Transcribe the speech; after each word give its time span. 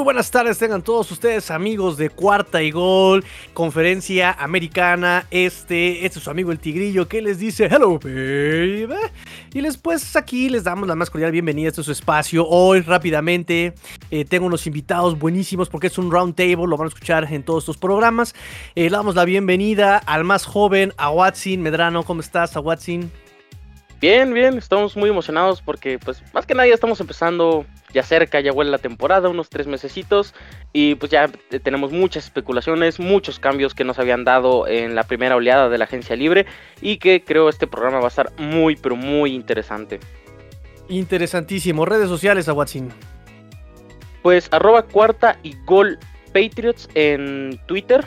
Muy 0.00 0.04
buenas 0.04 0.30
tardes, 0.30 0.56
tengan 0.56 0.80
todos 0.80 1.10
ustedes 1.10 1.50
amigos 1.50 1.98
de 1.98 2.08
Cuarta 2.08 2.62
y 2.62 2.70
Gol, 2.70 3.22
conferencia 3.52 4.32
americana. 4.32 5.26
Este, 5.30 6.06
este 6.06 6.18
es 6.18 6.24
su 6.24 6.30
amigo 6.30 6.52
el 6.52 6.58
Tigrillo 6.58 7.06
que 7.06 7.20
les 7.20 7.38
dice 7.38 7.66
hello 7.66 7.98
baby. 7.98 8.94
Y 9.52 9.60
después 9.60 10.16
aquí 10.16 10.48
les 10.48 10.64
damos 10.64 10.88
la 10.88 10.94
más 10.94 11.10
cordial 11.10 11.32
bienvenida 11.32 11.66
a 11.66 11.68
este 11.68 11.82
su 11.82 11.92
espacio. 11.92 12.48
Hoy 12.48 12.80
rápidamente 12.80 13.74
eh, 14.10 14.24
tengo 14.24 14.46
unos 14.46 14.66
invitados 14.66 15.18
buenísimos 15.18 15.68
porque 15.68 15.88
es 15.88 15.98
un 15.98 16.10
round 16.10 16.34
table, 16.34 16.66
lo 16.66 16.78
van 16.78 16.86
a 16.86 16.88
escuchar 16.88 17.30
en 17.30 17.42
todos 17.42 17.64
estos 17.64 17.76
programas. 17.76 18.34
Eh, 18.76 18.84
le 18.84 18.96
damos 18.96 19.16
la 19.16 19.26
bienvenida 19.26 19.98
al 19.98 20.24
más 20.24 20.46
joven, 20.46 20.94
a 20.96 21.10
Watson 21.10 21.60
Medrano. 21.60 22.04
¿Cómo 22.04 22.22
estás, 22.22 22.56
a 22.56 22.60
Watson? 22.60 23.10
Bien, 24.00 24.32
bien, 24.32 24.56
estamos 24.56 24.96
muy 24.96 25.10
emocionados 25.10 25.60
porque 25.60 25.98
pues 25.98 26.22
más 26.32 26.46
que 26.46 26.54
nada 26.54 26.66
ya 26.66 26.72
estamos 26.72 26.98
empezando 27.00 27.66
ya 27.92 28.02
cerca, 28.02 28.40
ya 28.40 28.50
huele 28.50 28.70
la 28.70 28.78
temporada, 28.78 29.28
unos 29.28 29.50
tres 29.50 29.66
mesecitos 29.66 30.34
y 30.72 30.94
pues 30.94 31.12
ya 31.12 31.28
tenemos 31.62 31.92
muchas 31.92 32.24
especulaciones, 32.24 32.98
muchos 32.98 33.38
cambios 33.38 33.74
que 33.74 33.84
nos 33.84 33.98
habían 33.98 34.24
dado 34.24 34.66
en 34.66 34.94
la 34.94 35.02
primera 35.02 35.36
oleada 35.36 35.68
de 35.68 35.76
la 35.76 35.84
agencia 35.84 36.16
libre 36.16 36.46
y 36.80 36.96
que 36.96 37.22
creo 37.22 37.50
este 37.50 37.66
programa 37.66 37.98
va 37.98 38.06
a 38.06 38.08
estar 38.08 38.32
muy 38.38 38.74
pero 38.74 38.96
muy 38.96 39.34
interesante. 39.34 40.00
Interesantísimo. 40.88 41.84
Redes 41.84 42.08
sociales 42.08 42.48
a 42.48 42.54
Watson. 42.54 42.88
Pues 44.22 44.48
arroba 44.50 44.82
cuarta 44.82 45.38
y 45.42 45.56
gol 45.66 45.98
Patriots 46.32 46.88
en 46.94 47.60
Twitter, 47.66 48.04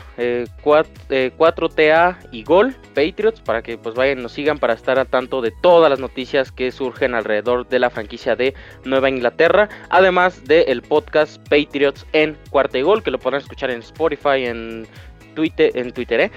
4, 0.62 0.90
eh, 1.10 1.32
eh, 1.38 2.14
y 2.32 2.42
Gol 2.42 2.74
Patriots, 2.94 3.40
para 3.40 3.62
que 3.62 3.78
pues 3.78 3.94
vayan, 3.94 4.22
nos 4.22 4.32
sigan 4.32 4.58
para 4.58 4.74
estar 4.74 4.98
a 4.98 5.04
tanto 5.04 5.40
de 5.40 5.52
todas 5.62 5.90
las 5.90 6.00
noticias 6.00 6.50
que 6.50 6.72
surgen 6.72 7.14
alrededor 7.14 7.68
de 7.68 7.78
la 7.78 7.90
franquicia 7.90 8.36
de 8.36 8.54
Nueva 8.84 9.08
Inglaterra, 9.08 9.68
además 9.90 10.44
del 10.44 10.82
podcast 10.82 11.36
Patriots 11.48 12.06
en 12.12 12.36
Cuarta 12.50 12.78
y 12.78 12.82
Gol, 12.82 13.02
que 13.02 13.10
lo 13.10 13.18
podrán 13.18 13.40
escuchar 13.40 13.70
en 13.70 13.80
Spotify, 13.80 14.44
en 14.44 14.86
Twitter, 15.34 15.70
en, 15.74 15.92
Twitter, 15.92 16.20
¿eh? 16.20 16.30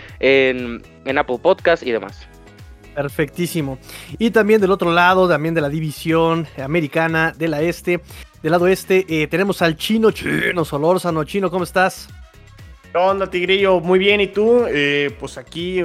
en 1.06 1.18
Apple 1.18 1.40
Podcast 1.42 1.84
y 1.84 1.92
demás. 1.92 2.28
Perfectísimo. 2.98 3.78
Y 4.18 4.32
también 4.32 4.60
del 4.60 4.72
otro 4.72 4.92
lado, 4.92 5.30
también 5.30 5.54
de 5.54 5.62
la 5.62 5.70
división 5.70 6.48
americana 6.58 7.32
de 7.38 7.48
la 7.48 7.62
este, 7.62 8.02
del 8.48 8.54
lado 8.54 8.68
este, 8.68 9.06
eh, 9.10 9.28
tenemos 9.28 9.62
al 9.62 9.76
chino, 9.76 10.12
chino 10.12 10.64
Solórzano. 10.64 11.26
Chino, 11.26 11.52
¿cómo 11.52 11.66
estás? 11.66 12.08
¿Qué 12.94 12.98
onda, 12.98 13.30
Tigrillo? 13.30 13.82
Muy 13.82 14.00
bien, 14.00 14.22
¿y 14.22 14.28
tú? 14.28 14.64
Eh, 14.70 15.14
pues 15.20 15.38
aquí 15.38 15.84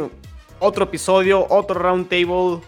otro 0.60 0.84
episodio, 0.84 1.44
otro 1.50 1.80
round 1.80 2.08
table. 2.08 2.60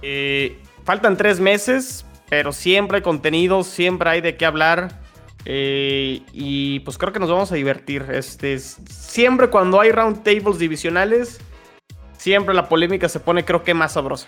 Eh, 0.00 0.58
faltan 0.82 1.18
tres 1.18 1.40
meses, 1.40 2.06
pero 2.30 2.52
siempre 2.52 2.96
hay 2.96 3.02
contenido, 3.02 3.64
siempre 3.64 4.08
hay 4.08 4.22
de 4.22 4.34
qué 4.38 4.46
hablar. 4.46 4.98
y 5.44 6.80
pues 6.80 6.96
creo 6.96 7.12
que 7.12 7.20
nos 7.20 7.28
vamos 7.28 7.52
a 7.52 7.54
divertir. 7.54 8.06
Este, 8.10 8.58
siempre 8.58 9.50
cuando 9.50 9.78
hay 9.78 9.92
round 9.92 10.22
tables 10.22 10.58
divisionales, 10.58 11.38
siempre 12.16 12.54
la 12.54 12.66
polémica 12.66 13.10
se 13.10 13.20
pone 13.20 13.44
creo 13.44 13.62
que 13.62 13.74
más 13.74 13.92
sabrosa. 13.92 14.26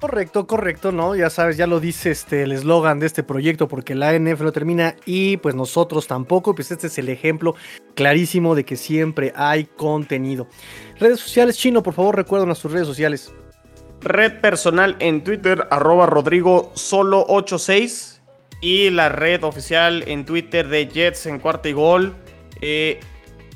Correcto, 0.00 0.46
correcto, 0.46 0.92
¿no? 0.92 1.14
Ya 1.14 1.28
sabes, 1.28 1.58
ya 1.58 1.66
lo 1.66 1.78
dice 1.78 2.10
este, 2.10 2.44
el 2.44 2.52
eslogan 2.52 2.98
de 3.00 3.06
este 3.06 3.22
proyecto, 3.22 3.68
porque 3.68 3.94
la 3.94 4.08
ANF 4.08 4.40
no 4.40 4.50
termina 4.50 4.96
y 5.04 5.36
pues 5.36 5.54
nosotros 5.54 6.06
tampoco, 6.06 6.54
pues 6.54 6.70
este 6.70 6.86
es 6.86 6.96
el 6.96 7.10
ejemplo 7.10 7.54
clarísimo 7.94 8.54
de 8.54 8.64
que 8.64 8.76
siempre 8.76 9.30
hay 9.36 9.66
contenido. 9.66 10.48
Redes 10.98 11.20
sociales, 11.20 11.58
Chino, 11.58 11.82
por 11.82 11.92
favor 11.92 12.16
recuerden 12.16 12.54
sus 12.54 12.72
redes 12.72 12.86
sociales. 12.86 13.30
Red 14.00 14.40
personal 14.40 14.96
en 15.00 15.22
Twitter, 15.22 15.68
arroba 15.70 16.06
Rodrigo 16.06 16.72
solo 16.74 17.26
86 17.28 18.22
y 18.62 18.88
la 18.88 19.10
red 19.10 19.44
oficial 19.44 20.02
en 20.06 20.24
Twitter 20.24 20.68
de 20.68 20.88
Jets 20.88 21.26
en 21.26 21.38
cuarta 21.38 21.68
y 21.68 21.74
gol. 21.74 22.16
Eh, 22.62 23.00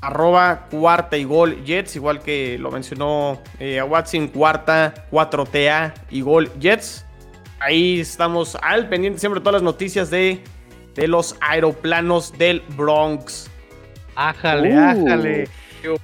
arroba 0.01 0.67
cuarta 0.71 1.17
y 1.17 1.25
gol 1.25 1.65
Jets, 1.65 1.97
igual 1.97 2.21
que 2.21 2.59
lo 2.59 2.71
mencionó 2.71 3.41
eh, 3.59 3.81
a 3.81 3.85
Watson, 3.85 4.29
cuarta, 4.29 4.95
4TA 5.11 5.95
y 6.11 6.21
gol 6.21 6.51
Jets. 6.59 7.05
Ahí 7.61 8.01
estamos 8.01 8.57
al 8.63 8.89
pendiente 8.89 9.19
siempre 9.19 9.41
de 9.41 9.45
todas 9.45 9.55
las 9.55 9.63
noticias 9.63 10.11
de, 10.11 10.43
de 10.95 11.09
los 11.09 11.37
aeroplanos 11.41 12.37
del 12.37 12.61
Bronx. 12.77 13.51
Ájale, 14.17 14.77
uh. 14.77 14.81
ájale. 14.81 15.49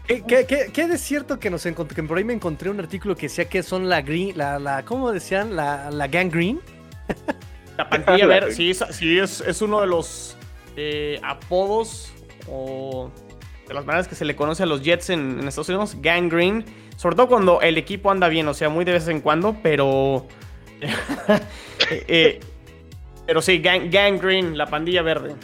¿Qué, 0.07 0.87
de 0.89 0.99
cierto 0.99 1.39
que 1.39 1.51
nos 1.51 1.65
encontré? 1.67 1.95
Que 1.95 2.03
por 2.03 2.19
ahí 2.19 2.25
me 2.25 2.35
encontré 2.35 2.71
un 2.71 2.81
artículo 2.81 3.15
que 3.17 3.23
decía 3.23 3.47
que 3.47 3.63
son 3.63 3.89
la 3.89 4.03
green, 4.03 4.37
la, 4.37 4.59
la 4.59 4.85
¿cómo 4.85 5.11
decían? 5.11 5.57
La, 5.57 5.91
la 5.91 6.07
gang 6.07 6.31
green. 6.31 6.61
La 7.77 7.89
pantalla 7.89 8.27
ver, 8.27 8.53
sí, 8.53 8.75
sí 8.91 9.19
es, 9.19 9.41
es, 9.41 9.63
uno 9.63 9.81
de 9.81 9.87
los 9.87 10.37
eh, 10.77 11.19
apodos 11.23 12.13
o 12.47 13.11
de 13.71 13.75
las 13.75 13.87
maneras 13.87 14.09
que 14.09 14.17
se 14.17 14.25
le 14.25 14.35
conoce 14.35 14.65
a 14.65 14.67
los 14.67 14.83
Jets 14.83 15.11
en, 15.11 15.47
Estados 15.47 15.69
Unidos, 15.69 15.97
gangrene. 16.01 16.65
Sobre 16.97 17.15
todo 17.15 17.29
cuando 17.29 17.61
el 17.61 17.79
equipo 17.79 18.11
anda 18.11 18.27
bien, 18.27 18.49
o 18.49 18.53
sea, 18.53 18.69
muy 18.69 18.85
de 18.85 18.93
vez 18.93 19.07
en 19.07 19.21
cuando, 19.21 19.57
pero. 19.63 20.27
Eh, 21.91 22.05
eh, 22.07 22.41
pero 23.27 23.43
sí, 23.43 23.59
gang, 23.59 23.91
gangrene, 23.91 24.57
la 24.57 24.67
pandilla 24.67 25.03
verde. 25.03 25.35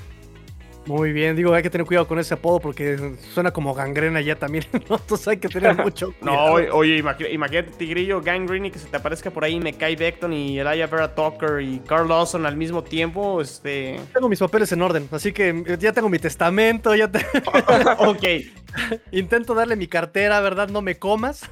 Muy 0.87 1.13
bien, 1.13 1.35
digo, 1.35 1.53
hay 1.53 1.63
que 1.63 1.71
tener 1.71 1.87
cuidado 1.87 2.07
con 2.07 2.19
ese 2.19 2.35
apodo 2.35 2.61
porque 2.61 3.17
suena 3.35 3.51
como 3.51 3.75
gangrena 3.75 4.21
ya 4.21 4.37
también, 4.37 4.65
Entonces 4.73 5.27
hay 5.29 5.37
que 5.39 5.49
tener 5.49 5.77
mucho 5.85 6.13
cuidado. 6.13 6.61
no, 6.61 6.75
oye, 6.77 6.99
imagínate, 6.99 7.73
Tigrillo, 7.77 8.21
gangrene 8.21 8.69
y 8.69 8.71
que 8.71 8.79
se 8.79 8.87
te 8.87 8.97
aparezca 8.97 9.31
por 9.31 9.45
ahí 9.45 9.59
Mekai 9.59 9.97
Beckton 9.97 10.33
y 10.33 10.59
Elia 10.59 10.87
Vera 10.87 11.15
Tucker 11.15 11.61
y 11.61 11.81
Carl 11.81 12.09
Lawson 12.09 12.47
al 12.47 12.57
mismo 12.57 12.85
tiempo, 12.85 13.41
este... 13.41 13.99
Tengo 14.15 14.29
mis 14.29 14.39
papeles 14.39 14.71
en 14.73 14.83
orden, 14.83 15.09
así 15.11 15.33
que 15.33 15.77
ya 15.79 15.93
tengo 15.93 16.09
mi 16.09 16.19
testamento, 16.19 16.95
ya 16.95 17.11
te... 17.11 17.19
ok. 17.99 18.25
Intento 19.11 19.55
darle 19.55 19.75
mi 19.75 19.89
cartera, 19.89 20.41
¿verdad? 20.41 20.69
No 20.69 20.83
me 20.83 20.99
comas. 20.99 21.49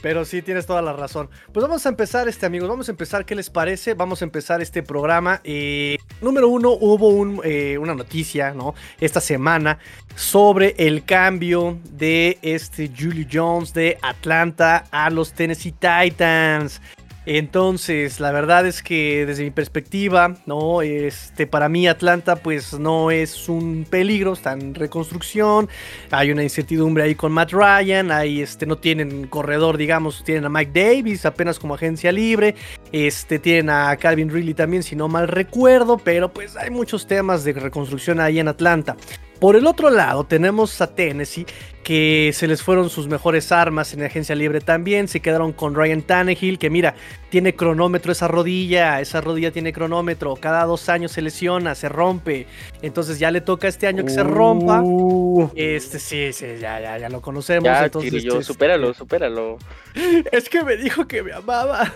Pero 0.00 0.24
sí, 0.24 0.42
tienes 0.42 0.66
toda 0.66 0.82
la 0.82 0.92
razón. 0.92 1.28
Pues 1.52 1.62
vamos 1.62 1.84
a 1.86 1.88
empezar, 1.88 2.28
este 2.28 2.46
amigos, 2.46 2.68
vamos 2.68 2.88
a 2.88 2.92
empezar, 2.92 3.24
¿qué 3.24 3.34
les 3.34 3.50
parece? 3.50 3.94
Vamos 3.94 4.22
a 4.22 4.24
empezar 4.24 4.60
este 4.62 4.82
programa. 4.82 5.40
Eh, 5.44 5.98
número 6.20 6.48
uno, 6.48 6.70
hubo 6.70 7.42
eh, 7.44 7.78
una 7.78 7.94
noticia, 7.94 8.52
¿no? 8.52 8.74
Esta 9.00 9.20
semana 9.20 9.78
sobre 10.14 10.74
el 10.78 11.04
cambio 11.04 11.78
de 11.90 12.38
este 12.42 12.90
Julio 12.96 13.26
Jones 13.30 13.72
de 13.72 13.98
Atlanta 14.02 14.84
a 14.90 15.10
los 15.10 15.32
Tennessee 15.32 15.72
Titans. 15.72 16.80
Entonces, 17.30 18.20
la 18.20 18.32
verdad 18.32 18.66
es 18.66 18.82
que 18.82 19.26
desde 19.26 19.44
mi 19.44 19.50
perspectiva, 19.50 20.36
no, 20.46 20.80
este, 20.80 21.46
para 21.46 21.68
mí 21.68 21.86
Atlanta, 21.86 22.36
pues 22.36 22.78
no 22.78 23.10
es 23.10 23.50
un 23.50 23.84
peligro, 23.84 24.32
está 24.32 24.54
en 24.54 24.74
reconstrucción. 24.74 25.68
Hay 26.10 26.30
una 26.30 26.42
incertidumbre 26.42 27.04
ahí 27.04 27.14
con 27.14 27.30
Matt 27.32 27.52
Ryan, 27.52 28.12
ahí 28.12 28.40
este, 28.40 28.64
no 28.64 28.78
tienen 28.78 29.26
corredor, 29.26 29.76
digamos, 29.76 30.24
tienen 30.24 30.46
a 30.46 30.48
Mike 30.48 30.72
Davis 30.72 31.26
apenas 31.26 31.58
como 31.58 31.74
agencia 31.74 32.12
libre. 32.12 32.54
Este, 32.92 33.38
tienen 33.38 33.68
a 33.68 33.94
Calvin 33.98 34.30
Ridley 34.30 34.54
también, 34.54 34.82
si 34.82 34.96
no 34.96 35.06
mal 35.06 35.28
recuerdo, 35.28 35.98
pero 35.98 36.32
pues 36.32 36.56
hay 36.56 36.70
muchos 36.70 37.06
temas 37.06 37.44
de 37.44 37.52
reconstrucción 37.52 38.20
ahí 38.20 38.38
en 38.38 38.48
Atlanta. 38.48 38.96
Por 39.38 39.54
el 39.54 39.68
otro 39.68 39.90
lado, 39.90 40.24
tenemos 40.24 40.80
a 40.80 40.94
Tennessee, 40.94 41.46
que 41.88 42.32
se 42.34 42.46
les 42.46 42.62
fueron 42.62 42.90
sus 42.90 43.08
mejores 43.08 43.50
armas 43.50 43.94
en 43.94 44.00
la 44.00 44.08
agencia 44.08 44.34
libre 44.34 44.60
también. 44.60 45.08
Se 45.08 45.20
quedaron 45.20 45.54
con 45.54 45.74
Ryan 45.74 46.02
Tannehill, 46.02 46.58
que 46.58 46.68
mira, 46.68 46.94
tiene 47.30 47.54
cronómetro 47.54 48.12
esa 48.12 48.28
rodilla, 48.28 49.00
esa 49.00 49.22
rodilla 49.22 49.52
tiene 49.52 49.72
cronómetro. 49.72 50.36
Cada 50.36 50.66
dos 50.66 50.90
años 50.90 51.12
se 51.12 51.22
lesiona, 51.22 51.74
se 51.74 51.88
rompe. 51.88 52.46
Entonces 52.82 53.18
ya 53.18 53.30
le 53.30 53.40
toca 53.40 53.68
este 53.68 53.86
año 53.86 54.04
que 54.04 54.10
se 54.10 54.22
rompa. 54.22 54.82
Uh. 54.82 55.50
Este 55.54 55.98
sí, 55.98 56.30
sí, 56.34 56.46
ya, 56.60 56.78
ya, 56.78 56.98
ya 56.98 57.08
lo 57.08 57.22
conocemos. 57.22 57.64
Ya, 57.64 57.86
entonces, 57.86 58.22
yo, 58.22 58.34
este, 58.34 58.44
supéralo, 58.44 58.92
supéralo. 58.92 59.56
Es 60.30 60.50
que 60.50 60.62
me 60.62 60.76
dijo 60.76 61.08
que 61.08 61.22
me 61.22 61.32
amaba. 61.32 61.90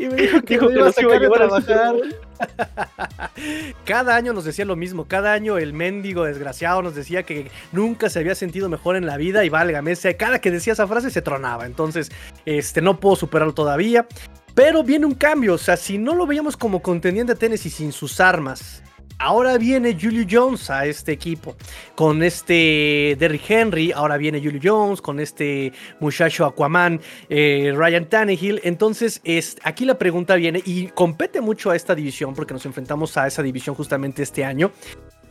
Y 0.00 0.06
me 0.06 0.16
dijo 0.16 0.42
que, 0.42 0.60
me 0.60 0.72
iba 0.72 0.88
a 0.88 0.92
sacar 0.92 1.20
de 1.20 1.28
trabajar. 1.28 1.94
Cada 3.84 4.16
año 4.16 4.32
nos 4.32 4.44
decía 4.44 4.64
lo 4.64 4.76
mismo. 4.76 5.06
Cada 5.06 5.32
año 5.32 5.58
el 5.58 5.72
mendigo 5.72 6.24
desgraciado 6.24 6.82
nos 6.82 6.94
decía 6.94 7.22
que 7.22 7.50
nunca 7.72 8.10
se 8.10 8.18
había 8.18 8.34
sentido 8.34 8.68
mejor 8.68 8.96
en 8.96 9.06
la 9.06 9.16
vida. 9.16 9.27
Y 9.28 9.48
válgame, 9.48 9.94
cada 10.18 10.40
que 10.40 10.50
decía 10.50 10.72
esa 10.72 10.86
frase 10.86 11.10
se 11.10 11.22
tronaba. 11.22 11.66
Entonces, 11.66 12.10
este, 12.44 12.80
no 12.80 12.98
puedo 13.00 13.16
superarlo 13.16 13.54
todavía. 13.54 14.06
Pero 14.54 14.82
viene 14.82 15.06
un 15.06 15.14
cambio. 15.14 15.54
O 15.54 15.58
sea, 15.58 15.76
si 15.76 15.98
no 15.98 16.14
lo 16.14 16.26
veíamos 16.26 16.56
como 16.56 16.82
contendiente 16.82 17.34
de 17.34 17.38
Tennessee 17.38 17.70
sin 17.70 17.92
sus 17.92 18.20
armas 18.20 18.82
Ahora 19.20 19.58
viene 19.58 19.98
Julio 20.00 20.24
Jones 20.30 20.70
a 20.70 20.86
este 20.86 21.10
equipo. 21.10 21.56
Con 21.96 22.22
este 22.22 23.16
Derrick 23.18 23.50
Henry. 23.50 23.90
Ahora 23.90 24.16
viene 24.16 24.40
Julio 24.40 24.60
Jones. 24.62 25.02
Con 25.02 25.18
este 25.18 25.72
muchacho 25.98 26.46
Aquaman. 26.46 27.00
Eh, 27.28 27.72
Ryan 27.74 28.08
Tannehill. 28.08 28.60
Entonces, 28.62 29.20
es, 29.24 29.56
aquí 29.64 29.84
la 29.84 29.98
pregunta 29.98 30.36
viene. 30.36 30.62
Y 30.64 30.86
compete 30.88 31.40
mucho 31.40 31.70
a 31.70 31.76
esta 31.76 31.96
división. 31.96 32.34
Porque 32.34 32.54
nos 32.54 32.64
enfrentamos 32.64 33.16
a 33.16 33.26
esa 33.26 33.42
división 33.42 33.74
justamente 33.74 34.22
este 34.22 34.44
año. 34.44 34.70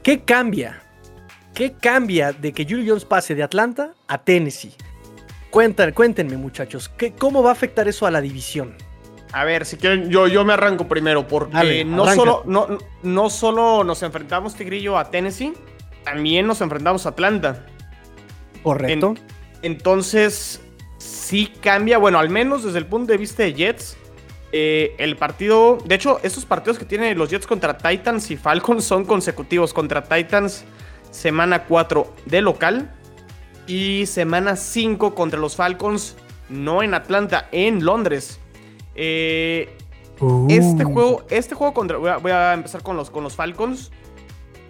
¿Qué 0.03 0.19
cambia? 0.19 0.81
¿Qué 1.57 1.73
cambia 1.73 2.33
de 2.33 2.53
que 2.53 2.65
Julio 2.65 2.83
Jones 2.89 3.03
pase 3.03 3.33
de 3.33 3.41
Atlanta 3.41 3.95
a 4.07 4.19
Tennessee? 4.19 4.75
Cuéntenme, 5.49 5.91
cuéntenme 5.91 6.37
muchachos. 6.37 6.87
¿qué, 6.87 7.13
¿Cómo 7.13 7.41
va 7.41 7.49
a 7.49 7.53
afectar 7.53 7.87
eso 7.87 8.05
a 8.05 8.11
la 8.11 8.21
división? 8.21 8.75
A 9.31 9.43
ver, 9.43 9.65
si 9.65 9.75
quieren, 9.75 10.11
yo, 10.11 10.27
yo 10.27 10.45
me 10.45 10.53
arranco 10.53 10.87
primero, 10.87 11.27
porque 11.27 11.83
no, 11.83 12.13
solo, 12.13 12.43
no, 12.45 12.77
no 13.01 13.31
solo 13.31 13.83
nos 13.83 14.03
enfrentamos 14.03 14.53
Tigrillo 14.53 14.99
a 14.99 15.09
Tennessee, 15.09 15.53
también 16.03 16.45
nos 16.45 16.61
enfrentamos 16.61 17.07
a 17.07 17.09
Atlanta. 17.09 17.65
Correcto. 18.61 19.15
entonces, 19.63 20.61
sí 20.99 21.51
cambia, 21.59 21.97
bueno, 21.97 22.19
al 22.19 22.29
menos 22.29 22.65
desde 22.65 22.77
el 22.77 22.85
punto 22.85 23.13
de 23.13 23.17
vista 23.17 23.41
de 23.41 23.55
Jets, 23.55 23.97
eh, 24.51 24.93
el 24.99 25.15
partido, 25.15 25.79
de 25.85 25.95
hecho, 25.95 26.19
estos 26.21 26.45
partidos 26.45 26.77
que 26.77 26.85
tienen 26.85 27.17
los 27.17 27.31
Jets 27.31 27.47
contra 27.47 27.75
Titans 27.79 28.29
y 28.29 28.37
Falcons 28.37 28.83
son 28.83 29.05
consecutivos. 29.05 29.73
Contra 29.73 30.03
Titans, 30.03 30.63
semana 31.11 31.65
4 31.65 32.13
de 32.25 32.41
local. 32.41 32.93
Y 33.67 34.05
semana 34.05 34.55
5 34.55 35.13
contra 35.13 35.39
los 35.39 35.57
Falcons, 35.57 36.15
no 36.47 36.83
en 36.83 36.93
Atlanta, 36.93 37.49
en 37.51 37.83
Londres. 37.83 38.39
Eh, 38.95 39.77
este 40.49 40.85
uh. 40.85 40.93
juego, 40.93 41.25
este 41.29 41.53
juego 41.53 41.73
contra, 41.73 41.97
voy 41.97 42.31
a, 42.31 42.53
empezar 42.53 42.81
con 42.81 42.95
los, 42.95 43.09
con 43.09 43.23
los 43.23 43.35
Falcons. 43.35 43.91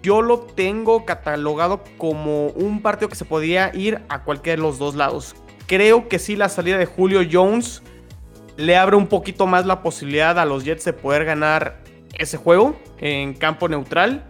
Yo 0.02 0.22
lo 0.22 0.40
tengo 0.40 1.04
catalogado 1.04 1.82
como 1.96 2.48
un 2.48 2.82
partido 2.82 3.08
que 3.08 3.16
se 3.16 3.24
podía 3.24 3.74
ir 3.74 4.00
a 4.08 4.22
cualquiera 4.22 4.56
de 4.56 4.62
los 4.62 4.78
dos 4.78 4.94
lados. 4.94 5.34
Creo 5.66 6.08
que 6.08 6.18
sí, 6.18 6.36
la 6.36 6.48
salida 6.48 6.78
de 6.78 6.86
Julio 6.86 7.20
Jones 7.30 7.82
le 8.56 8.76
abre 8.76 8.96
un 8.96 9.06
poquito 9.06 9.46
más 9.46 9.66
la 9.66 9.82
posibilidad 9.82 10.38
a 10.38 10.44
los 10.44 10.64
Jets 10.64 10.84
de 10.84 10.92
poder 10.92 11.24
ganar 11.24 11.78
ese 12.14 12.36
juego 12.36 12.76
en 12.98 13.34
campo 13.34 13.68
neutral. 13.68 14.27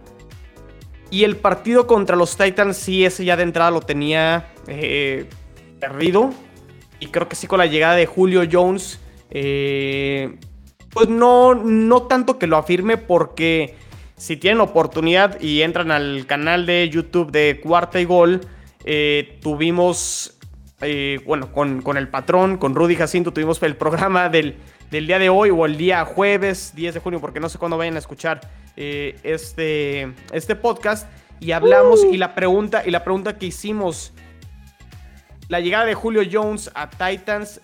Y 1.11 1.23
el 1.23 1.37
partido 1.37 1.87
contra 1.87 2.15
los 2.15 2.37
Titans, 2.37 2.77
sí, 2.77 3.05
ese 3.05 3.25
ya 3.25 3.35
de 3.35 3.43
entrada 3.43 3.71
lo 3.71 3.81
tenía 3.81 4.51
eh, 4.67 5.25
perdido. 5.79 6.31
Y 6.99 7.07
creo 7.07 7.27
que 7.27 7.35
sí, 7.35 7.47
con 7.47 7.59
la 7.59 7.65
llegada 7.65 7.95
de 7.95 8.05
Julio 8.05 8.43
Jones, 8.51 8.99
eh, 9.31 10.37
pues 10.91 11.09
no, 11.09 11.55
no 11.55 12.03
tanto 12.03 12.37
que 12.37 12.47
lo 12.47 12.57
afirme, 12.57 12.97
porque 12.97 13.75
si 14.17 14.37
tienen 14.37 14.61
oportunidad 14.61 15.39
y 15.39 15.61
entran 15.61 15.91
al 15.91 16.25
canal 16.27 16.65
de 16.65 16.89
YouTube 16.89 17.31
de 17.31 17.59
Cuarta 17.61 17.99
y 17.99 18.05
Gol, 18.05 18.41
eh, 18.83 19.39
tuvimos 19.41 20.39
eh, 20.81 21.19
bueno, 21.25 21.51
con, 21.51 21.97
el 21.97 22.07
patrón, 22.07 22.57
con 22.57 22.73
Rudy 22.73 22.95
Jacinto, 22.95 23.33
tuvimos 23.33 23.61
el 23.63 23.75
programa 23.75 24.29
del, 24.29 24.55
día 24.89 25.19
de 25.19 25.29
hoy 25.29 25.49
o 25.49 25.65
el 25.65 25.77
día 25.77 26.03
jueves 26.05 26.73
10 26.75 26.95
de 26.95 26.99
junio, 26.99 27.21
porque 27.21 27.39
no 27.39 27.49
sé 27.49 27.57
cuándo 27.57 27.77
vayan 27.77 27.95
a 27.95 27.99
escuchar 27.99 28.41
eh, 28.75 29.19
este, 29.23 30.13
este 30.31 30.55
podcast. 30.55 31.07
Y 31.39 31.51
hablamos 31.51 32.03
y 32.03 32.17
la 32.17 32.35
pregunta, 32.35 32.83
y 32.85 32.91
la 32.91 33.03
pregunta 33.03 33.37
que 33.37 33.45
hicimos, 33.45 34.13
la 35.47 35.59
llegada 35.59 35.85
de 35.85 35.93
Julio 35.93 36.23
Jones 36.29 36.69
a 36.73 36.89
Titans 36.89 37.61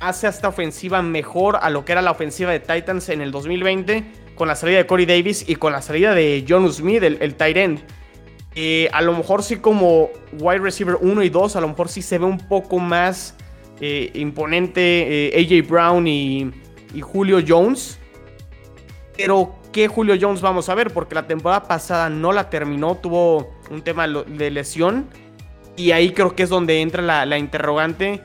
hace 0.00 0.28
esta 0.28 0.48
ofensiva 0.48 1.00
mejor 1.02 1.58
a 1.62 1.70
lo 1.70 1.84
que 1.84 1.92
era 1.92 2.02
la 2.02 2.10
ofensiva 2.10 2.52
de 2.52 2.60
Titans 2.60 3.08
en 3.08 3.22
el 3.22 3.30
2020 3.30 4.04
con 4.34 4.46
la 4.46 4.54
salida 4.54 4.76
de 4.76 4.86
Corey 4.86 5.06
Davis 5.06 5.48
y 5.48 5.56
con 5.56 5.72
la 5.72 5.82
salida 5.82 6.14
de 6.14 6.44
John 6.46 6.70
Smith, 6.72 7.02
el, 7.02 7.18
el 7.20 7.34
tight 7.34 7.56
end. 7.56 7.80
Eh, 8.54 8.88
a 8.92 9.02
lo 9.02 9.12
mejor 9.12 9.42
sí 9.42 9.56
como 9.56 10.10
wide 10.38 10.60
receiver 10.60 10.96
1 11.00 11.22
y 11.22 11.28
2, 11.28 11.56
a 11.56 11.60
lo 11.60 11.68
mejor 11.68 11.88
sí 11.88 12.00
se 12.00 12.18
ve 12.18 12.24
un 12.24 12.38
poco 12.38 12.78
más 12.78 13.34
eh, 13.80 14.10
imponente 14.14 15.28
eh, 15.28 15.62
AJ 15.62 15.68
Brown 15.68 16.06
y, 16.06 16.52
Julio 17.00 17.40
Jones. 17.46 17.98
Pero 19.16 19.56
¿qué 19.72 19.86
Julio 19.88 20.16
Jones 20.18 20.40
vamos 20.40 20.68
a 20.68 20.74
ver? 20.74 20.90
Porque 20.92 21.14
la 21.14 21.26
temporada 21.26 21.68
pasada 21.68 22.08
no 22.08 22.32
la 22.32 22.48
terminó, 22.48 22.96
tuvo 22.96 23.54
un 23.70 23.82
tema 23.82 24.08
de 24.08 24.50
lesión. 24.50 25.06
Y 25.76 25.90
ahí 25.90 26.12
creo 26.12 26.34
que 26.34 26.44
es 26.44 26.48
donde 26.48 26.80
entra 26.80 27.02
la, 27.02 27.38
interrogante. 27.38 28.22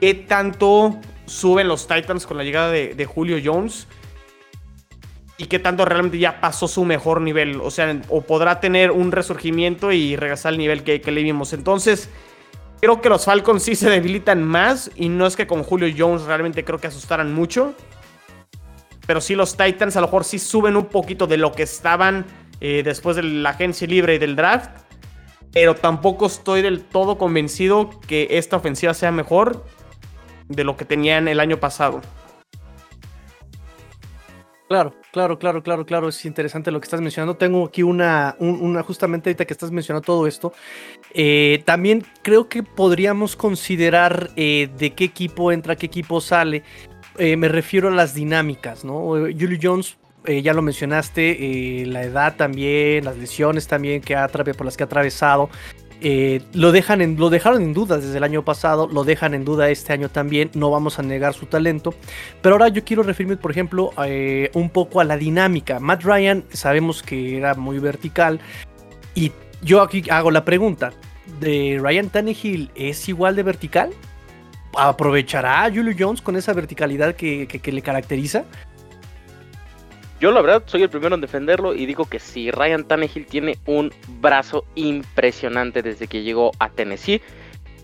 ¿Qué 0.00 0.14
tanto 0.14 0.98
suben 1.26 1.68
los 1.68 1.86
Titans 1.86 2.26
con 2.26 2.36
la 2.36 2.42
llegada 2.42 2.72
de 2.72 3.04
Julio 3.06 3.38
Jones? 3.42 3.86
y 5.40 5.46
qué 5.46 5.58
tanto 5.58 5.86
realmente 5.86 6.18
ya 6.18 6.38
pasó 6.38 6.68
su 6.68 6.84
mejor 6.84 7.22
nivel. 7.22 7.62
O 7.62 7.70
sea, 7.70 7.98
o 8.10 8.20
podrá 8.20 8.60
tener 8.60 8.90
un 8.90 9.10
resurgimiento 9.10 9.90
y 9.90 10.14
regresar 10.14 10.50
al 10.52 10.58
nivel 10.58 10.82
que, 10.82 11.00
le 11.00 11.22
vimos. 11.22 11.54
Entonces, 11.54 12.10
creo 12.80 13.00
que 13.00 13.08
los 13.08 13.24
Falcons 13.24 13.62
sí 13.62 13.74
se 13.74 13.90
debilitan 13.90 14.42
más. 14.42 14.90
Y 14.96 15.08
no 15.08 15.26
es 15.26 15.36
que 15.36 15.46
con 15.46 15.62
Julio 15.62 15.92
Jones 15.96 16.22
realmente 16.22 16.64
creo 16.64 16.78
que 16.78 16.88
asustaran 16.88 17.32
mucho. 17.32 17.74
Pero 19.06 19.20
sí 19.20 19.34
los 19.34 19.56
Titans 19.56 19.96
a 19.96 20.00
lo 20.00 20.06
mejor 20.06 20.24
sí 20.24 20.38
suben 20.38 20.76
un 20.76 20.86
poquito 20.86 21.26
de 21.26 21.36
lo 21.36 21.52
que 21.52 21.62
estaban 21.62 22.24
eh, 22.60 22.82
después 22.84 23.16
de 23.16 23.22
la 23.22 23.50
agencia 23.50 23.86
libre 23.86 24.14
y 24.14 24.18
del 24.18 24.36
draft. 24.36 24.70
Pero 25.52 25.74
tampoco 25.74 26.26
estoy 26.26 26.62
del 26.62 26.82
todo 26.82 27.18
convencido 27.18 27.90
que 28.06 28.28
esta 28.30 28.56
ofensiva 28.56 28.94
sea 28.94 29.10
mejor 29.10 29.64
de 30.48 30.64
lo 30.64 30.76
que 30.76 30.84
tenían 30.84 31.28
el 31.28 31.40
año 31.40 31.58
pasado. 31.58 32.00
Claro, 34.70 34.94
claro, 35.10 35.36
claro, 35.36 35.64
claro, 35.64 35.84
claro. 35.84 36.08
Es 36.10 36.24
interesante 36.24 36.70
lo 36.70 36.80
que 36.80 36.84
estás 36.84 37.00
mencionando. 37.00 37.36
Tengo 37.36 37.64
aquí 37.66 37.82
una, 37.82 38.36
una 38.38 38.84
justamente 38.84 39.28
ahorita 39.28 39.44
que 39.44 39.52
estás 39.52 39.72
mencionando 39.72 40.06
todo 40.06 40.28
esto. 40.28 40.52
Eh, 41.12 41.60
también 41.64 42.04
creo 42.22 42.48
que 42.48 42.62
podríamos 42.62 43.34
considerar 43.34 44.30
eh, 44.36 44.70
de 44.78 44.92
qué 44.92 45.02
equipo 45.02 45.50
entra, 45.50 45.74
qué 45.74 45.86
equipo 45.86 46.20
sale. 46.20 46.62
Eh, 47.18 47.36
me 47.36 47.48
refiero 47.48 47.88
a 47.88 47.90
las 47.90 48.14
dinámicas, 48.14 48.84
¿no? 48.84 49.08
Julio 49.08 49.58
Jones, 49.60 49.98
ya 50.24 50.54
lo 50.54 50.62
mencionaste, 50.62 51.84
la 51.86 52.04
edad 52.04 52.36
también, 52.36 53.04
las 53.06 53.16
lesiones 53.16 53.66
también 53.66 54.00
que 54.00 54.14
ha, 54.14 54.28
por 54.28 54.64
las 54.64 54.76
que 54.76 54.84
ha 54.84 54.86
atravesado. 54.86 55.50
Eh, 56.02 56.40
lo, 56.54 56.72
dejan 56.72 57.16
lo 57.16 57.28
dejaron 57.28 57.60
en 57.60 57.74
duda 57.74 57.98
desde 57.98 58.16
el 58.16 58.24
año 58.24 58.42
pasado, 58.42 58.88
lo 58.88 59.04
dejan 59.04 59.34
en 59.34 59.44
duda 59.44 59.68
este 59.68 59.92
año 59.92 60.08
también, 60.08 60.50
no 60.54 60.70
vamos 60.70 60.98
a 60.98 61.02
negar 61.02 61.34
su 61.34 61.44
talento, 61.44 61.94
pero 62.40 62.54
ahora 62.54 62.68
yo 62.68 62.82
quiero 62.84 63.02
referirme, 63.02 63.36
por 63.36 63.50
ejemplo, 63.50 63.92
eh, 64.06 64.50
un 64.54 64.70
poco 64.70 65.00
a 65.00 65.04
la 65.04 65.18
dinámica. 65.18 65.78
Matt 65.78 66.02
Ryan 66.02 66.44
sabemos 66.52 67.02
que 67.02 67.36
era 67.36 67.54
muy 67.54 67.78
vertical 67.78 68.40
y 69.14 69.30
yo 69.62 69.82
aquí 69.82 70.02
hago 70.10 70.30
la 70.30 70.44
pregunta, 70.44 70.92
¿de 71.38 71.78
Ryan 71.82 72.08
Tannehill 72.08 72.70
es 72.74 73.06
igual 73.10 73.36
de 73.36 73.42
vertical? 73.42 73.90
¿Aprovechará 74.78 75.64
a 75.64 75.70
Julio 75.70 75.94
Jones 75.98 76.22
con 76.22 76.36
esa 76.36 76.54
verticalidad 76.54 77.14
que 77.14 77.60
le 77.62 77.82
caracteriza? 77.82 78.44
Yo 80.20 80.30
la 80.32 80.42
verdad 80.42 80.62
soy 80.66 80.82
el 80.82 80.90
primero 80.90 81.14
en 81.14 81.22
defenderlo 81.22 81.74
y 81.74 81.86
digo 81.86 82.04
que 82.04 82.18
sí, 82.18 82.50
Ryan 82.50 82.84
Tannehill 82.84 83.24
tiene 83.24 83.56
un 83.64 83.90
brazo 84.20 84.66
impresionante 84.74 85.82
desde 85.82 86.08
que 86.08 86.22
llegó 86.22 86.50
a 86.58 86.68
Tennessee. 86.68 87.22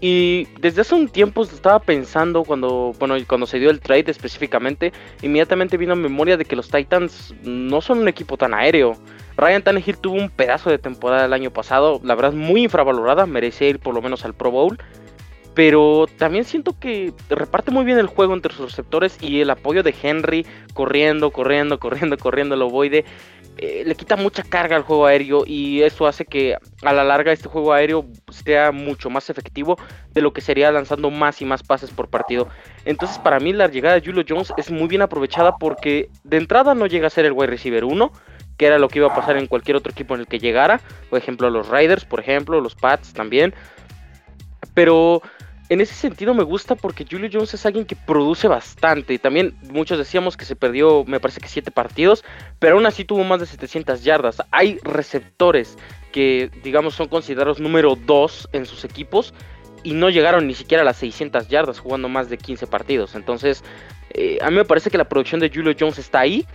Y 0.02 0.46
desde 0.60 0.82
hace 0.82 0.94
un 0.94 1.08
tiempo 1.08 1.42
estaba 1.44 1.78
pensando 1.78 2.44
cuando, 2.44 2.92
bueno, 2.98 3.14
cuando 3.26 3.46
se 3.46 3.58
dio 3.58 3.70
el 3.70 3.80
trade 3.80 4.10
específicamente, 4.10 4.92
inmediatamente 5.22 5.78
vino 5.78 5.94
a 5.94 5.96
memoria 5.96 6.36
de 6.36 6.44
que 6.44 6.56
los 6.56 6.68
Titans 6.68 7.34
no 7.42 7.80
son 7.80 8.00
un 8.00 8.08
equipo 8.08 8.36
tan 8.36 8.52
aéreo. 8.52 8.98
Ryan 9.38 9.62
Tannehill 9.62 9.96
tuvo 9.96 10.16
un 10.16 10.28
pedazo 10.28 10.68
de 10.68 10.76
temporada 10.76 11.24
el 11.24 11.32
año 11.32 11.50
pasado, 11.50 12.02
la 12.04 12.14
verdad 12.14 12.34
muy 12.34 12.64
infravalorada, 12.64 13.24
merecía 13.24 13.70
ir 13.70 13.78
por 13.78 13.94
lo 13.94 14.02
menos 14.02 14.26
al 14.26 14.34
Pro 14.34 14.50
Bowl 14.50 14.78
pero 15.56 16.06
también 16.18 16.44
siento 16.44 16.78
que 16.78 17.14
reparte 17.30 17.70
muy 17.70 17.86
bien 17.86 17.98
el 17.98 18.08
juego 18.08 18.34
entre 18.34 18.52
sus 18.52 18.72
receptores 18.72 19.16
y 19.22 19.40
el 19.40 19.48
apoyo 19.48 19.82
de 19.82 19.94
Henry 20.02 20.46
corriendo, 20.74 21.30
corriendo, 21.30 21.80
corriendo, 21.80 22.18
corriendo 22.18 22.54
el 22.54 22.62
ovoide. 22.62 23.06
Eh, 23.56 23.84
le 23.86 23.94
quita 23.94 24.16
mucha 24.16 24.42
carga 24.42 24.76
al 24.76 24.82
juego 24.82 25.06
aéreo 25.06 25.44
y 25.46 25.80
eso 25.80 26.06
hace 26.06 26.26
que 26.26 26.58
a 26.82 26.92
la 26.92 27.04
larga 27.04 27.32
este 27.32 27.48
juego 27.48 27.72
aéreo 27.72 28.04
sea 28.28 28.70
mucho 28.70 29.08
más 29.08 29.30
efectivo 29.30 29.78
de 30.12 30.20
lo 30.20 30.34
que 30.34 30.42
sería 30.42 30.70
lanzando 30.70 31.10
más 31.10 31.40
y 31.40 31.46
más 31.46 31.62
pases 31.62 31.90
por 31.90 32.10
partido. 32.10 32.48
Entonces 32.84 33.18
para 33.18 33.40
mí 33.40 33.54
la 33.54 33.68
llegada 33.68 33.98
de 33.98 34.06
Julio 34.06 34.24
Jones 34.28 34.52
es 34.58 34.70
muy 34.70 34.88
bien 34.88 35.00
aprovechada 35.00 35.56
porque 35.56 36.10
de 36.22 36.36
entrada 36.36 36.74
no 36.74 36.84
llega 36.84 37.06
a 37.06 37.10
ser 37.10 37.24
el 37.24 37.32
wide 37.32 37.46
receiver 37.46 37.86
1, 37.86 38.12
que 38.58 38.66
era 38.66 38.78
lo 38.78 38.90
que 38.90 38.98
iba 38.98 39.08
a 39.08 39.14
pasar 39.14 39.38
en 39.38 39.46
cualquier 39.46 39.78
otro 39.78 39.90
equipo 39.90 40.14
en 40.14 40.20
el 40.20 40.26
que 40.26 40.38
llegara, 40.38 40.82
por 41.08 41.18
ejemplo 41.18 41.48
los 41.48 41.70
Riders, 41.70 42.04
por 42.04 42.20
ejemplo, 42.20 42.60
los 42.60 42.74
Pats 42.74 43.14
también. 43.14 43.54
Pero 44.74 45.22
en 45.68 45.80
ese 45.80 45.94
sentido 45.94 46.32
me 46.34 46.44
gusta 46.44 46.76
porque 46.76 47.06
Julio 47.08 47.28
Jones 47.32 47.54
es 47.54 47.66
alguien 47.66 47.84
que 47.84 47.96
produce 47.96 48.48
bastante. 48.48 49.14
Y 49.14 49.18
también 49.18 49.54
muchos 49.70 49.98
decíamos 49.98 50.36
que 50.36 50.44
se 50.44 50.56
perdió, 50.56 51.04
me 51.04 51.20
parece 51.20 51.40
que 51.40 51.48
7 51.48 51.70
partidos, 51.70 52.24
pero 52.58 52.76
aún 52.76 52.86
así 52.86 53.04
tuvo 53.04 53.24
más 53.24 53.40
de 53.40 53.46
700 53.46 54.04
yardas. 54.04 54.42
Hay 54.50 54.78
receptores 54.82 55.76
que, 56.12 56.50
digamos, 56.62 56.94
son 56.94 57.08
considerados 57.08 57.58
número 57.58 57.96
2 57.96 58.50
en 58.52 58.66
sus 58.66 58.84
equipos 58.84 59.34
y 59.82 59.92
no 59.94 60.08
llegaron 60.08 60.46
ni 60.46 60.54
siquiera 60.54 60.82
a 60.82 60.84
las 60.84 60.96
600 60.98 61.48
yardas 61.48 61.80
jugando 61.80 62.08
más 62.08 62.30
de 62.30 62.38
15 62.38 62.66
partidos. 62.66 63.14
Entonces, 63.14 63.64
eh, 64.10 64.38
a 64.40 64.50
mí 64.50 64.56
me 64.56 64.64
parece 64.64 64.90
que 64.90 64.98
la 64.98 65.08
producción 65.08 65.40
de 65.40 65.50
Julio 65.50 65.74
Jones 65.78 65.98
está 65.98 66.20
ahí 66.20 66.46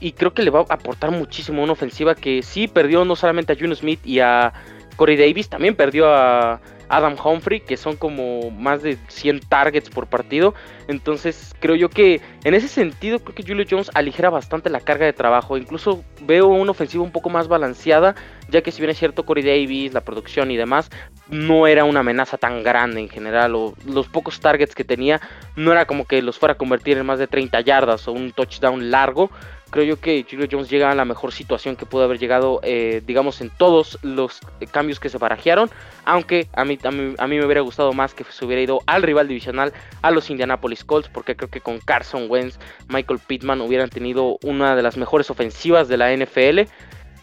y 0.00 0.12
creo 0.12 0.34
que 0.34 0.42
le 0.42 0.50
va 0.50 0.60
a 0.60 0.74
aportar 0.74 1.10
muchísimo 1.10 1.60
a 1.60 1.64
una 1.64 1.72
ofensiva 1.72 2.14
que 2.14 2.42
sí 2.42 2.68
perdió 2.68 3.04
no 3.04 3.16
solamente 3.16 3.52
a 3.52 3.56
Juno 3.58 3.74
Smith 3.74 4.00
y 4.04 4.20
a 4.20 4.52
Corey 4.96 5.16
Davis, 5.16 5.48
también 5.48 5.74
perdió 5.74 6.08
a 6.08 6.60
Adam 6.88 7.16
Humphrey, 7.22 7.60
que 7.60 7.76
son 7.76 7.96
como 7.96 8.50
más 8.50 8.82
de 8.82 8.96
100 9.08 9.40
targets 9.40 9.90
por 9.90 10.06
partido. 10.06 10.54
Entonces 10.88 11.54
creo 11.60 11.76
yo 11.76 11.88
que 11.88 12.20
en 12.44 12.54
ese 12.54 12.68
sentido 12.68 13.18
creo 13.18 13.34
que 13.34 13.42
Julio 13.42 13.64
Jones 13.68 13.90
aligera 13.94 14.30
bastante 14.30 14.70
la 14.70 14.80
carga 14.80 15.06
de 15.06 15.12
trabajo. 15.12 15.56
Incluso 15.56 16.04
veo 16.22 16.46
una 16.46 16.70
ofensiva 16.70 17.02
un 17.02 17.12
poco 17.12 17.30
más 17.30 17.48
balanceada, 17.48 18.14
ya 18.48 18.62
que 18.62 18.72
si 18.72 18.80
bien 18.80 18.90
es 18.90 18.98
cierto 18.98 19.24
Corey 19.24 19.44
Davis, 19.44 19.92
la 19.92 20.00
producción 20.00 20.50
y 20.50 20.56
demás, 20.56 20.90
no 21.28 21.66
era 21.66 21.84
una 21.84 22.00
amenaza 22.00 22.38
tan 22.38 22.62
grande 22.62 23.00
en 23.00 23.08
general. 23.08 23.54
O 23.54 23.74
los 23.86 24.08
pocos 24.08 24.40
targets 24.40 24.74
que 24.74 24.84
tenía 24.84 25.20
no 25.56 25.72
era 25.72 25.84
como 25.84 26.06
que 26.06 26.22
los 26.22 26.38
fuera 26.38 26.54
a 26.54 26.58
convertir 26.58 26.98
en 26.98 27.06
más 27.06 27.18
de 27.18 27.26
30 27.26 27.60
yardas 27.60 28.08
o 28.08 28.12
un 28.12 28.32
touchdown 28.32 28.90
largo 28.90 29.30
creo 29.70 29.84
yo 29.84 30.00
que 30.00 30.24
Julio 30.28 30.46
Jones 30.50 30.70
llega 30.70 30.90
a 30.90 30.94
la 30.94 31.04
mejor 31.04 31.32
situación 31.32 31.76
que 31.76 31.86
pudo 31.86 32.04
haber 32.04 32.18
llegado, 32.18 32.60
eh, 32.62 33.02
digamos, 33.06 33.40
en 33.40 33.50
todos 33.50 33.98
los 34.02 34.40
cambios 34.70 35.00
que 35.00 35.08
se 35.08 35.18
barajearon. 35.18 35.70
Aunque 36.04 36.48
a 36.54 36.64
mí, 36.64 36.78
a 36.82 36.90
mí, 36.90 37.38
me 37.38 37.44
hubiera 37.44 37.60
gustado 37.60 37.92
más 37.92 38.14
que 38.14 38.24
se 38.24 38.44
hubiera 38.44 38.62
ido 38.62 38.80
al 38.86 39.02
rival 39.02 39.28
divisional, 39.28 39.72
a 40.02 40.10
los 40.10 40.30
Indianapolis 40.30 40.84
Colts, 40.84 41.08
porque 41.08 41.36
creo 41.36 41.50
que 41.50 41.60
con 41.60 41.78
Carson 41.78 42.26
Wentz, 42.28 42.58
Michael 42.88 43.20
Pittman 43.26 43.60
hubieran 43.60 43.90
tenido 43.90 44.38
una 44.42 44.74
de 44.74 44.82
las 44.82 44.96
mejores 44.96 45.30
ofensivas 45.30 45.88
de 45.88 45.96
la 45.96 46.12
NFL. 46.12 46.60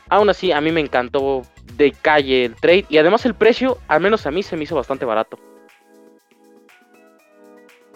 Aún 0.10 0.30
así, 0.30 0.52
a 0.52 0.62
mí 0.62 0.72
me 0.72 0.82
encantó 0.82 1.42
de 1.74 1.92
calle 1.92 2.46
el 2.46 2.56
trade 2.56 2.86
y 2.90 2.98
además 2.98 3.26
el 3.26 3.34
precio, 3.34 3.80
al 3.88 4.02
menos 4.02 4.26
a 4.28 4.32
mí, 4.32 4.44
se 4.44 4.56
me 4.56 4.64
hizo 4.64 4.76
bastante 4.76 5.06
barato. 5.06 5.40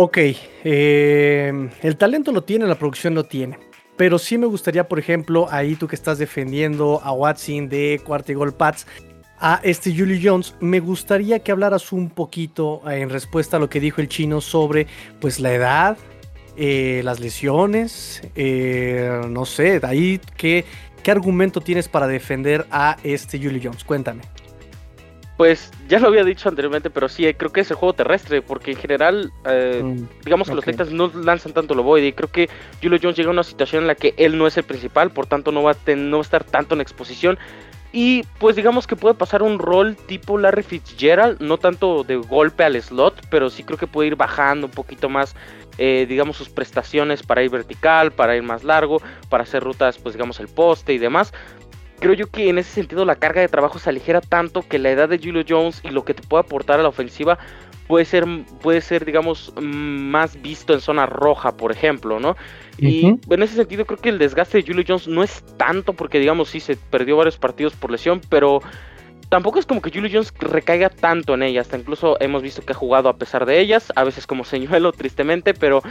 Ok, 0.02 0.18
eh, 0.64 1.70
el 1.82 1.98
talento 1.98 2.32
lo 2.32 2.42
tiene, 2.42 2.66
la 2.66 2.76
producción 2.76 3.14
lo 3.16 3.26
tiene. 3.26 3.69
Pero 4.00 4.18
sí 4.18 4.38
me 4.38 4.46
gustaría, 4.46 4.88
por 4.88 4.98
ejemplo, 4.98 5.50
ahí 5.52 5.76
tú 5.76 5.86
que 5.86 5.98
estás 5.98 6.18
defendiendo 6.18 7.02
a 7.04 7.12
Watson 7.12 7.68
de 7.68 8.00
Cuarta 8.02 8.32
y 8.32 8.36
Gol 8.36 8.54
Pats, 8.54 8.88
a 9.42 9.60
este 9.62 9.94
Julio 9.94 10.18
Jones, 10.24 10.56
me 10.62 10.80
gustaría 10.80 11.40
que 11.40 11.52
hablaras 11.52 11.92
un 11.92 12.10
poquito 12.10 12.82
eh, 12.90 13.02
en 13.02 13.10
respuesta 13.10 13.58
a 13.58 13.60
lo 13.60 13.70
que 13.70 13.82
dijo 13.82 14.00
el 14.00 14.08
chino 14.08 14.40
sobre 14.40 14.88
pues 15.20 15.42
la 15.42 15.54
edad, 15.54 15.98
eh, 16.56 17.02
las 17.04 17.20
lesiones, 17.20 18.22
eh, 18.36 19.22
no 19.28 19.44
sé, 19.44 19.82
ahí 19.84 20.22
qué, 20.38 20.64
qué 21.04 21.12
argumento 21.12 21.60
tienes 21.60 21.90
para 21.90 22.08
defender 22.08 22.68
a 22.72 22.96
este 23.04 23.38
Julio 23.38 23.60
Jones, 23.66 23.84
cuéntame 23.84 24.22
pues 25.40 25.72
ya 25.88 26.00
lo 26.00 26.10
había 26.10 26.26
dicho 26.26 26.50
anteriormente, 26.50 26.90
pero 26.90 27.08
sí, 27.08 27.34
creo 27.34 27.50
que 27.50 27.62
es 27.62 27.72
el 27.72 27.78
juego 27.78 27.94
terrestre, 27.94 28.42
porque 28.42 28.72
en 28.72 28.78
general, 28.78 29.32
eh, 29.46 29.82
mm, 29.82 30.26
digamos 30.26 30.50
que 30.50 30.54
los 30.54 30.66
Titans 30.66 30.92
no 30.92 31.10
lanzan 31.16 31.54
tanto 31.54 31.76
lo 31.76 31.82
void, 31.82 32.04
y 32.04 32.12
creo 32.12 32.30
que 32.30 32.50
Julio 32.84 33.00
Jones 33.02 33.16
llega 33.16 33.30
a 33.30 33.32
una 33.32 33.44
situación 33.46 33.84
en 33.84 33.88
la 33.88 33.96
que 33.96 34.14
él 34.18 34.38
no 34.38 34.48
es 34.48 34.58
el 34.58 34.66
principal, 34.66 35.12
por 35.12 35.28
tanto 35.28 35.54
no 35.54 35.64
va 35.64 35.72
a, 35.72 35.96
no 35.96 36.18
va 36.18 36.22
a 36.22 36.22
estar 36.24 36.44
tanto 36.44 36.76
en 36.76 36.82
exposición. 36.82 37.40
Y 37.94 38.24
pues 38.38 38.58
digamos 38.58 38.86
que 38.86 38.98
puede 38.98 39.16
pasar 39.16 39.42
un 39.42 39.60
rol 39.60 39.96
tipo 39.96 40.38
Larry 40.38 40.62
Fitzgerald, 40.62 41.40
no 41.40 41.58
tanto 41.58 42.04
de 42.04 42.18
golpe 42.18 42.66
al 42.66 42.76
slot, 42.82 43.26
pero 43.30 43.50
sí 43.50 43.64
creo 43.64 43.78
que 43.78 43.88
puede 43.88 44.10
ir 44.10 44.18
bajando 44.18 44.68
un 44.68 44.74
poquito 44.74 45.08
más, 45.08 45.38
eh, 45.78 46.06
digamos, 46.10 46.36
sus 46.36 46.50
prestaciones 46.50 47.24
para 47.24 47.44
ir 47.44 47.50
vertical, 47.50 48.12
para 48.12 48.36
ir 48.36 48.44
más 48.44 48.66
largo, 48.66 49.02
para 49.30 49.44
hacer 49.44 49.64
rutas, 49.64 50.00
pues 50.00 50.16
digamos, 50.16 50.42
el 50.42 50.50
poste 50.50 50.92
y 50.92 50.98
demás 50.98 51.32
creo 52.00 52.14
yo 52.14 52.28
que 52.28 52.50
en 52.50 52.58
ese 52.58 52.72
sentido 52.72 53.06
la 53.06 53.16
carga 53.16 53.42
de 53.42 53.48
trabajo 53.48 53.80
se 53.80 53.90
aligera 53.90 54.22
tanto 54.22 54.64
que 54.68 54.80
la 54.80 54.90
edad 54.90 55.10
de 55.10 55.20
Julio 55.20 55.44
Jones 55.48 55.82
y 55.84 55.90
lo 55.90 56.04
que 56.06 56.14
te 56.14 56.24
puede 56.24 56.42
aportar 56.42 56.80
a 56.80 56.84
la 56.84 56.90
ofensiva 56.90 57.38
puede 57.88 58.06
ser, 58.06 58.26
puede 58.62 58.82
ser 58.82 59.04
digamos, 59.04 59.52
más 59.60 60.42
visto 60.42 60.74
en 60.74 60.80
zona 60.80 61.08
roja, 61.08 61.58
por 61.58 61.72
ejemplo, 61.72 62.20
¿no? 62.20 62.38
Y 62.78 63.08
en 63.08 63.44
ese 63.44 63.56
sentido 63.56 63.86
creo 63.86 63.98
que 63.98 64.10
el 64.10 64.20
desgaste 64.20 64.60
de 64.60 64.64
Julio 64.64 64.86
Jones 64.88 65.08
no 65.08 65.24
es 65.24 65.44
tanto 65.58 65.94
porque, 65.94 66.20
digamos, 66.20 66.50
sí 66.50 66.60
se 66.60 66.78
perdió 66.78 67.18
varios 67.18 67.38
partidos 67.38 67.74
por 67.74 67.92
lesión, 67.92 68.22
pero 68.30 68.62
tampoco 69.28 69.60
es 69.60 69.66
como 69.66 69.82
que 69.82 69.92
Julio 69.92 70.10
Jones 70.12 70.32
recaiga 70.40 70.90
tanto 70.90 71.34
en 71.34 71.44
ella. 71.44 71.62
Hasta 71.62 71.78
incluso 71.78 72.16
hemos 72.20 72.42
visto 72.42 72.62
que 72.64 72.74
ha 72.74 72.76
jugado 72.76 73.10
a 73.10 73.18
pesar 73.18 73.46
de 73.46 73.60
ellas, 73.60 73.92
a 73.96 74.04
veces 74.04 74.28
como 74.28 74.46
señuelo, 74.46 74.92
tristemente, 74.94 75.54
pero 75.54 75.82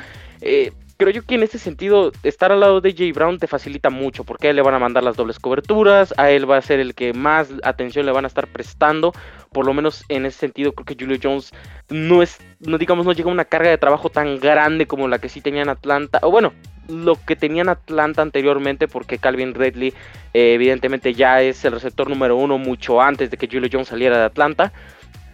eh, 0.41 0.73
creo 0.99 1.12
yo 1.12 1.25
que 1.25 1.37
en 1.37 1.45
ese 1.45 1.59
sentido, 1.59 2.12
estar 2.25 2.50
al 2.50 2.61
lado 2.61 2.81
de 2.81 2.93
Jay 2.93 3.12
Brown 3.12 3.38
te 3.38 3.47
facilita 3.47 3.88
mucho, 3.88 4.25
porque 4.25 4.49
a 4.49 4.50
él 4.50 4.57
le 4.57 4.62
van 4.62 4.75
a 4.75 4.81
mandar 4.81 5.05
las 5.05 5.17
dobles 5.17 5.38
coberturas, 5.38 6.12
a 6.19 6.31
él 6.31 6.50
va 6.50 6.57
a 6.57 6.62
ser 6.62 6.81
el 6.81 6.95
que 6.95 7.12
más 7.12 7.49
atención 7.62 8.05
le 8.05 8.12
van 8.12 8.25
a 8.25 8.28
estar 8.28 8.49
prestando. 8.49 9.12
Por 9.52 9.64
lo 9.64 9.73
menos 9.73 10.05
en 10.09 10.26
ese 10.26 10.38
sentido, 10.38 10.73
creo 10.73 10.85
que 10.85 10.97
Julio 10.99 11.19
Jones 11.23 11.52
no 11.88 12.21
es, 12.21 12.38
no 12.61 12.78
digamos, 12.78 13.07
no 13.07 13.12
llega 13.12 13.31
a 13.31 13.33
una 13.33 13.45
carga 13.45 13.71
de 13.71 13.78
trabajo 13.78 14.11
tan 14.11 14.40
grande 14.40 14.87
como 14.87 15.07
la 15.07 15.21
que 15.21 15.28
sí 15.28 15.40
tenía 15.40 15.62
en 15.62 15.69
Atlanta. 15.69 16.19
O 16.23 16.33
bueno, 16.33 16.52
lo 16.88 17.14
que 17.14 17.37
tenía 17.37 17.62
en 17.62 17.69
Atlanta 17.69 18.21
anteriormente, 18.21 18.88
porque 18.88 19.19
Calvin 19.19 19.55
Redley, 19.55 19.95
eh, 20.35 20.55
evidentemente, 20.55 21.14
ya 21.14 21.43
es 21.43 21.64
el 21.64 21.73
receptor 21.73 22.11
número 22.11 22.37
uno 22.37 22.59
mucho 22.59 23.00
antes 23.00 23.31
de 23.31 23.37
que 23.37 23.47
Julio 23.47 23.71
Jones 23.73 23.88
saliera 23.88 24.19
de 24.19 24.25
Atlanta. 24.25 24.73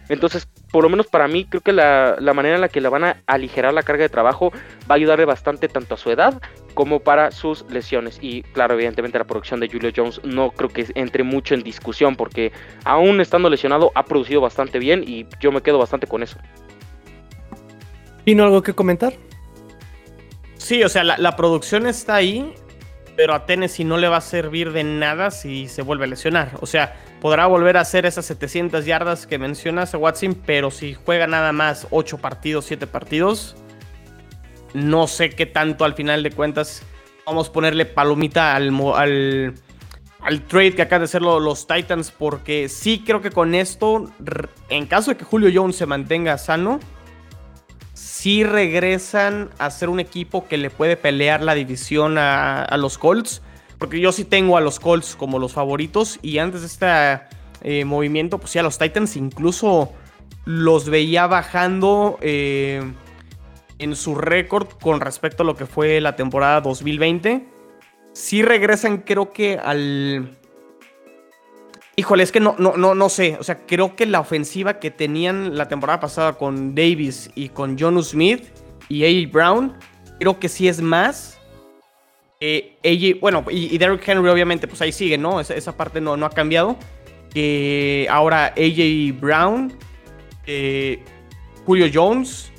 Entonces, 0.09 0.47
por 0.71 0.83
lo 0.83 0.89
menos 0.89 1.07
para 1.07 1.27
mí, 1.27 1.45
creo 1.45 1.61
que 1.61 1.73
la, 1.73 2.17
manera 2.35 2.55
en 2.55 2.61
la 2.61 2.69
que 2.69 2.81
la 2.81 2.89
van 2.89 3.03
a 3.03 3.23
aligerar 3.25 3.73
la 3.73 3.83
carga 3.83 4.03
de 4.03 4.09
trabajo 4.09 4.51
va 4.89 4.89
a 4.89 4.93
ayudarle 4.95 5.25
bastante 5.25 5.67
tanto 5.67 5.95
a 5.95 5.97
su 5.97 6.11
edad 6.11 6.41
como 6.73 6.99
para 6.99 7.31
sus 7.31 7.65
lesiones. 7.69 8.19
Y 8.21 8.43
claro, 8.43 8.75
evidentemente 8.75 9.17
la 9.17 9.25
producción 9.25 9.59
de 9.59 9.69
Julio 9.69 9.91
Jones 9.95 10.21
no 10.23 10.51
creo 10.51 10.69
que 10.69 10.85
entre 10.95 11.23
mucho 11.23 11.55
en 11.55 11.63
discusión 11.63 12.15
porque 12.15 12.51
aún 12.83 13.21
estando 13.21 13.49
lesionado 13.49 13.91
ha 13.95 14.05
producido 14.05 14.41
bastante 14.41 14.79
bien 14.79 15.03
y 15.07 15.25
yo 15.39 15.51
me 15.51 15.61
quedo 15.61 15.79
bastante 15.79 16.07
con 16.07 16.23
eso. 16.23 16.37
¿Y 18.25 18.35
no 18.35 18.43
algo 18.43 18.61
que 18.61 18.73
comentar? 18.73 19.13
Sí, 20.57 20.83
o 20.83 20.89
sea, 20.89 21.03
la, 21.03 21.17
la 21.17 21.35
producción 21.35 21.85
está 21.85 22.15
ahí, 22.15 22.53
pero 23.15 23.33
a 23.33 23.45
Tennessee 23.45 23.85
no 23.85 23.97
le 23.97 24.07
va 24.07 24.17
a 24.17 24.21
servir 24.21 24.71
de 24.71 24.83
nada 24.83 25.31
si 25.31 25.67
se 25.67 25.81
vuelve 25.81 26.05
a 26.05 26.07
lesionar. 26.07 26.51
O 26.61 26.65
sea, 26.65 26.95
podrá 27.21 27.45
volver 27.47 27.77
a 27.77 27.81
hacer 27.81 28.05
esas 28.05 28.25
700 28.25 28.85
yardas 28.85 29.27
que 29.27 29.37
mencionas 29.37 29.93
a 29.93 29.97
Watson, 29.97 30.35
pero 30.45 30.71
si 30.71 30.93
juega 30.93 31.27
nada 31.27 31.51
más 31.51 31.87
8 31.91 32.17
partidos, 32.17 32.65
7 32.65 32.87
partidos, 32.87 33.55
no 34.73 35.07
sé 35.07 35.29
qué 35.29 35.45
tanto 35.45 35.85
al 35.85 35.93
final 35.93 36.23
de 36.23 36.31
cuentas 36.31 36.83
vamos 37.25 37.49
a 37.49 37.51
ponerle 37.53 37.85
palomita 37.85 38.55
al, 38.55 38.69
al, 38.95 39.53
al 40.21 40.41
trade 40.41 40.75
que 40.75 40.81
acaban 40.81 41.01
de 41.01 41.05
hacer 41.05 41.21
los 41.21 41.67
Titans, 41.67 42.11
porque 42.11 42.69
sí 42.69 43.03
creo 43.05 43.21
que 43.21 43.31
con 43.31 43.55
esto, 43.55 44.11
en 44.69 44.85
caso 44.85 45.11
de 45.11 45.17
que 45.17 45.23
Julio 45.23 45.49
Jones 45.53 45.75
se 45.77 45.85
mantenga 45.85 46.37
sano, 46.37 46.79
sí 47.95 48.43
regresan 48.43 49.49
a 49.57 49.71
ser 49.71 49.89
un 49.89 49.99
equipo 49.99 50.47
que 50.47 50.57
le 50.57 50.69
puede 50.69 50.97
pelear 50.97 51.41
la 51.41 51.55
división 51.55 52.17
a, 52.19 52.75
los 52.77 52.97
Colts. 52.97 53.41
Porque 53.79 53.99
yo 53.99 54.11
sí 54.11 54.23
tengo 54.25 54.57
a 54.57 54.61
los 54.61 54.79
Colts 54.79 55.15
como 55.15 55.39
los 55.39 55.53
favoritos. 55.53 56.19
Y 56.21 56.37
antes 56.37 56.61
de 56.61 56.67
este 56.67 56.87
eh, 57.61 57.85
movimiento, 57.85 58.37
pues 58.37 58.51
sí, 58.51 58.59
a 58.59 58.63
los 58.63 58.77
Titans 58.77 59.15
incluso 59.15 59.91
los 60.43 60.89
veía 60.89 61.25
bajando 61.25 62.19
eh, 62.21 62.83
en 63.79 63.95
su 63.95 64.15
récord 64.15 64.67
con 64.81 64.99
respecto 64.99 65.43
a 65.43 65.45
lo 65.45 65.55
que 65.55 65.65
fue 65.65 65.99
la 66.01 66.15
temporada 66.15 66.61
2020. 66.61 67.47
Sí 68.13 68.43
regresan, 68.43 68.99
creo 68.99 69.31
que 69.31 69.57
al 69.57 70.37
Híjole, 71.97 72.23
es 72.23 72.31
que 72.31 72.41
no, 72.41 72.55
no, 72.59 72.75
no, 72.75 72.93
no 72.93 73.09
sé. 73.09 73.37
O 73.39 73.43
sea, 73.43 73.65
creo 73.65 73.95
que 73.95 74.05
la 74.05 74.19
ofensiva 74.19 74.79
que 74.79 74.91
tenían 74.91 75.57
la 75.57 75.67
temporada 75.67 76.01
pasada 76.01 76.33
con 76.33 76.75
Davis 76.75 77.31
y 77.35 77.49
con 77.49 77.77
John 77.79 78.01
Smith 78.03 78.43
y 78.89 79.05
A.J. 79.05 79.31
Brown, 79.31 79.77
creo 80.19 80.37
que 80.37 80.49
sí 80.49 80.67
es 80.67 80.81
más. 80.81 81.39
Eh, 82.41 82.77
AJ, 82.83 83.21
bueno, 83.21 83.45
y, 83.49 83.77
Derrick 83.77 84.05
Henry, 84.07 84.29
obviamente, 84.29 84.67
pues 84.67 84.81
ahí 84.81 84.91
sigue, 84.91 85.17
¿no? 85.17 85.39
Esa, 85.39 85.77
parte 85.77 86.01
no, 86.01 86.13
ha 86.13 86.29
cambiado. 86.31 86.77
Que 87.33 88.07
ahora 88.09 88.47
A.J. 88.47 89.17
Brown, 89.19 89.73
eh, 90.45 91.01
Julio 91.65 91.87
Jones, 91.93 92.51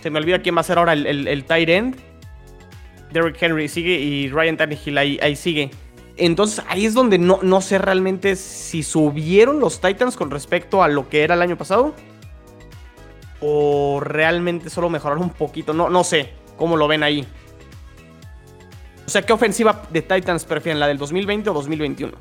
se 0.00 0.10
me 0.10 0.20
olvida 0.20 0.40
quién 0.40 0.54
va 0.56 0.60
a 0.60 0.64
ser 0.64 0.78
ahora 0.78 0.92
el, 0.92 1.44
tight 1.44 1.68
end. 1.68 1.96
Derrick 3.12 3.40
Henry 3.40 3.68
sigue 3.68 3.98
y 3.98 4.28
Ryan 4.28 4.56
Tannehill 4.56 4.98
ahí 4.98 5.34
sigue. 5.34 5.70
Entonces 6.16 6.64
ahí 6.68 6.86
es 6.86 6.94
donde 6.94 7.18
no, 7.18 7.40
no 7.42 7.60
sé 7.60 7.78
realmente 7.78 8.36
si 8.36 8.82
subieron 8.82 9.60
los 9.60 9.80
Titans 9.80 10.16
con 10.16 10.30
respecto 10.30 10.82
a 10.82 10.88
lo 10.88 11.08
que 11.08 11.22
era 11.22 11.34
el 11.34 11.42
año 11.42 11.56
pasado. 11.56 11.94
O 13.40 14.00
realmente 14.00 14.70
solo 14.70 14.88
mejoraron 14.88 15.24
un 15.24 15.30
poquito. 15.30 15.74
No, 15.74 15.90
no 15.90 16.04
sé 16.04 16.32
cómo 16.56 16.76
lo 16.76 16.88
ven 16.88 17.02
ahí. 17.02 17.26
O 19.06 19.08
sea, 19.08 19.22
¿qué 19.22 19.32
ofensiva 19.32 19.82
de 19.90 20.02
Titans 20.02 20.44
prefieren? 20.44 20.80
¿La 20.80 20.88
del 20.88 20.98
2020 20.98 21.50
o 21.50 21.52
2021? 21.52 22.12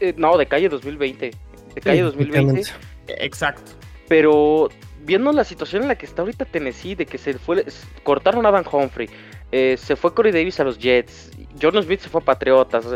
Eh, 0.00 0.14
no, 0.16 0.38
de 0.38 0.46
calle 0.46 0.68
2020. 0.68 1.30
De 1.74 1.80
calle 1.80 2.02
2020. 2.02 2.62
Exacto. 3.08 3.72
Pero 4.08 4.68
viendo 5.04 5.32
la 5.32 5.44
situación 5.44 5.82
en 5.82 5.88
la 5.88 5.96
que 5.96 6.06
está 6.06 6.22
ahorita 6.22 6.44
Tennessee, 6.44 6.94
de 6.94 7.06
que 7.06 7.18
se 7.18 7.34
fue, 7.34 7.64
cortaron 8.02 8.46
a 8.46 8.48
Adam 8.48 8.64
Humphrey, 8.70 9.10
eh, 9.52 9.76
se 9.78 9.94
fue 9.96 10.14
Corey 10.14 10.32
Davis 10.32 10.58
a 10.58 10.64
los 10.64 10.78
Jets, 10.78 11.30
Jordan 11.60 11.82
Smith 11.82 12.00
se 12.00 12.08
fue 12.08 12.20
a 12.20 12.24
Patriotas, 12.24 12.86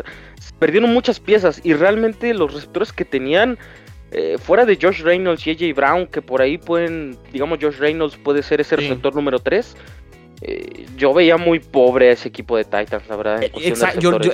perdieron 0.59 0.93
muchas 0.93 1.19
piezas 1.19 1.61
y 1.63 1.73
realmente 1.73 2.33
los 2.33 2.53
receptores 2.53 2.91
que 2.93 3.05
tenían, 3.05 3.57
eh, 4.11 4.37
fuera 4.37 4.65
de 4.65 4.77
Josh 4.81 5.01
Reynolds 5.01 5.45
y 5.47 5.51
AJ 5.51 5.75
Brown, 5.75 6.07
que 6.07 6.21
por 6.21 6.41
ahí 6.41 6.57
pueden, 6.57 7.17
digamos, 7.31 7.59
Josh 7.61 7.77
Reynolds 7.77 8.17
puede 8.17 8.43
ser 8.43 8.61
ese 8.61 8.75
receptor 8.75 9.15
número 9.15 9.39
3. 9.39 9.75
Eh, 10.43 10.87
yo 10.97 11.13
veía 11.13 11.37
muy 11.37 11.59
pobre 11.59 12.09
a 12.09 12.11
ese 12.13 12.27
equipo 12.27 12.57
de 12.57 12.63
Titans, 12.63 13.07
la 13.07 13.15
verdad. 13.15 13.43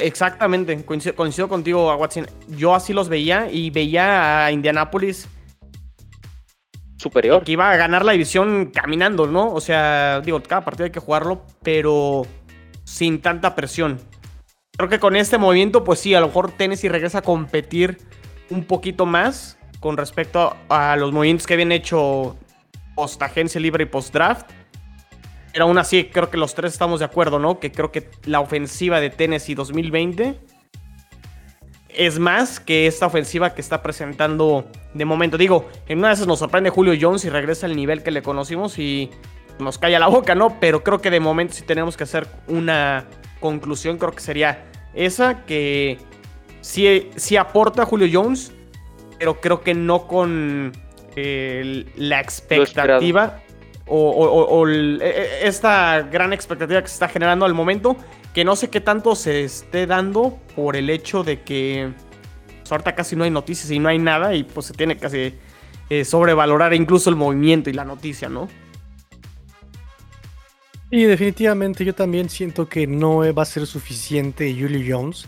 exactamente, 0.01 0.83
coincido, 0.85 1.15
coincido, 1.15 1.49
contigo, 1.49 1.93
Watson. 1.95 2.27
Yo 2.47 2.73
así 2.73 2.93
los 2.93 3.09
veía 3.09 3.49
y 3.51 3.69
veía 3.69 4.45
a 4.45 4.51
Indianapolis 4.51 5.27
superior. 6.97 7.43
Que 7.43 7.53
iba 7.53 7.71
a 7.71 7.77
ganar 7.77 8.05
la 8.05 8.13
división 8.13 8.71
caminando, 8.73 9.27
¿no? 9.27 9.53
O 9.53 9.61
sea, 9.61 10.21
digo, 10.21 10.41
cada 10.41 10.63
partido 10.63 10.85
hay 10.85 10.91
que 10.91 10.99
jugarlo, 10.99 11.43
pero 11.61 12.25
sin 12.83 13.21
tanta 13.21 13.53
presión. 13.55 13.99
Creo 14.77 14.89
que 14.89 14.99
con 14.99 15.15
este 15.15 15.39
movimiento, 15.39 15.83
pues 15.83 15.99
sí, 15.99 16.13
a 16.13 16.19
lo 16.19 16.27
mejor 16.27 16.51
Tennessee 16.51 16.87
regresa 16.87 17.19
a 17.19 17.21
competir 17.23 17.97
un 18.51 18.63
poquito 18.63 19.07
más 19.07 19.57
con 19.79 19.97
respecto 19.97 20.55
a, 20.69 20.95
los 20.95 21.11
movimientos 21.11 21.47
que 21.47 21.55
habían 21.55 21.71
hecho 21.71 22.37
post 22.95 23.21
agencia 23.23 23.59
libre 23.59 23.83
y 23.83 23.87
post 23.87 24.13
draft. 24.13 24.51
Pero 25.51 25.65
aún 25.65 25.79
así, 25.79 26.05
creo 26.05 26.29
que 26.29 26.37
los 26.37 26.53
tres 26.53 26.73
estamos 26.73 26.99
de 26.99 27.05
acuerdo, 27.05 27.39
¿no? 27.39 27.59
Que 27.59 27.71
creo 27.71 27.91
que 27.91 28.11
la 28.25 28.39
ofensiva 28.39 28.99
de 28.99 29.09
Tennessee 29.09 29.55
2020 29.55 30.39
es 31.89 32.19
más 32.19 32.59
que 32.59 32.85
esta 32.85 33.07
ofensiva 33.07 33.55
que 33.55 33.61
está 33.61 33.81
presentando 33.81 34.69
de 34.93 35.05
momento. 35.05 35.39
Digo, 35.39 35.67
en 35.87 35.97
una 35.99 36.09
de 36.09 36.13
esas 36.13 36.27
nos 36.27 36.37
sorprende 36.37 36.69
Julio 36.69 36.93
Jones 36.99 37.25
y 37.25 37.29
regresa 37.29 37.65
al 37.65 37.75
nivel 37.75 38.03
que 38.03 38.11
le 38.11 38.21
conocimos 38.21 38.77
y 38.77 39.09
nos 39.57 39.79
calla 39.79 39.97
la 39.97 40.07
boca, 40.07 40.35
¿no? 40.35 40.59
Pero 40.59 40.83
creo 40.83 40.99
que 41.01 41.09
de 41.09 41.19
momento 41.19 41.55
si 41.55 41.63
tenemos 41.63 41.97
que 41.97 42.03
hacer 42.03 42.27
una 42.47 43.07
conclusión, 43.39 43.97
creo 43.97 44.11
que 44.11 44.21
sería 44.21 44.65
esa, 44.93 45.45
que 45.45 45.97
sí, 46.61 47.09
sí 47.15 47.37
aporta 47.37 47.85
Julio 47.85 48.07
Jones, 48.11 48.51
pero 49.19 49.39
creo 49.41 49.61
que 49.61 49.73
no 49.73 50.07
con 50.07 50.71
eh, 51.15 51.85
la 51.95 52.19
expectativa 52.19 53.41
o, 53.87 54.67
e, 54.67 54.97
e, 55.01 55.47
esta 55.47 56.01
gran 56.01 56.33
expectativa 56.33 56.81
que 56.81 56.87
se 56.87 56.95
está 56.95 57.07
generando 57.07 57.45
al 57.45 57.53
momento, 57.53 57.95
que 58.33 58.43
no 58.43 58.55
sé 58.55 58.69
qué 58.69 58.81
tanto 58.81 59.15
se 59.15 59.43
esté 59.43 59.87
dando 59.87 60.37
por 60.55 60.75
el 60.75 60.89
hecho 60.89 61.23
de 61.23 61.41
que 61.41 61.91
pues, 62.59 62.71
ahorita 62.71 62.95
casi 62.95 63.15
no 63.15 63.23
hay 63.23 63.31
noticias 63.31 63.71
y 63.71 63.79
no 63.79 63.89
hay 63.89 63.97
nada 63.97 64.35
y 64.35 64.43
pues 64.43 64.67
se 64.67 64.73
tiene 64.73 64.97
que 64.97 65.33
eh, 65.89 66.05
sobrevalorar 66.05 66.73
incluso 66.73 67.09
el 67.09 67.15
movimiento 67.15 67.69
y 67.69 67.73
la 67.73 67.85
noticia, 67.85 68.29
¿no? 68.29 68.49
Y 70.89 71.03
definitivamente 71.03 71.83
yo 71.83 71.93
también 71.93 72.29
siento 72.29 72.69
que 72.69 72.87
no 72.87 73.17
va 73.33 73.41
a 73.41 73.45
ser 73.45 73.65
suficiente 73.67 74.55
Julio 74.57 74.97
Jones. 74.97 75.27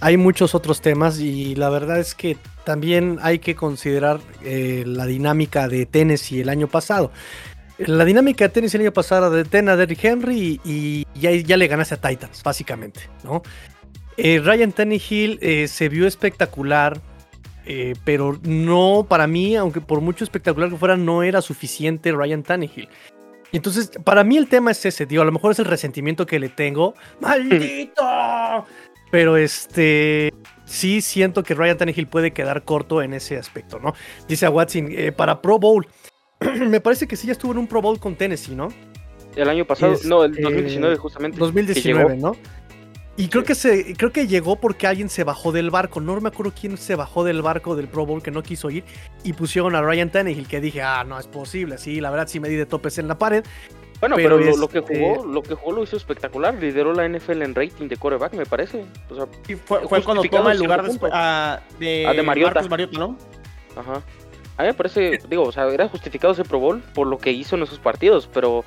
Hay 0.00 0.16
muchos 0.16 0.54
otros 0.54 0.80
temas 0.80 1.18
y 1.18 1.54
la 1.54 1.70
verdad 1.70 1.98
es 1.98 2.14
que 2.14 2.36
también 2.64 3.18
hay 3.22 3.38
que 3.38 3.54
considerar 3.54 4.20
eh, 4.44 4.84
la 4.86 5.06
dinámica 5.06 5.66
de 5.66 5.86
Tennessee 5.86 6.40
el 6.40 6.50
año 6.50 6.68
pasado. 6.68 7.10
La 7.78 8.04
dinámica 8.04 8.44
de 8.44 8.50
Tennessee 8.50 8.76
el 8.76 8.82
año 8.82 8.92
pasado 8.92 9.30
de 9.30 9.44
Ten 9.44 9.68
a 9.68 9.76
Derrick 9.76 10.04
Henry 10.04 10.60
y, 10.64 11.06
ya, 11.14 11.56
le 11.56 11.68
ganaste 11.68 11.94
a 11.94 12.00
Titans, 12.00 12.42
básicamente, 12.42 13.00
¿no? 13.24 13.42
Eh, 14.16 14.40
Ryan 14.44 14.72
Tannehill 14.72 15.38
eh, 15.40 15.68
se 15.68 15.88
vio 15.88 16.06
espectacular, 16.06 17.00
pero 18.04 18.38
no, 18.44 19.06
para 19.06 19.26
mí, 19.26 19.54
aunque 19.54 19.82
por 19.82 20.00
mucho 20.00 20.24
espectacular 20.24 20.70
que 20.70 20.76
fuera, 20.76 20.96
no 20.96 21.22
era 21.22 21.42
suficiente 21.42 22.12
Ryan 22.12 22.42
Tannehill. 22.42 22.88
Y 23.52 23.56
entonces, 23.56 23.90
para 24.04 24.24
mí 24.24 24.36
el 24.36 24.48
tema 24.48 24.70
es 24.70 24.84
ese, 24.84 25.06
tío. 25.06 25.22
A 25.22 25.24
lo 25.24 25.32
mejor 25.32 25.52
es 25.52 25.58
el 25.58 25.64
resentimiento 25.64 26.26
que 26.26 26.38
le 26.38 26.48
tengo. 26.48 26.94
¡Maldito! 27.20 28.66
Pero 29.10 29.36
este. 29.36 30.32
Sí 30.64 31.00
siento 31.00 31.42
que 31.42 31.54
Ryan 31.54 31.78
Tannehill 31.78 32.08
puede 32.08 32.32
quedar 32.32 32.62
corto 32.64 33.00
en 33.00 33.14
ese 33.14 33.38
aspecto, 33.38 33.78
¿no? 33.78 33.94
Dice 34.28 34.44
a 34.44 34.50
Watson, 34.50 34.88
eh, 34.90 35.12
para 35.12 35.40
Pro 35.40 35.58
Bowl. 35.58 35.86
me 36.40 36.80
parece 36.80 37.08
que 37.08 37.16
sí 37.16 37.26
ya 37.26 37.32
estuvo 37.32 37.52
en 37.52 37.58
un 37.58 37.66
Pro 37.66 37.80
Bowl 37.80 37.98
con 37.98 38.16
Tennessee, 38.16 38.54
¿no? 38.54 38.68
El 39.34 39.48
año 39.48 39.64
pasado, 39.64 39.94
no, 40.04 40.24
el 40.24 40.34
2019 40.34 40.92
este, 40.92 41.00
justamente. 41.00 41.38
2019, 41.38 42.16
¿no? 42.16 42.36
Y 43.18 43.26
creo 43.26 43.42
que 43.42 43.56
se, 43.56 43.96
creo 43.96 44.12
que 44.12 44.28
llegó 44.28 44.56
porque 44.56 44.86
alguien 44.86 45.08
se 45.08 45.24
bajó 45.24 45.50
del 45.50 45.70
barco. 45.70 46.00
No 46.00 46.18
me 46.20 46.28
acuerdo 46.28 46.52
quién 46.58 46.78
se 46.78 46.94
bajó 46.94 47.24
del 47.24 47.42
barco 47.42 47.74
del 47.74 47.88
Pro 47.88 48.06
Bowl 48.06 48.22
que 48.22 48.30
no 48.30 48.44
quiso 48.44 48.70
ir. 48.70 48.84
Y 49.24 49.32
pusieron 49.32 49.74
a 49.74 49.82
Ryan 49.82 50.08
Tannehill, 50.08 50.46
que 50.46 50.60
dije, 50.60 50.82
ah, 50.82 51.02
no 51.02 51.18
es 51.18 51.26
posible. 51.26 51.78
Sí, 51.78 52.00
la 52.00 52.10
verdad 52.10 52.28
sí 52.28 52.38
me 52.38 52.48
di 52.48 52.54
de 52.54 52.64
topes 52.64 52.96
en 52.96 53.08
la 53.08 53.18
pared. 53.18 53.44
Bueno, 53.98 54.14
pero, 54.14 54.38
lo, 54.38 54.68
que 54.68 54.78
este 54.78 55.00
jugó, 55.00 55.26
lo 55.26 55.42
que 55.42 55.54
jugó 55.56 55.72
lo 55.72 55.82
hizo 55.82 55.96
espectacular. 55.96 56.54
Lideró 56.54 56.92
la 56.92 57.08
NFL 57.08 57.42
en 57.42 57.56
rating 57.56 57.88
de 57.88 57.96
coreback, 57.96 58.34
me 58.34 58.46
parece. 58.46 58.84
fue, 59.64 59.80
cuando 60.04 60.22
toma 60.22 60.52
el 60.52 60.58
lugar 60.60 60.84
ah, 61.10 61.58
de, 61.80 62.06
ah, 62.06 62.14
de 62.14 62.22
Mariota. 62.22 62.62
¿no? 62.92 63.18
Ajá. 63.76 64.00
A 64.58 64.62
mí 64.62 64.68
me 64.68 64.74
parece, 64.74 65.18
digo, 65.28 65.42
o 65.42 65.50
sea, 65.50 65.66
era 65.66 65.88
justificado 65.88 66.34
ese 66.34 66.44
Pro 66.44 66.60
Bowl 66.60 66.82
por 66.94 67.08
lo 67.08 67.18
que 67.18 67.32
hizo 67.32 67.56
en 67.56 67.64
esos 67.64 67.80
partidos, 67.80 68.28
pero 68.32 68.64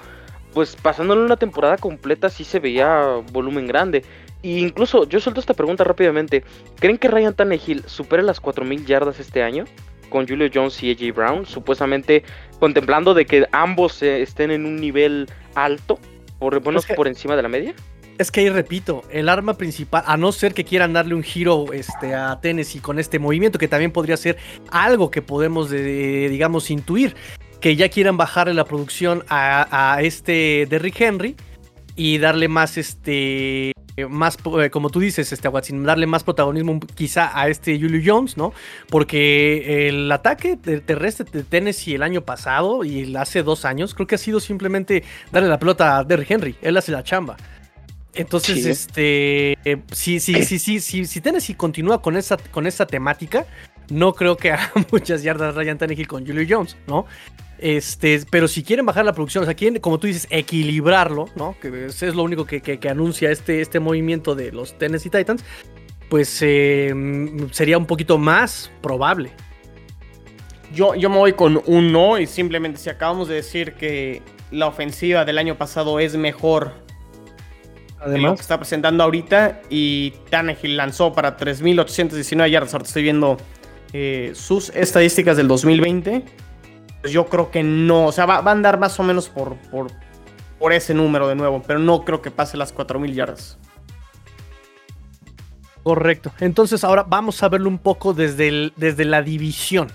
pues 0.54 0.76
pasándole 0.76 1.22
una 1.22 1.38
temporada 1.38 1.78
completa 1.78 2.30
sí 2.30 2.44
se 2.44 2.60
veía 2.60 3.22
volumen 3.32 3.68
grande. 3.68 4.04
Y 4.42 4.60
incluso 4.60 5.08
yo 5.08 5.20
suelto 5.20 5.40
esta 5.40 5.54
pregunta 5.54 5.84
rápidamente. 5.84 6.44
¿Creen 6.80 6.98
que 6.98 7.08
Ryan 7.08 7.34
Tannehill 7.34 7.84
supere 7.86 8.24
las 8.24 8.42
4.000 8.42 8.86
yardas 8.86 9.20
este 9.20 9.44
año? 9.44 9.66
Con 10.10 10.28
Julio 10.28 10.50
Jones 10.54 10.82
y 10.84 10.92
AJ 10.92 11.16
Brown, 11.16 11.46
supuestamente 11.46 12.24
contemplando 12.60 13.14
de 13.14 13.26
que 13.26 13.48
ambos 13.52 14.02
estén 14.04 14.52
en 14.52 14.66
un 14.66 14.76
nivel 14.78 15.30
alto, 15.56 16.00
por 16.40 16.64
menos 16.66 16.86
por 16.86 17.08
encima 17.08 17.36
de 17.36 17.44
la 17.44 17.50
media. 17.50 17.74
Es 18.18 18.30
que 18.30 18.42
ahí 18.42 18.50
repito, 18.50 19.04
el 19.10 19.30
arma 19.30 19.58
principal, 19.58 20.04
a 20.06 20.18
no 20.18 20.32
ser 20.32 20.54
que 20.54 20.66
quieran 20.66 20.94
darle 20.94 21.16
un 21.16 21.24
giro 21.24 21.72
este, 21.72 22.14
a 22.14 22.40
Tennessee 22.42 22.80
con 22.80 23.00
este 23.00 23.20
movimiento, 23.20 23.58
que 23.58 23.68
también 23.68 23.92
podría 23.92 24.18
ser 24.18 24.38
algo 24.70 25.10
que 25.10 25.22
podemos, 25.22 25.72
digamos, 25.72 26.70
intuir, 26.70 27.16
que 27.62 27.76
ya 27.76 27.90
quieran 27.90 28.18
bajarle 28.18 28.54
la 28.54 28.66
producción 28.66 29.24
a, 29.30 29.94
a 29.96 30.02
este 30.02 30.68
Derrick 30.70 31.00
Henry 31.00 31.36
y 32.02 32.18
darle 32.18 32.48
más 32.48 32.80
este 32.80 33.74
eh, 33.96 34.08
más, 34.10 34.36
eh, 34.60 34.72
como 34.72 34.90
tú 34.90 35.00
dices, 35.00 35.32
este 35.32 35.50
sin 35.62 35.84
darle 35.84 36.08
más 36.08 36.24
protagonismo 36.24 36.80
quizá 36.96 37.40
a 37.40 37.48
este 37.48 37.80
Julio 37.80 38.02
Jones, 38.04 38.38
¿no? 38.38 38.54
Porque 38.90 39.88
el 39.88 40.12
ataque 40.12 40.58
terrestre 40.58 41.28
de 41.32 41.44
Tennessee 41.44 41.94
el 41.94 42.02
año 42.02 42.22
pasado 42.22 42.84
y 42.84 43.16
hace 43.16 43.44
dos 43.44 43.66
años, 43.66 43.94
creo 43.94 44.08
que 44.08 44.16
ha 44.16 44.18
sido 44.18 44.40
simplemente 44.40 45.04
darle 45.32 45.48
la 45.48 45.60
pelota 45.60 46.00
a 46.00 46.04
Derrick 46.04 46.32
Henry, 46.32 46.56
él 46.64 46.76
hace 46.76 46.92
la 46.92 47.04
chamba. 47.04 47.38
Entonces, 48.16 48.66
este, 48.66 49.58
sí, 49.92 50.20
sí, 50.20 50.44
sí, 50.44 50.58
sí, 50.58 50.80
sí, 50.80 51.06
si 51.06 51.22
Tennessee 51.22 51.54
continúa 51.54 52.02
con 52.02 52.18
esa, 52.18 52.36
con 52.38 52.66
esa 52.66 52.88
temática, 52.88 53.46
no 53.92 54.14
creo 54.14 54.38
que 54.38 54.52
haga 54.52 54.72
muchas 54.92 55.24
yardas 55.24 55.56
Ryan 55.56 55.78
Tannehill 55.78 56.08
con 56.08 56.26
Julio 56.26 56.46
Jones, 56.50 56.78
¿no? 56.88 57.06
Este, 57.60 58.22
pero 58.32 58.48
si 58.48 58.64
quieren 58.64 58.88
bajar 58.88 59.06
la 59.06 59.14
producción, 59.14 59.44
o 59.44 59.46
sea, 59.46 59.54
quieren, 59.54 59.80
como 59.80 60.00
tú 60.00 60.08
dices, 60.08 60.28
equilibrarlo, 60.32 61.28
¿no? 61.36 61.56
Que 61.62 61.86
es 61.86 62.02
lo 62.16 62.24
único 62.24 62.46
que, 62.46 62.80
anuncia 62.90 63.30
este, 63.30 63.62
este 63.62 63.80
movimiento 63.80 64.34
de 64.34 64.52
los 64.52 64.76
Tennessee 64.80 65.12
Titans, 65.12 65.46
pues 66.10 66.40
eh, 66.42 66.92
sería 67.52 67.78
un 67.78 67.86
poquito 67.86 68.18
más 68.18 68.72
probable. 68.82 69.32
Yo, 70.74 70.96
yo 70.96 71.10
me 71.10 71.18
voy 71.18 71.34
con 71.34 71.62
un 71.68 71.92
no 71.92 72.18
y 72.18 72.26
simplemente 72.26 72.80
si 72.80 72.90
acabamos 72.90 73.28
de 73.28 73.36
decir 73.36 73.74
que 73.74 74.24
la 74.50 74.68
ofensiva 74.68 75.24
del 75.24 75.38
año 75.38 75.56
pasado 75.56 76.00
es 76.00 76.16
mejor 76.16 76.72
Además, 78.00 78.14
de 78.14 78.20
lo 78.20 78.36
que 78.36 78.42
está 78.42 78.58
presentando 78.58 79.04
ahorita 79.04 79.62
y 79.70 80.12
Tannehill 80.32 80.78
lanzó 80.78 81.14
para 81.14 81.38
3.819 81.38 82.50
yardas, 82.50 82.74
ahora 82.74 82.86
estoy 82.86 83.04
viendo 83.04 83.38
eh, 83.94 84.32
sus 84.34 84.70
estadísticas 84.70 85.38
del 85.38 85.48
2020 85.48 86.26
pues 87.02 87.12
yo 87.12 87.26
creo 87.26 87.52
que 87.52 87.64
no. 87.64 88.06
O 88.06 88.12
sea, 88.12 88.26
va, 88.26 88.38
a 88.38 88.52
andar 88.52 88.80
más 88.80 89.00
o 89.00 89.04
menos 89.04 89.28
por, 89.28 89.58
por, 89.70 89.88
por, 90.60 90.72
ese 90.72 90.94
número 90.94 91.28
de 91.28 91.36
nuevo, 91.36 91.62
pero 91.66 91.80
no 91.80 92.06
creo 92.06 92.22
que 92.22 92.32
pase 92.32 92.58
las 92.58 92.74
4.000 92.74 93.14
yardas. 93.14 93.58
Correcto. 95.84 96.32
Entonces 96.40 96.84
ahora 96.84 97.04
vamos 97.04 97.42
a 97.42 97.50
verlo 97.50 97.68
un 97.68 97.80
poco 97.80 98.14
desde, 98.14 98.72
desde 98.76 99.04
la 99.04 99.24
división. 99.24 99.88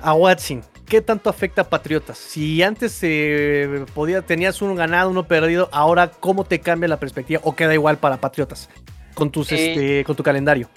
A 0.00 0.14
Watson, 0.14 0.62
¿qué 0.86 1.00
tanto 1.02 1.30
afecta 1.30 1.62
a 1.62 1.68
Patriotas? 1.68 2.18
Si 2.18 2.62
antes 2.62 2.98
eh, 3.02 3.84
podía, 3.94 4.22
tenías 4.22 4.60
uno 4.60 4.74
ganado, 4.74 5.10
uno 5.10 5.24
perdido, 5.24 5.68
ahora 5.72 6.10
¿cómo 6.10 6.44
te 6.44 6.58
cambia 6.58 6.88
la 6.88 6.98
perspectiva 6.98 7.40
o 7.44 7.54
queda 7.54 7.74
igual 7.74 7.98
para 7.98 8.16
Patriotas 8.16 8.70
con, 9.14 9.30
tus, 9.30 9.52
eh, 9.52 9.72
este, 9.72 10.04
con 10.04 10.16
tu 10.16 10.22
calendario? 10.22 10.68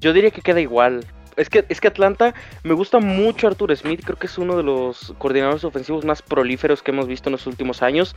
Yo 0.00 0.12
diría 0.12 0.30
que 0.30 0.40
queda 0.40 0.60
igual 0.60 1.04
es 1.36 1.50
que, 1.50 1.64
es 1.68 1.80
que 1.80 1.88
Atlanta 1.88 2.34
me 2.62 2.74
gusta 2.74 2.98
mucho 2.98 3.46
Arthur 3.46 3.76
Smith, 3.76 4.02
creo 4.04 4.18
que 4.18 4.26
es 4.26 4.38
uno 4.38 4.56
de 4.56 4.62
los 4.62 5.14
coordinadores 5.18 5.64
ofensivos 5.64 6.04
más 6.04 6.22
prolíferos 6.22 6.82
que 6.82 6.90
hemos 6.90 7.06
visto 7.06 7.28
en 7.28 7.32
los 7.32 7.46
últimos 7.46 7.82
años. 7.82 8.14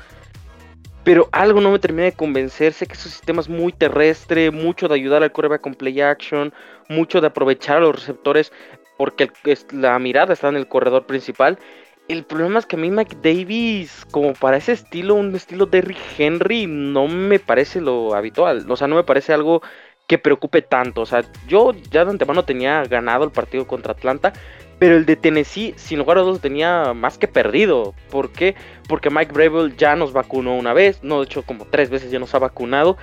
Pero 1.03 1.29
algo 1.31 1.61
no 1.61 1.71
me 1.71 1.79
termina 1.79 2.03
de 2.03 2.11
convencerse 2.11 2.85
que 2.85 2.95
su 2.95 3.07
sistema 3.07 3.39
es 3.39 3.47
muy 3.47 3.71
terrestre, 3.71 4.51
mucho 4.51 4.89
de 4.89 4.95
ayudar 4.95 5.23
al 5.23 5.31
coreback 5.31 5.61
con 5.61 5.73
play 5.73 6.01
action, 6.01 6.53
mucho 6.89 7.21
de 7.21 7.27
aprovechar 7.27 7.77
a 7.77 7.79
los 7.79 7.95
receptores 7.95 8.51
porque 8.97 9.31
la 9.71 9.97
mirada 9.99 10.33
está 10.33 10.49
en 10.49 10.57
el 10.57 10.67
corredor 10.67 11.05
principal. 11.05 11.59
El 12.07 12.23
problema 12.23 12.59
es 12.59 12.65
que 12.65 12.77
a 12.77 12.79
mí 12.79 12.89
Mike 12.89 13.17
Davis, 13.21 14.05
como 14.11 14.33
para 14.33 14.57
ese 14.57 14.71
estilo, 14.71 15.15
un 15.15 15.35
estilo 15.35 15.65
de 15.65 15.95
Henry, 16.17 16.65
no 16.65 17.07
me 17.07 17.37
parece 17.37 17.81
lo 17.81 18.15
habitual. 18.15 18.65
O 18.69 18.75
sea, 18.77 18.87
no 18.87 18.95
me 18.95 19.03
parece 19.03 19.33
algo 19.33 19.61
que 20.07 20.17
preocupe 20.17 20.61
tanto. 20.61 21.01
O 21.01 21.05
sea, 21.05 21.23
yo 21.47 21.73
ya 21.91 22.05
de 22.05 22.11
antemano 22.11 22.43
tenía 22.43 22.83
ganado 22.83 23.25
el 23.25 23.31
partido 23.31 23.67
contra 23.67 23.91
Atlanta, 23.91 24.33
pero 24.79 24.95
el 24.95 25.05
de 25.05 25.15
Tennessee, 25.15 25.73
sin 25.75 25.99
lugar 25.99 26.17
a 26.17 26.21
dudas, 26.21 26.41
tenía 26.41 26.93
más 26.93 27.17
que 27.17 27.27
perdido. 27.27 27.93
¿Por 28.09 28.31
qué? 28.31 28.55
Porque 28.87 29.09
Mike 29.09 29.33
Bravel 29.33 29.75
ya 29.75 29.95
nos 29.95 30.13
vacunó 30.13 30.55
una 30.55 30.73
vez, 30.73 31.03
no, 31.03 31.19
de 31.19 31.25
hecho, 31.25 31.43
como 31.43 31.65
tres 31.65 31.89
veces 31.89 32.09
ya 32.09 32.19
nos 32.19 32.33
ha 32.33 32.39
vacunado. 32.39 32.97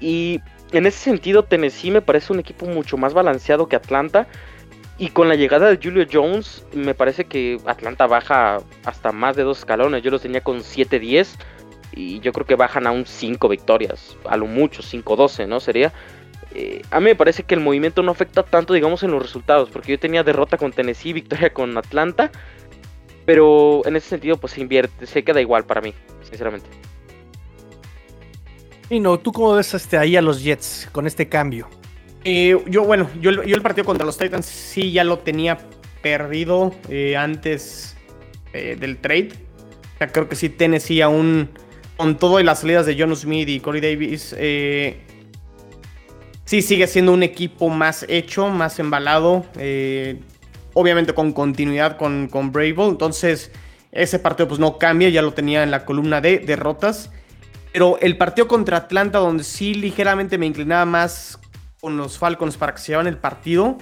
Y 0.00 0.40
en 0.72 0.86
ese 0.86 0.98
sentido, 0.98 1.44
Tennessee 1.44 1.90
me 1.90 2.00
parece 2.00 2.32
un 2.32 2.40
equipo 2.40 2.66
mucho 2.66 2.96
más 2.96 3.12
balanceado 3.12 3.68
que 3.68 3.76
Atlanta. 3.76 4.26
Y 4.98 5.08
con 5.08 5.28
la 5.28 5.34
llegada 5.34 5.68
de 5.68 5.78
Julio 5.82 6.06
Jones, 6.10 6.64
me 6.72 6.94
parece 6.94 7.26
que 7.26 7.58
Atlanta 7.66 8.06
baja 8.06 8.60
hasta 8.84 9.12
más 9.12 9.36
de 9.36 9.42
dos 9.42 9.58
escalones. 9.58 10.02
Yo 10.02 10.10
los 10.10 10.22
tenía 10.22 10.42
con 10.42 10.60
7-10 10.60 11.36
y 11.92 12.20
yo 12.20 12.32
creo 12.32 12.46
que 12.46 12.54
bajan 12.54 12.86
a 12.86 12.92
un 12.92 13.04
5 13.04 13.46
victorias, 13.48 14.16
a 14.26 14.38
lo 14.38 14.46
mucho 14.46 14.82
5-12, 14.82 15.46
¿no? 15.48 15.60
Sería. 15.60 15.92
Eh, 16.58 16.80
a 16.90 17.00
mí 17.00 17.04
me 17.04 17.14
parece 17.14 17.42
que 17.42 17.54
el 17.54 17.60
movimiento 17.60 18.02
no 18.02 18.12
afecta 18.12 18.42
tanto, 18.42 18.72
digamos, 18.72 19.02
en 19.02 19.10
los 19.10 19.22
resultados, 19.22 19.68
porque 19.68 19.92
yo 19.92 19.98
tenía 19.98 20.22
derrota 20.22 20.56
con 20.56 20.72
Tennessee, 20.72 21.12
victoria 21.12 21.52
con 21.52 21.76
Atlanta, 21.76 22.30
pero 23.26 23.82
en 23.84 23.94
ese 23.94 24.08
sentido, 24.08 24.38
pues 24.38 24.54
se 24.54 24.62
invierte, 24.62 25.06
se 25.06 25.22
queda 25.22 25.42
igual 25.42 25.66
para 25.66 25.82
mí, 25.82 25.92
sinceramente. 26.22 26.66
Y 28.88 29.00
no, 29.00 29.18
¿tú 29.18 29.32
cómo 29.32 29.52
ves 29.54 29.74
este, 29.74 29.98
ahí 29.98 30.16
a 30.16 30.22
los 30.22 30.42
Jets 30.42 30.88
con 30.92 31.06
este 31.06 31.28
cambio? 31.28 31.68
Eh, 32.24 32.58
yo, 32.68 32.84
bueno, 32.84 33.10
yo, 33.20 33.28
el 33.28 33.62
partido 33.62 33.84
contra 33.84 34.06
los 34.06 34.16
Titans 34.16 34.46
sí 34.46 34.92
ya 34.92 35.04
lo 35.04 35.18
tenía 35.18 35.58
perdido 36.00 36.74
eh, 36.88 37.18
antes 37.18 37.98
del 38.54 38.96
trade. 38.96 39.28
O 39.96 39.98
sea, 39.98 40.06
creo 40.08 40.26
que 40.30 40.36
sí 40.36 40.48
Tennessee 40.48 41.02
aún 41.02 41.50
con 41.96 42.16
todo 42.16 42.40
y 42.40 42.44
las 42.44 42.60
salidas 42.60 42.86
de 42.86 42.96
John 42.98 43.14
Smith 43.14 43.48
y 43.48 43.60
Corey 43.60 43.80
Davis, 43.80 44.34
eh, 44.38 45.00
sí 46.46 46.62
sigue 46.62 46.86
siendo 46.86 47.12
un 47.12 47.22
equipo 47.22 47.68
más 47.68 48.06
hecho, 48.08 48.48
más 48.48 48.78
embalado. 48.78 49.44
Eh, 49.58 50.18
obviamente 50.72 51.12
con 51.12 51.32
continuidad 51.32 51.98
con, 51.98 52.28
con 52.28 52.52
Bravo. 52.52 52.88
Entonces, 52.88 53.50
ese 53.92 54.18
partido 54.18 54.48
pues 54.48 54.58
no 54.58 54.78
cambia, 54.78 55.10
ya 55.10 55.22
lo 55.22 55.34
tenía 55.34 55.62
en 55.62 55.70
la 55.70 55.84
columna 55.84 56.22
de 56.22 56.38
derrotas. 56.38 57.10
Pero 57.72 57.98
el 58.00 58.16
partido 58.16 58.48
contra 58.48 58.78
Atlanta, 58.78 59.18
donde 59.18 59.44
sí 59.44 59.74
ligeramente 59.74 60.38
me 60.38 60.46
inclinaba 60.46 60.86
más 60.86 61.38
con 61.80 61.96
los 61.96 62.18
Falcons 62.18 62.56
para 62.56 62.74
que 62.74 62.80
se 62.80 62.92
llevan 62.92 63.06
el 63.06 63.18
partido, 63.18 63.76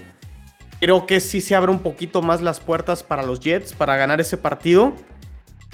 creo 0.80 1.06
que 1.06 1.20
sí 1.20 1.40
se 1.40 1.54
abre 1.54 1.70
un 1.70 1.78
poquito 1.78 2.20
más 2.20 2.42
las 2.42 2.60
puertas 2.60 3.02
para 3.02 3.22
los 3.22 3.40
Jets 3.40 3.72
para 3.72 3.96
ganar 3.96 4.20
ese 4.20 4.36
partido. 4.36 4.94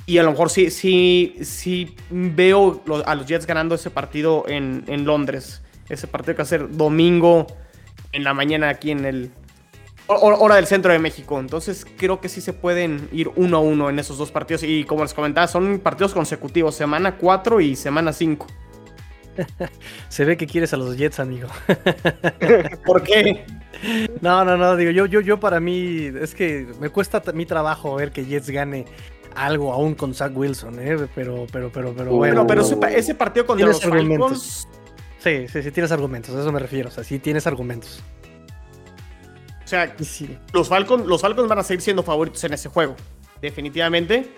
Y 0.07 0.19
a 0.19 0.23
lo 0.23 0.31
mejor 0.33 0.51
sí, 0.51 0.71
sí, 0.71 1.37
sí 1.43 1.95
veo 2.11 2.83
a 3.05 3.15
los 3.15 3.27
Jets 3.27 3.47
ganando 3.47 3.75
ese 3.75 3.91
partido 3.91 4.45
en, 4.49 5.05
Londres. 5.05 5.63
Ese 5.91 6.07
partido 6.07 6.35
que 6.35 6.39
va 6.39 6.45
a 6.45 6.47
ser 6.47 6.71
domingo 6.71 7.47
en 8.13 8.25
la 8.25 8.33
mañana 8.33 8.69
aquí 8.71 8.91
en 8.91 9.05
el 9.05 9.31
hora 10.07 10.57
del 10.57 10.67
centro 10.67 10.93
de 10.93 10.99
México. 10.99 11.39
Entonces 11.39 11.87
creo 11.97 12.21
que 12.21 12.29
sí 12.29 12.41
se 12.41 12.53
pueden 12.53 13.09
ir 13.13 13.31
uno 13.37 13.59
a 13.59 13.61
uno 13.61 13.91
en 13.91 13.99
esos 13.99 14.19
dos 14.19 14.31
partidos. 14.31 14.63
Y 14.63 14.85
como 14.85 15.03
les 15.03 15.15
comentaba, 15.15 15.47
son 15.47 15.79
partidos 15.79 16.15
consecutivos, 16.15 16.75
semana 16.75 17.17
4 17.17 17.61
y 17.61 17.77
semana 17.77 18.13
5. 18.13 18.47
se 20.09 20.25
ve 20.25 20.37
que 20.37 20.47
quieres 20.47 20.73
a 20.73 20.77
los 20.77 20.97
Jets, 20.97 21.21
amigo. 21.21 21.49
¿Por 22.87 23.03
qué? 23.03 23.45
No, 24.21 24.45
no, 24.45 24.57
no, 24.57 24.77
digo, 24.77 24.91
yo, 24.91 25.07
yo, 25.07 25.21
yo 25.21 25.39
para 25.41 25.61
mí, 25.61 26.11
es 26.21 26.35
que 26.35 26.67
me 26.81 26.91
cuesta 26.91 27.23
mi 27.33 27.47
trabajo 27.47 27.95
ver 27.95 28.11
que 28.11 28.27
Jets 28.27 28.51
gane 28.51 28.85
algo 29.35 29.73
aún 29.73 29.95
con 29.95 30.13
Zach 30.13 30.33
Wilson, 30.37 30.81
¿eh? 30.81 30.97
Pero, 31.15 31.47
pero, 31.51 31.71
pero, 31.73 31.95
pero 31.97 32.11
bueno. 32.11 32.47
Pero, 32.47 32.63
ese, 32.63 33.15
partido 33.15 33.47
contra 33.47 33.69
los 33.69 33.81
Falcons. 33.81 34.69
Sí, 35.21 35.47
sí, 35.49 35.63
sí, 35.63 35.71
tienes 35.71 35.93
argumentos, 35.93 36.35
a 36.35 36.41
eso 36.41 36.51
me 36.51 36.59
refiero. 36.59 36.89
O 36.89 36.93
sea, 36.93 37.05
sí 37.05 37.19
tienes 37.19 37.47
argumentos. 37.47 38.03
O 39.65 39.69
sea, 39.69 39.95
los, 40.53 40.69
Falcons, 40.69 41.07
los 41.07 41.21
Falcons 41.21 41.49
van 41.49 41.59
a 41.59 41.63
seguir 41.63 41.81
siendo 41.81 42.03
favoritos 42.03 42.43
en 42.43 42.55
ese 42.55 42.69
juego, 42.69 42.97
definitivamente. 43.41 44.29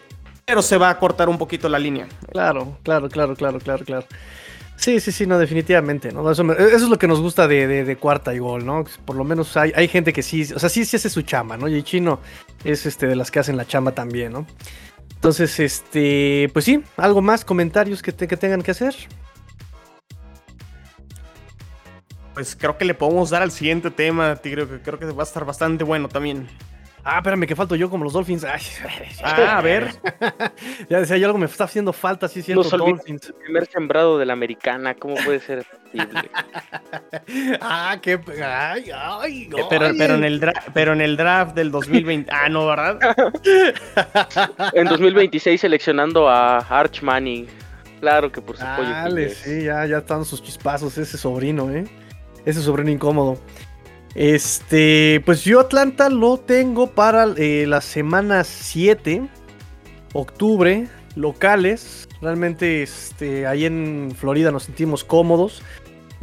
Pero 0.45 0.61
se 0.61 0.77
va 0.77 0.91
a 0.91 0.99
cortar 0.99 1.29
un 1.29 1.39
poquito 1.39 1.69
la 1.69 1.79
línea. 1.79 2.07
Claro, 2.31 2.79
claro, 2.83 3.09
claro, 3.09 3.35
claro, 3.35 3.59
claro, 3.59 3.85
claro. 3.85 4.07
Sí, 4.77 4.99
sí, 4.99 5.13
sí, 5.13 5.27
no, 5.27 5.39
definitivamente, 5.39 6.11
¿no? 6.11 6.29
Eso, 6.29 6.43
es 6.53 6.83
lo 6.83 6.99
que 6.99 7.07
nos 7.07 7.21
gusta 7.21 7.47
de, 7.47 7.97
cuarta 8.01 8.35
y 8.35 8.41
gol, 8.41 8.67
¿no? 8.67 8.85
Por 9.05 9.15
lo 9.15 9.23
menos 9.23 9.57
hay, 9.57 9.73
hay 9.77 9.87
gente 9.87 10.13
que 10.13 10.23
sí, 10.23 10.43
o 10.55 10.59
sea, 10.59 10.69
sí, 10.69 10.85
sí 10.85 10.97
hace 10.97 11.09
su 11.09 11.23
chamba, 11.23 11.57
¿no? 11.57 11.69
Y 11.69 11.75
el 11.75 11.85
chino 11.85 12.19
es 12.65 12.85
este 12.85 13.07
de 13.07 13.15
las 13.15 13.31
que 13.31 13.39
hacen 13.39 13.57
la 13.57 13.65
chamba 13.65 13.93
también, 13.93 14.33
¿no? 14.33 14.45
Entonces, 15.15 15.61
este, 15.61 16.51
pues 16.53 16.65
sí, 16.65 16.83
algo 16.97 17.23
más, 17.23 17.45
comentarios 17.45 18.03
que, 18.03 18.13
que 18.13 18.37
tengan 18.37 18.61
que 18.61 18.73
hacer. 18.73 18.97
Pues 22.35 22.57
creo 22.57 22.79
que 22.79 22.85
le 22.85 22.95
podemos 22.95 23.31
dar 23.31 23.43
al 23.43 23.51
siguiente 23.51 23.91
tema, 23.91 24.37
Tigre, 24.37 24.67
que 24.67 24.81
creo 24.81 24.99
que 24.99 25.07
va 25.07 25.23
a 25.23 25.27
estar 25.27 25.45
bastante 25.45 25.85
bueno 25.85 26.09
también. 26.09 26.49
Ah, 27.05 27.17
espérame, 27.17 27.47
que 27.47 27.57
falto 27.57 27.75
yo 27.75 27.91
como 27.91 28.05
los 28.05 28.13
Dolphins. 28.13 28.45
ah, 28.45 28.57
a 29.59 29.61
ver. 29.61 29.91
ya 30.89 31.01
decía 31.01 31.17
yo 31.17 31.27
algo 31.27 31.39
me 31.39 31.47
está 31.47 31.65
haciendo 31.65 31.93
falta, 31.93 32.29
sí, 32.29 32.43
siendo 32.43 32.63
Dolphins. 32.63 33.27
El 33.27 33.35
primer 33.35 33.67
sembrado 33.67 34.19
de 34.19 34.27
la 34.27 34.35
americana, 34.35 34.95
¿cómo 34.95 35.17
puede 35.17 35.41
ser 35.41 35.67
posible? 35.67 36.31
ah, 37.61 37.99
qué. 38.01 38.21
Ay, 38.45 38.91
ay, 38.95 39.43
eh, 39.57 39.65
pero, 39.69 39.91
pero, 39.99 40.15
en 40.15 40.25
el 40.25 40.53
pero 40.73 40.93
en 40.93 41.01
el 41.01 41.17
draft 41.17 41.57
del 41.57 41.73
2020. 41.73 42.31
ah, 42.33 42.49
no, 42.49 42.69
¿verdad? 42.69 42.99
en 44.73 44.87
2026 44.87 45.61
seleccionando 45.61 46.29
a 46.29 46.59
Arch 46.59 47.03
Manning. 47.03 47.49
Claro 47.99 48.31
que 48.31 48.41
por 48.41 48.57
supuesto. 48.57 48.83
Dale, 48.83 49.31
sí, 49.31 49.65
ya, 49.65 49.87
ya 49.87 49.99
están 49.99 50.25
sus 50.25 50.43
chispazos, 50.43 50.97
ese 50.99 51.19
sobrino, 51.19 51.71
¿eh? 51.71 51.85
Ese 52.45 52.61
sobrino 52.63 52.91
incómodo. 52.91 53.39
Este, 54.15 55.23
pues 55.25 55.43
yo 55.45 55.61
Atlanta 55.61 56.11
lo 56.11 56.37
tengo 56.37 56.89
para 56.89 57.27
eh, 57.37 57.65
la 57.67 57.81
semana 57.81 58.45
7, 58.45 59.27
octubre, 60.13 60.89
locales. 61.17 62.09
Realmente, 62.21 62.83
este, 62.83 63.47
ahí 63.47 63.65
en 63.65 64.13
Florida 64.17 64.51
nos 64.51 64.65
sentimos 64.65 65.05
cómodos. 65.05 65.63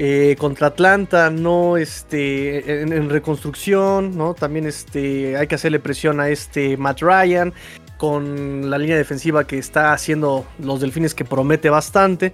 Eh, 0.01 0.37
contra 0.39 0.67
Atlanta, 0.67 1.29
no, 1.29 1.75
este, 1.75 2.83
en, 2.83 3.09
reconstrucción, 3.09 4.17
¿no? 4.17 4.33
También, 4.33 4.65
este, 4.65 5.35
hay 5.35 5.47
que 5.47 5.55
hacerle 5.55 5.79
presión 5.79 6.21
a 6.21 6.29
este 6.29 6.77
Matt 6.77 7.01
Ryan 7.01 7.53
con 7.97 8.69
la 8.69 8.77
línea 8.77 8.95
defensiva 8.95 9.45
que 9.45 9.57
está 9.57 9.91
haciendo 9.91 10.45
los 10.59 10.79
Delfines 10.79 11.13
que 11.13 11.25
promete 11.25 11.69
bastante. 11.69 12.33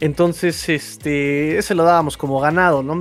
Entonces, 0.00 0.70
este, 0.70 1.58
ese 1.58 1.74
lo 1.74 1.84
dábamos 1.84 2.16
como 2.16 2.40
ganado, 2.40 2.82
¿no? 2.82 2.98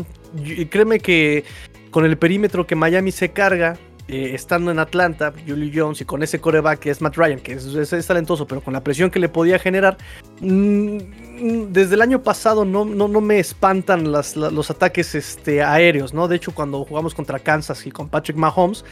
Créeme 0.69 0.99
que 0.99 1.43
con 1.91 2.05
el 2.05 2.17
perímetro 2.17 2.65
que 2.65 2.75
Miami 2.75 3.11
se 3.11 3.31
carga, 3.31 3.77
eh, 4.07 4.33
estando 4.33 4.71
en 4.71 4.79
Atlanta, 4.79 5.33
Julie 5.47 5.71
Jones 5.73 6.01
y 6.01 6.05
con 6.05 6.21
ese 6.21 6.39
coreback 6.39 6.79
que 6.79 6.89
es 6.89 7.01
Matt 7.01 7.15
Ryan, 7.15 7.39
que 7.39 7.53
es, 7.53 8.07
talentoso, 8.07 8.45
pero 8.45 8.59
con 8.59 8.73
la 8.73 8.83
presión 8.83 9.09
que 9.09 9.19
le 9.19 9.29
podía 9.29 9.57
generar, 9.57 9.97
mm, 10.41 10.97
desde 11.69 11.95
el 11.95 12.01
año 12.01 12.21
pasado 12.21 12.65
no, 12.65 12.83
no, 12.83 13.07
no 13.07 13.21
me 13.21 13.39
espantan 13.39 14.11
los 14.11 14.69
ataques 14.69 15.15
este, 15.15 15.63
aéreos, 15.63 16.13
¿no? 16.13 16.27
De 16.27 16.35
hecho, 16.35 16.53
cuando 16.53 16.83
jugamos 16.83 17.15
contra 17.15 17.39
Kansas 17.39 17.85
y 17.87 17.91
con 17.91 18.09
Patrick 18.09 18.37
Mahomes, 18.37 18.83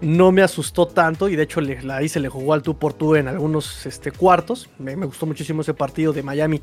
no 0.00 0.32
me 0.32 0.42
asustó 0.42 0.86
tanto 0.86 1.28
y 1.28 1.36
de 1.36 1.44
hecho 1.44 1.60
ahí 1.90 2.08
se 2.08 2.20
le 2.20 2.28
jugó 2.28 2.52
al 2.52 2.62
tú 2.62 2.78
por 2.78 2.92
tú 2.92 3.16
en 3.16 3.28
algunos 3.28 3.86
este, 3.86 4.10
cuartos. 4.10 4.68
Me, 4.78 4.96
me, 4.96 5.06
gustó 5.06 5.26
muchísimo 5.26 5.62
ese 5.62 5.74
partido 5.74 6.12
de 6.12 6.22
Miami 6.22 6.60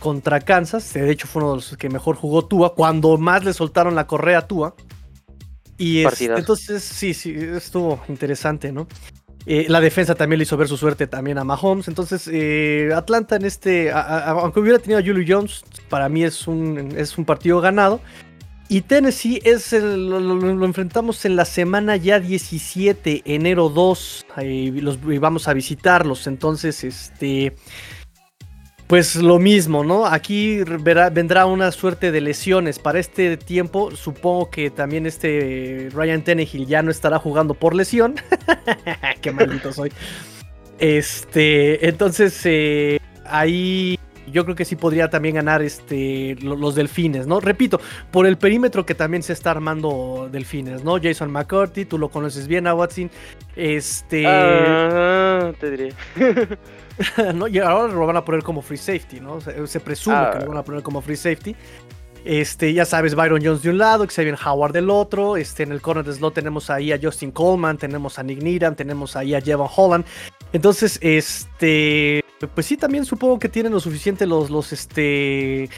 contra 0.00 0.40
Kansas. 0.40 0.92
De 0.92 1.10
hecho, 1.10 1.28
fue 1.28 1.42
uno 1.42 1.52
de 1.52 1.56
los 1.56 1.76
que 1.76 1.88
mejor 1.88 2.16
jugó 2.16 2.46
Tua. 2.46 2.74
Cuando 2.74 3.16
más 3.18 3.44
le 3.44 3.52
soltaron 3.52 3.94
la 3.94 4.06
correa 4.06 4.38
a 4.38 4.46
Tua. 4.48 4.74
Y 5.78 6.04
entonces, 6.04 6.82
sí, 6.82 7.14
sí, 7.14 7.34
estuvo 7.34 8.02
interesante, 8.08 8.70
¿no? 8.70 8.86
Eh, 9.46 9.64
la 9.68 9.80
defensa 9.80 10.14
también 10.14 10.38
le 10.38 10.42
hizo 10.42 10.56
ver 10.58 10.68
su 10.68 10.76
suerte 10.76 11.06
también 11.06 11.38
a 11.38 11.44
Mahomes. 11.44 11.88
Entonces, 11.88 12.28
eh, 12.30 12.90
Atlanta 12.94 13.36
en 13.36 13.46
este, 13.46 13.90
aunque 13.90 14.60
hubiera 14.60 14.78
tenido 14.78 15.00
a 15.00 15.02
Julio 15.02 15.24
Jones, 15.26 15.62
para 15.88 16.08
mí 16.10 16.22
es 16.24 16.46
un, 16.46 16.92
es 16.96 17.16
un 17.16 17.24
partido 17.24 17.60
ganado. 17.60 18.00
Y 18.72 18.82
Tennessee 18.82 19.40
es 19.44 19.72
lo, 19.72 20.64
enfrentamos 20.64 21.24
en 21.24 21.34
la 21.34 21.44
semana 21.44 21.96
ya 21.96 22.20
17, 22.20 23.22
enero 23.24 23.68
2, 23.68 24.26
y, 24.44 24.70
los, 24.80 25.00
vamos 25.18 25.48
a 25.48 25.54
visitarlos. 25.54 26.28
Entonces, 26.28 26.84
este 26.84 27.56
pues 28.86 29.16
lo 29.16 29.40
mismo, 29.40 29.82
¿no? 29.82 30.06
Aquí 30.06 30.62
vendrá 31.12 31.46
una 31.46 31.72
suerte 31.72 32.12
de 32.12 32.20
lesiones. 32.20 32.78
Para 32.78 33.00
este 33.00 33.36
tiempo, 33.36 33.90
supongo 33.96 34.50
que 34.50 34.70
también 34.70 35.04
este 35.04 35.88
Ryan 35.92 36.22
Tannehill 36.22 36.66
ya 36.66 36.80
no 36.82 36.92
estará 36.92 37.18
jugando 37.18 37.54
por 37.54 37.74
lesión. 37.74 38.14
Qué 39.20 39.32
maldito 39.32 39.72
soy. 39.72 39.92
Este, 40.78 41.88
entonces, 41.88 42.40
eh, 42.44 43.00
ahí 43.24 43.98
yo 44.30 44.44
creo 44.44 44.56
que 44.56 44.64
sí 44.64 44.76
podría 44.76 45.10
también 45.10 45.34
ganar 45.34 45.62
este, 45.62 46.36
los 46.40 46.74
delfines, 46.74 47.26
¿no? 47.26 47.40
Repito, 47.40 47.80
por 48.10 48.26
el 48.26 48.38
perímetro 48.38 48.86
que 48.86 48.94
también 48.94 49.22
se 49.22 49.32
está 49.32 49.50
armando 49.50 50.28
delfines, 50.30 50.84
¿no? 50.84 50.98
Jason 51.02 51.30
McCarthy, 51.30 51.84
tú 51.84 51.98
lo 51.98 52.08
conoces 52.08 52.46
bien 52.46 52.66
a 52.66 52.74
Watson. 52.74 53.10
Este. 53.56 54.22
te 55.60 55.70
diré. 55.70 55.94
¿no? 57.34 57.48
Y 57.48 57.58
ahora 57.58 57.92
lo 57.92 58.06
van 58.06 58.16
a 58.16 58.24
poner 58.24 58.42
como 58.42 58.62
free 58.62 58.76
safety, 58.76 59.20
¿no? 59.20 59.40
Se, 59.40 59.80
presume 59.80 60.16
que 60.32 60.38
lo 60.38 60.44
ah. 60.44 60.48
van 60.48 60.56
a 60.58 60.64
poner 60.64 60.82
como 60.82 61.00
free 61.00 61.16
safety. 61.16 61.54
Este, 62.24 62.74
ya 62.74 62.84
sabes, 62.84 63.14
Byron 63.14 63.40
Jones 63.42 63.62
de 63.62 63.70
un 63.70 63.78
lado, 63.78 64.06
Xavier 64.06 64.36
Howard 64.44 64.72
del 64.72 64.90
otro. 64.90 65.36
Este, 65.36 65.62
en 65.62 65.72
el 65.72 65.80
corner 65.80 66.04
de 66.04 66.12
slot 66.12 66.34
tenemos 66.34 66.68
ahí 66.68 66.92
a 66.92 66.98
Justin 67.00 67.30
Coleman, 67.30 67.78
tenemos 67.78 68.18
a 68.18 68.22
Nick 68.22 68.42
Needham, 68.42 68.74
tenemos 68.74 69.16
ahí 69.16 69.34
a 69.34 69.40
Jevon 69.40 69.68
Holland. 69.74 70.04
Entonces, 70.52 70.98
este, 71.02 72.24
pues 72.54 72.66
sí, 72.66 72.76
también 72.76 73.04
supongo 73.04 73.38
que 73.38 73.48
tienen 73.48 73.72
lo 73.72 73.80
suficiente 73.80 74.26
los, 74.26 74.50
los, 74.50 74.72
este, 74.72 75.68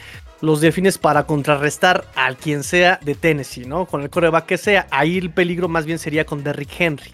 los 0.41 0.61
delfines 0.61 0.97
para 0.97 1.25
contrarrestar 1.25 2.05
al 2.15 2.37
quien 2.37 2.63
sea 2.63 2.99
de 3.03 3.15
Tennessee, 3.15 3.65
¿no? 3.65 3.85
Con 3.85 4.01
el 4.01 4.09
coreback 4.09 4.45
que 4.45 4.57
sea. 4.57 4.87
Ahí 4.89 5.17
el 5.17 5.31
peligro 5.31 5.67
más 5.69 5.85
bien 5.85 5.99
sería 5.99 6.25
con 6.25 6.43
Derrick 6.43 6.69
Henry. 6.79 7.11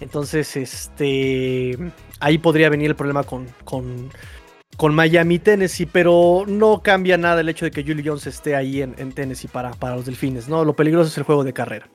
Entonces, 0.00 0.56
este. 0.56 1.78
Ahí 2.18 2.38
podría 2.38 2.68
venir 2.68 2.90
el 2.90 2.96
problema 2.96 3.22
con, 3.22 3.46
con, 3.64 4.10
con 4.76 4.94
Miami 4.94 5.38
Tennessee, 5.38 5.86
pero 5.86 6.44
no 6.46 6.82
cambia 6.82 7.16
nada 7.16 7.40
el 7.40 7.48
hecho 7.48 7.64
de 7.64 7.70
que 7.70 7.82
Julio 7.82 8.02
Jones 8.04 8.26
esté 8.26 8.56
ahí 8.56 8.82
en, 8.82 9.12
Tennessee 9.12 9.48
para, 9.48 9.70
para, 9.72 9.96
los 9.96 10.06
delfines, 10.06 10.48
¿no? 10.48 10.64
Lo 10.64 10.74
peligroso 10.74 11.08
es 11.08 11.18
el 11.18 11.24
juego 11.24 11.44
de 11.44 11.52
carrera. 11.52 11.88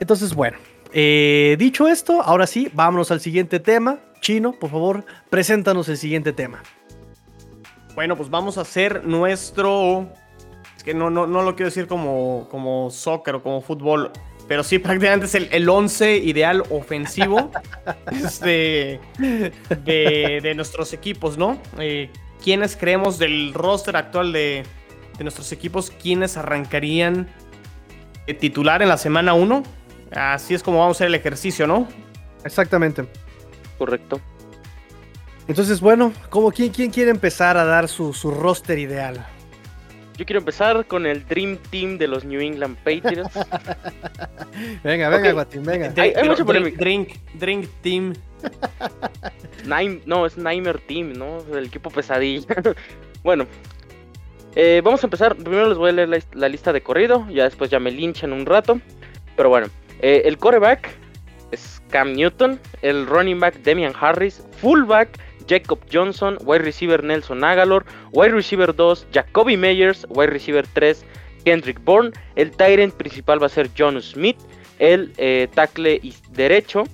Entonces, 0.00 0.34
bueno. 0.34 0.56
Eh, 0.96 1.56
dicho 1.58 1.88
esto, 1.88 2.22
ahora 2.22 2.46
sí, 2.46 2.70
vámonos 2.72 3.10
al 3.10 3.20
siguiente 3.20 3.58
tema. 3.58 3.98
Chino, 4.24 4.52
por 4.52 4.70
favor, 4.70 5.04
preséntanos 5.28 5.86
el 5.90 5.98
siguiente 5.98 6.32
tema. 6.32 6.62
Bueno, 7.94 8.16
pues 8.16 8.30
vamos 8.30 8.56
a 8.56 8.62
hacer 8.62 9.04
nuestro. 9.04 10.08
Es 10.74 10.82
que 10.82 10.94
no, 10.94 11.10
no, 11.10 11.26
no 11.26 11.42
lo 11.42 11.54
quiero 11.54 11.68
decir 11.68 11.86
como, 11.86 12.48
como 12.50 12.90
soccer 12.90 13.34
o 13.34 13.42
como 13.42 13.60
fútbol, 13.60 14.10
pero 14.48 14.64
sí 14.64 14.78
prácticamente 14.80 15.26
es 15.26 15.34
el, 15.34 15.50
el 15.52 15.68
once 15.68 16.16
ideal 16.16 16.62
ofensivo 16.70 17.50
este, 18.10 18.98
de, 19.18 20.52
nuestros 20.56 20.94
equipos, 20.94 21.36
¿no? 21.36 21.60
Eh, 21.78 22.10
¿Quiénes 22.42 22.78
creemos 22.78 23.18
del 23.18 23.52
roster 23.52 23.94
actual 23.94 24.32
de, 24.32 24.64
de 25.18 25.24
nuestros 25.24 25.52
equipos? 25.52 25.90
¿Quiénes 25.90 26.38
arrancarían 26.38 27.28
de 28.26 28.32
titular 28.32 28.80
en 28.80 28.88
la 28.88 28.96
semana 28.96 29.34
1? 29.34 29.62
Así 30.12 30.54
es 30.54 30.62
como 30.62 30.78
vamos 30.78 30.96
a 30.96 30.98
hacer 30.98 31.08
el 31.08 31.14
ejercicio, 31.14 31.66
¿no? 31.66 31.86
Exactamente. 32.42 33.06
Correcto. 33.78 34.20
Entonces, 35.46 35.80
bueno, 35.80 36.12
¿cómo, 36.30 36.50
quién, 36.50 36.70
quién 36.70 36.90
quiere 36.90 37.10
empezar 37.10 37.56
a 37.56 37.64
dar 37.64 37.88
su, 37.88 38.12
roster 38.30 38.78
ideal? 38.78 39.26
Yo 40.16 40.24
quiero 40.24 40.38
empezar 40.38 40.86
con 40.86 41.06
el 41.06 41.26
Dream 41.26 41.58
Team 41.70 41.98
de 41.98 42.06
los 42.06 42.24
New 42.24 42.40
England 42.40 42.76
Patriots. 42.78 43.34
venga, 44.84 45.08
venga, 45.08 45.32
Guatín, 45.32 45.64
venga. 45.64 45.92
Hay, 45.96 46.14
mucho 46.26 46.44
drink, 46.44 46.76
drink, 46.76 47.08
drink, 47.34 47.68
Team. 47.82 48.14
no, 50.06 50.24
es 50.24 50.38
Nightmare 50.38 50.78
Team, 50.86 51.14
¿no? 51.14 51.38
El 51.52 51.66
equipo 51.66 51.90
pesadilla. 51.90 52.46
bueno, 53.24 53.46
eh, 54.54 54.80
vamos 54.84 55.02
a 55.02 55.08
empezar. 55.08 55.34
Primero 55.34 55.68
les 55.68 55.76
voy 55.76 55.90
a 55.90 55.92
leer 55.92 56.24
la, 56.32 56.48
lista 56.48 56.72
de 56.72 56.80
corrido. 56.80 57.26
Ya 57.28 57.44
después 57.44 57.70
ya 57.70 57.80
me 57.80 57.90
linchan 57.90 58.32
un 58.32 58.46
rato. 58.46 58.80
Pero 59.36 59.48
bueno, 59.48 59.66
eh, 60.00 60.22
el 60.26 60.38
coreback 60.38 61.03
Cam 61.90 62.14
Newton. 62.14 62.60
El 62.82 63.06
running 63.06 63.40
back 63.40 63.56
Demian 63.62 63.94
Harris. 63.98 64.42
Fullback 64.60 65.18
Jacob 65.46 65.78
Johnson, 65.92 66.38
wide 66.44 66.64
receiver 66.64 67.02
Nelson 67.02 67.44
Agalor, 67.44 67.84
wide 68.12 68.32
receiver 68.32 68.74
2 68.74 69.08
Jacoby 69.12 69.56
Meyers, 69.56 70.06
wide 70.10 70.30
receiver 70.30 70.66
3 70.72 71.04
Kendrick 71.44 71.82
Bourne, 71.84 72.12
el 72.36 72.50
Tyrant 72.50 72.94
principal 72.94 73.42
va 73.42 73.46
a 73.46 73.50
ser 73.50 73.70
John 73.76 74.00
Smith, 74.00 74.38
el 74.78 75.12
eh, 75.18 75.48
tackle 75.54 76.00
derecho, 76.30 76.84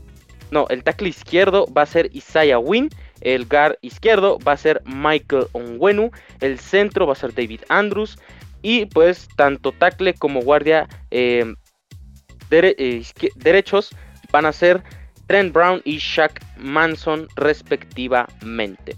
no, 0.51 0.66
el 0.68 0.83
tackle 0.83 1.09
izquierdo 1.09 1.66
va 1.73 1.83
a 1.83 1.87
ser 1.87 2.11
Isaiah 2.12 2.59
Wynn, 2.59 2.90
el 3.20 3.46
guard 3.46 3.79
izquierdo 3.83 4.38
va 4.40 4.53
a 4.53 4.57
ser 4.57 4.83
Michael 4.85 5.46
Onwenu, 5.53 6.11
el 6.40 6.59
centro 6.59 7.07
va 7.07 7.12
a 7.12 7.16
ser 7.16 7.33
David 7.35 7.61
Andrews 7.68 8.18
y 8.62 8.87
pues 8.87 9.29
tanto 9.37 9.73
tackle 9.73 10.14
como 10.14 10.40
guardia 10.40 10.88
eh, 11.11 11.55
eh, 12.51 13.03
derechos 13.37 13.90
van 14.31 14.47
a 14.47 14.53
ser 14.53 14.83
Trent 15.27 15.53
Brown 15.53 15.81
y 15.85 15.99
Shaq 15.99 16.40
Manson 16.57 17.29
respectivamente. 17.37 18.97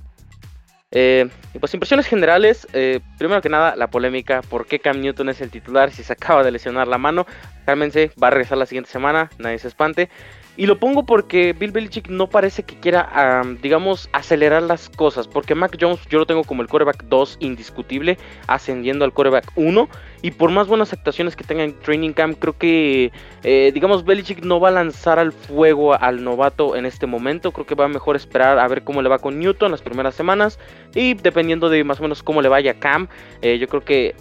Eh, 0.94 1.28
pues 1.58 1.72
impresiones 1.72 2.06
generales, 2.06 2.66
eh, 2.74 3.00
primero 3.16 3.40
que 3.40 3.48
nada 3.48 3.76
la 3.76 3.88
polémica, 3.88 4.42
¿por 4.42 4.66
qué 4.66 4.78
Cam 4.78 5.00
Newton 5.00 5.30
es 5.30 5.40
el 5.40 5.50
titular 5.50 5.90
si 5.90 6.02
se 6.02 6.12
acaba 6.12 6.44
de 6.44 6.50
lesionar 6.50 6.86
la 6.86 6.98
mano? 6.98 7.26
Cálmense, 7.64 8.10
va 8.22 8.28
a 8.28 8.30
regresar 8.30 8.58
la 8.58 8.66
siguiente 8.66 8.90
semana, 8.90 9.30
nadie 9.38 9.58
se 9.58 9.68
espante. 9.68 10.10
Y 10.54 10.66
lo 10.66 10.78
pongo 10.78 11.06
porque 11.06 11.54
Bill 11.54 11.72
Belichick 11.72 12.08
no 12.08 12.28
parece 12.28 12.62
que 12.62 12.78
quiera, 12.78 13.42
digamos, 13.62 14.10
acelerar 14.12 14.62
las 14.62 14.90
cosas. 14.90 15.26
Porque 15.26 15.54
Mac 15.54 15.78
Jones 15.80 16.00
yo 16.10 16.18
lo 16.18 16.26
tengo 16.26 16.44
como 16.44 16.60
el 16.60 16.68
coreback 16.68 17.04
2 17.04 17.38
indiscutible, 17.40 18.18
ascendiendo 18.48 19.06
al 19.06 19.14
coreback 19.14 19.50
1. 19.56 19.88
Y 20.20 20.32
por 20.32 20.50
más 20.50 20.68
buenas 20.68 20.92
actuaciones 20.92 21.36
que 21.36 21.44
tenga 21.44 21.64
en 21.64 21.78
Training 21.80 22.12
Camp, 22.12 22.38
creo 22.38 22.58
que, 22.58 23.12
eh, 23.44 23.70
digamos, 23.72 24.04
Belichick 24.04 24.44
no 24.44 24.60
va 24.60 24.68
a 24.68 24.72
lanzar 24.72 25.18
al 25.18 25.32
fuego 25.32 25.94
al 25.94 26.22
novato 26.22 26.76
en 26.76 26.84
este 26.84 27.06
momento. 27.06 27.52
Creo 27.52 27.64
que 27.64 27.74
va 27.74 27.86
a 27.86 27.88
mejor 27.88 28.16
esperar 28.16 28.58
a 28.58 28.68
ver 28.68 28.84
cómo 28.84 29.00
le 29.00 29.08
va 29.08 29.18
con 29.18 29.38
Newton 29.38 29.70
las 29.70 29.80
primeras 29.80 30.14
semanas. 30.14 30.58
Y 30.94 31.14
dependiendo 31.14 31.70
de 31.70 31.82
más 31.82 31.98
o 32.00 32.02
menos 32.02 32.22
cómo 32.22 32.42
le 32.42 32.50
vaya 32.50 32.74
Cam, 32.74 33.08
eh, 33.40 33.56
yo 33.58 33.68
creo 33.68 33.80
que 33.80 34.14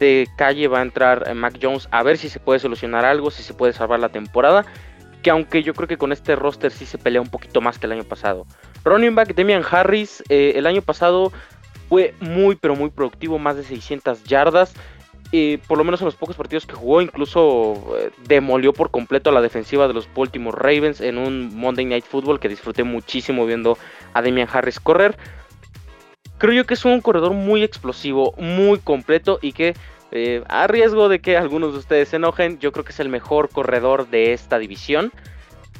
de 0.00 0.26
calle 0.36 0.66
va 0.66 0.78
a 0.78 0.82
entrar 0.82 1.24
eh, 1.26 1.34
Mac 1.34 1.58
Jones 1.60 1.88
a 1.90 2.02
ver 2.02 2.16
si 2.16 2.30
se 2.30 2.40
puede 2.40 2.58
solucionar 2.58 3.04
algo, 3.04 3.30
si 3.30 3.42
se 3.42 3.52
puede 3.52 3.74
salvar 3.74 4.00
la 4.00 4.08
temporada 4.08 4.64
que 5.24 5.30
aunque 5.30 5.62
yo 5.62 5.72
creo 5.72 5.88
que 5.88 5.96
con 5.96 6.12
este 6.12 6.36
roster 6.36 6.70
sí 6.70 6.84
se 6.84 6.98
pelea 6.98 7.22
un 7.22 7.28
poquito 7.28 7.62
más 7.62 7.78
que 7.78 7.86
el 7.86 7.92
año 7.92 8.04
pasado. 8.04 8.46
Running 8.84 9.14
back 9.14 9.34
Demian 9.34 9.64
Harris 9.68 10.22
eh, 10.28 10.52
el 10.54 10.66
año 10.66 10.82
pasado 10.82 11.32
fue 11.88 12.14
muy 12.20 12.56
pero 12.56 12.76
muy 12.76 12.90
productivo, 12.90 13.38
más 13.38 13.56
de 13.56 13.64
600 13.64 14.22
yardas. 14.24 14.74
y 15.32 15.56
por 15.56 15.78
lo 15.78 15.84
menos 15.84 16.02
en 16.02 16.04
los 16.04 16.14
pocos 16.14 16.36
partidos 16.36 16.66
que 16.66 16.74
jugó, 16.74 17.00
incluso 17.00 17.96
eh, 17.98 18.10
demolió 18.28 18.74
por 18.74 18.90
completo 18.90 19.30
a 19.30 19.32
la 19.32 19.40
defensiva 19.40 19.88
de 19.88 19.94
los 19.94 20.06
Baltimore 20.14 20.56
Ravens 20.58 21.00
en 21.00 21.16
un 21.16 21.56
Monday 21.56 21.86
Night 21.86 22.04
Football 22.04 22.38
que 22.38 22.50
disfruté 22.50 22.84
muchísimo 22.84 23.46
viendo 23.46 23.78
a 24.12 24.20
Demian 24.20 24.48
Harris 24.52 24.78
correr. 24.78 25.16
Creo 26.36 26.52
yo 26.52 26.66
que 26.66 26.74
es 26.74 26.84
un 26.84 27.00
corredor 27.00 27.32
muy 27.32 27.62
explosivo, 27.62 28.34
muy 28.36 28.78
completo 28.78 29.38
y 29.40 29.52
que 29.52 29.74
eh, 30.16 30.44
a 30.46 30.68
riesgo 30.68 31.08
de 31.08 31.18
que 31.18 31.36
algunos 31.36 31.72
de 31.72 31.80
ustedes 31.80 32.10
se 32.10 32.16
enojen, 32.16 32.60
yo 32.60 32.70
creo 32.70 32.84
que 32.84 32.92
es 32.92 33.00
el 33.00 33.08
mejor 33.08 33.48
corredor 33.48 34.08
de 34.08 34.32
esta 34.32 34.60
división. 34.60 35.12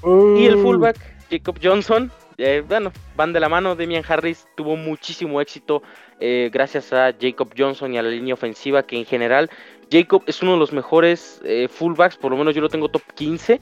Y 0.03 0.45
el 0.45 0.59
fullback, 0.59 0.99
Jacob 1.31 1.59
Johnson, 1.63 2.11
eh, 2.37 2.65
bueno, 2.67 2.93
van 3.17 3.33
de 3.33 3.39
la 3.39 3.49
mano. 3.49 3.77
Demian 3.77 4.03
Harris 4.07 4.49
tuvo 4.57 4.75
muchísimo 4.77 5.41
éxito 5.41 5.85
eh, 6.19 6.51
gracias 6.53 6.93
a 6.93 7.15
Jacob 7.19 7.55
Johnson 7.57 7.95
y 7.95 7.99
a 7.99 8.03
la 8.03 8.11
línea 8.11 8.35
ofensiva, 8.35 8.83
que 8.83 8.99
en 8.99 9.07
general 9.07 9.49
Jacob 9.91 10.25
es 10.27 10.43
uno 10.43 10.55
de 10.55 10.59
los 10.59 10.73
mejores 10.73 11.41
fullbacks, 11.71 12.17
por 12.17 12.33
lo 12.33 12.37
menos 12.37 12.57
yo 12.57 12.61
lo 12.61 12.69
tengo 12.69 12.89
top 12.89 13.05
15. 13.15 13.61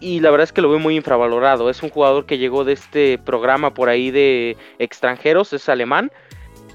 Y 0.00 0.20
la 0.20 0.30
verdad 0.30 0.44
es 0.44 0.52
que 0.52 0.60
lo 0.60 0.68
veo 0.68 0.78
muy 0.78 0.96
infravalorado. 0.96 1.70
Es 1.70 1.82
un 1.82 1.88
jugador 1.88 2.26
que 2.26 2.36
llegó 2.36 2.64
de 2.64 2.74
este 2.74 3.18
programa 3.18 3.72
por 3.72 3.88
ahí 3.88 4.10
de 4.10 4.58
extranjeros, 4.78 5.54
es 5.54 5.68
alemán 5.70 6.12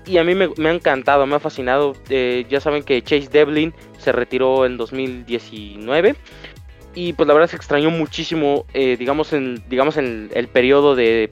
y 0.05 0.17
a 0.17 0.23
mí 0.23 0.35
me, 0.35 0.69
ha 0.69 0.73
encantado, 0.73 1.25
me 1.25 1.35
ha 1.35 1.39
fascinado. 1.39 1.93
Eh, 2.09 2.45
ya 2.49 2.59
saben 2.59 2.83
que 2.83 3.01
Chase 3.01 3.29
Devlin 3.31 3.73
se 3.97 4.11
retiró 4.11 4.65
en 4.65 4.77
2019 4.77 6.15
y 6.93 7.13
pues 7.13 7.27
la 7.27 7.33
verdad 7.33 7.49
se 7.49 7.55
extrañó 7.55 7.89
muchísimo, 7.89 8.65
eh, 8.73 8.95
digamos 8.97 9.33
en 9.33 9.63
digamos 9.67 9.97
en 9.97 10.29
el 10.33 10.47
periodo 10.47 10.95
de 10.95 11.29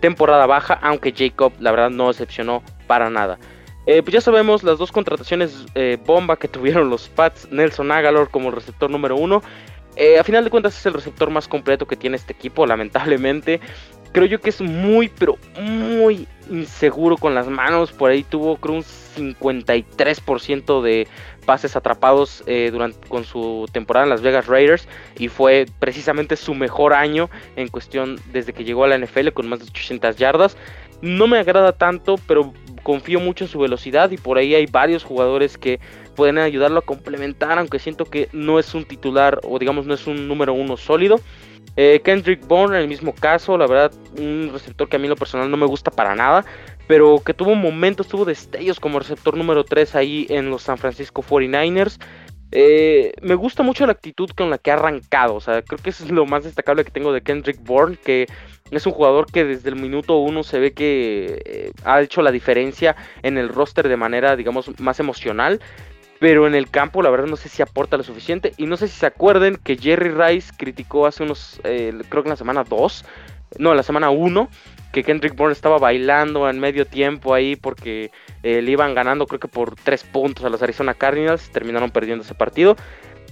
temporada 0.00 0.46
baja, 0.46 0.74
aunque 0.82 1.12
Jacob 1.16 1.52
la 1.60 1.70
verdad 1.70 1.90
no 1.90 2.08
decepcionó 2.08 2.62
para 2.86 3.10
nada. 3.10 3.38
Eh, 3.86 4.02
pues 4.02 4.14
ya 4.14 4.20
sabemos 4.20 4.64
las 4.64 4.78
dos 4.78 4.90
contrataciones 4.90 5.64
bomba 6.04 6.36
que 6.36 6.48
tuvieron 6.48 6.90
los 6.90 7.08
Pats, 7.08 7.48
Nelson 7.52 7.92
Agalor 7.92 8.30
como 8.30 8.50
receptor 8.50 8.90
número 8.90 9.16
uno. 9.16 9.42
a 10.18 10.24
final 10.24 10.42
de 10.42 10.50
cuentas 10.50 10.76
es 10.76 10.86
el 10.86 10.94
receptor 10.94 11.30
más 11.30 11.46
completo 11.46 11.86
que 11.86 11.96
tiene 11.96 12.16
este 12.16 12.32
equipo, 12.32 12.66
lamentablemente 12.66 13.60
creo 14.12 14.26
yo 14.26 14.40
que 14.40 14.50
es 14.50 14.60
muy, 14.60 15.08
pero 15.08 15.36
muy 15.60 16.26
inseguro 16.50 17.16
con 17.16 17.34
las 17.34 17.48
manos. 17.48 17.92
Por 17.92 18.10
ahí 18.10 18.22
tuvo 18.22 18.56
creo 18.56 18.76
un 18.76 18.82
53% 18.82 20.82
de 20.82 21.08
pases 21.44 21.76
atrapados 21.76 22.42
eh, 22.46 22.70
durante, 22.72 23.08
con 23.08 23.24
su 23.24 23.68
temporada 23.72 24.04
en 24.04 24.10
Las 24.10 24.22
Vegas 24.22 24.46
Raiders 24.46 24.88
y 25.18 25.28
fue 25.28 25.66
precisamente 25.78 26.36
su 26.36 26.54
mejor 26.54 26.92
año 26.92 27.30
en 27.54 27.68
cuestión 27.68 28.18
desde 28.32 28.52
que 28.52 28.64
llegó 28.64 28.84
a 28.84 28.88
la 28.88 28.98
NFL 28.98 29.28
con 29.28 29.48
más 29.48 29.60
de 29.60 29.66
800 29.66 30.16
yardas. 30.16 30.56
No 31.02 31.26
me 31.26 31.38
agrada 31.38 31.72
tanto, 31.72 32.16
pero 32.26 32.52
confío 32.82 33.20
mucho 33.20 33.44
en 33.44 33.50
su 33.50 33.58
velocidad 33.58 34.10
y 34.10 34.16
por 34.16 34.38
ahí 34.38 34.54
hay 34.54 34.66
varios 34.66 35.04
jugadores 35.04 35.58
que 35.58 35.80
pueden 36.14 36.38
ayudarlo 36.38 36.78
a 36.78 36.82
complementar, 36.82 37.58
aunque 37.58 37.78
siento 37.78 38.06
que 38.06 38.28
no 38.32 38.58
es 38.58 38.74
un 38.74 38.84
titular 38.84 39.40
o 39.44 39.58
digamos 39.58 39.86
no 39.86 39.94
es 39.94 40.06
un 40.06 40.28
número 40.28 40.54
uno 40.54 40.76
sólido. 40.76 41.20
Eh, 41.76 42.00
Kendrick 42.04 42.46
Bourne 42.46 42.76
en 42.76 42.82
el 42.82 42.88
mismo 42.88 43.14
caso, 43.14 43.58
la 43.58 43.66
verdad, 43.66 43.92
un 44.18 44.50
receptor 44.52 44.88
que 44.88 44.96
a 44.96 44.98
mí 44.98 45.08
lo 45.08 45.16
personal 45.16 45.50
no 45.50 45.56
me 45.56 45.66
gusta 45.66 45.90
para 45.90 46.14
nada, 46.14 46.44
pero 46.86 47.20
que 47.24 47.34
tuvo 47.34 47.54
momentos, 47.54 48.08
tuvo 48.08 48.24
destellos 48.24 48.80
como 48.80 48.98
receptor 48.98 49.36
número 49.36 49.64
3 49.64 49.94
ahí 49.94 50.26
en 50.30 50.50
los 50.50 50.62
San 50.62 50.78
Francisco 50.78 51.22
49ers. 51.22 51.98
Eh, 52.52 53.12
me 53.22 53.34
gusta 53.34 53.62
mucho 53.62 53.84
la 53.86 53.92
actitud 53.92 54.30
con 54.30 54.50
la 54.50 54.58
que 54.58 54.70
ha 54.70 54.74
arrancado, 54.74 55.34
o 55.34 55.40
sea, 55.40 55.62
creo 55.62 55.78
que 55.78 55.90
eso 55.90 56.04
es 56.04 56.10
lo 56.10 56.26
más 56.26 56.44
destacable 56.44 56.84
que 56.84 56.92
tengo 56.92 57.12
de 57.12 57.20
Kendrick 57.20 57.60
Bourne, 57.62 57.98
que 58.02 58.28
es 58.70 58.86
un 58.86 58.92
jugador 58.92 59.26
que 59.30 59.44
desde 59.44 59.68
el 59.68 59.76
minuto 59.76 60.16
uno 60.18 60.42
se 60.42 60.58
ve 60.60 60.72
que 60.72 61.42
eh, 61.44 61.72
ha 61.84 62.00
hecho 62.00 62.22
la 62.22 62.30
diferencia 62.30 62.96
en 63.22 63.36
el 63.36 63.48
roster 63.48 63.88
de 63.88 63.96
manera, 63.96 64.36
digamos, 64.36 64.70
más 64.80 65.00
emocional 65.00 65.60
pero 66.18 66.46
en 66.46 66.54
el 66.54 66.70
campo 66.70 67.02
la 67.02 67.10
verdad 67.10 67.26
no 67.26 67.36
sé 67.36 67.48
si 67.48 67.62
aporta 67.62 67.96
lo 67.96 68.02
suficiente 68.02 68.52
y 68.56 68.66
no 68.66 68.76
sé 68.76 68.88
si 68.88 68.98
se 68.98 69.06
acuerden 69.06 69.56
que 69.56 69.76
Jerry 69.76 70.10
Rice 70.10 70.52
criticó 70.56 71.06
hace 71.06 71.22
unos, 71.22 71.60
eh, 71.64 71.92
creo 72.08 72.22
que 72.22 72.28
en 72.28 72.32
la 72.32 72.36
semana 72.36 72.64
2, 72.64 73.04
no, 73.58 73.74
la 73.74 73.82
semana 73.82 74.10
1, 74.10 74.48
que 74.92 75.04
Kendrick 75.04 75.36
Bourne 75.36 75.52
estaba 75.52 75.78
bailando 75.78 76.48
en 76.48 76.58
medio 76.58 76.86
tiempo 76.86 77.34
ahí 77.34 77.56
porque 77.56 78.10
eh, 78.42 78.62
le 78.62 78.70
iban 78.70 78.94
ganando 78.94 79.26
creo 79.26 79.40
que 79.40 79.48
por 79.48 79.74
3 79.76 80.04
puntos 80.04 80.44
a 80.44 80.48
los 80.48 80.62
Arizona 80.62 80.94
Cardinals, 80.94 81.50
terminaron 81.50 81.90
perdiendo 81.90 82.24
ese 82.24 82.34
partido. 82.34 82.76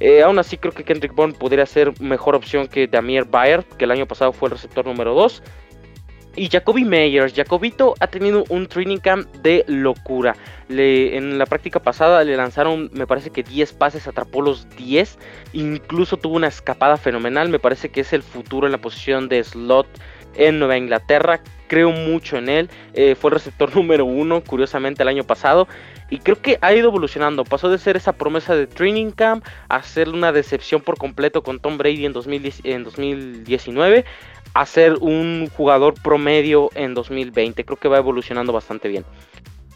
Eh, 0.00 0.22
aún 0.22 0.38
así 0.38 0.58
creo 0.58 0.72
que 0.72 0.84
Kendrick 0.84 1.14
Bourne 1.14 1.34
podría 1.34 1.66
ser 1.66 1.98
mejor 2.00 2.34
opción 2.34 2.66
que 2.66 2.86
Damier 2.88 3.24
Bayer, 3.24 3.64
que 3.78 3.84
el 3.84 3.92
año 3.92 4.06
pasado 4.06 4.32
fue 4.32 4.48
el 4.48 4.52
receptor 4.52 4.84
número 4.86 5.14
2. 5.14 5.42
Y 6.36 6.48
Jacoby 6.48 6.84
Meyers, 6.84 7.32
Jacobito 7.34 7.94
ha 8.00 8.08
tenido 8.08 8.44
un 8.48 8.66
training 8.66 8.98
camp 8.98 9.30
de 9.36 9.64
locura. 9.68 10.34
En 10.68 11.38
la 11.38 11.46
práctica 11.46 11.78
pasada 11.78 12.24
le 12.24 12.36
lanzaron, 12.36 12.90
me 12.92 13.06
parece 13.06 13.30
que 13.30 13.44
10 13.44 13.72
pases, 13.74 14.08
atrapó 14.08 14.42
los 14.42 14.68
10. 14.76 15.18
Incluso 15.52 16.16
tuvo 16.16 16.34
una 16.34 16.48
escapada 16.48 16.96
fenomenal. 16.96 17.48
Me 17.50 17.60
parece 17.60 17.90
que 17.90 18.00
es 18.00 18.12
el 18.12 18.22
futuro 18.22 18.66
en 18.66 18.72
la 18.72 18.78
posición 18.78 19.28
de 19.28 19.44
slot 19.44 19.86
en 20.34 20.58
Nueva 20.58 20.76
Inglaterra. 20.76 21.40
Creo 21.68 21.92
mucho 21.92 22.36
en 22.36 22.48
él. 22.48 22.70
Eh, 22.94 23.14
fue 23.14 23.30
el 23.30 23.34
receptor 23.34 23.74
número 23.76 24.04
uno, 24.04 24.42
curiosamente, 24.42 25.02
el 25.02 25.08
año 25.08 25.24
pasado. 25.24 25.68
Y 26.10 26.18
creo 26.18 26.42
que 26.42 26.58
ha 26.60 26.74
ido 26.74 26.88
evolucionando. 26.88 27.44
Pasó 27.44 27.70
de 27.70 27.78
ser 27.78 27.96
esa 27.96 28.12
promesa 28.12 28.56
de 28.56 28.66
training 28.66 29.12
camp 29.12 29.44
a 29.68 29.82
ser 29.84 30.08
una 30.08 30.32
decepción 30.32 30.80
por 30.80 30.98
completo 30.98 31.44
con 31.44 31.60
Tom 31.60 31.78
Brady 31.78 32.06
en, 32.06 32.12
2010, 32.12 32.60
en 32.64 32.82
2019 32.82 34.04
a 34.54 34.66
ser 34.66 34.94
un 35.00 35.50
jugador 35.56 35.94
promedio 36.00 36.70
en 36.74 36.94
2020. 36.94 37.64
Creo 37.64 37.76
que 37.76 37.88
va 37.88 37.98
evolucionando 37.98 38.52
bastante 38.52 38.88
bien. 38.88 39.04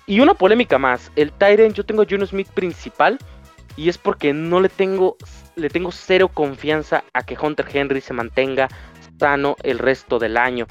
Y 0.07 0.21
una 0.21 0.35
polémica 0.35 0.79
más. 0.79 1.13
El 1.17 1.33
Tyrant, 1.33 1.75
yo 1.75 1.85
tengo 1.85 2.03
a 2.03 2.07
Juno 2.09 2.25
Smith 2.25 2.49
principal. 2.49 3.19
Y 3.77 3.89
es 3.89 3.99
porque 3.99 4.33
no 4.33 4.61
le 4.61 4.69
tengo, 4.69 5.17
le 5.55 5.69
tengo 5.69 5.93
cero 5.93 6.29
confianza 6.33 7.05
a 7.13 7.23
que 7.23 7.37
Hunter 7.41 7.67
Henry 7.73 8.01
se 8.01 8.13
mantenga 8.13 8.69
sano 9.19 9.57
el 9.63 9.79
resto 9.79 10.19
del 10.19 10.37
año. 10.37 10.67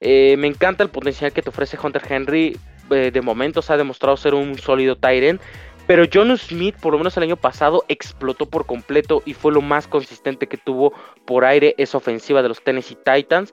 Eh, 0.00 0.36
me 0.36 0.48
encanta 0.48 0.82
el 0.82 0.90
potencial 0.90 1.32
que 1.32 1.42
te 1.42 1.50
ofrece 1.50 1.78
Hunter 1.82 2.02
Henry. 2.08 2.58
Eh, 2.90 3.10
de 3.12 3.20
momento 3.20 3.62
se 3.62 3.72
ha 3.72 3.76
demostrado 3.76 4.16
ser 4.16 4.34
un 4.34 4.58
sólido 4.58 4.96
Tyrant. 4.96 5.40
Pero 5.86 6.04
John 6.12 6.36
Smith, 6.38 6.76
por 6.80 6.92
lo 6.92 6.98
menos 6.98 7.16
el 7.16 7.24
año 7.24 7.36
pasado, 7.36 7.84
explotó 7.88 8.46
por 8.46 8.66
completo 8.66 9.22
y 9.24 9.34
fue 9.34 9.52
lo 9.52 9.60
más 9.60 9.88
consistente 9.88 10.46
que 10.46 10.56
tuvo 10.56 10.92
por 11.24 11.44
aire 11.44 11.74
esa 11.76 11.98
ofensiva 11.98 12.42
de 12.42 12.48
los 12.48 12.62
Tennessee 12.62 12.96
Titans. 12.96 13.52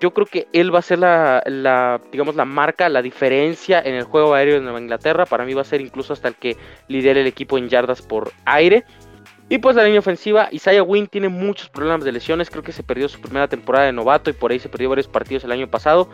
Yo 0.00 0.12
creo 0.12 0.26
que 0.26 0.48
él 0.52 0.74
va 0.74 0.80
a 0.80 0.82
ser 0.82 0.98
la, 0.98 2.00
digamos, 2.10 2.34
la 2.34 2.44
marca, 2.44 2.88
la 2.88 3.00
diferencia 3.00 3.80
en 3.80 3.94
el 3.94 4.02
juego 4.02 4.34
aéreo 4.34 4.56
de 4.56 4.60
Nueva 4.62 4.80
Inglaterra. 4.80 5.24
Para 5.24 5.44
mí 5.44 5.54
va 5.54 5.62
a 5.62 5.64
ser 5.64 5.80
incluso 5.80 6.12
hasta 6.12 6.28
el 6.28 6.34
que 6.34 6.56
lidere 6.88 7.20
el 7.20 7.26
equipo 7.28 7.56
en 7.56 7.68
yardas 7.68 8.02
por 8.02 8.32
aire. 8.44 8.84
Y 9.48 9.58
pues 9.58 9.76
la 9.76 9.84
línea 9.84 10.00
ofensiva, 10.00 10.48
Isaiah 10.50 10.82
Wynn 10.82 11.06
tiene 11.06 11.28
muchos 11.28 11.68
problemas 11.68 12.04
de 12.04 12.10
lesiones. 12.10 12.50
Creo 12.50 12.64
que 12.64 12.72
se 12.72 12.82
perdió 12.82 13.08
su 13.08 13.20
primera 13.20 13.46
temporada 13.46 13.86
de 13.86 13.92
novato 13.92 14.28
y 14.30 14.32
por 14.32 14.50
ahí 14.50 14.58
se 14.58 14.68
perdió 14.68 14.88
varios 14.88 15.06
partidos 15.06 15.44
el 15.44 15.52
año 15.52 15.68
pasado 15.68 16.08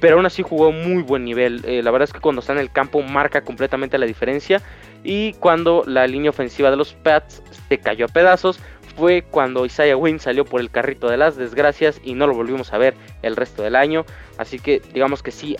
pero 0.00 0.16
aún 0.16 0.26
así 0.26 0.42
jugó 0.42 0.72
muy 0.72 1.02
buen 1.02 1.24
nivel. 1.24 1.62
Eh, 1.64 1.82
la 1.82 1.90
verdad 1.90 2.08
es 2.08 2.12
que 2.12 2.20
cuando 2.20 2.40
está 2.40 2.52
en 2.52 2.58
el 2.58 2.70
campo 2.70 3.02
marca 3.02 3.42
completamente 3.42 3.98
la 3.98 4.06
diferencia. 4.06 4.62
Y 5.04 5.34
cuando 5.34 5.84
la 5.86 6.06
línea 6.06 6.30
ofensiva 6.30 6.70
de 6.70 6.76
los 6.76 6.94
Pats 6.94 7.42
se 7.68 7.78
cayó 7.78 8.06
a 8.06 8.08
pedazos, 8.08 8.58
fue 8.96 9.22
cuando 9.22 9.64
Isaiah 9.64 9.96
Wynn 9.96 10.18
salió 10.18 10.44
por 10.44 10.60
el 10.60 10.70
carrito 10.70 11.08
de 11.08 11.16
las 11.16 11.36
desgracias 11.36 12.00
y 12.02 12.14
no 12.14 12.26
lo 12.26 12.34
volvimos 12.34 12.72
a 12.72 12.78
ver 12.78 12.94
el 13.22 13.36
resto 13.36 13.62
del 13.62 13.76
año. 13.76 14.04
Así 14.38 14.58
que 14.58 14.80
digamos 14.92 15.22
que 15.22 15.30
sí, 15.30 15.56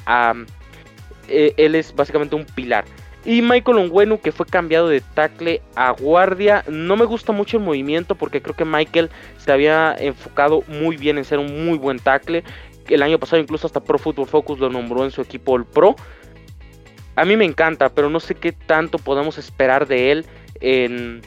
eh, 1.29 1.55
él 1.57 1.75
es 1.75 1.95
básicamente 1.95 2.35
un 2.35 2.45
pilar. 2.45 2.85
Y 3.27 3.43
Michael 3.43 3.79
Onwenu 3.79 4.21
que 4.21 4.31
fue 4.31 4.47
cambiado 4.47 4.89
de 4.89 5.01
tackle 5.01 5.61
a 5.75 5.91
guardia. 5.91 6.65
No 6.69 6.97
me 6.97 7.05
gusta 7.05 7.33
mucho 7.33 7.57
el 7.57 7.65
movimiento 7.65 8.15
porque 8.15 8.41
creo 8.41 8.55
que 8.55 8.65
Michael 8.65 9.11
se 9.37 9.51
había 9.51 9.97
enfocado 9.99 10.63
muy 10.69 10.97
bien 10.97 11.19
en 11.19 11.25
ser 11.25 11.41
un 11.41 11.67
muy 11.67 11.77
buen 11.77 11.99
tackle 11.99 12.45
el 12.89 13.03
año 13.03 13.19
pasado 13.19 13.41
incluso 13.41 13.67
hasta 13.67 13.83
Pro 13.83 13.99
Football 13.99 14.27
Focus 14.27 14.59
lo 14.59 14.71
nombró 14.71 15.05
en 15.05 15.11
su 15.11 15.21
equipo 15.21 15.57
el 15.57 15.65
Pro. 15.65 15.97
A 17.17 17.25
mí 17.25 17.37
me 17.37 17.45
encanta, 17.45 17.89
pero 17.89 18.11
no 18.11 18.21
sé 18.21 18.35
qué 18.35 18.53
tanto 18.53 18.99
podemos 18.99 19.39
esperar 19.39 19.87
de 19.87 20.13
él 20.13 20.27
en, 20.61 21.23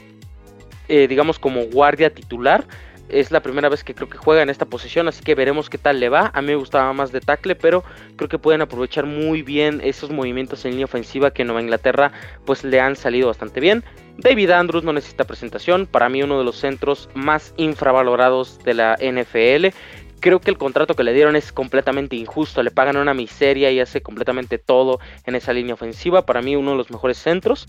eh, 0.88 1.08
digamos, 1.08 1.38
como 1.38 1.64
guardia 1.64 2.10
titular. 2.10 2.64
Es 3.08 3.32
la 3.32 3.42
primera 3.42 3.68
vez 3.68 3.82
que 3.82 3.92
creo 3.92 4.08
que 4.08 4.16
juega 4.16 4.40
en 4.42 4.50
esta 4.50 4.66
posición, 4.66 5.08
así 5.08 5.24
que 5.24 5.34
veremos 5.34 5.68
qué 5.68 5.78
tal 5.78 5.98
le 5.98 6.08
va. 6.08 6.30
A 6.32 6.42
mí 6.42 6.48
me 6.48 6.54
gustaba 6.54 6.92
más 6.92 7.10
de 7.10 7.20
tackle, 7.20 7.56
pero 7.56 7.82
creo 8.14 8.28
que 8.28 8.38
pueden 8.38 8.60
aprovechar 8.60 9.04
muy 9.04 9.42
bien 9.42 9.80
esos 9.82 10.10
movimientos 10.10 10.64
en 10.64 10.72
línea 10.72 10.84
ofensiva 10.84 11.32
que 11.32 11.42
en 11.42 11.48
Nueva 11.48 11.60
Inglaterra 11.60 12.12
pues 12.44 12.62
le 12.62 12.78
han 12.78 12.94
salido 12.94 13.26
bastante 13.26 13.58
bien. 13.58 13.82
David 14.18 14.50
Andrews 14.50 14.84
no 14.84 14.92
necesita 14.92 15.24
presentación, 15.24 15.86
para 15.86 16.08
mí 16.08 16.22
uno 16.22 16.38
de 16.38 16.44
los 16.44 16.56
centros 16.56 17.08
más 17.14 17.54
infravalorados 17.56 18.58
de 18.64 18.74
la 18.74 18.96
NFL 19.00 19.74
creo 20.20 20.40
que 20.40 20.50
el 20.50 20.58
contrato 20.58 20.94
que 20.94 21.02
le 21.02 21.12
dieron 21.12 21.36
es 21.36 21.52
completamente 21.52 22.16
injusto. 22.16 22.62
Le 22.62 22.70
pagan 22.70 22.96
una 22.96 23.14
miseria 23.14 23.70
y 23.70 23.80
hace 23.80 24.02
completamente 24.02 24.58
todo 24.58 25.00
en 25.26 25.34
esa 25.34 25.52
línea 25.52 25.74
ofensiva. 25.74 26.26
Para 26.26 26.42
mí, 26.42 26.56
uno 26.56 26.72
de 26.72 26.76
los 26.76 26.90
mejores 26.90 27.18
centros. 27.18 27.68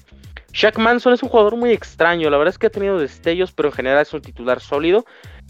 Shaq 0.53 0.77
Manson 0.77 1.13
es 1.13 1.23
un 1.23 1.29
jugador 1.29 1.55
muy 1.55 1.71
extraño. 1.71 2.29
La 2.29 2.37
verdad 2.37 2.53
es 2.53 2.57
que 2.57 2.67
ha 2.67 2.71
tenido 2.71 2.99
destellos, 2.99 3.51
pero 3.51 3.69
en 3.69 3.73
general 3.73 4.01
es 4.01 4.13
un 4.13 4.21
titular 4.21 4.59
sólido. 4.59 5.05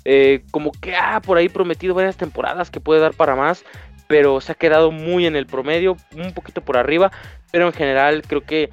Eh, 0.06 0.44
como 0.52 0.72
que 0.72 0.96
ha 0.96 1.22
por 1.22 1.38
ahí 1.38 1.50
prometido 1.50 1.94
varias 1.94 2.18
temporadas 2.18 2.72
que 2.72 2.80
puede 2.80 3.02
dar 3.02 3.14
para 3.14 3.36
más. 3.36 3.66
Pero 4.08 4.42
se 4.42 4.52
ha 4.52 4.56
quedado 4.56 4.92
muy 4.92 5.26
en 5.26 5.36
el 5.36 5.46
promedio, 5.46 5.98
un 6.16 6.34
poquito 6.34 6.62
por 6.62 6.78
arriba. 6.78 7.12
Pero 7.52 7.68
en 7.68 7.74
general 7.74 8.22
creo 8.28 8.42
que 8.42 8.70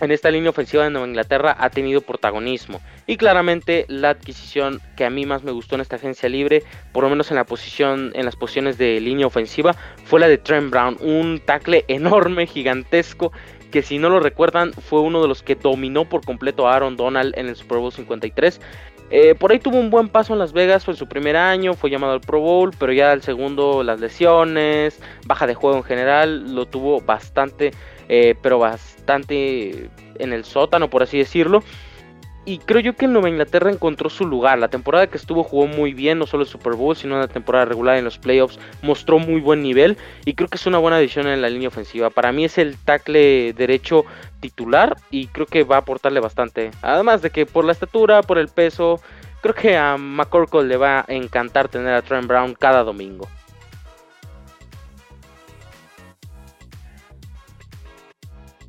en 0.00 0.10
esta 0.10 0.30
línea 0.30 0.50
ofensiva 0.50 0.84
de 0.84 0.90
Nueva 0.90 1.08
Inglaterra 1.08 1.56
ha 1.58 1.70
tenido 1.70 2.00
protagonismo. 2.00 2.80
Y 3.06 3.16
claramente 3.16 3.84
la 3.88 4.10
adquisición 4.10 4.80
que 4.96 5.04
a 5.04 5.10
mí 5.10 5.26
más 5.26 5.42
me 5.42 5.52
gustó 5.52 5.74
en 5.74 5.80
esta 5.80 5.96
agencia 5.96 6.28
libre, 6.28 6.62
por 6.92 7.04
lo 7.04 7.10
menos 7.10 7.30
en 7.30 7.36
la 7.36 7.44
posición, 7.44 8.12
en 8.14 8.24
las 8.24 8.36
posiciones 8.36 8.78
de 8.78 9.00
línea 9.00 9.26
ofensiva, 9.26 9.74
fue 10.04 10.20
la 10.20 10.28
de 10.28 10.38
Trent 10.38 10.70
Brown, 10.70 10.96
un 11.00 11.40
tackle 11.44 11.84
enorme, 11.88 12.46
gigantesco, 12.46 13.32
que 13.70 13.82
si 13.82 13.98
no 13.98 14.08
lo 14.08 14.18
recuerdan 14.18 14.72
fue 14.72 15.00
uno 15.00 15.22
de 15.22 15.28
los 15.28 15.42
que 15.42 15.54
dominó 15.54 16.04
por 16.04 16.24
completo 16.24 16.66
a 16.66 16.74
Aaron 16.74 16.96
Donald 16.96 17.38
en 17.38 17.48
el 17.48 17.54
Super 17.54 17.78
Bowl 17.78 17.92
53. 17.92 18.60
Eh, 19.12 19.34
por 19.34 19.50
ahí 19.50 19.58
tuvo 19.58 19.78
un 19.78 19.90
buen 19.90 20.08
paso 20.08 20.32
en 20.32 20.38
Las 20.38 20.52
Vegas, 20.52 20.84
fue 20.84 20.94
en 20.94 20.98
su 20.98 21.08
primer 21.08 21.36
año, 21.36 21.74
fue 21.74 21.90
llamado 21.90 22.12
al 22.12 22.20
Pro 22.20 22.40
Bowl, 22.40 22.70
pero 22.78 22.92
ya 22.92 23.12
el 23.12 23.22
segundo 23.22 23.82
las 23.82 23.98
lesiones, 23.98 25.00
baja 25.26 25.48
de 25.48 25.54
juego 25.54 25.78
en 25.78 25.82
general, 25.82 26.54
lo 26.54 26.66
tuvo 26.66 27.00
bastante 27.00 27.72
eh, 28.12 28.34
pero 28.42 28.58
bastante 28.58 29.88
en 30.18 30.32
el 30.32 30.44
sótano, 30.44 30.90
por 30.90 31.04
así 31.04 31.16
decirlo. 31.16 31.62
Y 32.44 32.58
creo 32.58 32.80
yo 32.80 32.96
que 32.96 33.04
en 33.04 33.12
Nueva 33.12 33.28
Inglaterra 33.28 33.70
encontró 33.70 34.10
su 34.10 34.26
lugar. 34.26 34.58
La 34.58 34.66
temporada 34.66 35.06
que 35.06 35.16
estuvo 35.16 35.44
jugó 35.44 35.68
muy 35.68 35.94
bien, 35.94 36.18
no 36.18 36.26
solo 36.26 36.42
el 36.42 36.48
Super 36.48 36.72
Bowl, 36.72 36.96
sino 36.96 37.14
en 37.14 37.20
la 37.20 37.28
temporada 37.28 37.66
regular 37.66 37.98
en 37.98 38.04
los 38.04 38.18
playoffs. 38.18 38.58
Mostró 38.82 39.20
muy 39.20 39.40
buen 39.40 39.62
nivel 39.62 39.96
y 40.24 40.34
creo 40.34 40.48
que 40.48 40.56
es 40.56 40.66
una 40.66 40.78
buena 40.78 40.96
adición 40.96 41.28
en 41.28 41.40
la 41.40 41.48
línea 41.48 41.68
ofensiva. 41.68 42.10
Para 42.10 42.32
mí 42.32 42.44
es 42.44 42.58
el 42.58 42.76
tackle 42.78 43.52
derecho 43.52 44.04
titular 44.40 44.96
y 45.12 45.28
creo 45.28 45.46
que 45.46 45.62
va 45.62 45.76
a 45.76 45.80
aportarle 45.80 46.18
bastante. 46.18 46.72
Además 46.82 47.22
de 47.22 47.30
que 47.30 47.46
por 47.46 47.64
la 47.64 47.70
estatura, 47.70 48.22
por 48.22 48.38
el 48.38 48.48
peso, 48.48 49.00
creo 49.40 49.54
que 49.54 49.76
a 49.76 49.96
McCorkle 49.96 50.64
le 50.64 50.76
va 50.78 51.00
a 51.00 51.04
encantar 51.14 51.68
tener 51.68 51.94
a 51.94 52.02
Trent 52.02 52.26
Brown 52.26 52.56
cada 52.58 52.82
domingo. 52.82 53.28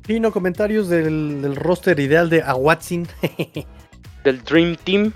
Pino, 0.06 0.32
comentarios 0.32 0.88
del, 0.88 1.54
roster 1.54 1.98
ideal 2.00 2.28
de 2.28 2.42
Awatsin. 2.42 3.06
del 4.24 4.42
Dream 4.42 4.76
Team. 4.82 5.12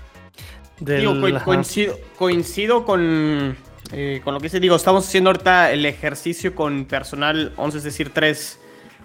coincido, 2.17 2.85
con, 2.85 3.57
eh, 3.91 4.21
con 4.23 4.33
lo 4.33 4.39
que 4.39 4.47
se 4.47 4.59
digo. 4.59 4.75
Estamos 4.75 5.05
haciendo 5.05 5.29
ahorita 5.31 5.71
el 5.71 5.85
ejercicio 5.85 6.55
con 6.55 6.85
personal 6.85 7.51
11, 7.57 7.79
es 7.79 7.83
decir, 7.83 8.11
tres 8.13 8.59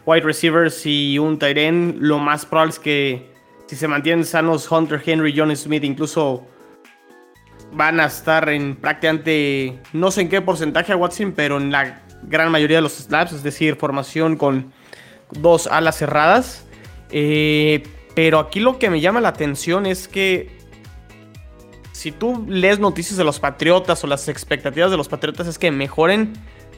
wide 0.07 0.23
receivers 0.23 0.87
y 0.87 1.19
un 1.19 1.39
tight 1.39 1.59
end. 1.59 1.97
Lo 1.99 2.19
más 2.19 2.47
probable 2.47 2.71
es 2.71 2.79
que 2.79 3.33
si 3.67 3.75
se 3.75 3.89
mantienen 3.89 4.25
sanos 4.25 4.71
Hunter 4.71 5.03
Henry, 5.05 5.35
John 5.37 5.55
Smith, 5.57 5.83
incluso 5.83 6.47
van 7.73 7.99
a 7.99 8.05
estar 8.05 8.49
en 8.51 8.77
prácticamente, 8.77 9.81
no 9.93 10.11
sé 10.11 10.21
en 10.21 10.29
qué 10.29 10.43
porcentaje 10.43 10.93
a 10.93 10.97
Watson, 10.97 11.33
pero 11.35 11.57
en 11.57 11.73
la 11.73 12.03
gran 12.23 12.53
mayoría 12.53 12.77
de 12.77 12.83
los 12.83 12.93
snaps, 12.93 13.33
es 13.33 13.43
decir, 13.43 13.77
formación 13.77 14.37
con 14.37 14.73
dos 15.33 15.67
alas 15.67 15.97
cerradas. 15.97 16.65
Eh, 17.11 17.83
pero 18.15 18.39
aquí 18.39 18.61
lo 18.61 18.79
que 18.79 18.91
me 18.91 19.01
llama 19.01 19.21
la 19.21 19.29
atención 19.29 19.87
es 19.87 20.09
que 20.09 20.59
si 21.93 22.11
tú 22.11 22.45
lees 22.49 22.79
noticias 22.79 23.17
de 23.17 23.25
los 23.25 23.39
Patriotas 23.39 24.03
o 24.05 24.07
las 24.07 24.29
expectativas 24.29 24.91
de 24.91 24.97
los 24.97 25.09
Patriotas 25.09 25.47
es 25.47 25.59
que 25.59 25.71
mejoren 25.71 26.33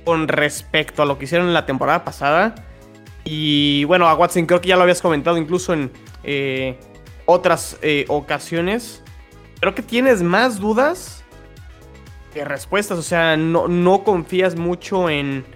con 0.05 0.29
respecto 0.29 1.03
a 1.03 1.07
lo 1.07 1.19
que 1.19 1.25
hicieron 1.25 1.53
la 1.55 1.67
temporada 1.67 2.05
pasada. 2.05 2.55
Y 3.25 3.85
bueno, 3.85 4.07
a 4.07 4.15
Watson 4.15 4.47
creo 4.47 4.61
que 4.61 4.69
ya 4.69 4.77
lo 4.77 4.83
habías 4.83 5.01
comentado 5.01 5.39
incluso 5.39 5.73
en 5.73 5.91
eh, 6.25 6.79
otras 7.25 7.79
eh, 7.81 8.05
ocasiones. 8.09 9.03
Creo 9.61 9.75
que 9.75 9.83
tienes 9.83 10.23
más 10.23 10.61
dudas 10.61 11.25
que 12.35 12.45
respuestas. 12.45 12.99
O 12.99 13.03
sea, 13.03 13.37
no, 13.37 13.67
no 13.67 14.05
confías 14.05 14.57
mucho 14.57 15.09
en 15.09 15.47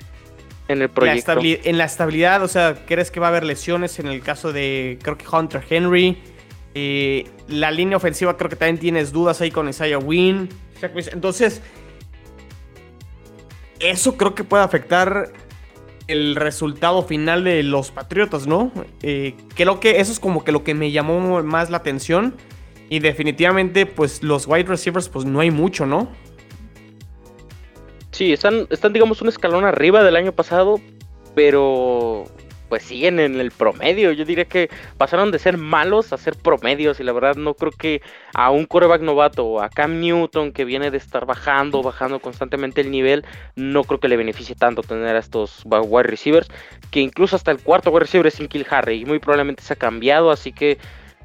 en 0.68 0.82
el 0.82 0.90
proyecto. 0.90 1.40
en 1.42 1.78
la 1.78 1.84
estabilidad, 1.84 2.42
o 2.42 2.48
sea, 2.48 2.84
¿crees 2.86 3.10
que 3.10 3.20
va 3.20 3.26
a 3.26 3.30
haber 3.30 3.44
lesiones 3.44 3.98
en 3.98 4.06
el 4.06 4.20
caso 4.20 4.52
de, 4.52 4.98
creo 5.02 5.16
que 5.16 5.26
Hunter 5.26 5.64
Henry? 5.68 6.18
Eh, 6.74 7.26
la 7.48 7.70
línea 7.70 7.96
ofensiva 7.96 8.36
creo 8.36 8.50
que 8.50 8.56
también 8.56 8.78
tienes 8.78 9.10
dudas 9.12 9.40
ahí 9.40 9.50
con 9.50 9.68
Isaiah 9.68 9.98
Wynn. 9.98 10.48
Entonces, 11.12 11.62
eso 13.80 14.16
creo 14.16 14.34
que 14.34 14.44
puede 14.44 14.62
afectar 14.62 15.32
el 16.06 16.36
resultado 16.36 17.02
final 17.02 17.44
de 17.44 17.62
los 17.62 17.90
Patriotas, 17.90 18.46
¿no? 18.46 18.72
Eh, 19.02 19.34
creo 19.54 19.80
que 19.80 20.00
eso 20.00 20.12
es 20.12 20.20
como 20.20 20.44
que 20.44 20.52
lo 20.52 20.64
que 20.64 20.74
me 20.74 20.90
llamó 20.90 21.42
más 21.42 21.70
la 21.70 21.78
atención. 21.78 22.34
Y 22.90 23.00
definitivamente, 23.00 23.84
pues 23.84 24.22
los 24.22 24.46
wide 24.46 24.64
receivers, 24.64 25.08
pues 25.08 25.26
no 25.26 25.40
hay 25.40 25.50
mucho, 25.50 25.84
¿no? 25.84 26.08
Sí, 28.10 28.32
están, 28.32 28.66
están 28.70 28.92
digamos, 28.92 29.22
un 29.22 29.28
escalón 29.28 29.64
arriba 29.64 30.02
del 30.02 30.16
año 30.16 30.32
pasado, 30.32 30.80
pero 31.34 32.24
pues 32.68 32.82
siguen 32.82 33.18
en 33.18 33.40
el 33.40 33.50
promedio. 33.50 34.12
Yo 34.12 34.24
diría 34.24 34.44
que 34.44 34.70
pasaron 34.96 35.30
de 35.30 35.38
ser 35.38 35.56
malos 35.56 36.12
a 36.12 36.18
ser 36.18 36.36
promedios 36.36 37.00
y 37.00 37.04
la 37.04 37.12
verdad 37.12 37.36
no 37.36 37.54
creo 37.54 37.72
que 37.72 38.02
a 38.34 38.50
un 38.50 38.66
coreback 38.66 39.02
novato 39.02 39.44
o 39.44 39.60
a 39.60 39.68
Cam 39.68 40.00
Newton 40.00 40.52
que 40.52 40.64
viene 40.64 40.90
de 40.90 40.98
estar 40.98 41.26
bajando, 41.26 41.82
bajando 41.82 42.20
constantemente 42.20 42.80
el 42.80 42.90
nivel, 42.90 43.24
no 43.56 43.84
creo 43.84 44.00
que 44.00 44.08
le 44.08 44.16
beneficie 44.16 44.54
tanto 44.54 44.82
tener 44.82 45.16
a 45.16 45.18
estos 45.18 45.62
wide 45.64 46.02
receivers, 46.04 46.48
que 46.90 47.00
incluso 47.00 47.36
hasta 47.36 47.50
el 47.50 47.58
cuarto 47.58 47.90
wide 47.90 48.00
receiver 48.00 48.26
es 48.26 48.34
sin 48.34 48.48
Kill 48.48 48.66
Harry 48.70 49.00
y 49.00 49.04
muy 49.04 49.18
probablemente 49.18 49.62
se 49.62 49.72
ha 49.72 49.76
cambiado, 49.76 50.30
así 50.30 50.52
que 50.52 50.78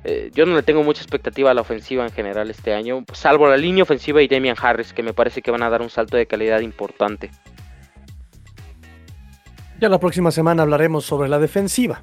eh, 0.04 0.32
yo 0.34 0.46
no 0.46 0.56
le 0.56 0.64
tengo 0.64 0.84
mucha 0.84 1.02
expectativa 1.02 1.52
a 1.52 1.54
la 1.54 1.62
ofensiva 1.62 2.04
en 2.04 2.12
general 2.12 2.50
este 2.50 2.74
año, 2.74 3.06
salvo 3.14 3.48
la 3.48 3.58
línea 3.58 3.84
ofensiva 3.84 4.22
y 4.22 4.28
Damian 4.28 4.58
Harris, 4.62 4.94
que 4.94 5.04
me 5.04 5.14
parece 5.14 5.42
que 5.42 5.52
van 5.52 5.64
a 5.64 5.70
dar 5.70 5.82
un 5.82 5.90
salto 5.90 6.18
de 6.18 6.26
calidad 6.26 6.60
importante. 6.60 7.32
Ya 9.80 9.90
la 9.90 10.00
próxima 10.00 10.32
semana 10.32 10.64
hablaremos 10.64 11.06
sobre 11.06 11.30
la 11.30 11.40
defensiva. 11.40 12.02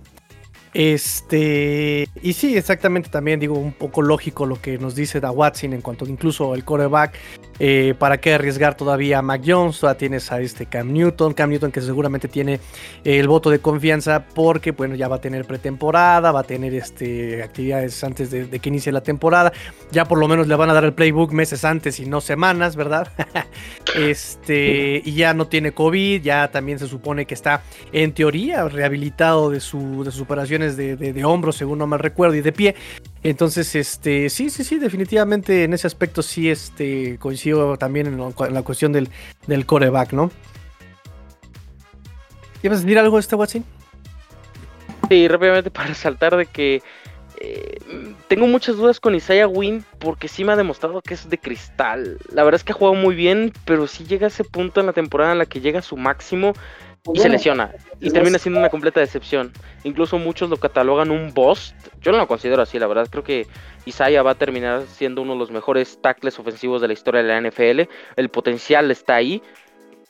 Este, 0.73 2.09
y 2.23 2.33
sí, 2.33 2.57
exactamente 2.57 3.09
también 3.09 3.41
digo 3.41 3.59
un 3.59 3.73
poco 3.73 4.03
lógico 4.03 4.47
lo 4.47 4.61
que 4.61 4.79
nos 4.79 4.95
dice 4.95 5.19
Da 5.19 5.33
Watson 5.33 5.73
en 5.73 5.81
cuanto 5.81 6.07
incluso 6.07 6.55
el 6.55 6.65
coreback, 6.65 7.15
eh, 7.59 7.95
para 7.99 8.19
qué 8.19 8.35
arriesgar 8.35 8.77
todavía 8.77 9.19
a 9.19 9.23
Mac 9.23 9.43
Jones, 9.45 9.81
todavía 9.81 9.99
tienes 9.99 10.31
a 10.31 10.41
este 10.41 10.67
Cam 10.67 10.93
Newton, 10.93 11.35
Cam 11.35 11.51
Newton 11.51 11.73
que 11.73 11.81
seguramente 11.81 12.29
tiene 12.29 12.61
el 13.05 13.27
voto 13.27 13.51
de 13.51 13.59
confianza 13.59 14.25
porque 14.35 14.71
bueno, 14.71 14.95
ya 14.95 15.09
va 15.09 15.17
a 15.17 15.21
tener 15.21 15.45
pretemporada, 15.45 16.31
va 16.31 16.41
a 16.41 16.45
tener 16.45 16.73
este, 16.73 17.43
actividades 17.43 18.03
antes 18.05 18.31
de, 18.31 18.49
que 18.61 18.69
inicie 18.69 18.93
la 18.93 19.03
temporada, 19.03 19.53
ya 19.91 20.05
por 20.05 20.19
lo 20.19 20.29
menos 20.29 20.47
le 20.47 20.55
van 20.55 20.71
a 20.71 20.73
dar 20.73 20.85
el 20.85 20.93
playbook 20.93 21.33
meses 21.33 21.65
antes 21.65 21.99
y 21.99 22.07
no 22.07 22.21
semanas, 22.21 22.77
¿verdad? 22.77 23.09
este, 23.97 25.03
y 25.05 25.15
ya 25.15 25.35
no 25.35 25.49
tiene 25.49 25.73
COVID, 25.73 26.23
ya 26.23 26.49
también 26.51 26.79
se 26.79 26.87
supone 26.87 27.27
que 27.27 27.35
está 27.35 27.63
en 27.93 28.13
teoría 28.13 28.69
rehabilitado 28.69 29.51
de, 29.51 29.61
su, 29.61 30.05
de 30.05 30.13
sus 30.13 30.27
de, 30.61 31.25
hombros, 31.25 31.57
según 31.57 31.79
no 31.79 31.87
mal 31.87 31.99
recuerdo, 31.99 32.35
y 32.37 32.41
de 32.41 32.53
pie. 32.53 32.75
Entonces, 33.23 33.75
este, 33.75 34.31
sí, 34.31 34.51
sí, 34.51 34.65
sí, 34.65 34.79
definitivamente 34.79 35.65
en 35.65 35.75
ese 35.75 35.87
aspecto 35.87 36.23
sí 36.23 36.51
este, 36.51 37.19
coincido 37.19 37.77
también 37.77 38.07
en, 38.07 38.55
la 38.55 38.63
cuestión 38.63 38.93
del, 38.93 39.09
del 39.47 39.67
coreback, 39.67 40.13
¿no? 40.13 40.31
¿Quieres 42.61 42.83
decir 42.83 42.99
algo 42.99 43.17
de 43.17 43.21
este 43.21 43.37
Watson? 43.37 43.65
Sí, 45.09 45.27
rápidamente 45.29 45.71
para 45.71 45.95
saltar 45.95 46.37
de 46.37 46.47
que 46.47 46.83
eh, 47.43 47.79
tengo 48.29 48.47
muchas 48.47 48.77
dudas 48.77 49.01
con 49.01 49.15
Isaiah 49.15 49.49
Wynn 49.49 49.83
porque 49.99 50.29
sí 50.29 50.45
me 50.45 50.53
ha 50.53 50.57
demostrado 50.57 51.01
que 51.01 51.15
es 51.15 51.29
de 51.29 51.39
cristal. 51.39 52.19
La 52.33 52.45
verdad 52.45 52.61
es 52.61 52.65
que 52.65 52.73
ha 52.73 52.77
jugado 52.77 52.95
muy 52.95 53.15
bien, 53.15 53.53
pero 53.65 53.87
si 53.87 54.05
llega 54.05 54.27
a 54.27 54.29
ese 54.29 54.45
punto 54.45 54.79
en 54.79 54.87
la 54.87 54.93
temporada 54.93 55.33
en 55.33 55.39
la 55.39 55.47
que 55.47 55.61
llega 55.61 55.79
a 55.79 55.83
su 55.83 55.97
máximo, 55.97 56.53
y 57.13 57.19
se 57.19 57.29
lesiona. 57.29 57.73
Y 58.01 58.11
termina 58.11 58.39
siendo 58.39 58.61
una 58.61 58.69
completa 58.69 59.01
decepción. 59.01 59.53
Incluso 59.85 60.19
muchos 60.19 60.51
lo 60.51 60.57
catalogan 60.57 61.11
un 61.11 61.33
bust. 61.33 61.75
Yo 62.01 62.13
no 62.13 62.19
lo 62.19 62.27
considero 62.27 62.63
así, 62.63 62.79
la 62.79 62.87
verdad. 62.87 63.09
Creo 63.11 63.25
que 63.25 63.47
Isaiah 63.87 64.23
va 64.23 64.33
a 64.33 64.35
terminar 64.35 64.83
siendo 64.87 65.23
uno 65.23 65.33
de 65.33 65.39
los 65.39 65.51
mejores 65.51 65.99
tackles 66.01 66.39
ofensivos 66.39 66.81
de 66.81 66.89
la 66.89 66.93
historia 66.93 67.23
de 67.23 67.29
la 67.29 67.41
NFL. 67.41 67.89
El 68.17 68.29
potencial 68.29 68.91
está 68.91 69.17
ahí. 69.17 69.43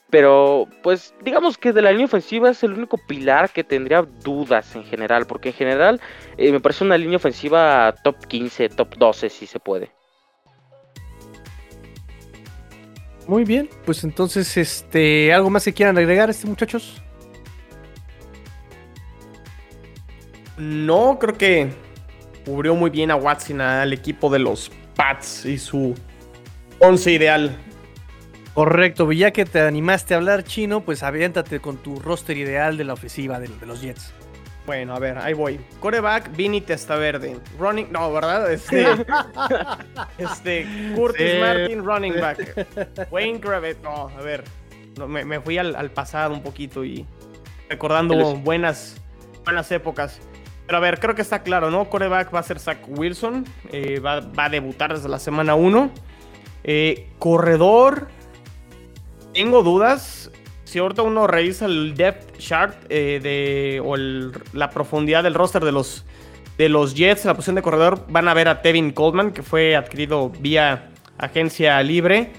Pero, 0.09 0.67
pues, 0.83 1.13
digamos 1.23 1.57
que 1.57 1.71
de 1.71 1.81
la 1.81 1.91
línea 1.91 2.05
ofensiva 2.05 2.49
es 2.49 2.61
el 2.63 2.73
único 2.73 2.97
pilar 2.97 3.49
que 3.49 3.63
tendría 3.63 4.01
dudas 4.01 4.75
en 4.75 4.83
general. 4.83 5.25
Porque 5.25 5.49
en 5.49 5.55
general 5.55 6.01
eh, 6.37 6.51
me 6.51 6.59
parece 6.59 6.83
una 6.83 6.97
línea 6.97 7.17
ofensiva 7.17 7.95
top 8.03 8.17
15, 8.27 8.69
top 8.69 8.95
12, 8.97 9.29
si 9.29 9.47
se 9.47 9.59
puede. 9.59 9.91
Muy 13.31 13.45
bien, 13.45 13.69
pues 13.85 14.03
entonces, 14.03 14.57
este, 14.57 15.31
¿algo 15.31 15.49
más 15.49 15.63
que 15.63 15.71
quieran 15.71 15.97
agregar, 15.97 16.29
este 16.29 16.47
muchachos? 16.47 17.01
No, 20.57 21.17
creo 21.17 21.37
que 21.37 21.69
cubrió 22.43 22.75
muy 22.75 22.89
bien 22.89 23.09
a 23.09 23.15
Watson 23.15 23.61
al 23.61 23.93
equipo 23.93 24.29
de 24.29 24.39
los 24.39 24.69
Pats 24.97 25.45
y 25.45 25.57
su 25.57 25.95
once 26.79 27.09
ideal. 27.09 27.57
Correcto, 28.53 29.09
ya 29.13 29.31
que 29.31 29.45
te 29.45 29.61
animaste 29.61 30.13
a 30.13 30.17
hablar 30.17 30.43
chino, 30.43 30.81
pues 30.81 31.01
aviéntate 31.01 31.61
con 31.61 31.77
tu 31.77 32.01
roster 32.01 32.35
ideal 32.35 32.75
de 32.75 32.83
la 32.83 32.91
ofensiva 32.91 33.39
de 33.39 33.47
los 33.65 33.79
Jets. 33.79 34.13
Bueno, 34.65 34.95
a 34.95 34.99
ver, 34.99 35.17
ahí 35.17 35.33
voy. 35.33 35.59
Coreback, 35.79 36.35
Vini 36.35 36.61
Testaverde. 36.61 37.37
Running, 37.57 37.91
no, 37.91 38.11
¿verdad? 38.13 38.51
Este, 38.51 38.85
este 40.17 40.67
Curtis 40.95 41.39
Martin, 41.39 41.83
running 41.83 42.13
back. 42.13 43.09
Wayne 43.11 43.39
Kravitz, 43.39 43.81
no, 43.81 44.09
a 44.09 44.21
ver. 44.21 44.43
me, 45.07 45.39
fui 45.41 45.57
al, 45.57 45.91
pasado 45.91 46.33
un 46.33 46.43
poquito 46.43 46.85
y 46.85 47.05
recordando 47.69 48.35
buenas, 48.35 48.97
buenas 49.43 49.71
épocas. 49.71 50.19
Pero 50.67 50.77
a 50.77 50.81
ver, 50.81 50.99
creo 50.99 51.15
que 51.15 51.23
está 51.23 51.41
claro, 51.41 51.71
¿no? 51.71 51.89
Coreback 51.89 52.33
va 52.33 52.39
a 52.39 52.43
ser 52.43 52.59
Zach 52.59 52.79
Wilson. 52.87 53.45
Eh, 53.71 53.99
va, 53.99 54.21
a 54.37 54.49
debutar 54.49 54.93
desde 54.93 55.09
la 55.09 55.19
semana 55.19 55.55
1. 55.55 55.91
Eh, 56.63 57.09
corredor. 57.17 58.09
Tengo 59.33 59.63
dudas 59.63 60.29
si 60.71 60.79
ahorita 60.79 61.01
uno 61.01 61.27
revisa 61.27 61.65
el 61.65 61.95
depth 61.95 62.37
chart 62.37 62.85
eh, 62.87 63.19
de, 63.21 63.81
o 63.83 63.97
la 63.97 64.69
profundidad 64.69 65.21
del 65.21 65.33
roster 65.33 65.65
de 65.65 65.73
los, 65.73 66.05
de 66.57 66.69
los 66.69 66.95
Jets 66.95 67.25
en 67.25 67.27
la 67.27 67.33
posición 67.33 67.57
de 67.57 67.61
corredor, 67.61 68.05
van 68.07 68.29
a 68.29 68.33
ver 68.33 68.47
a 68.47 68.61
Tevin 68.61 68.93
Coleman, 68.93 69.31
que 69.31 69.43
fue 69.43 69.75
adquirido 69.75 70.29
vía 70.29 70.89
agencia 71.17 71.83
libre. 71.83 72.31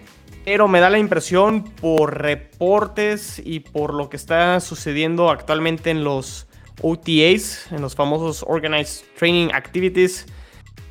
Pero 0.47 0.67
me 0.67 0.81
da 0.81 0.89
la 0.89 0.99
impresión 0.99 1.63
por 1.63 2.23
reportes 2.23 3.39
y 3.45 3.61
por 3.61 3.93
lo 3.93 4.09
que 4.09 4.17
está 4.17 4.59
sucediendo 4.61 5.29
actualmente 5.29 5.91
en 5.91 6.03
los 6.03 6.47
OTAs, 6.81 7.71
en 7.71 7.83
los 7.83 7.95
famosos 7.95 8.43
Organized 8.49 9.05
Training 9.19 9.51
Activities. 9.53 10.25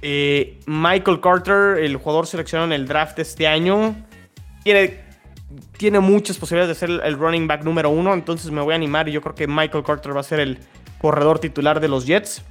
Eh, 0.03 0.59
Michael 0.67 1.19
Carter, 1.19 1.83
el 1.83 1.97
jugador 1.97 2.27
seleccionado 2.27 2.71
en 2.71 2.79
el 2.79 2.87
draft 2.87 3.17
este 3.17 3.47
año, 3.47 3.95
tiene 4.63 5.10
tiene 5.77 5.99
muchas 5.99 6.37
posibilidades 6.37 6.79
de 6.79 6.87
ser 6.87 7.01
el 7.03 7.17
running 7.17 7.47
back 7.47 7.63
número 7.63 7.89
uno, 7.89 8.13
entonces 8.13 8.51
me 8.51 8.61
voy 8.61 8.73
a 8.73 8.75
animar 8.75 9.09
y 9.09 9.11
yo 9.11 9.21
creo 9.21 9.35
que 9.35 9.47
Michael 9.47 9.83
Carter 9.83 10.15
va 10.15 10.21
a 10.21 10.23
ser 10.23 10.39
el 10.39 10.59
corredor 10.99 11.39
titular 11.39 11.79
de 11.79 11.87
los 11.87 12.05
Jets. 12.05 12.43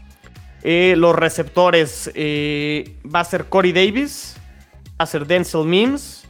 Eh, 0.63 0.95
los 0.97 1.17
receptores 1.17 2.11
eh, 2.15 2.97
va 3.13 3.21
a 3.21 3.25
ser 3.25 3.47
Corey 3.47 3.73
Davis, 3.73 4.37
va 4.91 5.05
a 5.05 5.07
ser 5.07 5.27
Denzel 5.27 5.65
Mims. 5.65 6.27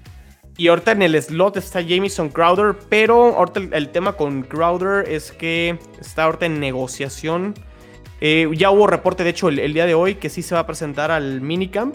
Y 0.57 0.69
ahorita 0.69 0.93
en 0.93 1.01
el 1.03 1.21
slot 1.21 1.57
está 1.57 1.83
Jamison 1.83 2.29
Crowder, 2.29 2.77
pero 2.91 3.35
ahorita 3.37 3.61
el, 3.75 3.89
tema 3.89 4.13
con 4.13 4.43
Crowder 4.43 5.09
es 5.09 5.33
que 5.33 5.79
está 5.99 6.25
ahorita 6.25 6.47
en 6.47 6.61
negociación. 6.61 7.55
Eh, 8.21 8.47
ya 8.55 8.71
hubo 8.71 8.87
reporte, 8.87 9.25
de 9.25 9.31
hecho, 9.31 9.49
el, 9.49 9.59
el, 9.59 9.73
día 9.73 9.87
de 9.87 9.95
hoy 9.95 10.17
que 10.17 10.29
sí 10.29 10.43
se 10.43 10.55
va 10.55 10.61
a 10.61 10.67
presentar 10.67 11.11
al 11.11 11.41
minicamp. 11.41 11.95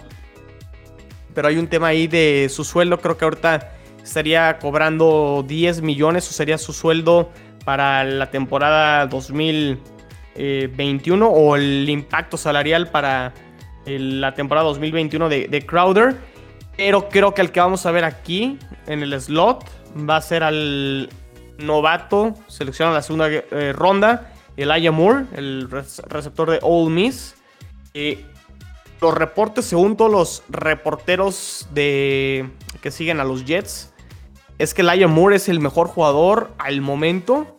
Pero 1.36 1.48
hay 1.48 1.58
un 1.58 1.68
tema 1.68 1.88
ahí 1.88 2.08
de 2.08 2.48
su 2.50 2.64
sueldo, 2.64 3.00
creo 3.00 3.18
que 3.18 3.26
ahorita 3.26 3.76
estaría 4.06 4.58
cobrando 4.60 5.44
10 5.46 5.82
millones, 5.82 6.30
o 6.30 6.34
sería 6.34 6.58
su 6.58 6.72
sueldo 6.72 7.32
para 7.66 8.04
la 8.04 8.30
temporada 8.30 9.08
2021 9.08 11.28
o 11.28 11.56
el 11.56 11.90
impacto 11.90 12.38
salarial 12.38 12.92
para 12.92 13.34
la 13.86 14.34
temporada 14.36 14.68
2021 14.68 15.28
de, 15.28 15.66
Crowder. 15.66 16.16
Pero 16.78 17.10
creo 17.10 17.34
que 17.34 17.42
el 17.42 17.52
que 17.52 17.60
vamos 17.60 17.86
a 17.86 17.92
ver 17.92 18.04
aquí 18.04 18.60
en 18.86 19.02
el 19.02 19.20
slot 19.20 19.66
va 20.08 20.18
a 20.18 20.22
ser 20.22 20.44
al 20.44 21.10
novato 21.58 22.36
seleccionado 22.48 22.94
en 22.94 22.98
la 22.98 23.02
segunda 23.02 23.28
eh, 23.30 23.74
ronda, 23.74 24.32
Elijah 24.58 24.92
Moore, 24.92 25.26
el 25.36 25.70
receptor 25.70 26.52
de 26.52 26.60
Ole 26.62 26.92
Miss. 26.92 27.36
Eh, 27.94 28.26
los 29.02 29.14
reportes, 29.14 29.66
según 29.66 29.98
todos 29.98 30.12
los 30.12 30.44
reporteros 30.50 31.68
de, 31.74 32.50
que 32.82 32.92
siguen 32.92 33.20
a 33.20 33.24
los 33.24 33.46
Jets, 33.46 33.95
es 34.58 34.74
que 34.74 34.84
Lion 34.84 35.12
Moore 35.12 35.36
es 35.36 35.50
el 35.50 35.60
mejor 35.60 35.88
jugador 35.88 36.54
al 36.58 36.82
momento 36.82 37.58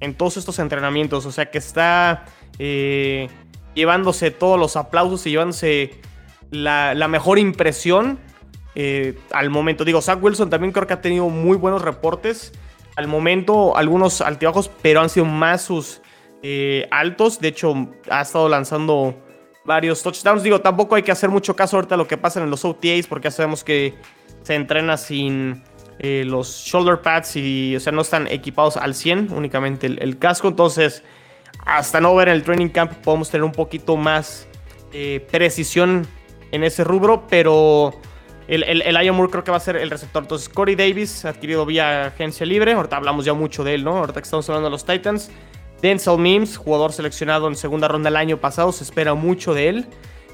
en 0.00 0.14
todos 0.14 0.36
estos 0.36 0.58
entrenamientos. 0.58 1.26
O 1.26 1.32
sea 1.32 1.50
que 1.50 1.58
está 1.58 2.24
eh, 2.58 3.28
llevándose 3.74 4.30
todos 4.30 4.58
los 4.58 4.76
aplausos 4.76 5.26
y 5.26 5.30
llevándose 5.30 6.00
la, 6.50 7.08
mejor 7.08 7.38
impresión 7.38 8.18
eh, 8.74 9.18
al 9.32 9.50
momento. 9.50 9.84
Digo, 9.84 10.00
Zach 10.00 10.22
Wilson 10.22 10.50
también 10.50 10.72
creo 10.72 10.86
que 10.86 10.94
ha 10.94 11.00
tenido 11.00 11.28
muy 11.28 11.56
buenos 11.56 11.82
reportes. 11.82 12.52
Al 12.96 13.06
momento, 13.06 13.76
algunos 13.76 14.20
altibajos, 14.20 14.70
pero 14.82 15.00
han 15.00 15.08
sido 15.08 15.26
más 15.26 15.62
sus 15.62 16.00
eh, 16.42 16.88
altos. 16.90 17.40
De 17.40 17.48
hecho, 17.48 17.74
ha 18.10 18.22
estado 18.22 18.48
lanzando 18.48 19.14
varios 19.64 20.02
touchdowns. 20.02 20.42
Digo, 20.42 20.60
tampoco 20.60 20.94
hay 20.94 21.02
que 21.02 21.12
hacer 21.12 21.28
mucho 21.28 21.54
caso 21.54 21.76
ahorita 21.76 21.94
a 21.94 21.98
lo 21.98 22.08
que 22.08 22.16
pasa 22.16 22.42
en 22.42 22.50
los 22.50 22.64
OTAs, 22.64 23.06
porque 23.06 23.26
ya 23.26 23.30
sabemos 23.30 23.62
que 23.62 23.94
se 24.42 24.54
entrena 24.54 24.96
sin 24.96 25.62
eh, 25.98 26.24
los 26.26 26.64
shoulder 26.64 27.00
pads 27.00 27.36
y, 27.36 27.74
o 27.76 27.80
sea, 27.80 27.92
no 27.92 28.02
están 28.02 28.26
equipados 28.28 28.76
al 28.76 28.94
100, 28.94 29.32
únicamente 29.32 29.86
el, 29.86 30.18
casco. 30.18 30.48
Entonces, 30.48 31.02
hasta 31.66 32.00
no 32.00 32.14
ver 32.14 32.28
el 32.28 32.42
training 32.42 32.68
camp, 32.68 32.92
podemos 32.92 33.30
tener 33.30 33.44
un 33.44 33.52
poquito 33.52 33.96
más 33.96 34.46
eh, 34.92 35.26
precisión 35.30 36.06
en 36.52 36.64
ese 36.64 36.84
rubro, 36.84 37.26
pero 37.28 37.94
el, 38.46 38.62
el, 38.62 38.82
el 38.82 39.12
Moore 39.12 39.30
creo 39.30 39.44
que 39.44 39.50
va 39.50 39.56
a 39.56 39.60
ser 39.60 39.76
el 39.76 39.90
receptor. 39.90 40.22
Entonces, 40.22 40.48
Corey 40.48 40.76
Davis, 40.76 41.24
adquirido 41.24 41.66
vía 41.66 42.06
agencia 42.06 42.46
libre. 42.46 42.72
Ahorita 42.72 42.96
hablamos 42.96 43.24
ya 43.24 43.34
mucho 43.34 43.64
de 43.64 43.74
él, 43.74 43.84
¿no? 43.84 43.98
Ahorita 43.98 44.20
que 44.20 44.24
estamos 44.24 44.48
hablando 44.48 44.68
de 44.68 44.72
los 44.72 44.84
Titans. 44.84 45.30
Denzel 45.82 46.18
Mims, 46.18 46.56
jugador 46.56 46.92
seleccionado 46.92 47.46
en 47.46 47.54
segunda 47.54 47.86
ronda 47.86 48.08
el 48.08 48.16
año 48.16 48.38
pasado, 48.38 48.72
se 48.72 48.82
espera 48.82 49.14
mucho 49.14 49.54
de 49.54 49.68
él. 49.68 49.86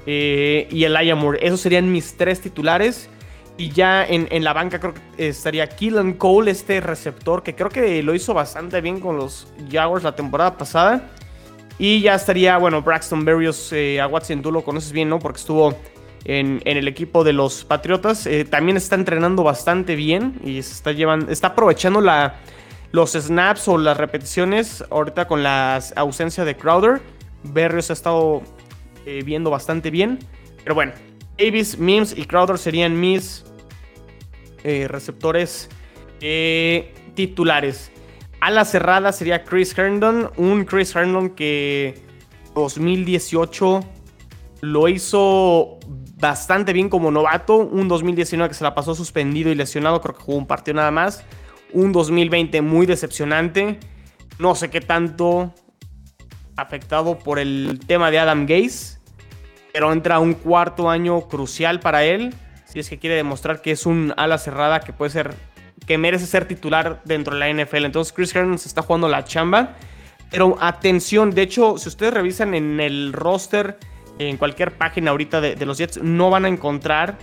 Eh, 0.05 0.67
y 0.71 0.83
el 0.83 1.15
Moore. 1.15 1.39
Esos 1.41 1.61
serían 1.61 1.91
mis 1.91 2.15
tres 2.15 2.39
titulares. 2.39 3.09
Y 3.57 3.69
ya 3.69 4.05
en, 4.05 4.43
la 4.43 4.51
banca 4.51 4.79
creo 4.79 4.93
que 4.93 5.29
estaría 5.29 5.67
Keelan 5.67 6.13
Cole, 6.13 6.51
este 6.51 6.81
receptor, 6.81 7.41
que 7.41 7.55
creo 7.55 7.69
que 7.69 8.03
lo 8.03 8.13
hizo 8.13 8.33
bastante 8.33 8.81
bien 8.81 8.99
con 8.99 9.15
los 9.15 9.47
Jaguars 9.71 10.03
la 10.03 10.15
temporada 10.15 10.57
pasada. 10.57 11.09
Y 11.77 12.01
ya 12.01 12.15
estaría, 12.15 12.57
bueno, 12.57 12.81
Braxton 12.81 13.23
Berrios, 13.23 13.71
eh, 13.71 14.01
a 14.01 14.07
Watson 14.07 14.41
tú 14.41 14.51
lo 14.51 14.63
conoces 14.63 14.91
bien, 14.91 15.09
¿no? 15.09 15.19
Porque 15.19 15.39
estuvo 15.39 15.73
en, 16.25 16.61
el 16.65 16.87
equipo 16.87 17.23
de 17.23 17.31
los 17.31 17.63
Patriotas. 17.63 18.25
Eh, 18.27 18.43
también 18.43 18.75
está 18.75 18.95
entrenando 18.95 19.43
bastante 19.43 19.95
bien 19.95 20.39
y 20.43 20.61
se 20.61 20.73
está, 20.73 20.91
llevando, 20.91 21.31
está 21.31 21.47
aprovechando 21.47 22.01
la, 22.01 22.35
los 22.91 23.13
snaps 23.13 23.67
o 23.67 23.77
las 23.77 23.95
repeticiones 23.95 24.83
ahorita 24.89 25.27
con 25.27 25.43
la 25.43 25.79
ausencia 25.95 26.43
de 26.43 26.57
Crowder. 26.57 27.01
Berrios 27.43 27.89
ha 27.89 27.93
estado 27.93 28.41
eh, 29.05 29.21
viendo 29.23 29.49
bastante 29.49 29.91
bien. 29.91 30.19
Pero 30.63 30.75
bueno, 30.75 30.93
Davis, 31.37 31.77
Mims 31.77 32.17
y 32.17 32.25
Crowder 32.25 32.57
serían 32.57 32.99
mis 32.99 33.44
eh, 34.67 34.87
receptores 34.87 35.69
eh, 36.21 36.91
titulares. 37.13 37.91
A 38.41 38.49
la 38.49 38.65
cerrada 38.65 39.11
sería 39.11 39.43
Chris 39.43 39.77
Herndon, 39.77 40.31
un 40.37 40.65
Chris 40.65 40.95
Herndon 40.95 41.29
que 41.29 42.01
2018 42.55 43.81
lo 44.61 44.87
hizo 44.87 45.77
bastante 46.17 46.73
bien 46.73 46.89
como 46.89 47.11
novato, 47.11 47.57
un 47.57 47.87
2019 47.87 48.49
que 48.49 48.55
se 48.55 48.63
la 48.63 48.73
pasó 48.73 48.95
suspendido 48.95 49.51
y 49.51 49.55
lesionado, 49.55 50.01
creo 50.01 50.15
que 50.15 50.23
jugó 50.23 50.39
un 50.39 50.47
partido 50.47 50.77
nada 50.77 50.89
más, 50.89 51.23
un 51.71 51.91
2020 51.91 52.63
muy 52.63 52.87
decepcionante, 52.87 53.79
no 54.39 54.55
sé 54.55 54.71
qué 54.71 54.81
tanto 54.81 55.53
afectado 56.57 57.19
por 57.19 57.37
el 57.37 57.79
tema 57.85 58.09
de 58.09 58.17
Adam 58.17 58.47
Gaze, 58.47 58.97
pero 59.71 59.93
entra 59.93 60.17
un 60.17 60.33
cuarto 60.33 60.89
año 60.89 61.21
crucial 61.27 61.79
para 61.79 62.03
él 62.03 62.33
si 62.75 62.79
es 62.81 62.89
que 62.89 62.99
quiere 62.99 63.15
demostrar 63.15 63.61
que 63.61 63.71
es 63.71 63.85
un 63.85 64.13
ala 64.17 64.37
cerrada 64.37 64.81
que 64.81 64.91
puede 64.91 65.09
ser, 65.09 65.33
que 65.87 65.97
merece 65.97 66.25
ser 66.25 66.45
titular 66.45 67.01
dentro 67.05 67.33
de 67.33 67.39
la 67.39 67.63
NFL. 67.63 67.85
Entonces 67.85 68.11
Chris 68.11 68.35
Herndon 68.35 68.59
se 68.59 68.67
está 68.67 68.81
jugando 68.81 69.07
la 69.07 69.23
chamba. 69.23 69.75
Pero 70.29 70.57
atención, 70.59 71.31
de 71.31 71.43
hecho, 71.43 71.77
si 71.77 71.87
ustedes 71.87 72.13
revisan 72.13 72.53
en 72.53 72.81
el 72.81 73.13
roster, 73.13 73.77
en 74.19 74.35
cualquier 74.35 74.71
página 74.73 75.11
ahorita 75.11 75.39
de, 75.39 75.65
los 75.65 75.77
Jets, 75.77 76.01
no 76.01 76.29
van 76.29 76.43
a 76.43 76.49
encontrar 76.49 77.17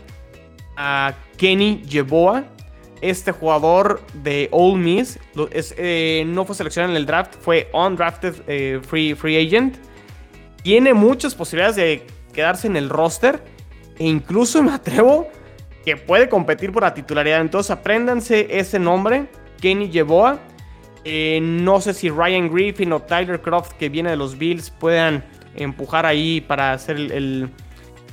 a 0.76 1.12
Kenny 1.36 1.82
Yeboah. 1.82 2.44
Este 3.02 3.32
jugador 3.32 4.00
de 4.22 4.48
Ole 4.52 4.78
Miss 4.78 5.18
eh, 5.50 6.24
no 6.26 6.46
fue 6.46 6.54
seleccionado 6.54 6.92
en 6.92 6.96
el 6.96 7.04
draft, 7.04 7.34
fue 7.40 7.68
undrafted 7.74 8.36
eh, 8.46 8.80
free, 8.86 9.14
free 9.14 9.36
agent. 9.36 9.76
Tiene 10.62 10.94
muchas 10.94 11.34
posibilidades 11.34 11.76
de 11.76 12.06
quedarse 12.32 12.68
en 12.68 12.76
el 12.76 12.88
roster. 12.88 13.42
E 13.98 14.06
incluso 14.06 14.62
me 14.62 14.72
atrevo 14.72 15.28
que 15.84 15.96
puede 15.96 16.28
competir 16.28 16.72
por 16.72 16.82
la 16.82 16.94
titularidad. 16.94 17.40
Entonces 17.40 17.70
apréndanse 17.70 18.46
ese 18.50 18.78
nombre, 18.78 19.26
Kenny 19.60 19.90
Yeboah. 19.90 20.38
Eh, 21.04 21.40
no 21.42 21.80
sé 21.80 21.94
si 21.94 22.10
Ryan 22.10 22.52
Griffin 22.52 22.92
o 22.92 23.00
Tyler 23.00 23.40
Croft, 23.40 23.72
que 23.72 23.88
viene 23.88 24.10
de 24.10 24.16
los 24.16 24.38
Bills, 24.38 24.70
puedan 24.70 25.24
empujar 25.56 26.06
ahí 26.06 26.40
para 26.40 26.72
hacer 26.72 26.96
el, 26.96 27.50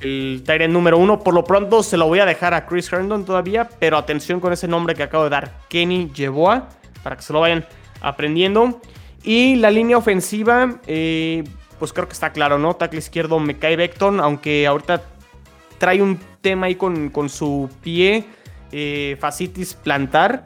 el, 0.01 0.74
número 0.74 0.97
uno. 0.97 1.20
Por 1.20 1.34
lo 1.34 1.43
pronto 1.43 1.84
se 1.84 1.97
lo 1.97 2.07
voy 2.07 2.20
a 2.20 2.26
dejar 2.26 2.53
a 2.53 2.65
Chris 2.65 2.91
Herndon 2.91 3.26
todavía, 3.26 3.70
pero 3.80 3.97
atención 3.97 4.39
con 4.39 4.53
ese 4.53 4.67
nombre 4.67 4.95
que 4.95 5.03
acabo 5.03 5.26
de 5.26 5.30
dar, 5.30 5.59
Kenny 5.70 6.11
Yeboah, 6.13 6.67
para 7.03 7.15
que 7.15 7.22
se 7.22 7.34
lo 7.34 7.41
vayan 7.41 7.65
aprendiendo. 8.01 8.82
Y 9.24 9.57
la 9.57 9.70
línea 9.70 9.97
ofensiva, 9.97 10.80
eh, 10.88 11.43
pues 11.78 11.93
creo 11.93 12.07
que 12.07 12.13
está 12.13 12.32
claro, 12.32 12.57
¿no? 12.57 12.76
Tackle 12.76 12.99
izquierdo 12.99 13.39
Mekai 13.39 13.76
Beckton, 13.76 14.20
aunque 14.20 14.65
ahorita 14.65 15.03
trae 15.78 16.01
un 16.01 16.20
tema 16.41 16.67
ahí 16.67 16.75
con, 16.75 17.29
su 17.29 17.69
pie, 17.81 18.25
eh, 18.71 19.17
facitis 19.19 19.73
plantar. 19.73 20.43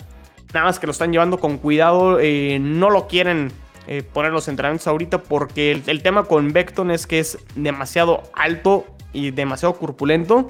Nada 0.53 0.67
más 0.67 0.79
que 0.79 0.87
lo 0.87 0.91
están 0.91 1.11
llevando 1.11 1.39
con 1.39 1.57
cuidado. 1.57 2.19
Eh, 2.19 2.59
no 2.59 2.89
lo 2.89 3.07
quieren 3.07 3.51
eh, 3.87 4.03
poner 4.03 4.31
los 4.31 4.47
entrenamientos 4.47 4.87
ahorita 4.87 5.23
porque 5.23 5.71
el, 5.71 6.03
tema 6.03 6.25
con 6.25 6.53
Beckton 6.53 6.91
es 6.91 7.07
que 7.07 7.19
es 7.19 7.37
demasiado 7.55 8.23
alto 8.33 8.85
y 9.13 9.31
demasiado 9.31 9.75
corpulento. 9.75 10.47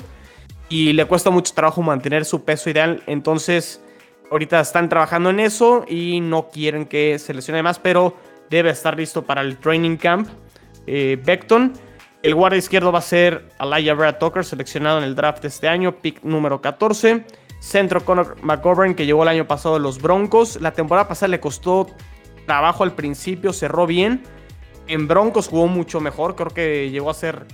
Y 0.69 0.93
le 0.93 1.05
cuesta 1.05 1.29
mucho 1.29 1.53
trabajo 1.53 1.81
mantener 1.81 2.25
su 2.25 2.43
peso 2.43 2.69
ideal. 2.69 3.03
Entonces, 3.07 3.81
ahorita 4.31 4.59
están 4.59 4.89
trabajando 4.89 5.29
en 5.29 5.39
eso 5.39 5.85
y 5.87 6.19
no 6.19 6.49
quieren 6.49 6.85
que 6.85 7.19
se 7.19 7.33
lesione 7.33 7.61
más. 7.63 7.79
Pero 7.79 8.15
debe 8.49 8.71
estar 8.71 8.97
listo 8.97 9.23
para 9.23 9.41
el 9.41 9.57
training 9.57 9.97
camp. 9.97 10.27
Beckton. 10.85 11.73
El 12.23 12.35
guardia 12.35 12.57
izquierdo 12.57 12.93
va 12.93 12.99
a 12.99 13.01
ser 13.01 13.49
Alaya 13.57 13.93
Brad 13.93 14.17
Tucker, 14.17 14.45
seleccionado 14.45 14.97
en 14.97 15.03
el 15.03 15.13
draft 15.13 15.41
de 15.41 15.49
este 15.49 15.67
año, 15.67 15.97
pick 15.97 16.23
número 16.23 16.61
14. 16.61 17.25
Centro 17.59 18.05
Conor 18.05 18.37
McGovern, 18.41 18.95
que 18.95 19.05
llegó 19.05 19.23
el 19.23 19.29
año 19.29 19.45
pasado 19.45 19.77
los 19.77 20.01
Broncos. 20.01 20.61
La 20.61 20.71
temporada 20.71 21.09
pasada 21.09 21.27
le 21.27 21.41
costó 21.41 21.87
trabajo 22.45 22.85
al 22.85 22.93
principio, 22.93 23.51
cerró 23.51 23.85
bien. 23.85 24.23
En 24.87 25.05
Broncos 25.09 25.49
jugó 25.49 25.67
mucho 25.67 25.99
mejor, 25.99 26.37
creo 26.37 26.51
que 26.51 26.89
llegó 26.91 27.09
a 27.09 27.13
ser 27.13 27.45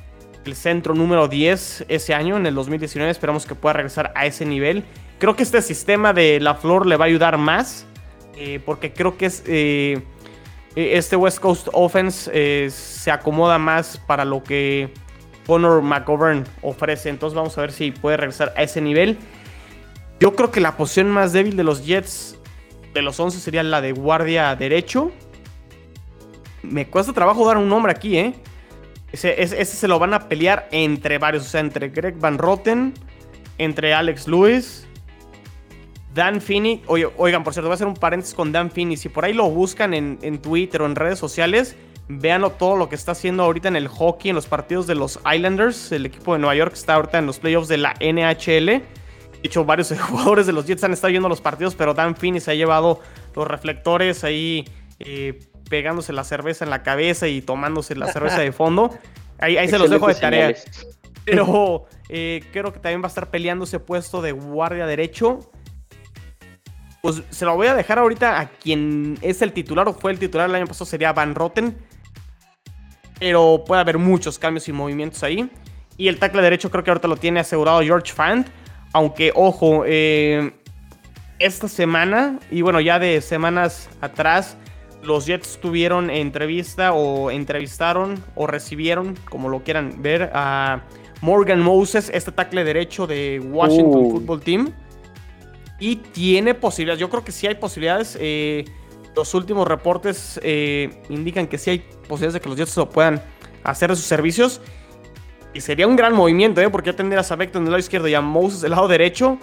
el 0.45 0.55
centro 0.55 0.93
número 0.93 1.28
10 1.28 1.86
ese 1.88 2.13
año, 2.13 2.38
en 2.38 2.45
el 2.45 2.53
2019. 2.53 3.09
Esperamos 3.09 3.47
que 3.47 3.55
pueda 3.55 3.74
regresar 3.74 4.13
a 4.15 4.28
ese 4.28 4.45
nivel. 4.45 4.84
Creo 5.17 5.36
que 5.36 5.41
este 5.41 5.63
sistema 5.63 6.13
de 6.13 6.39
la 6.39 6.53
flor 6.53 6.86
le 6.86 6.95
va 6.95 7.05
a 7.05 7.07
ayudar 7.07 7.39
más, 7.39 7.88
eh, 8.36 8.61
porque 8.63 8.93
creo 8.93 9.17
que 9.17 9.26
es... 9.26 9.43
Eh, 9.47 10.03
este 10.76 11.15
West 11.15 11.39
Coast 11.39 11.67
Offense 11.74 12.30
eh, 12.34 12.70
se 12.70 13.11
acomoda 13.11 13.57
más 13.57 13.97
para 13.97 14.26
lo 14.26 14.43
que 14.43 14.93
Conor 15.45 15.82
McGovern 15.82 16.45
ofrece. 16.61 17.09
Entonces 17.09 17.36
vamos 17.36 17.57
a 17.57 17.61
ver 17.61 17.72
si 17.72 17.91
puede 17.91 18.17
regresar 18.17 18.53
a 18.55 18.63
ese 18.63 18.82
nivel. 18.82 19.17
Yo 20.20 20.36
creo 20.36 20.51
que 20.51 20.59
la 20.59 20.78
posición 20.78 21.09
más 21.09 21.34
débil 21.34 21.55
de 21.55 21.63
los 21.63 21.86
Jets 21.86 22.38
de 22.93 23.01
los 23.01 23.20
11 23.20 23.39
sería 23.39 23.63
la 23.63 23.82
de 23.82 23.93
guardia 23.93 24.55
derecho. 24.55 25.11
Me 26.61 26.88
cuesta 26.88 27.13
trabajo 27.13 27.47
dar 27.47 27.57
un 27.57 27.70
nombre 27.70 27.91
aquí, 27.91 28.17
¿eh? 28.17 28.34
Ese, 29.11 29.41
ese, 29.41 29.65
se 29.65 29.88
lo 29.88 29.97
van 29.97 30.13
a 30.13 30.28
pelear 30.28 30.67
entre 30.72 31.17
varios, 31.17 31.45
o 31.45 31.49
sea, 31.49 31.61
entre 31.61 31.89
Greg 31.89 32.20
Van 32.20 32.38
Rotten, 32.38 32.93
entre 33.57 33.93
Alex 33.93 34.28
Lewis, 34.28 34.88
Dan 36.14 36.41
Finney, 36.41 36.82
oigan, 36.88 37.43
por 37.43 37.53
cierto, 37.53 37.68
voy 37.68 37.74
a 37.74 37.76
hacer 37.76 37.88
un 37.88 37.93
paréntesis 37.93 38.34
con 38.34 38.51
Dan 38.51 38.72
Finney. 38.72 38.97
Si 38.97 39.10
por 39.10 39.26
ahí 39.26 39.34
lo 39.34 39.49
buscan 39.49 39.93
en, 39.93 40.41
Twitter 40.41 40.82
o 40.82 40.86
en 40.86 40.95
redes 40.95 41.20
sociales, 41.20 41.76
véanlo 42.07 42.51
todo 42.51 42.76
lo 42.76 42.89
que 42.89 42.95
está 42.95 43.12
haciendo 43.12 43.43
ahorita 43.43 43.68
en 43.68 43.76
el 43.76 43.88
hockey, 43.88 44.30
en 44.30 44.36
los 44.36 44.47
partidos 44.47 44.88
de 44.88 44.95
los 44.95 45.20
Islanders. 45.32 45.91
El 45.91 46.07
equipo 46.07 46.34
de 46.34 46.39
Nueva 46.39 46.55
York 46.55 46.74
está 46.74 46.95
ahorita 46.95 47.20
en 47.20 47.28
los 47.28 47.39
playoffs 47.39 47.68
de 47.68 47.78
la 47.78 47.93
NHL. 47.99 48.66
De 48.66 48.84
hecho, 49.43 49.66
varios 49.66 49.93
jugadores 50.01 50.47
de 50.47 50.53
los 50.53 50.66
Jets 50.66 50.84
han 50.84 50.93
estado 50.93 51.12
viendo 51.12 51.30
los 51.30 51.41
partidos, 51.41 51.76
pero 51.76 51.93
Dan 51.93 52.16
Finney 52.16 52.41
se 52.41 52.51
ha 52.51 52.55
llevado 52.55 52.99
los 53.36 53.47
reflectores 53.47 54.24
ahí 54.24 54.66
eh, 54.97 55.39
pegándose 55.70 56.12
la 56.12 56.24
cerveza 56.24 56.66
en 56.66 56.72
la 56.72 56.82
cabeza 56.82 57.28
y 57.28 57.41
tomándose 57.41 57.95
la 57.95 58.12
cerveza 58.12 58.39
de 58.39 58.51
fondo. 58.51 58.97
Ahí, 59.38 59.57
ahí 59.57 59.68
se 59.70 59.78
los 59.78 59.91
dejo 59.91 60.07
de 60.07 60.16
tarea. 60.16 60.55
Pero 61.24 61.86
eh, 62.10 62.43
creo 62.51 62.74
que 62.74 62.80
también 62.80 63.03
va 63.03 63.05
a 63.05 63.10
estar 63.10 63.30
peleando 63.30 63.66
ese 63.66 63.80
puesto 63.80 64.24
de 64.24 64.32
guardia 64.32 64.88
derecho 64.88 65.51
pues 67.02 67.24
se 67.30 67.45
lo 67.45 67.56
voy 67.56 67.68
a 67.68 67.76
dejar 67.76 68.00
ahorita 68.00 68.39
a 68.39 68.50
quien 68.50 69.18
es 69.22 69.41
el 69.41 69.54
titular 69.54 69.88
o 69.88 69.93
fue 69.93 70.12
el 70.12 70.20
titular 70.20 70.50
el 70.50 70.56
año 70.56 70.68
pasado, 70.68 70.86
sería 70.86 71.14
Van 71.14 71.36
Rotten. 71.36 71.78
Pero 73.20 73.64
puede 73.66 73.82
haber 73.82 73.97
muchos 73.97 74.39
cambios 74.39 74.68
y 74.68 74.74
movimientos 74.74 75.24
ahí. 75.24 75.50
Y 75.97 76.08
el 76.08 76.18
tackle 76.18 76.41
derecho 76.41 76.72
creo 76.72 76.84
que 76.84 76.91
ahorita 76.91 77.08
lo 77.08 77.18
tiene 77.18 77.41
asegurado 77.41 77.82
George 77.82 78.14
Fant. 78.14 78.47
Aunque, 78.93 79.32
ojo, 79.36 79.84
eh, 79.86 80.52
esta 81.38 81.68
semana, 81.68 82.39
y 82.50 82.62
bueno, 82.62 82.80
ya 82.80 83.00
de 83.00 83.22
semanas 83.22 83.89
atrás, 84.02 84.58
los 85.04 85.26
Jets 85.26 85.60
tuvieron 85.62 86.10
entrevista 86.10 86.93
o 86.93 87.32
entrevistaron 87.32 88.24
o 88.36 88.47
recibieron, 88.47 89.16
como 89.30 89.50
lo 89.50 89.64
quieran 89.64 90.02
ver, 90.02 90.32
a 90.34 90.82
Morgan 91.22 91.62
Moses, 91.62 92.10
este 92.14 92.32
tackle 92.32 92.64
derecho 92.64 93.08
de 93.08 93.39
Washington 93.39 94.06
uh. 94.06 94.12
Football 94.12 94.41
Team. 94.41 94.74
Y 95.80 95.97
tiene 95.97 96.53
posibilidades. 96.53 96.99
Yo 96.99 97.09
creo 97.09 97.23
que 97.23 97.32
sí 97.32 97.47
hay 97.47 97.55
posibilidades. 97.55 98.17
Eh, 98.19 98.65
los 99.15 99.34
últimos 99.34 99.67
reportes 99.67 100.39
eh, 100.43 101.01
indican 101.09 101.47
que 101.47 101.57
sí 101.57 101.69
hay 101.71 101.80
posibilidades 102.07 102.34
de 102.36 102.41
que 102.41 102.49
los 102.49 102.57
Jets 102.57 102.77
lo 102.77 102.89
puedan 102.89 103.21
hacer 103.63 103.89
de 103.89 103.95
sus 103.95 104.05
servicios. 104.05 104.61
Y 105.53 105.61
sería 105.61 105.88
un 105.88 105.95
gran 105.95 106.13
movimiento, 106.13 106.61
¿eh? 106.61 106.69
Porque 106.69 106.91
ya 106.91 106.95
tendrías 106.95 107.32
a 107.32 107.36
Beckton 107.36 107.63
del 107.63 107.71
lado 107.71 107.80
izquierdo 107.80 108.07
y 108.07 108.13
a 108.13 108.21
Moses 108.21 108.61
del 108.61 108.71
lado 108.71 108.88
derecho. 108.88 109.38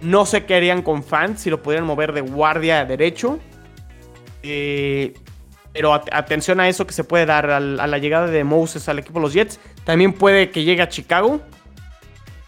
No 0.00 0.24
sé 0.24 0.46
qué 0.46 0.54
harían 0.54 0.82
con 0.82 1.02
Fant 1.02 1.36
si 1.36 1.50
lo 1.50 1.62
pudieran 1.62 1.86
mover 1.86 2.12
de 2.12 2.22
guardia 2.22 2.80
a 2.80 2.84
derecho. 2.84 3.38
Eh, 4.42 5.12
pero 5.72 5.92
atención 5.92 6.58
a 6.60 6.68
eso 6.68 6.86
que 6.86 6.92
se 6.92 7.04
puede 7.04 7.26
dar 7.26 7.48
a 7.50 7.60
la 7.60 7.98
llegada 7.98 8.26
de 8.26 8.42
Moses 8.42 8.88
al 8.88 8.98
equipo 8.98 9.18
de 9.18 9.22
los 9.22 9.32
Jets. 9.32 9.60
También 9.84 10.12
puede 10.12 10.50
que 10.50 10.64
llegue 10.64 10.82
a 10.82 10.88
Chicago. 10.88 11.40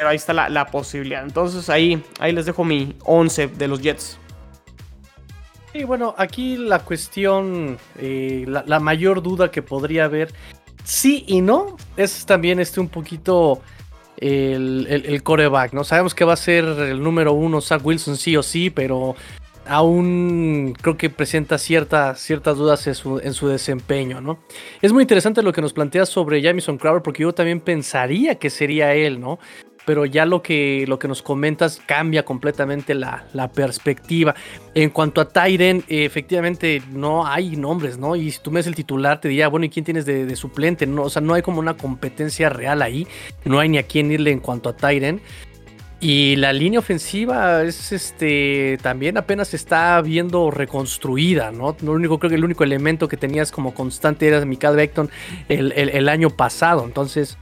Pero 0.02 0.10
ahí 0.10 0.16
está 0.16 0.32
la, 0.32 0.66
posibilidad. 0.66 1.22
Entonces 1.22 1.70
ahí, 1.70 2.02
ahí 2.18 2.32
les 2.32 2.44
dejo 2.44 2.64
mi 2.64 2.96
11 3.04 3.46
de 3.46 3.68
los 3.68 3.80
Jets. 3.80 4.18
Y 5.72 5.84
bueno, 5.84 6.12
aquí 6.18 6.56
la 6.56 6.80
cuestión, 6.80 7.78
eh, 8.00 8.44
la, 8.48 8.80
mayor 8.80 9.22
duda 9.22 9.52
que 9.52 9.62
podría 9.62 10.06
haber, 10.06 10.34
sí 10.82 11.22
y 11.28 11.40
no, 11.40 11.76
es 11.96 12.26
también 12.26 12.58
este 12.58 12.80
un 12.80 12.88
poquito 12.88 13.62
el, 14.16 14.88
el, 14.88 15.22
coreback, 15.22 15.72
¿no? 15.72 15.84
Sabemos 15.84 16.16
que 16.16 16.24
va 16.24 16.32
a 16.32 16.36
ser 16.36 16.64
el 16.64 17.00
número 17.00 17.32
uno 17.32 17.60
Zach 17.60 17.86
Wilson 17.86 18.16
sí 18.16 18.36
o 18.36 18.42
sí, 18.42 18.70
pero 18.70 19.14
aún 19.66 20.74
creo 20.80 20.96
que 20.96 21.10
presenta 21.10 21.58
ciertas, 21.58 22.20
ciertas 22.20 22.56
dudas 22.56 22.86
en 22.86 22.94
su, 22.94 23.18
en 23.18 23.34
su, 23.34 23.48
desempeño, 23.48 24.20
¿no? 24.20 24.38
Es 24.80 24.92
muy 24.92 25.02
interesante 25.02 25.42
lo 25.42 25.52
que 25.52 25.62
nos 25.62 25.72
planteas 25.72 26.08
sobre 26.08 26.42
Jamison 26.42 26.78
Crowder, 26.78 27.02
porque 27.02 27.22
yo 27.22 27.32
también 27.32 27.60
pensaría 27.60 28.34
que 28.36 28.50
sería 28.50 28.94
él, 28.94 29.20
¿no? 29.20 29.38
Pero 29.84 30.06
ya 30.06 30.26
lo 30.26 30.42
que, 30.42 30.84
lo 30.86 30.98
que 30.98 31.08
nos 31.08 31.22
comentas 31.22 31.80
cambia 31.84 32.24
completamente 32.24 32.94
la, 32.94 33.24
perspectiva. 33.54 34.34
En 34.74 34.90
cuanto 34.90 35.20
a 35.20 35.28
Tyren, 35.28 35.84
efectivamente 35.88 36.82
no 36.92 37.26
hay 37.26 37.56
nombres, 37.56 37.98
¿no? 37.98 38.16
Y 38.16 38.30
si 38.30 38.40
tú 38.40 38.50
me 38.50 38.60
ves 38.60 38.66
el 38.66 38.74
titular, 38.74 39.20
te 39.20 39.28
diría, 39.28 39.48
bueno, 39.48 39.66
¿y 39.66 39.68
quién 39.68 39.84
tienes 39.84 40.06
de, 40.06 40.36
suplente? 40.36 40.86
No, 40.86 41.02
o 41.02 41.10
sea, 41.10 41.20
no 41.20 41.34
hay 41.34 41.42
como 41.42 41.58
una 41.58 41.76
competencia 41.76 42.48
real 42.48 42.82
ahí, 42.82 43.06
no 43.44 43.58
hay 43.58 43.68
ni 43.68 43.78
a 43.78 43.82
quién 43.82 44.10
irle 44.10 44.30
en 44.30 44.40
cuanto 44.40 44.68
a 44.68 44.76
Tyren. 44.76 45.20
Y 46.00 46.34
la 46.34 46.52
línea 46.52 46.80
ofensiva 46.80 47.62
es 47.62 47.92
este 47.92 48.76
también 48.82 49.16
apenas 49.16 49.54
está 49.54 50.00
viendo 50.00 50.50
reconstruida, 50.50 51.52
¿no? 51.52 51.76
Lo 51.80 51.92
único, 51.92 52.18
creo 52.18 52.30
que 52.30 52.34
el 52.34 52.44
único 52.44 52.64
elemento 52.64 53.06
que 53.06 53.16
tenías 53.16 53.52
como 53.52 53.72
constante 53.72 54.26
era 54.26 54.44
Mikael 54.44 54.74
Beckton 54.74 55.10
el, 55.48 55.70
el 55.70 56.08
año 56.08 56.30
pasado. 56.30 56.84
Entonces, 56.84 57.38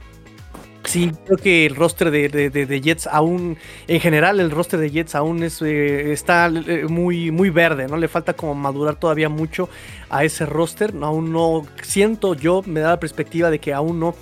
Sí, 0.83 1.11
creo 1.25 1.37
que 1.37 1.65
el 1.67 1.75
roster 1.75 2.09
de, 2.09 2.81
Jets 2.81 3.07
aún, 3.07 3.57
en 3.87 3.99
general, 3.99 4.39
el 4.39 4.49
roster 4.49 4.79
de 4.79 4.89
Jets 4.89 5.13
aún 5.15 5.43
es, 5.43 5.61
eh, 5.61 6.11
está 6.11 6.47
eh, 6.47 6.85
muy, 6.89 7.29
muy 7.31 7.49
verde, 7.49 7.87
¿no? 7.87 7.97
Le 7.97 8.07
falta 8.07 8.33
como 8.33 8.55
madurar 8.55 8.95
todavía 8.95 9.29
mucho 9.29 9.69
a 10.09 10.23
ese 10.23 10.45
roster. 10.45 10.93
Aún 11.01 11.31
no, 11.31 11.65
siento 11.83 12.33
yo, 12.33 12.63
me 12.65 12.79
da 12.79 12.89
la 12.89 12.99
perspectiva 12.99 13.51
de 13.51 13.59
que 13.59 13.73
aún 13.73 13.99
no 13.99 14.15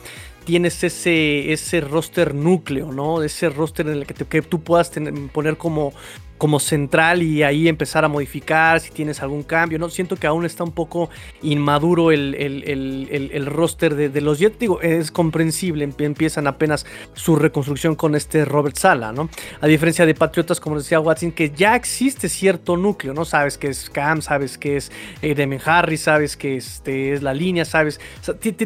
tienes 0.43 0.83
ese, 0.83 1.53
ese 1.53 1.79
roster 1.81 2.35
núcleo, 2.35 2.91
¿no? 2.91 3.23
Ese 3.23 3.49
roster 3.49 3.87
en 3.87 3.93
el 3.93 4.05
que, 4.05 4.13
que 4.25 4.41
tú 4.41 4.61
puedas 4.61 4.91
poner 5.31 5.57
como 5.57 5.93
como 6.39 6.59
central 6.61 7.21
y 7.21 7.43
ahí 7.43 7.67
empezar 7.67 8.05
a 8.05 8.07
modificar 8.07 8.79
si 8.79 8.91
tienes 8.91 9.21
algún 9.21 9.43
cambio. 9.43 9.77
No 9.77 9.89
siento 9.89 10.15
que 10.15 10.25
aún 10.25 10.45
está 10.45 10.63
un 10.63 10.71
poco 10.71 11.09
inmaduro 11.41 12.11
el, 12.11 12.33
el, 12.33 13.45
roster 13.45 13.93
de, 13.93 14.21
los 14.21 14.39
Jets. 14.39 14.57
Digo, 14.57 14.81
es 14.81 15.11
comprensible, 15.11 15.87
empiezan 15.99 16.47
apenas 16.47 16.85
su 17.13 17.35
reconstrucción 17.35 17.95
con 17.95 18.15
este 18.15 18.45
Robert 18.45 18.77
Sala, 18.77 19.11
¿no? 19.11 19.29
A 19.59 19.67
diferencia 19.67 20.05
de 20.05 20.15
Patriotas, 20.15 20.61
como 20.61 20.77
decía 20.77 21.01
Watson, 21.01 21.33
que 21.33 21.51
ya 21.51 21.75
existe 21.75 22.29
cierto 22.29 22.77
núcleo, 22.77 23.13
¿no? 23.13 23.25
Sabes 23.25 23.57
que 23.57 23.67
es 23.67 23.89
Cam, 23.89 24.21
sabes 24.21 24.57
que 24.57 24.77
es 24.77 24.93
eh, 25.21 25.59
Harris, 25.65 26.01
sabes 26.01 26.37
que 26.37 26.55
este, 26.55 27.13
es 27.13 27.21
la 27.21 27.33
línea, 27.33 27.65
sabes. 27.65 27.99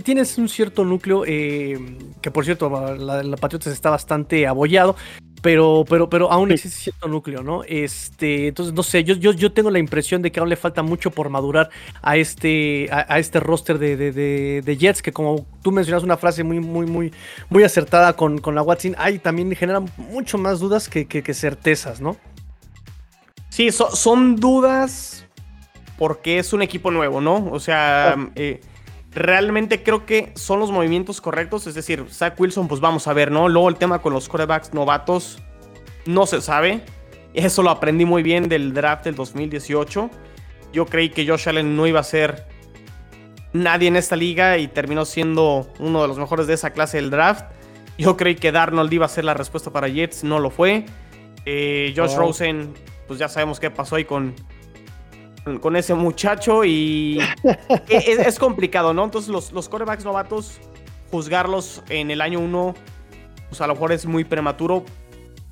tienes 0.03 0.38
un 0.38 0.47
cierto 0.47 0.86
núcleo 0.86 1.24
eh, 1.26 1.80
que, 2.21 2.30
por 2.30 2.45
cierto, 2.45 2.69
la, 2.69 3.24
la 3.24 3.38
Patriotas 3.38 3.74
está 3.74 3.89
bastante 3.89 4.45
abollado 4.45 4.95
pero, 5.44 5.84
pero, 5.89 6.10
pero 6.10 6.32
aún 6.32 6.54
existe 6.54 6.80
cierto 6.80 7.10
núcleo, 7.10 7.44
¿no? 7.44 7.66
Este, 7.66 8.48
entonces, 8.48 8.74
no 8.74 8.82
sé, 8.82 9.04
yo, 9.04 9.16
yo, 9.16 9.34
yo 9.34 9.52
tengo 9.52 9.70
la 9.70 9.78
impresión 9.78 10.22
de 10.22 10.32
que 10.32 10.39
aún 10.39 10.48
le 10.48 10.56
falta 10.56 10.84
mucho 10.84 11.12
por 11.12 11.28
madurar 11.28 11.70
a 12.02 12.16
este, 12.16 12.88
a, 12.89 13.20
este 13.20 13.41
roster 13.41 13.78
de, 13.78 13.98
de, 13.98 14.78
Jets, 14.78 15.02
que 15.02 15.12
como 15.12 15.46
tú 15.62 15.74
mencionas 15.74 16.02
una 16.02 16.16
frase 16.16 16.46
muy, 16.46 16.62
muy, 16.62 16.86
muy, 16.86 17.12
muy 17.50 17.64
acertada 17.66 18.14
con, 18.14 18.38
con 18.38 18.56
la 18.56 18.62
Watson, 18.62 18.96
hay 18.98 19.20
también 19.20 19.54
generan 19.54 19.91
mucho 19.98 20.38
más 20.38 20.62
dudas 20.62 20.88
que, 20.88 21.06
que, 21.08 21.34
certezas, 21.34 22.00
¿no? 22.00 22.16
Sí, 23.50 23.70
son 23.72 24.38
dudas 24.38 25.28
porque 25.98 26.39
es 26.39 26.54
un 26.54 26.62
equipo 26.62 26.89
nuevo, 26.89 27.20
¿no? 27.20 27.50
O 27.52 27.60
sea, 27.60 28.16
eh, 28.36 28.62
realmente 29.16 29.84
creo 29.84 30.05
que 30.05 30.32
son 30.36 30.59
los 30.59 30.72
movimientos 30.72 31.22
correctos. 31.22 31.68
Es 31.68 31.76
decir, 31.76 32.05
Zach 32.09 32.39
Wilson, 32.39 32.68
pues 32.68 32.82
vamos 32.82 33.07
a 33.07 33.14
ver, 33.14 33.32
¿no? 33.32 33.49
Luego 33.49 33.70
el 33.70 33.76
tema 33.76 33.99
con 33.99 34.14
los 34.14 34.28
corebacks 34.30 34.74
novatos 34.74 35.39
no 36.05 36.26
se 36.26 36.41
sabe. 36.41 36.82
Eso 37.34 37.64
lo 37.64 37.70
aprendí 37.70 38.05
muy 38.05 38.24
bien 38.24 38.49
del 38.49 38.74
draft 38.74 39.05
del 39.05 39.16
2018. 39.16 40.09
Yo 40.72 40.86
creí 40.86 41.09
que 41.09 41.28
Josh 41.28 41.49
Allen 41.49 41.76
no 41.76 41.88
iba 41.88 41.99
a 41.99 42.03
ser 42.03 42.47
nadie 43.53 43.88
en 43.88 43.95
esta 43.95 44.16
liga 44.16 44.57
y 44.57 44.68
terminó 44.68 45.05
siendo 45.05 45.72
uno 45.80 46.01
de 46.01 46.07
los 46.07 46.18
mejores 46.18 46.47
de 46.47 46.53
esa 46.55 46.72
clase 46.72 46.97
del 46.97 47.09
draft. 47.09 47.45
Yo 47.97 48.18
creí 48.18 48.36
que 48.36 48.51
Darnold 48.51 48.91
iba 48.91 49.05
a 49.05 49.09
ser 49.09 49.24
la 49.24 49.36
respuesta 49.36 49.72
para 49.72 49.88
Jets, 49.88 50.24
no 50.24 50.39
lo 50.39 50.49
fue. 50.49 50.86
Eh, 51.45 51.93
Josh 51.95 52.14
oh. 52.16 52.20
Rosen, 52.20 52.74
pues 53.07 53.20
ya 53.20 53.30
sabemos 53.30 53.59
qué 53.59 53.70
pasó 53.70 53.95
ahí 53.95 54.05
con, 54.05 54.34
con 55.62 55.76
ese 55.76 55.94
muchacho 55.94 56.64
y 56.64 57.20
e, 57.89 58.18
es, 58.26 58.39
complicado, 58.39 58.94
¿no? 58.94 59.04
Entonces 59.04 59.30
los, 59.30 59.52
los 59.52 59.70
corebacks 59.70 60.06
novatos, 60.06 60.60
juzgarlos 61.12 61.84
en 61.89 62.12
el 62.12 62.22
año 62.22 62.39
1, 62.39 62.74
pues 63.50 63.62
a 63.62 63.68
lo 63.68 63.74
mejor 63.74 63.91
es 63.91 64.06
muy 64.06 64.24
prematuro. 64.24 64.86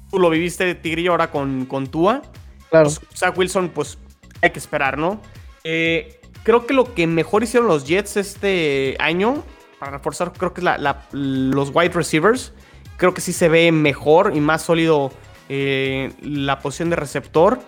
Tú 0.10 0.20
lo 0.20 0.30
viviste, 0.30 0.76
Tigrillo, 0.76 1.12
ahora 1.12 1.32
con, 1.32 1.66
con 1.66 1.88
Tua. 1.88 2.22
Claro. 2.70 2.86
Pues, 2.86 3.02
Zach 3.16 3.38
Wilson, 3.38 3.70
pues 3.70 3.98
hay 4.42 4.50
que 4.52 4.60
esperar, 4.60 4.98
¿no? 4.98 5.22
Eh, 5.64 6.20
creo 6.44 6.66
que 6.66 6.74
lo 6.74 6.94
que 6.94 7.08
mejor 7.08 7.44
hicieron 7.44 7.68
los 7.68 7.86
Jets 7.86 8.18
este 8.18 8.96
año, 9.00 9.44
para 9.80 9.94
reforzar, 9.94 10.32
creo 10.34 10.54
que 10.54 10.62
es 10.62 10.66
la, 10.66 11.08
los 11.12 11.72
wide 11.74 11.90
receivers. 11.90 12.54
Creo 12.98 13.14
que 13.14 13.22
sí 13.22 13.34
se 13.34 13.50
ve 13.50 13.72
mejor 13.72 14.34
y 14.36 14.40
más 14.40 14.62
sólido 14.62 15.12
eh, 15.50 16.14
la 16.22 16.60
posición 16.60 16.90
de 16.90 16.96
receptor. 16.96 17.60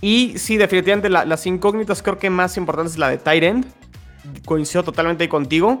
Y 0.00 0.38
sí, 0.38 0.56
definitivamente 0.56 1.10
las 1.10 1.46
incógnitas 1.46 2.02
creo 2.02 2.18
que 2.18 2.30
más 2.30 2.56
importante 2.56 2.92
es 2.92 2.98
la 2.98 3.08
de 3.10 3.18
Tyrend. 3.18 3.66
Coincido 4.44 4.82
totalmente 4.82 5.28
contigo. 5.28 5.80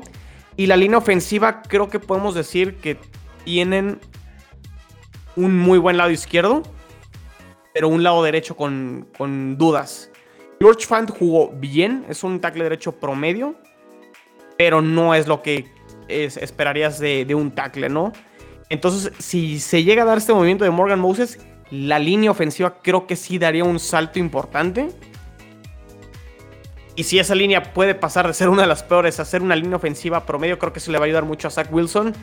Y 0.56 0.66
la 0.66 0.76
línea 0.76 0.98
ofensiva 0.98 1.62
creo 1.62 1.88
que 1.88 1.98
podemos 1.98 2.34
decir 2.34 2.76
que 2.76 2.98
tienen 3.44 3.98
un 5.36 5.56
muy 5.58 5.78
buen 5.78 5.96
lado 5.96 6.10
izquierdo, 6.10 6.62
pero 7.72 7.88
un 7.88 8.02
lado 8.02 8.22
derecho 8.22 8.56
con, 8.56 9.08
dudas. 9.56 10.10
George 10.60 10.86
Fant 10.86 11.10
jugó 11.10 11.50
bien, 11.52 12.04
es 12.08 12.22
un 12.22 12.40
tackle 12.40 12.64
derecho 12.64 12.92
promedio, 12.92 13.54
pero 14.58 14.82
no 14.82 15.14
es 15.14 15.26
lo 15.26 15.40
que 15.40 15.66
esperarías 16.08 16.98
de, 16.98 17.24
de 17.24 17.34
un 17.34 17.52
tackle, 17.52 17.88
¿no? 17.88 18.12
Entonces, 18.68 19.12
si 19.18 19.58
se 19.60 19.82
llega 19.82 20.02
a 20.02 20.06
dar 20.06 20.18
este 20.18 20.34
movimiento 20.34 20.64
de 20.64 20.70
Morgan 20.70 21.00
Moses, 21.00 21.38
la 21.70 21.98
línea 21.98 22.30
ofensiva 22.30 22.78
creo 22.82 23.06
que 23.06 23.16
sí 23.16 23.38
daría 23.38 23.64
un 23.64 23.78
salto 23.78 24.18
importante. 24.18 24.90
Y 26.96 27.04
si 27.04 27.18
esa 27.18 27.34
línea 27.34 27.72
puede 27.72 27.94
pasar 27.94 28.26
de 28.26 28.34
ser 28.34 28.48
una 28.48 28.62
de 28.62 28.68
las 28.68 28.82
peores 28.82 29.20
a 29.20 29.24
ser 29.24 29.42
una 29.42 29.56
línea 29.56 29.76
ofensiva 29.76 30.26
promedio, 30.26 30.58
creo 30.58 30.72
que 30.72 30.80
eso 30.80 30.90
le 30.90 30.98
va 30.98 31.04
a 31.04 31.06
ayudar 31.06 31.24
mucho 31.24 31.48
a 31.48 31.50
Zach 31.50 31.72
Wilson. 31.72 32.14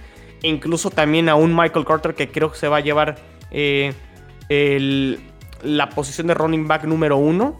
E 0.44 0.48
incluso 0.48 0.92
también 0.92 1.30
a 1.30 1.36
un 1.36 1.56
Michael 1.56 1.86
Carter 1.86 2.14
que 2.14 2.30
creo 2.30 2.52
que 2.52 2.58
se 2.58 2.68
va 2.68 2.78
a 2.78 2.82
llevar 2.82 3.16
eh, 3.50 3.94
la 5.64 5.90
posición 5.90 6.28
de 6.28 6.34
running 6.34 6.68
back 6.68 6.84
número 6.84 7.18
uno. 7.18 7.60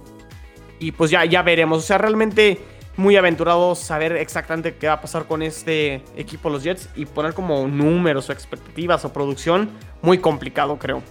Y 0.80 0.92
pues 0.92 1.10
ya, 1.10 1.26
ya 1.26 1.42
veremos. 1.42 1.80
O 1.80 1.82
sea, 1.82 1.98
realmente 1.98 2.60
muy 2.98 3.16
aventurado 3.16 3.76
saber 3.76 4.14
exactamente 4.18 4.76
qué 4.76 4.88
va 4.88 4.94
a 4.94 5.02
pasar 5.02 5.26
con 5.26 5.42
este 5.42 6.04
equipo, 6.16 6.50
los 6.50 6.64
Jets, 6.64 6.90
y 6.96 7.06
poner 7.06 7.34
como 7.34 7.68
números 7.68 8.30
o 8.30 8.34
expectativas 8.34 9.06
o 9.06 9.14
producción. 9.14 9.70
Muy 10.02 10.18
complicado, 10.18 10.78
creo. 10.78 11.02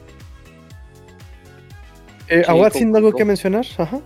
Eh, 2.28 2.44
algo 2.46 3.12
que 3.12 3.24
mencionar? 3.24 3.66
Ajá. 3.78 4.00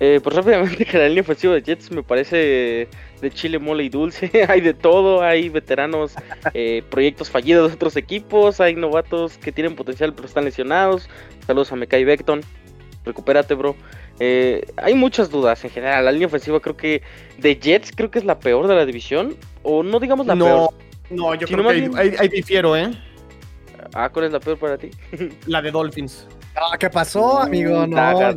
Eh, 0.00 0.20
pues 0.22 0.36
rápidamente 0.36 0.84
que 0.84 0.96
la 0.96 1.08
línea 1.08 1.22
ofensiva 1.22 1.54
de 1.54 1.62
Jets 1.62 1.90
me 1.90 2.02
parece 2.02 2.88
de 3.20 3.30
chile, 3.30 3.58
mole 3.58 3.84
y 3.84 3.88
dulce. 3.88 4.30
hay 4.48 4.60
de 4.60 4.74
todo, 4.74 5.22
hay 5.22 5.48
veteranos, 5.48 6.14
eh, 6.54 6.82
proyectos 6.88 7.30
fallidos 7.30 7.70
de 7.70 7.74
otros 7.74 7.96
equipos, 7.96 8.60
hay 8.60 8.74
novatos 8.74 9.38
que 9.38 9.50
tienen 9.50 9.74
potencial 9.74 10.14
pero 10.14 10.28
están 10.28 10.44
lesionados. 10.44 11.08
Saludos 11.46 11.72
a 11.72 11.76
Mekai 11.76 12.04
Beckton. 12.04 12.42
Recupérate, 13.04 13.54
bro. 13.54 13.74
Eh, 14.20 14.66
hay 14.76 14.94
muchas 14.94 15.30
dudas 15.30 15.64
en 15.64 15.70
general. 15.70 16.04
La 16.04 16.12
línea 16.12 16.26
ofensiva 16.26 16.60
creo 16.60 16.76
que 16.76 17.02
de 17.38 17.56
Jets 17.56 17.92
creo 17.94 18.10
que 18.10 18.18
es 18.18 18.24
la 18.24 18.38
peor 18.38 18.68
de 18.68 18.74
la 18.74 18.84
división. 18.84 19.36
O 19.62 19.82
no 19.82 19.98
digamos 19.98 20.26
la 20.26 20.36
peor. 20.36 20.70
No, 21.10 21.34
yo 21.34 21.46
creo 21.46 21.66
que 21.68 21.90
ahí 22.18 22.28
difiero, 22.28 22.76
¿eh? 22.76 22.90
Ah, 23.94 24.10
¿cuál 24.10 24.26
es 24.26 24.32
la 24.32 24.40
peor 24.40 24.58
para 24.58 24.76
ti? 24.76 24.90
la 25.46 25.62
de 25.62 25.70
Dolphins. 25.70 26.26
Ah, 26.60 26.76
¿Qué 26.78 26.90
pasó, 26.90 27.38
amigo? 27.38 27.86
No, 27.86 28.34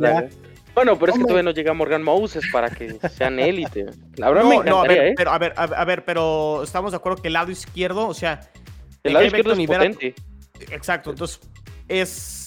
Bueno, 0.74 0.98
pero 0.98 1.12
es 1.12 1.18
que 1.18 1.24
todavía 1.24 1.42
no 1.42 1.50
llega 1.50 1.72
Morgan 1.74 2.02
Moses 2.02 2.44
para 2.52 2.70
que 2.70 2.96
sean 3.10 3.38
élite. 3.38 3.86
La 4.16 4.30
verdad 4.30 4.44
me 4.44 4.58
no, 4.58 4.80
a 4.80 4.86
ver, 4.86 5.06
¿eh? 5.08 5.14
pero, 5.16 5.30
a 5.32 5.38
ver, 5.38 5.52
a, 5.56 5.84
ver, 5.84 6.04
pero 6.04 6.62
estamos 6.62 6.92
de 6.92 6.96
acuerdo 6.96 7.20
que 7.20 7.28
el 7.28 7.34
lado 7.34 7.50
izquierdo, 7.50 8.06
o 8.06 8.14
sea, 8.14 8.40
el 9.02 9.12
lado 9.12 9.26
izquierdo 9.26 9.52
es 9.52 9.66
potente. 9.66 10.14
Exacto, 10.70 11.10
entonces 11.10 11.40
es 11.88 12.42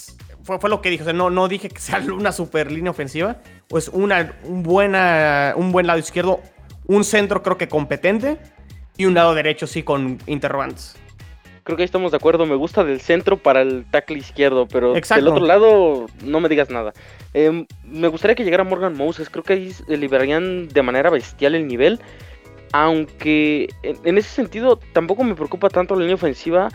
fue, 0.45 0.59
fue 0.59 0.69
lo 0.69 0.81
que 0.81 0.89
dije. 0.89 1.03
O 1.03 1.05
sea, 1.05 1.13
no, 1.13 1.29
no 1.29 1.47
dije 1.47 1.69
que 1.69 1.79
sea 1.79 1.99
una 2.13 2.31
super 2.31 2.71
línea 2.71 2.91
ofensiva. 2.91 3.37
Pues 3.67 3.89
una, 3.89 4.37
un, 4.43 4.63
buena, 4.63 5.53
un 5.57 5.71
buen 5.71 5.87
lado 5.87 5.99
izquierdo, 5.99 6.41
un 6.85 7.03
centro 7.03 7.41
creo 7.43 7.57
que 7.57 7.67
competente 7.67 8.37
y 8.95 9.05
un 9.05 9.15
lado 9.15 9.33
derecho 9.33 9.67
sí 9.67 9.83
con 9.83 10.19
interrogantes. 10.27 10.95
Creo 11.65 11.77
que 11.77 11.81
ahí 11.81 11.85
estamos 11.85 12.11
de 12.11 12.17
acuerdo. 12.17 12.45
Me 12.45 12.53
gusta 12.53 12.83
del 12.83 13.01
centro 13.01 13.37
para 13.37 13.63
el 13.63 13.85
tackle 13.89 14.19
izquierdo, 14.19 14.67
pero 14.67 14.95
Exacto. 14.95 15.25
del 15.25 15.33
otro 15.33 15.45
lado 15.47 16.05
no 16.23 16.39
me 16.39 16.47
digas 16.47 16.69
nada. 16.69 16.93
Em, 17.33 17.65
me 17.83 18.07
gustaría 18.07 18.35
que 18.35 18.43
llegara 18.43 18.63
Morgan 18.63 18.95
Moses. 18.95 19.31
Creo 19.31 19.43
que 19.43 19.53
ahí 19.53 19.73
liberarían 19.87 20.67
de 20.67 20.81
manera 20.83 21.09
bestial 21.09 21.55
el 21.55 21.67
nivel. 21.67 21.99
Aunque 22.71 23.69
en, 23.81 24.17
ese 24.19 24.29
sentido 24.29 24.77
tampoco 24.93 25.23
me 25.23 25.33
preocupa 25.33 25.69
tanto 25.69 25.95
la 25.95 26.01
línea 26.01 26.13
ofensiva. 26.13 26.69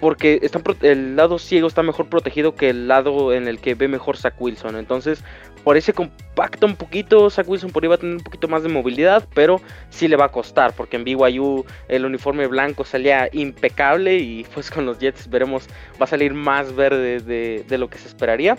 Porque 0.00 0.38
están 0.42 0.62
el 0.82 1.16
lado 1.16 1.40
ciego 1.40 1.66
está 1.66 1.82
mejor 1.82 2.06
protegido 2.06 2.54
que 2.54 2.70
el 2.70 2.86
lado 2.86 3.32
en 3.32 3.48
el 3.48 3.58
que 3.58 3.74
ve 3.74 3.88
mejor 3.88 4.16
Zach 4.16 4.34
Wilson. 4.38 4.76
Entonces, 4.76 5.24
por 5.64 5.76
ese 5.76 5.92
compacta 5.92 6.66
un 6.66 6.76
poquito. 6.76 7.28
Zach 7.30 7.48
Wilson 7.48 7.70
por 7.70 7.82
ahí 7.82 7.88
va 7.88 7.94
a 7.96 7.98
tener 7.98 8.16
un 8.16 8.22
poquito 8.22 8.46
más 8.48 8.62
de 8.62 8.68
movilidad. 8.68 9.26
Pero 9.34 9.60
sí 9.90 10.06
le 10.06 10.16
va 10.16 10.26
a 10.26 10.30
costar. 10.30 10.72
Porque 10.74 10.96
en 10.96 11.04
BYU 11.04 11.64
el 11.88 12.04
uniforme 12.04 12.46
blanco 12.46 12.84
salía 12.84 13.28
impecable. 13.32 14.16
Y 14.18 14.44
pues 14.54 14.70
con 14.70 14.86
los 14.86 14.98
Jets 14.98 15.28
veremos. 15.28 15.66
Va 16.00 16.04
a 16.04 16.08
salir 16.08 16.34
más 16.34 16.74
verde 16.76 17.20
de, 17.20 17.64
de 17.68 17.78
lo 17.78 17.88
que 17.88 17.98
se 17.98 18.06
esperaría. 18.08 18.56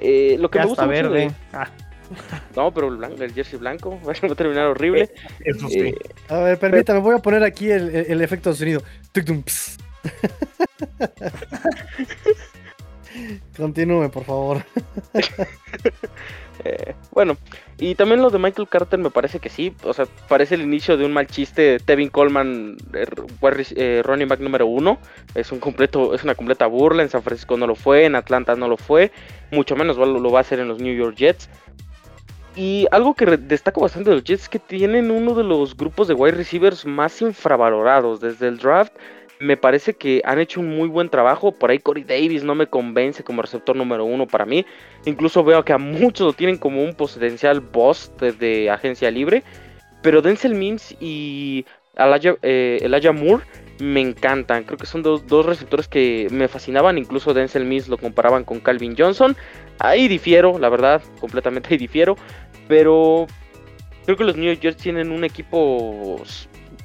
Eh, 0.00 0.36
lo 0.40 0.50
que 0.50 0.58
Ya 0.58 0.64
me 0.64 0.68
gusta 0.70 0.84
está 0.84 0.96
mucho 1.02 1.10
verde. 1.12 1.26
de- 1.28 1.34
Ah, 1.52 1.70
No, 2.56 2.72
pero 2.72 2.88
el, 2.88 2.96
blanco, 2.96 3.22
el 3.22 3.32
jersey 3.32 3.58
blanco 3.58 3.98
va 4.06 4.12
a 4.12 4.34
terminar 4.34 4.66
horrible. 4.66 5.10
eso 5.44 5.68
sí. 5.68 5.78
Eh, 5.80 5.94
A 6.28 6.38
ver, 6.40 6.58
permítame, 6.58 6.98
voy 7.00 7.14
a 7.14 7.18
poner 7.18 7.42
aquí 7.44 7.70
el, 7.70 7.94
el- 7.94 8.06
el 8.10 8.20
efecto 8.22 8.50
de 8.50 8.56
sonido. 8.56 8.82
Continúe, 13.56 14.10
por 14.10 14.24
favor. 14.24 14.64
Eh, 16.64 16.94
bueno, 17.10 17.36
y 17.78 17.96
también 17.96 18.22
lo 18.22 18.30
de 18.30 18.38
Michael 18.38 18.68
Carter 18.68 18.98
me 18.98 19.10
parece 19.10 19.40
que 19.40 19.48
sí. 19.48 19.74
O 19.82 19.92
sea, 19.92 20.06
parece 20.28 20.54
el 20.54 20.62
inicio 20.62 20.96
de 20.96 21.04
un 21.04 21.12
mal 21.12 21.26
chiste. 21.26 21.78
Tevin 21.84 22.08
Coleman, 22.08 22.76
rec- 22.92 23.74
eh, 23.76 24.02
running 24.04 24.28
back 24.28 24.38
número 24.38 24.64
uno. 24.66 24.98
Es 25.34 25.50
un 25.50 25.58
completo, 25.58 26.14
es 26.14 26.22
una 26.22 26.36
completa 26.36 26.66
burla. 26.66 27.02
En 27.02 27.10
San 27.10 27.22
Francisco 27.22 27.56
no 27.56 27.66
lo 27.66 27.74
fue, 27.74 28.04
en 28.04 28.14
Atlanta 28.14 28.54
no 28.54 28.68
lo 28.68 28.76
fue. 28.76 29.10
Mucho 29.50 29.74
menos 29.74 29.96
lo, 29.96 30.06
lo 30.06 30.30
va 30.30 30.38
a 30.38 30.42
hacer 30.42 30.60
en 30.60 30.68
los 30.68 30.78
New 30.80 30.94
York 30.94 31.16
Jets. 31.16 31.50
Y 32.56 32.86
algo 32.92 33.14
que 33.14 33.26
destaco 33.26 33.80
bastante 33.80 34.10
de 34.10 34.16
los 34.16 34.24
Jets 34.24 34.44
es 34.44 34.48
que 34.48 34.60
tienen 34.60 35.10
uno 35.10 35.34
de 35.34 35.42
los 35.42 35.76
grupos 35.76 36.06
de 36.06 36.14
wide 36.14 36.36
receivers 36.36 36.86
más 36.86 37.20
infravalorados 37.20 38.20
desde 38.20 38.46
el 38.46 38.58
draft. 38.58 38.92
Me 39.44 39.58
parece 39.58 39.92
que 39.92 40.22
han 40.24 40.38
hecho 40.38 40.60
un 40.60 40.74
muy 40.74 40.88
buen 40.88 41.10
trabajo. 41.10 41.52
Por 41.52 41.70
ahí 41.70 41.78
Corey 41.78 42.02
Davis 42.02 42.42
no 42.44 42.54
me 42.54 42.66
convence 42.66 43.22
como 43.22 43.42
receptor 43.42 43.76
número 43.76 44.06
uno 44.06 44.26
para 44.26 44.46
mí. 44.46 44.64
Incluso 45.04 45.44
veo 45.44 45.62
que 45.66 45.74
a 45.74 45.78
muchos 45.78 46.26
lo 46.26 46.32
tienen 46.32 46.56
como 46.56 46.82
un 46.82 46.94
potencial 46.94 47.60
boss 47.60 48.10
desde 48.18 48.70
agencia 48.70 49.10
libre. 49.10 49.42
Pero 50.00 50.22
Denzel 50.22 50.54
Mims 50.54 50.96
y 50.98 51.66
Elijah, 51.94 52.36
eh, 52.40 52.78
Elijah 52.80 53.12
Moore 53.12 53.44
me 53.80 54.00
encantan. 54.00 54.64
Creo 54.64 54.78
que 54.78 54.86
son 54.86 55.02
dos, 55.02 55.26
dos 55.26 55.44
receptores 55.44 55.88
que 55.88 56.26
me 56.30 56.48
fascinaban. 56.48 56.96
Incluso 56.96 57.34
Denzel 57.34 57.66
Mims 57.66 57.88
lo 57.88 57.98
comparaban 57.98 58.44
con 58.44 58.60
Calvin 58.60 58.94
Johnson. 58.96 59.36
Ahí 59.78 60.08
difiero, 60.08 60.58
la 60.58 60.70
verdad, 60.70 61.02
completamente 61.20 61.68
ahí 61.70 61.76
difiero. 61.76 62.16
Pero 62.66 63.26
creo 64.06 64.16
que 64.16 64.24
los 64.24 64.38
New 64.38 64.54
York 64.54 64.78
tienen 64.80 65.10
un 65.10 65.22
equipo 65.22 66.16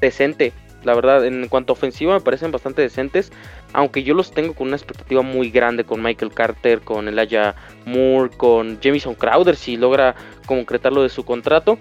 decente. 0.01 0.51
La 0.83 0.95
verdad, 0.95 1.25
en 1.25 1.47
cuanto 1.49 1.73
a 1.73 1.75
ofensiva 1.75 2.13
me 2.13 2.21
parecen 2.21 2.51
bastante 2.51 2.81
decentes. 2.81 3.31
Aunque 3.73 4.03
yo 4.03 4.13
los 4.13 4.31
tengo 4.31 4.53
con 4.53 4.67
una 4.67 4.77
expectativa 4.77 5.21
muy 5.21 5.49
grande 5.49 5.83
con 5.83 6.01
Michael 6.01 6.33
Carter, 6.33 6.81
con 6.81 7.07
Elijah 7.07 7.55
Moore, 7.85 8.29
con 8.35 8.79
Jamison 8.81 9.15
Crowder, 9.15 9.55
si 9.55 9.77
logra 9.77 10.15
concretar 10.45 10.93
lo 10.93 11.03
de 11.03 11.09
su 11.09 11.25
contrato. 11.25 11.77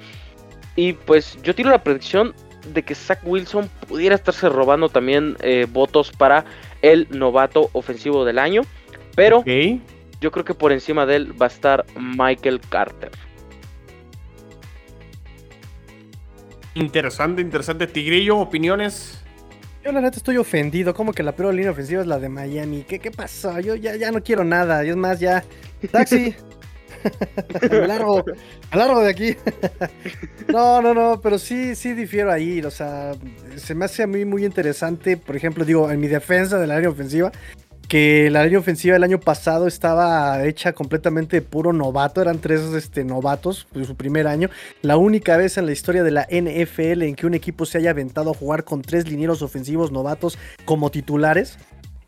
Y 0.76 0.92
pues 0.92 1.38
yo 1.42 1.54
tiro 1.54 1.70
la 1.70 1.82
predicción 1.82 2.34
de 2.72 2.82
que 2.82 2.94
Zach 2.94 3.20
Wilson 3.24 3.68
pudiera 3.88 4.14
estarse 4.14 4.48
robando 4.48 4.88
también 4.88 5.36
eh, 5.40 5.66
votos 5.68 6.12
para 6.12 6.44
el 6.82 7.06
novato 7.10 7.70
ofensivo 7.72 8.24
del 8.24 8.38
año. 8.38 8.62
Pero 9.14 9.42
yo 10.20 10.30
creo 10.30 10.44
que 10.44 10.54
por 10.54 10.72
encima 10.72 11.06
de 11.06 11.16
él 11.16 11.40
va 11.40 11.46
a 11.46 11.48
estar 11.48 11.86
Michael 11.96 12.60
Carter. 12.68 13.10
Interesante, 16.78 17.42
interesante. 17.42 17.86
Tigrillo, 17.88 18.38
opiniones. 18.38 19.20
Yo 19.84 19.90
la 19.90 20.00
neta 20.00 20.16
estoy 20.16 20.36
ofendido. 20.36 20.94
Como 20.94 21.12
que 21.12 21.24
la 21.24 21.32
peor 21.32 21.52
línea 21.52 21.72
ofensiva 21.72 22.00
es 22.00 22.06
la 22.06 22.18
de 22.18 22.28
Miami. 22.28 22.84
¿Qué, 22.84 23.00
qué 23.00 23.10
pasó? 23.10 23.58
Yo 23.58 23.74
ya, 23.74 23.96
ya 23.96 24.12
no 24.12 24.22
quiero 24.22 24.44
nada. 24.44 24.84
Y 24.84 24.90
es 24.90 24.96
más, 24.96 25.18
ya. 25.18 25.44
Taxi. 25.90 26.36
me 27.70 27.86
largo. 27.86 28.24
Me 28.24 28.78
largo 28.78 29.00
de 29.00 29.10
aquí. 29.10 29.36
no, 30.48 30.80
no, 30.80 30.94
no. 30.94 31.20
Pero 31.20 31.38
sí, 31.38 31.74
sí 31.74 31.94
difiero 31.94 32.30
ahí. 32.30 32.60
O 32.60 32.70
sea, 32.70 33.12
se 33.56 33.74
me 33.74 33.84
hace 33.84 34.04
a 34.04 34.06
mí 34.06 34.24
muy 34.24 34.44
interesante. 34.44 35.16
Por 35.16 35.34
ejemplo, 35.34 35.64
digo, 35.64 35.90
en 35.90 35.98
mi 35.98 36.06
defensa 36.06 36.58
de 36.58 36.66
la 36.68 36.76
línea 36.76 36.90
ofensiva. 36.90 37.32
Que 37.88 38.28
la 38.30 38.44
línea 38.44 38.58
ofensiva 38.58 38.96
el 38.96 39.02
año 39.02 39.18
pasado 39.18 39.66
estaba 39.66 40.44
hecha 40.44 40.74
completamente 40.74 41.36
de 41.36 41.42
puro 41.42 41.72
novato. 41.72 42.20
Eran 42.20 42.38
tres 42.38 42.60
este, 42.74 43.02
novatos 43.02 43.66
en 43.74 43.86
su 43.86 43.96
primer 43.96 44.26
año. 44.26 44.50
La 44.82 44.98
única 44.98 45.38
vez 45.38 45.56
en 45.56 45.64
la 45.64 45.72
historia 45.72 46.02
de 46.02 46.10
la 46.10 46.28
NFL 46.30 47.02
en 47.02 47.14
que 47.16 47.26
un 47.26 47.32
equipo 47.32 47.64
se 47.64 47.78
haya 47.78 47.90
aventado 47.90 48.30
a 48.30 48.34
jugar 48.34 48.64
con 48.64 48.82
tres 48.82 49.08
linieros 49.08 49.40
ofensivos 49.40 49.90
novatos 49.90 50.38
como 50.66 50.90
titulares. 50.90 51.58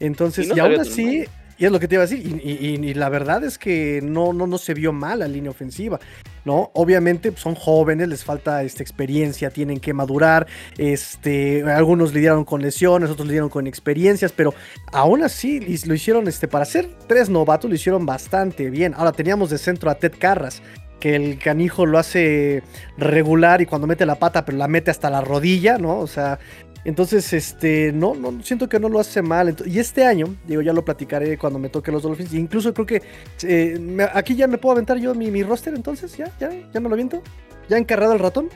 Entonces, 0.00 0.48
Y 0.48 0.56
y, 0.56 0.60
aún 0.60 0.80
así, 0.80 1.24
y 1.60 1.66
es 1.66 1.70
lo 1.70 1.78
que 1.78 1.86
te 1.86 1.96
iba 1.96 2.04
a 2.04 2.06
decir, 2.06 2.40
y, 2.42 2.94
la 2.94 3.10
verdad 3.10 3.44
es 3.44 3.58
que 3.58 4.00
no, 4.02 4.32
no, 4.32 4.46
no 4.46 4.56
se 4.56 4.72
vio 4.72 4.94
mal 4.94 5.18
la 5.18 5.28
línea 5.28 5.50
ofensiva, 5.50 6.00
¿no? 6.46 6.70
Obviamente 6.72 7.34
son 7.36 7.54
jóvenes, 7.54 8.08
les 8.08 8.24
falta 8.24 8.62
esta 8.62 8.82
experiencia, 8.82 9.50
tienen 9.50 9.78
que 9.78 9.92
madurar, 9.92 10.46
este, 10.78 11.62
algunos 11.64 12.14
lidiaron 12.14 12.46
con 12.46 12.62
lesiones, 12.62 13.10
otros 13.10 13.28
lidiaron 13.28 13.50
con 13.50 13.66
experiencias, 13.66 14.32
pero 14.32 14.54
aún 14.90 15.22
así 15.22 15.60
lo 15.84 15.94
hicieron, 15.94 16.28
este, 16.28 16.48
para 16.48 16.64
ser 16.64 16.88
tres 17.06 17.28
novatos, 17.28 17.68
lo 17.68 17.76
hicieron 17.76 18.06
bastante 18.06 18.70
bien. 18.70 18.94
Ahora 18.96 19.12
teníamos 19.12 19.50
de 19.50 19.58
centro 19.58 19.90
a 19.90 19.96
Ted 19.96 20.14
Carras, 20.18 20.62
que 20.98 21.14
el 21.14 21.38
canijo 21.38 21.84
lo 21.84 21.98
hace 21.98 22.62
regular 22.96 23.60
y 23.60 23.66
cuando 23.66 23.86
mete 23.86 24.06
la 24.06 24.14
pata, 24.14 24.46
pero 24.46 24.56
la 24.56 24.68
mete 24.68 24.90
hasta 24.90 25.10
la 25.10 25.20
rodilla, 25.20 25.76
¿no? 25.76 25.98
O 25.98 26.06
sea, 26.06 26.38
entonces, 26.84 27.32
este, 27.32 27.92
no, 27.92 28.14
no, 28.14 28.42
siento 28.42 28.68
que 28.68 28.80
no 28.80 28.88
lo 28.88 29.00
hace 29.00 29.22
mal. 29.22 29.54
Y 29.66 29.78
este 29.78 30.04
año, 30.04 30.34
digo, 30.46 30.62
ya 30.62 30.72
lo 30.72 30.84
platicaré 30.84 31.36
cuando 31.38 31.58
me 31.58 31.68
toque 31.68 31.92
los 31.92 32.02
Dolphins. 32.02 32.32
Incluso 32.34 32.72
creo 32.72 32.86
que 32.86 33.02
eh, 33.42 33.78
me- 33.80 34.08
aquí 34.14 34.34
ya 34.34 34.46
me 34.46 34.58
puedo 34.58 34.72
aventar 34.72 34.98
yo 34.98 35.14
mi, 35.14 35.30
mi 35.30 35.42
roster, 35.42 35.74
entonces, 35.74 36.16
ya, 36.16 36.30
ya, 36.40 36.50
ya 36.72 36.80
me 36.80 36.88
lo 36.88 36.94
aviento. 36.94 37.22
Ya 37.68 37.76
encarrado 37.78 38.12
el 38.12 38.18
ratón. 38.18 38.48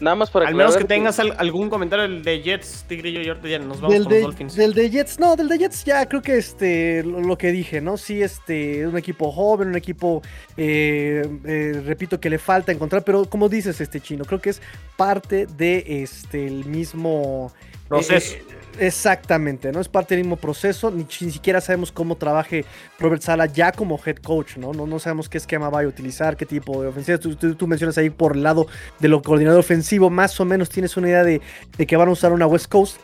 Nada 0.00 0.14
más 0.16 0.30
para 0.30 0.46
Al 0.46 0.54
menos 0.54 0.76
que 0.76 0.84
tengas 0.84 1.18
al- 1.18 1.34
algún 1.38 1.68
comentario 1.68 2.04
del 2.08 2.22
de 2.22 2.40
Jets, 2.40 2.84
Tigrillo, 2.88 3.20
y 3.20 3.24
ya 3.50 3.58
nos 3.58 3.80
vamos 3.80 3.92
Del 3.94 4.04
con 4.04 4.12
los 4.12 4.22
Dolphins. 4.22 4.54
del 4.54 4.72
de 4.74 4.90
Jets, 4.90 5.18
no, 5.18 5.34
del 5.34 5.48
de 5.48 5.58
Jets 5.58 5.84
ya 5.84 6.06
creo 6.06 6.22
que 6.22 6.36
este, 6.38 7.02
lo, 7.02 7.20
lo 7.20 7.36
que 7.36 7.50
dije, 7.50 7.80
¿no? 7.80 7.96
Sí, 7.96 8.22
este, 8.22 8.86
un 8.86 8.96
equipo 8.96 9.32
joven, 9.32 9.68
un 9.68 9.76
equipo, 9.76 10.22
eh, 10.56 11.22
eh, 11.44 11.82
repito, 11.84 12.20
que 12.20 12.30
le 12.30 12.38
falta 12.38 12.70
encontrar, 12.70 13.02
pero 13.02 13.24
como 13.24 13.48
dices, 13.48 13.80
este 13.80 14.00
chino, 14.00 14.24
creo 14.24 14.40
que 14.40 14.50
es 14.50 14.62
parte 14.96 15.46
de 15.46 15.84
este, 16.02 16.46
el 16.46 16.64
mismo 16.64 17.52
Proceso. 17.88 18.34
eh, 18.36 18.42
eh, 18.50 18.54
exactamente, 18.78 19.72
¿no? 19.72 19.80
Es 19.80 19.88
parte 19.88 20.14
del 20.14 20.24
mismo 20.24 20.36
proceso, 20.36 20.90
ni, 20.90 21.06
ni 21.20 21.30
siquiera 21.30 21.60
sabemos 21.60 21.92
cómo 21.92 22.16
trabaje 22.16 22.64
Robert 22.98 23.22
Sala 23.22 23.46
ya 23.46 23.72
como 23.72 24.00
head 24.04 24.16
coach, 24.16 24.56
¿no? 24.56 24.72
No, 24.72 24.86
no 24.86 24.98
sabemos 24.98 25.28
qué 25.28 25.38
esquema 25.38 25.68
va 25.70 25.82
a 25.82 25.86
utilizar, 25.86 26.36
qué 26.36 26.46
tipo 26.46 26.82
de 26.82 26.88
ofensiva. 26.88 27.18
Tú, 27.18 27.34
tú- 27.36 27.66
mencionas 27.66 27.98
ahí 27.98 28.10
por 28.10 28.36
el 28.36 28.42
lado 28.42 28.66
de 28.98 29.08
lo 29.08 29.22
coordinador 29.22 29.60
ofensivo, 29.60 30.10
más 30.10 30.38
o 30.40 30.44
menos 30.44 30.68
tienes 30.68 30.96
una 30.96 31.08
idea 31.08 31.24
de, 31.24 31.40
de 31.76 31.86
que 31.86 31.96
van 31.96 32.08
a 32.08 32.12
usar 32.12 32.32
una 32.32 32.46
West 32.46 32.68
Coast. 32.68 32.98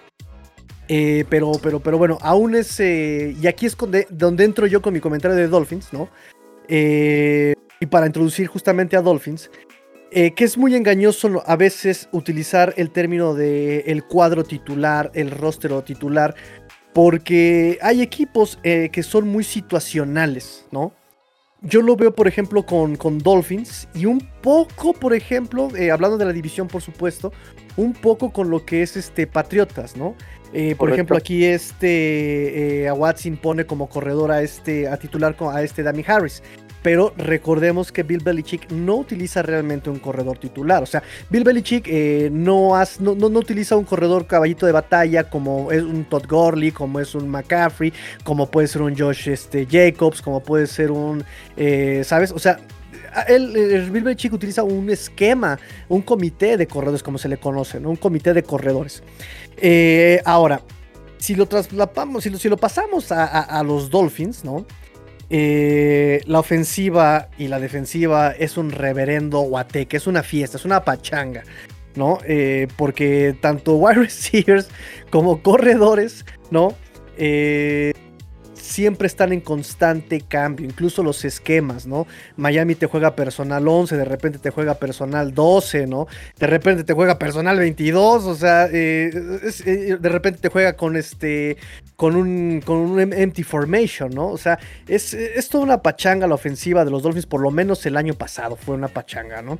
Eh, 0.88 1.24
pero, 1.30 1.52
pero, 1.62 1.80
pero 1.80 1.96
bueno, 1.98 2.18
aún 2.20 2.54
es. 2.54 2.78
eh, 2.80 3.34
y 3.40 3.46
aquí 3.46 3.66
es 3.66 3.76
donde, 3.76 4.06
donde 4.10 4.44
entro 4.44 4.66
yo 4.66 4.82
con 4.82 4.92
mi 4.92 5.00
comentario 5.00 5.36
de 5.36 5.48
Dolphins, 5.48 5.92
¿no? 5.92 6.08
Eh, 6.68 7.54
y 7.80 7.86
para 7.86 8.06
introducir 8.06 8.46
justamente 8.46 8.96
a 8.96 9.02
Dolphins, 9.02 9.50
eh, 10.16 10.30
que 10.30 10.44
es 10.44 10.56
muy 10.56 10.76
engañoso 10.76 11.42
a 11.44 11.56
veces 11.56 12.08
utilizar 12.12 12.72
el 12.76 12.92
término 12.92 13.34
de 13.34 13.80
el 13.88 14.04
cuadro 14.04 14.44
titular, 14.44 15.10
el 15.12 15.32
roster 15.32 15.72
o 15.72 15.82
titular, 15.82 16.36
porque 16.92 17.80
hay 17.82 18.00
equipos 18.00 18.60
eh, 18.62 18.90
que 18.92 19.02
son 19.02 19.26
muy 19.26 19.42
situacionales, 19.42 20.66
¿no? 20.70 20.92
Yo 21.62 21.82
lo 21.82 21.96
veo, 21.96 22.14
por 22.14 22.28
ejemplo, 22.28 22.64
con, 22.64 22.94
con 22.94 23.18
Dolphins 23.18 23.88
y 23.92 24.06
un 24.06 24.20
poco, 24.40 24.92
por 24.92 25.14
ejemplo, 25.14 25.74
eh, 25.76 25.90
hablando 25.90 26.16
de 26.16 26.26
la 26.26 26.32
división, 26.32 26.68
por 26.68 26.80
supuesto, 26.80 27.32
un 27.76 27.92
poco 27.92 28.32
con 28.32 28.50
lo 28.50 28.64
que 28.64 28.82
es 28.82 28.96
este 28.96 29.26
Patriotas, 29.26 29.96
¿no? 29.96 30.14
Por 30.78 30.92
ejemplo, 30.92 31.16
aquí 31.16 31.44
este 31.44 32.86
a 32.88 32.94
Watson 32.94 33.36
pone 33.36 33.66
como 33.66 33.88
corredor 33.88 34.30
a 34.30 34.40
este 34.40 34.86
a 34.86 34.96
titular 34.96 35.34
a 35.40 35.62
este 35.64 35.82
Dami 35.82 36.04
Harris. 36.06 36.44
Pero 36.84 37.14
recordemos 37.16 37.90
que 37.90 38.02
Bill 38.02 38.20
Belichick 38.22 38.70
no 38.70 38.96
utiliza 38.96 39.40
realmente 39.40 39.88
un 39.88 39.98
corredor 39.98 40.36
titular. 40.36 40.82
O 40.82 40.86
sea, 40.86 41.02
Bill 41.30 41.42
Belichick 41.42 41.88
eh, 41.88 42.28
no, 42.30 42.72
no, 43.00 43.14
no, 43.14 43.38
utiliza 43.38 43.74
un 43.74 43.84
corredor 43.84 44.26
caballito 44.26 44.66
de 44.66 44.72
batalla 44.72 45.30
como 45.30 45.72
es 45.72 45.82
un 45.82 46.04
Todd 46.04 46.26
Gurley, 46.28 46.72
como 46.72 47.00
es 47.00 47.14
un 47.14 47.26
McCaffrey, 47.26 47.90
como 48.22 48.50
puede 48.50 48.68
ser 48.68 48.82
un 48.82 48.94
Josh 48.94 49.30
este, 49.30 49.66
Jacobs, 49.66 50.20
como 50.20 50.42
puede 50.42 50.66
ser 50.66 50.90
un, 50.90 51.24
eh, 51.56 52.02
¿sabes? 52.04 52.30
O 52.32 52.38
sea, 52.38 52.60
el, 53.28 53.56
el 53.56 53.90
Bill 53.90 54.04
Belichick 54.04 54.34
utiliza 54.34 54.62
un 54.62 54.90
esquema, 54.90 55.58
un 55.88 56.02
comité 56.02 56.58
de 56.58 56.66
corredores, 56.66 57.02
como 57.02 57.16
se 57.16 57.30
le 57.30 57.38
conoce, 57.38 57.80
¿no? 57.80 57.88
Un 57.88 57.96
comité 57.96 58.34
de 58.34 58.42
corredores. 58.42 59.02
Eh, 59.56 60.20
ahora, 60.26 60.60
si 61.16 61.34
lo 61.34 61.46
traslapamos, 61.46 62.24
si 62.24 62.48
lo, 62.50 62.58
pasamos 62.58 63.10
a, 63.10 63.62
los 63.62 63.88
Dolphins, 63.88 64.44
¿no? 64.44 64.66
Eh, 65.30 66.22
la 66.26 66.40
ofensiva 66.40 67.28
y 67.38 67.48
la 67.48 67.58
defensiva 67.58 68.30
es 68.30 68.56
un 68.56 68.70
reverendo 68.70 69.40
guateque, 69.40 69.96
es 69.96 70.06
una 70.06 70.22
fiesta, 70.22 70.56
es 70.56 70.64
una 70.64 70.84
pachanga, 70.84 71.42
¿no? 71.94 72.18
Eh, 72.26 72.68
porque 72.76 73.36
tanto 73.40 73.74
wide 73.76 74.00
receivers 74.00 74.68
como 75.10 75.42
corredores, 75.42 76.24
¿no? 76.50 76.74
Eh, 77.16 77.92
siempre 78.64 79.06
están 79.06 79.32
en 79.32 79.40
constante 79.40 80.22
cambio, 80.22 80.64
incluso 80.64 81.02
los 81.02 81.24
esquemas, 81.24 81.86
¿no? 81.86 82.06
Miami 82.36 82.74
te 82.74 82.86
juega 82.86 83.14
personal 83.14 83.68
11, 83.68 83.96
de 83.96 84.04
repente 84.04 84.38
te 84.38 84.50
juega 84.50 84.74
personal 84.74 85.34
12, 85.34 85.86
¿no? 85.86 86.06
De 86.38 86.46
repente 86.46 86.82
te 86.82 86.94
juega 86.94 87.18
personal 87.18 87.58
22, 87.58 88.24
o 88.24 88.34
sea, 88.34 88.66
eh, 88.72 89.10
eh, 89.66 89.96
de 90.00 90.08
repente 90.08 90.40
te 90.40 90.48
juega 90.48 90.72
con 90.74 90.96
este, 90.96 91.58
con 91.96 92.16
un, 92.16 92.62
con 92.64 92.78
un 92.78 93.00
em, 93.00 93.12
empty 93.12 93.42
formation, 93.42 94.10
¿no? 94.10 94.28
O 94.28 94.38
sea, 94.38 94.58
es, 94.88 95.14
toda 95.50 95.62
una 95.62 95.82
pachanga 95.82 96.26
la 96.26 96.34
ofensiva 96.34 96.86
de 96.86 96.90
los 96.90 97.02
Dolphins, 97.02 97.26
por 97.26 97.42
lo 97.42 97.50
menos 97.50 97.84
el 97.84 97.98
año 97.98 98.14
pasado 98.14 98.56
fue 98.56 98.74
una 98.74 98.88
pachanga, 98.88 99.42
¿no? 99.42 99.58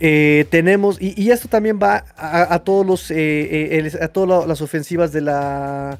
Eh, 0.00 0.44
tenemos, 0.50 0.98
y, 1.00 1.30
esto 1.30 1.48
también 1.48 1.78
va 1.82 2.04
a, 2.16 2.58
todos 2.58 2.84
los, 2.84 3.10
a 3.10 4.08
todas 4.08 4.46
las 4.46 4.60
ofensivas 4.60 5.12
de 5.12 5.22
la 5.22 5.98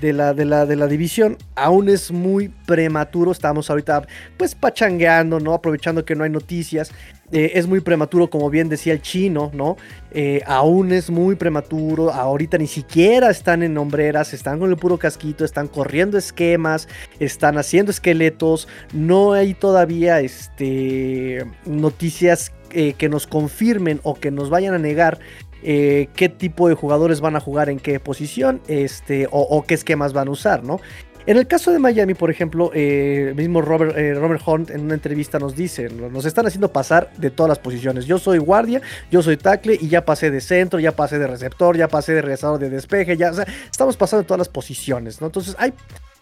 de 0.00 0.12
la, 0.12 0.34
de 0.34 0.44
la, 0.44 0.66
de 0.66 0.76
la 0.76 0.86
división. 0.86 1.36
Aún 1.54 1.88
es 1.88 2.10
muy 2.10 2.48
prematuro. 2.66 3.32
Estamos 3.32 3.70
ahorita 3.70 4.06
pues 4.36 4.54
pachangueando, 4.54 5.40
¿no? 5.40 5.54
Aprovechando 5.54 6.04
que 6.04 6.14
no 6.14 6.24
hay 6.24 6.30
noticias. 6.30 6.92
Eh, 7.32 7.52
es 7.54 7.66
muy 7.66 7.80
prematuro, 7.80 8.28
como 8.28 8.50
bien 8.50 8.68
decía 8.68 8.92
el 8.92 9.00
chino, 9.00 9.50
¿no? 9.54 9.78
Eh, 10.10 10.42
aún 10.46 10.92
es 10.92 11.08
muy 11.08 11.34
prematuro. 11.34 12.12
Ahorita 12.12 12.58
ni 12.58 12.66
siquiera 12.66 13.30
están 13.30 13.62
en 13.62 13.78
hombreras, 13.78 14.34
están 14.34 14.58
con 14.58 14.70
el 14.70 14.76
puro 14.76 14.98
casquito, 14.98 15.44
están 15.44 15.66
corriendo 15.66 16.18
esquemas, 16.18 16.88
están 17.20 17.56
haciendo 17.56 17.90
esqueletos. 17.90 18.68
No 18.92 19.32
hay 19.32 19.54
todavía 19.54 20.20
este, 20.20 21.46
noticias 21.64 22.52
eh, 22.70 22.92
que 22.94 23.08
nos 23.08 23.26
confirmen 23.26 24.00
o 24.02 24.14
que 24.14 24.30
nos 24.30 24.50
vayan 24.50 24.74
a 24.74 24.78
negar 24.78 25.18
eh, 25.62 26.08
qué 26.16 26.28
tipo 26.28 26.68
de 26.68 26.74
jugadores 26.74 27.20
van 27.20 27.36
a 27.36 27.40
jugar 27.40 27.68
en 27.68 27.78
qué 27.78 28.00
posición 28.00 28.60
este, 28.66 29.28
o, 29.30 29.64
qué 29.66 29.74
esquemas 29.74 30.12
van 30.12 30.28
a 30.28 30.30
usar, 30.32 30.64
¿no? 30.64 30.80
En 31.24 31.36
el 31.36 31.46
caso 31.46 31.70
de 31.70 31.78
Miami, 31.78 32.14
por 32.14 32.32
ejemplo, 32.32 32.72
eh, 32.74 33.32
mismo 33.36 33.62
Robert, 33.62 33.96
eh, 33.96 34.12
Robert 34.14 34.42
Hunt 34.44 34.70
en 34.70 34.80
una 34.80 34.94
entrevista 34.94 35.38
nos 35.38 35.54
dice, 35.54 35.88
nos 35.88 36.24
están 36.24 36.46
haciendo 36.46 36.72
pasar 36.72 37.12
de 37.16 37.30
todas 37.30 37.48
las 37.48 37.60
posiciones. 37.60 38.06
Yo 38.06 38.18
soy 38.18 38.38
guardia, 38.38 38.82
yo 39.08 39.22
soy 39.22 39.36
tackle 39.36 39.78
y 39.80 39.88
ya 39.88 40.04
pasé 40.04 40.32
de 40.32 40.40
centro, 40.40 40.80
ya 40.80 40.90
pasé 40.96 41.20
de 41.20 41.28
receptor, 41.28 41.76
ya 41.76 41.86
pasé 41.86 42.12
de 42.14 42.22
regresador 42.22 42.58
de 42.58 42.70
despeje, 42.70 43.16
ya, 43.16 43.30
estamos 43.70 43.96
pasando 43.96 44.22
de 44.22 44.26
todas 44.26 44.38
las 44.38 44.48
posiciones, 44.48 45.20
¿no? 45.20 45.28
Entonces 45.28 45.54
hay 45.60 45.72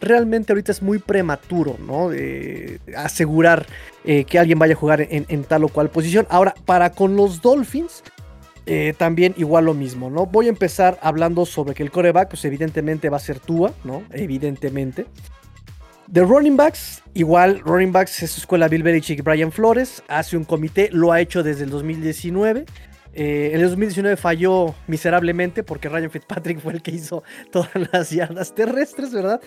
realmente 0.02 0.52
ahorita 0.52 0.72
es 0.72 0.82
muy 0.82 0.98
prematuro, 0.98 1.76
¿no? 1.78 2.10
asegurar 2.96 3.66
que 4.02 4.38
alguien 4.38 4.58
vaya 4.58 4.72
a 4.72 4.76
jugar 4.76 5.06
en, 5.10 5.44
tal 5.44 5.64
o 5.64 5.68
cual 5.68 5.90
posición. 5.90 6.26
Ahora, 6.30 6.54
para 6.64 6.90
con 6.92 7.16
los 7.16 7.42
Dolphins, 7.42 8.02
eh, 8.72 8.94
también 8.96 9.34
igual 9.36 9.64
lo 9.64 9.74
mismo, 9.74 10.10
¿no? 10.10 10.26
Voy 10.26 10.46
a 10.46 10.48
empezar 10.48 10.96
hablando 11.02 11.44
sobre 11.44 11.74
que 11.74 11.82
el 11.82 11.90
coreback, 11.90 12.28
pues 12.28 12.44
evidentemente 12.44 13.08
va 13.08 13.16
a 13.16 13.20
ser 13.20 13.40
Tua, 13.40 13.74
¿no? 13.82 14.04
Evidentemente. 14.12 15.06
De 16.06 16.20
running 16.22 16.56
backs, 16.56 17.02
igual 17.12 17.62
running 17.64 17.90
backs 17.90 18.22
es 18.22 18.30
su 18.30 18.42
escuela 18.42 18.68
Bill 18.68 18.84
Belichick 18.84 19.18
y 19.18 19.22
Brian 19.22 19.50
Flores, 19.50 20.04
hace 20.06 20.36
un 20.36 20.44
comité, 20.44 20.88
lo 20.92 21.10
ha 21.10 21.20
hecho 21.20 21.42
desde 21.42 21.64
el 21.64 21.70
2019. 21.70 22.64
Eh, 23.12 23.50
en 23.52 23.60
el 23.60 23.70
2019 23.70 24.16
falló 24.16 24.72
miserablemente 24.86 25.64
porque 25.64 25.88
Ryan 25.88 26.12
Fitzpatrick 26.12 26.60
fue 26.60 26.74
el 26.74 26.82
que 26.82 26.92
hizo 26.92 27.24
todas 27.50 27.70
las 27.92 28.10
yardas 28.10 28.54
terrestres, 28.54 29.12
¿verdad? 29.12 29.40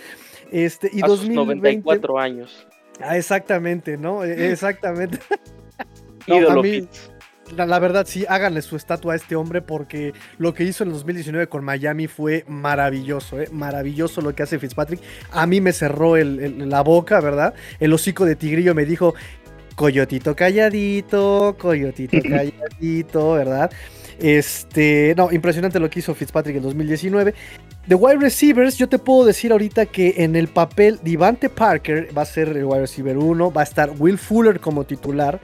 Este, 0.52 0.90
y 0.92 1.02
a 1.02 1.08
94 1.08 2.20
años. 2.20 2.68
Ah, 3.00 3.16
exactamente, 3.16 3.96
¿no? 3.96 4.26
E, 4.26 4.52
exactamente. 4.52 5.18
Ídolo 6.28 6.62
la, 7.56 7.80
verdad, 7.80 8.06
sí, 8.08 8.26
háganle 8.28 8.62
su 8.62 8.76
estatua 8.76 9.14
a 9.14 9.16
este 9.16 9.36
hombre 9.36 9.62
porque 9.62 10.14
lo 10.38 10.54
que 10.54 10.64
hizo 10.64 10.84
en 10.84 10.90
el 10.90 10.94
2019 10.94 11.48
con 11.48 11.64
Miami 11.64 12.08
fue 12.08 12.46
maravilloso, 12.48 13.40
¿eh? 13.40 13.50
maravilloso 13.52 14.22
lo 14.22 14.34
que 14.34 14.44
hace 14.44 14.60
Fitzpatrick. 14.60 15.02
A 15.32 15.46
mí 15.46 15.62
me 15.62 15.74
cerró 15.74 16.16
la 16.16 16.82
boca, 16.82 17.20
¿verdad? 17.20 17.54
El 17.80 17.94
hocico 17.94 18.26
de 18.26 18.36
Tigrillo 18.36 18.74
me 18.74 18.86
dijo, 18.86 19.14
coyotito 19.76 20.36
calladito, 20.36 21.56
coyotito 21.60 22.18
calladito, 22.24 23.34
¿verdad? 23.34 23.72
Este, 24.20 25.14
no, 25.18 25.32
impresionante 25.32 25.80
lo 25.80 25.90
que 25.90 26.00
hizo 26.00 26.14
Fitzpatrick 26.14 26.58
en 26.58 26.64
2019. 26.64 27.34
De 27.88 27.96
wide 27.96 28.18
receivers, 28.18 28.78
yo 28.78 28.88
te 28.88 28.98
puedo 28.98 29.26
decir 29.26 29.52
ahorita 29.52 29.86
que 29.86 30.16
en 30.18 30.36
el 30.36 30.48
papel 30.48 31.00
Divante 31.04 31.50
Parker 31.50 32.10
va 32.18 32.22
a 32.22 32.26
ser 32.26 32.50
el 32.50 32.64
wide 32.64 32.82
receiver 32.82 33.18
1, 33.18 33.52
va 33.52 33.62
a 33.62 33.66
estar 33.66 33.92
Will 34.00 34.18
Fuller 34.18 34.60
como 34.60 34.86
titular 34.86 35.42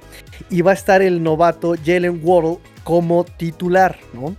y 0.49 0.61
va 0.61 0.71
a 0.71 0.73
estar 0.73 1.01
el 1.01 1.21
novato 1.21 1.75
Jalen 1.83 2.21
Waddle 2.23 2.59
como 2.83 3.25
titular, 3.25 3.99
¿no? 4.13 4.35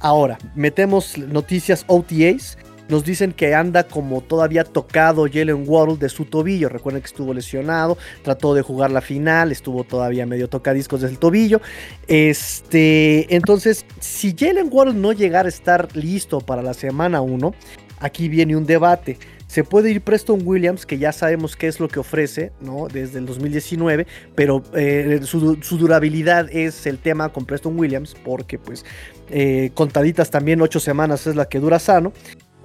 Ahora, 0.00 0.38
metemos 0.54 1.16
noticias 1.18 1.84
OTAs. 1.86 2.58
Nos 2.92 3.04
dicen 3.04 3.32
que 3.32 3.54
anda 3.54 3.84
como 3.84 4.20
todavía 4.20 4.64
tocado 4.64 5.24
Jalen 5.26 5.64
Waddle 5.66 5.96
de 5.96 6.10
su 6.10 6.26
tobillo. 6.26 6.68
Recuerden 6.68 7.00
que 7.00 7.06
estuvo 7.06 7.32
lesionado, 7.32 7.96
trató 8.22 8.52
de 8.52 8.60
jugar 8.60 8.90
la 8.90 9.00
final, 9.00 9.50
estuvo 9.50 9.82
todavía 9.82 10.26
medio 10.26 10.46
tocadiscos 10.46 11.00
del 11.00 11.18
tobillo. 11.18 11.62
Este, 12.06 13.34
entonces, 13.34 13.86
si 13.98 14.36
Jalen 14.38 14.68
Waddle 14.70 14.92
no 14.92 15.14
llegara 15.14 15.46
a 15.46 15.48
estar 15.48 15.88
listo 15.96 16.42
para 16.42 16.60
la 16.60 16.74
semana 16.74 17.22
1, 17.22 17.54
aquí 17.98 18.28
viene 18.28 18.56
un 18.56 18.66
debate. 18.66 19.16
Se 19.46 19.64
puede 19.64 19.90
ir 19.90 20.02
Preston 20.02 20.42
Williams, 20.44 20.84
que 20.84 20.98
ya 20.98 21.12
sabemos 21.12 21.56
qué 21.56 21.68
es 21.68 21.80
lo 21.80 21.88
que 21.88 21.98
ofrece, 21.98 22.52
¿no? 22.60 22.88
Desde 22.88 23.20
el 23.20 23.24
2019, 23.24 24.06
pero 24.34 24.62
eh, 24.74 25.20
su, 25.24 25.56
durabilidad 25.78 26.50
es 26.50 26.86
el 26.86 26.98
tema 26.98 27.30
con 27.30 27.46
Preston 27.46 27.78
Williams, 27.78 28.14
porque 28.22 28.58
pues 28.58 28.84
eh, 29.30 29.70
contaditas 29.72 30.30
también 30.30 30.60
ocho 30.60 30.78
semanas 30.78 31.26
es 31.26 31.36
la 31.36 31.46
que 31.46 31.58
dura 31.58 31.78
sano. 31.78 32.12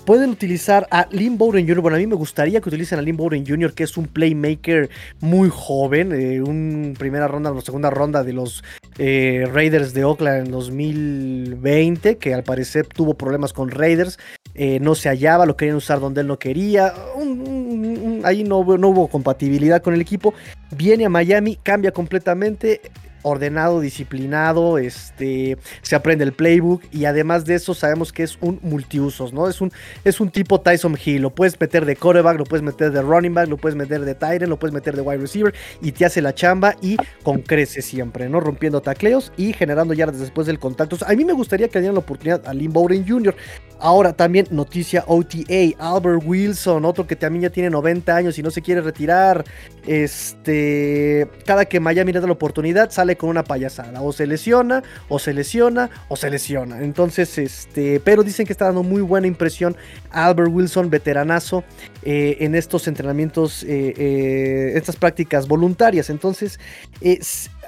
Pueden 0.08 0.30
utilizar 0.30 0.88
a 0.90 1.06
Lynn 1.12 1.38
Bowden 1.38 1.68
Jr. 1.68 1.82
Bueno, 1.82 1.98
a 1.98 2.00
mí 2.00 2.08
me 2.08 2.16
gustaría 2.16 2.62
que 2.62 2.70
utilicen 2.70 2.98
a 2.98 3.02
Lynn 3.02 3.18
Bowden 3.18 3.46
Jr., 3.46 3.74
que 3.74 3.84
es 3.84 3.98
un 3.98 4.08
playmaker 4.08 4.90
muy 5.20 5.50
joven, 5.52 6.14
eh, 6.14 6.42
un 6.42 6.96
primera 6.98 7.28
ronda 7.28 7.52
o 7.52 7.60
segunda 7.60 7.90
ronda 7.90 8.24
de 8.24 8.32
los 8.32 8.64
eh, 9.00 9.46
Raiders 9.52 9.94
de 9.94 10.06
Oakland 10.06 10.46
en 10.46 10.52
2020, 10.52 12.20
que 12.20 12.34
al 12.34 12.44
parecer 12.44 12.88
tuvo 12.88 13.16
problemas 13.16 13.52
con 13.52 13.70
Raiders, 13.70 14.18
eh, 14.56 14.80
no 14.80 14.96
se 14.96 15.10
hallaba, 15.10 15.46
lo 15.46 15.58
querían 15.58 15.76
usar 15.76 16.00
donde 16.00 16.22
él 16.22 16.28
no 16.28 16.40
quería, 16.40 16.94
ahí 18.24 18.46
no, 18.46 18.64
no 18.78 18.88
hubo 18.88 19.10
compatibilidad 19.10 19.82
con 19.82 19.94
el 19.94 20.00
equipo, 20.00 20.34
viene 20.72 21.04
a 21.04 21.10
Miami, 21.10 21.58
cambia 21.62 21.92
completamente, 21.92 22.80
ordenado, 23.22 23.80
disciplinado, 23.80 24.78
este, 24.78 25.58
se 25.82 25.96
aprende 25.96 26.24
el 26.24 26.34
playbook 26.34 26.84
y 26.92 27.06
además 27.06 27.46
de 27.46 27.56
eso 27.56 27.74
sabemos 27.74 28.14
que 28.14 28.24
es 28.24 28.38
un 28.42 28.60
multiusos, 28.62 29.34
¿no? 29.34 29.48
Es 29.48 29.62
un, 29.62 29.72
es 30.04 30.20
un 30.20 30.30
tipo 30.30 30.62
Tyson 30.62 30.98
Hill, 31.04 31.22
lo 31.22 31.30
puedes 31.30 31.60
meter 31.60 31.86
de 31.86 31.96
quarterback, 31.96 32.38
lo 32.38 32.46
puedes 32.46 32.64
meter 32.64 32.92
de 32.92 33.02
running 33.02 33.34
back, 33.34 33.48
lo 33.48 33.58
puedes 33.58 33.76
meter 33.76 34.06
de 34.06 34.16
tight 34.16 34.38
lo 34.44 34.58
puedes 34.58 34.74
meter 34.74 34.96
de 34.96 35.02
wide 35.02 35.18
receiver 35.18 35.54
y 35.82 35.92
te 35.92 36.06
hace 36.06 36.22
la 36.22 36.34
chamba 36.34 36.76
y 36.82 36.98
con 37.24 37.42
crece 37.42 37.82
siempre, 37.82 38.30
¿no? 38.30 38.40
Rompiendo 38.40 38.82
tacleos 38.82 39.32
y 39.38 39.54
generando 39.54 39.94
yardas 39.94 40.20
después 40.20 40.48
del 40.48 40.60
contacto. 40.60 40.98
a 41.06 41.14
mí 41.14 41.26
me 41.26 41.34
gustaría 41.34 41.68
que 41.68 41.80
dieran 41.80 41.96
la 41.96 42.02
oportunidad 42.02 42.48
a 42.48 42.54
Lynn 42.54 42.74
Bowden 42.74 43.08
Jr. 43.08 43.36
Ahora 43.80 44.14
también 44.14 44.48
noticia 44.52 45.04
OTA, 45.08 45.76
Albert 45.78 46.24
Wilson, 46.26 46.86
otro 46.86 47.06
que 47.06 47.16
también 47.16 47.44
ya 47.44 47.50
tiene 47.50 47.70
90 47.70 48.16
años 48.16 48.38
y 48.40 48.44
no 48.44 48.52
se 48.52 48.62
quiere 48.62 48.82
retirar. 48.82 49.46
Este, 49.86 51.28
cada 51.46 51.66
que 51.66 51.80
Miami 51.80 52.12
le 52.12 52.20
da 52.20 52.28
la 52.28 52.34
oportunidad 52.34 52.90
sale 52.90 53.07
con 53.16 53.30
una 53.30 53.44
payasada, 53.44 54.02
o 54.02 54.12
se 54.12 54.28
lesiona, 54.28 54.84
o 55.10 55.20
se 55.20 55.34
lesiona, 55.34 55.90
o 56.10 56.16
se 56.16 56.30
lesiona. 56.30 56.82
Entonces, 56.82 57.38
este, 57.38 58.00
pero 58.00 58.24
dicen 58.24 58.46
que 58.46 58.54
está 58.54 58.66
dando 58.66 58.84
muy 58.84 59.02
buena 59.02 59.28
impresión 59.28 59.78
Albert 60.12 60.52
Wilson, 60.52 60.90
veteranazo, 60.90 61.64
eh, 62.04 62.38
en 62.42 62.56
estos 62.56 62.88
entrenamientos, 62.88 63.64
eh, 63.64 63.94
eh, 63.98 64.72
estas 64.76 64.96
prácticas 64.96 65.48
voluntarias. 65.48 66.10
Entonces, 66.10 66.60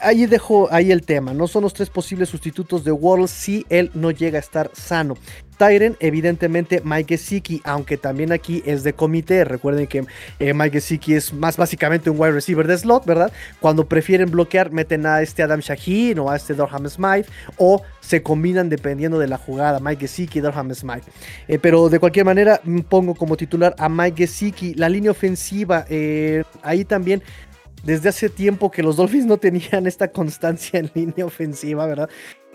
ahí 0.01 0.25
dejo 0.25 0.67
ahí 0.71 0.91
el 0.91 1.03
tema. 1.03 1.33
No 1.33 1.47
son 1.47 1.63
los 1.63 1.73
tres 1.73 1.89
posibles 1.89 2.29
sustitutos 2.29 2.83
de 2.83 2.91
Waddle 2.91 3.27
si 3.27 3.65
él 3.69 3.91
no 3.93 4.11
llega 4.11 4.37
a 4.37 4.41
estar 4.41 4.71
sano. 4.73 5.15
Tyren, 5.59 5.97
evidentemente 5.99 6.81
Mike 6.85 7.17
Gesicki, 7.17 7.61
aunque 7.65 7.97
también 7.97 8.31
aquí 8.31 8.63
es 8.65 8.83
de 8.83 8.93
comité. 8.93 9.43
Recuerden 9.43 9.87
que 9.87 10.05
eh, 10.39 10.53
Mike 10.53 10.79
Gesicki 10.79 11.15
es 11.15 11.33
más 11.33 11.57
básicamente 11.57 12.09
un 12.09 12.17
wide 12.17 12.31
receiver 12.31 12.65
de 12.65 12.77
slot, 12.77 13.05
¿verdad? 13.05 13.29
Cuando 13.59 13.85
prefieren 13.85 14.31
bloquear, 14.31 14.71
meten 14.71 15.05
a 15.05 15.21
este 15.21 15.43
Adam 15.43 15.59
Shaheen 15.59 16.17
o 16.19 16.29
a 16.31 16.37
este 16.37 16.53
Dorham 16.53 16.87
Smythe 16.87 17.29
o 17.57 17.81
se 17.99 18.23
combinan 18.23 18.69
dependiendo 18.69 19.19
de 19.19 19.27
la 19.27 19.37
jugada, 19.37 19.81
Mike 19.81 20.07
Gesicki 20.07 20.39
Dorham 20.39 20.73
Smythe. 20.73 21.11
Eh, 21.49 21.59
pero 21.59 21.89
de 21.89 21.99
cualquier 21.99 22.23
manera, 22.25 22.61
mm, 22.63 22.79
pongo 22.83 23.13
como 23.13 23.35
titular 23.35 23.75
a 23.77 23.89
Mike 23.89 24.25
Gesicki. 24.25 24.75
La 24.75 24.87
línea 24.87 25.11
ofensiva, 25.11 25.85
eh, 25.89 26.43
ahí 26.63 26.85
también 26.85 27.21
desde 27.83 28.09
hace 28.09 28.29
tiempo 28.29 28.71
que 28.71 28.83
los 28.83 28.97
Dolphins 28.97 29.25
no 29.25 29.37
tenían 29.37 29.87
esta 29.87 30.09
constancia 30.09 30.79
en 30.79 30.91
línea 30.93 31.25
ofensiva, 31.25 31.85
¿verdad? 31.85 32.09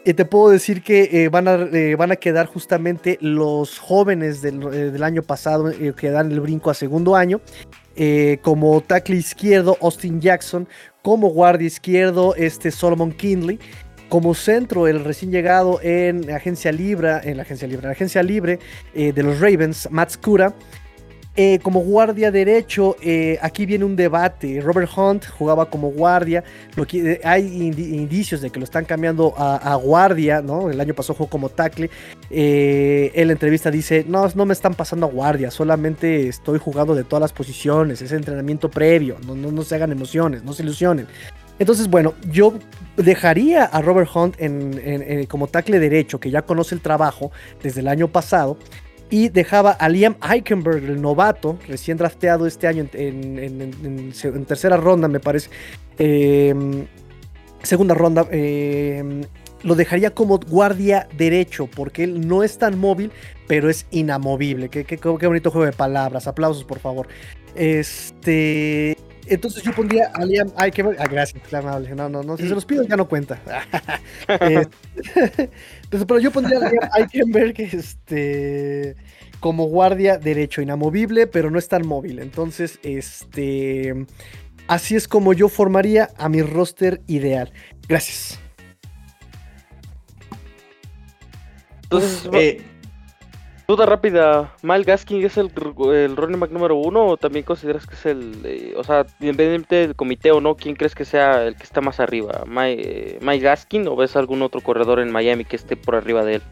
Te 0.05 0.26
puedo 0.26 0.50
decir 0.50 0.82
que 0.82 1.09
eh, 1.11 1.28
van, 1.30 1.48
a, 1.48 1.55
eh, 1.55 1.96
van 1.96 2.12
a 2.12 2.16
quedar 2.16 2.46
justamente 2.46 3.16
los 3.22 3.78
jóvenes 3.78 4.42
del, 4.42 4.61
eh, 4.70 5.02
año 5.02 5.22
pasado 5.22 5.72
que 5.96 6.11
dan 6.11 6.30
el 6.30 6.40
brinco 6.40 6.68
a 6.68 6.74
segundo 6.74 7.16
año. 7.16 7.40
como 8.42 8.82
tackle 8.82 9.16
izquierdo, 9.16 9.78
Austin 9.80 10.20
Jackson. 10.20 10.68
Como 11.00 11.28
guardia 11.28 11.66
izquierdo, 11.66 12.34
este 12.34 12.70
Solomon 12.70 13.12
Kinley. 13.12 13.59
Como 14.11 14.34
centro, 14.34 14.86
el 14.86 15.02
recién 15.02 15.30
llegado 15.30 15.80
en 15.82 16.30
agencia 16.30 16.70
libre, 16.70 17.20
en 17.24 17.38
la 17.38 17.44
agencia 17.44 17.66
libre, 17.66 17.86
la 17.86 17.92
agencia 17.92 18.22
libre 18.22 18.59
de 18.94 19.22
los 19.22 19.40
Ravens, 19.40 19.88
Matt 19.90 20.11
Scura. 20.11 20.55
Eh, 21.37 21.59
como 21.64 21.80
guardia 21.80 22.30
derecho, 22.30 22.95
eh, 23.03 23.39
aquí 23.43 23.66
viene 23.66 23.85
un 23.85 23.97
debate. 23.97 24.61
Robert 24.61 24.89
Hunt 24.97 25.26
jugaba 25.26 25.68
como 25.68 25.91
guardia. 25.91 26.45
Lo 26.76 26.87
que, 26.87 27.14
eh, 27.14 27.20
hay 27.24 27.45
indicios 27.45 28.41
de 28.41 28.51
que 28.51 28.61
lo 28.61 28.64
están 28.64 28.85
cambiando 28.85 29.35
a, 29.37 29.74
guardia, 29.74 30.41
¿no? 30.41 30.70
El 30.70 30.80
año 30.80 30.95
pasado 30.95 31.14
jugó 31.14 31.30
como 31.30 31.49
tackle. 31.49 31.91
en 32.30 33.26
la 33.26 33.32
entrevista 33.32 33.70
dice: 33.70 34.05
No, 34.07 34.28
no 34.37 34.47
me 34.47 34.53
están 34.53 34.74
pasando 34.74 35.07
a 35.07 35.11
guardia, 35.11 35.51
solamente 35.51 36.28
estoy 36.28 36.61
jugando 36.61 36.95
de 36.95 37.03
todas 37.03 37.20
las 37.20 37.32
posiciones. 37.32 38.01
Es 38.01 38.12
entrenamiento 38.12 38.70
previo. 38.70 39.16
No, 39.26 39.62
se 39.62 39.74
hagan 39.74 39.91
emociones, 39.91 40.45
no 40.45 40.53
se 40.53 40.62
ilusionen. 40.62 41.09
Entonces, 41.59 41.89
bueno, 41.89 42.14
yo 42.30 42.55
dejaría 42.97 43.64
a 43.64 43.80
Robert 43.80 44.11
Hunt 44.14 44.37
como 45.28 45.47
tackle 45.49 45.78
derecho, 45.78 46.18
que 46.20 46.30
ya 46.30 46.43
conoce 46.43 46.74
el 46.74 46.80
trabajo 46.80 47.32
desde 47.62 47.80
el 47.80 47.89
año 47.89 48.09
pasado 48.09 48.57
y 49.14 49.28
dejaba 49.28 49.70
a 49.70 49.88
Liam 49.88 50.16
Eichenberg, 50.28 50.82
el 50.82 51.00
novato, 51.00 51.56
recién 51.68 51.96
drafteado 51.96 52.48
este 52.48 52.66
año 52.66 52.84
en, 52.94 54.44
tercera 54.44 54.76
ronda, 54.76 55.06
me 55.06 55.20
parece. 55.20 55.50
Em, 55.98 56.84
segunda 57.62 57.94
ronda. 57.94 58.26
Em, 58.32 59.22
lo 59.62 59.76
dejaría 59.76 60.10
como 60.10 60.40
guardia 60.40 61.06
derecho, 61.16 61.68
porque 61.68 62.02
él 62.02 62.26
no 62.26 62.42
es 62.42 62.58
tan 62.58 62.76
móvil, 62.76 63.12
pero 63.46 63.70
es 63.70 63.86
inamovible. 63.92 64.68
Qué, 64.68 64.84
qué, 64.84 64.96
bonito 64.98 65.52
juego 65.52 65.66
de 65.66 65.72
palabras. 65.72 66.26
Aplausos, 66.26 66.64
por 66.64 66.80
favor. 66.80 67.06
Este. 67.54 68.96
Entonces 69.27 69.62
yo 69.62 69.72
pondría 69.72 70.11
a 70.14 70.25
Liam 70.25 70.51
Eichenberg. 70.59 71.01
Ah, 71.01 71.07
gracias, 71.11 71.53
amable. 71.53 71.95
No, 71.95 72.09
no, 72.09 72.22
no. 72.22 72.37
Si 72.37 72.47
se 72.49 72.55
los 72.55 72.64
pido, 72.64 72.83
ya 72.85 72.97
no 72.97 73.09
cuenta. 73.09 73.41
Este, 75.95 76.07
pero 76.07 76.18
yo 76.18 76.31
pondría 76.33 76.59
a 76.93 76.99
Eichenberg 76.99 77.55
este, 77.61 78.97
como 79.39 79.66
guardia 79.66 80.18
derecho, 80.18 80.61
inamovible, 80.61 81.27
pero 81.27 81.51
no 81.51 81.59
es 81.59 81.68
tan 81.68 81.87
móvil. 81.87 82.18
Entonces, 82.18 82.81
este, 82.83 83.95
así 84.66 84.97
es 84.97 85.07
como 85.07 85.33
yo 85.33 85.49
formaría 85.49 86.11
a 86.16 86.29
mi 86.29 86.43
roster 86.43 87.01
ideal. 87.07 87.53
Gracias. 87.89 88.41
Entonces, 91.85 92.29
eh, 92.33 92.62
Duda 93.66 93.86
rápida, 93.86 94.54
¿Mal 94.62 94.84
Gaskin 94.84 95.24
es 95.24 95.38
el, 95.38 95.50
el 95.94 96.16
running 96.16 96.38
back 96.38 96.50
número 96.50 96.76
uno 96.76 97.06
o 97.06 97.16
también 97.16 97.46
consideras 97.46 97.86
que 97.86 97.94
es 97.94 98.04
el, 98.04 98.40
eh, 98.44 98.74
o 98.76 98.84
sea, 98.84 99.06
independientemente 99.20 99.76
del 99.76 99.96
comité 99.96 100.32
o 100.32 100.40
no, 100.42 100.54
¿quién 100.54 100.76
crees 100.76 100.94
que 100.94 101.06
sea 101.06 101.44
el 101.44 101.56
que 101.56 101.62
está 101.62 101.80
más 101.80 101.98
arriba? 101.98 102.44
¿Mike, 102.46 103.18
eh, 103.22 103.38
Gaskin 103.38 103.88
o 103.88 103.96
ves 103.96 104.16
algún 104.16 104.42
otro 104.42 104.60
corredor 104.60 105.00
en 105.00 105.10
Miami 105.10 105.46
que 105.46 105.56
esté 105.56 105.76
por 105.76 105.94
arriba 105.94 106.22
de 106.24 106.36
él? 106.36 106.42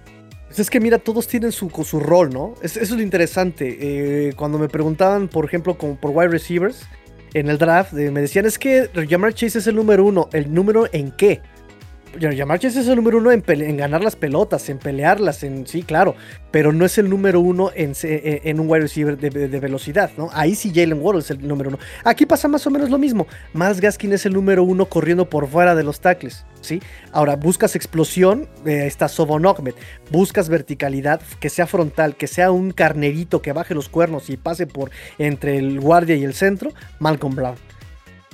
Pues 0.47 0.61
es 0.61 0.71
que 0.71 0.81
mira, 0.81 0.99
todos 0.99 1.29
tienen 1.29 1.53
su, 1.53 1.69
su 1.69 2.01
rol, 2.01 2.31
¿no? 2.31 2.55
eso 2.63 2.81
es 2.81 2.91
lo 2.91 3.03
interesante. 3.03 3.77
Eh, 4.29 4.33
cuando 4.35 4.59
me 4.59 4.69
preguntaban, 4.69 5.29
por 5.29 5.45
ejemplo, 5.45 5.77
como 5.77 5.97
por 5.97 6.13
wide 6.13 6.29
receivers 6.29 6.87
en 7.35 7.51
el 7.51 7.59
draft, 7.59 7.93
me 7.93 8.23
decían, 8.23 8.47
es 8.47 8.59
que 8.59 8.89
Jamar 9.09 9.35
Chase 9.35 9.59
es 9.59 9.67
el 9.67 9.77
número 9.77 10.05
uno. 10.05 10.31
¿El 10.33 10.53
número 10.53 10.87
en 10.93 11.11
qué? 11.11 11.43
Jamar 12.21 12.59
Chase 12.59 12.81
es 12.81 12.89
el 12.89 12.97
número 12.97 13.19
uno 13.19 13.31
en, 13.33 13.77
ganar 13.77 14.03
las 14.03 14.17
pelotas, 14.17 14.69
en 14.69 14.79
pelearlas, 14.79 15.43
en 15.43 15.67
sí, 15.67 15.83
claro, 15.83 16.15
pero 16.51 16.73
no 16.73 16.85
es 16.85 16.99
el 16.99 17.09
número 17.09 17.41
uno 17.41 17.71
en, 17.75 17.93
en 18.03 18.61
un 18.61 18.69
wide 18.69 18.83
receiver 18.83 19.19
de, 19.19 19.61
velocidad, 19.61 20.11
¿no? 20.17 20.29
Ahí 20.33 20.55
sí 20.55 20.71
Jalen 20.75 21.01
Waddle 21.01 21.21
es 21.21 21.31
el 21.31 21.47
número 21.47 21.71
uno. 21.71 21.79
Aquí 22.05 22.27
pasa 22.27 22.49
más 22.49 22.67
o 22.67 22.71
menos 22.71 22.91
lo 22.91 22.99
mismo. 22.99 23.27
Más 23.53 23.81
Gaskin 23.81 24.13
es 24.13 24.27
el 24.27 24.35
número 24.35 24.63
uno 24.65 24.87
corriendo 24.87 25.29
por 25.29 25.49
fuera 25.49 25.75
de 25.75 25.85
los 25.85 26.01
tackles, 26.01 26.45
¿sí? 26.61 26.81
Ahora, 27.13 27.37
buscas 27.37 27.77
explosión, 27.77 28.49
eh, 28.67 28.87
está 28.87 29.09
Sobon 29.09 29.43
Buscas 30.11 30.49
verticalidad, 30.49 31.21
que 31.41 31.51
sea 31.51 31.67
frontal, 31.67 32.17
que 32.17 32.27
sea 32.27 32.51
un 32.51 32.73
carnerito 32.73 33.43
que 33.43 33.53
baje 33.53 33.75
los 33.75 33.89
cuernos 33.89 34.31
y 34.31 34.37
pase 34.37 34.67
por 34.67 34.91
entre 35.19 35.59
el 35.59 35.81
guardia 35.81 36.17
y 36.17 36.25
el 36.25 36.35
centro, 36.35 36.73
Malcolm 36.99 37.35
Brown. 37.35 37.57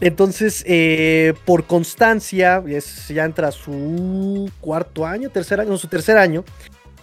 Entonces, 0.01 0.64
eh, 0.66 1.34
por 1.44 1.64
constancia, 1.64 2.62
ya 3.09 3.24
entra 3.24 3.51
su 3.51 4.51
cuarto 4.61 5.05
año, 5.05 5.28
tercer 5.30 5.61
año, 5.61 5.70
no, 5.70 5.78
su 5.78 5.88
tercer 5.88 6.18
año. 6.18 6.44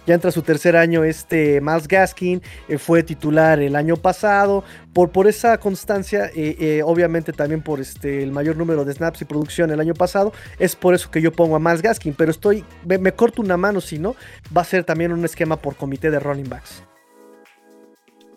Ya 0.06 0.14
entra 0.14 0.30
su 0.30 0.42
tercer 0.42 0.76
año 0.76 1.02
este 1.02 1.60
Miles 1.60 1.88
Gaskin, 1.88 2.40
eh, 2.68 2.78
fue 2.78 3.02
titular 3.02 3.58
el 3.58 3.74
año 3.74 3.96
pasado. 3.96 4.62
Por, 4.92 5.10
por 5.10 5.26
esa 5.26 5.58
constancia, 5.58 6.30
eh, 6.32 6.80
obviamente 6.84 7.32
también 7.32 7.60
por 7.60 7.80
este, 7.80 8.22
el 8.22 8.30
mayor 8.30 8.56
número 8.56 8.84
de 8.84 8.92
snaps 8.92 9.22
y 9.22 9.24
producción 9.24 9.72
el 9.72 9.80
año 9.80 9.94
pasado, 9.94 10.32
es 10.60 10.76
por 10.76 10.94
eso 10.94 11.10
que 11.10 11.20
yo 11.20 11.32
pongo 11.32 11.56
a 11.56 11.58
Miles 11.58 11.82
Gaskin. 11.82 12.14
Pero 12.14 12.30
estoy, 12.30 12.64
me, 12.84 13.12
corto 13.12 13.42
una 13.42 13.56
mano, 13.56 13.80
si 13.80 13.98
no, 13.98 14.14
va 14.56 14.62
a 14.62 14.64
ser 14.64 14.84
también 14.84 15.12
un 15.12 15.24
esquema 15.24 15.56
por 15.56 15.74
comité 15.74 16.08
de 16.08 16.20
running 16.20 16.48
backs. 16.48 16.84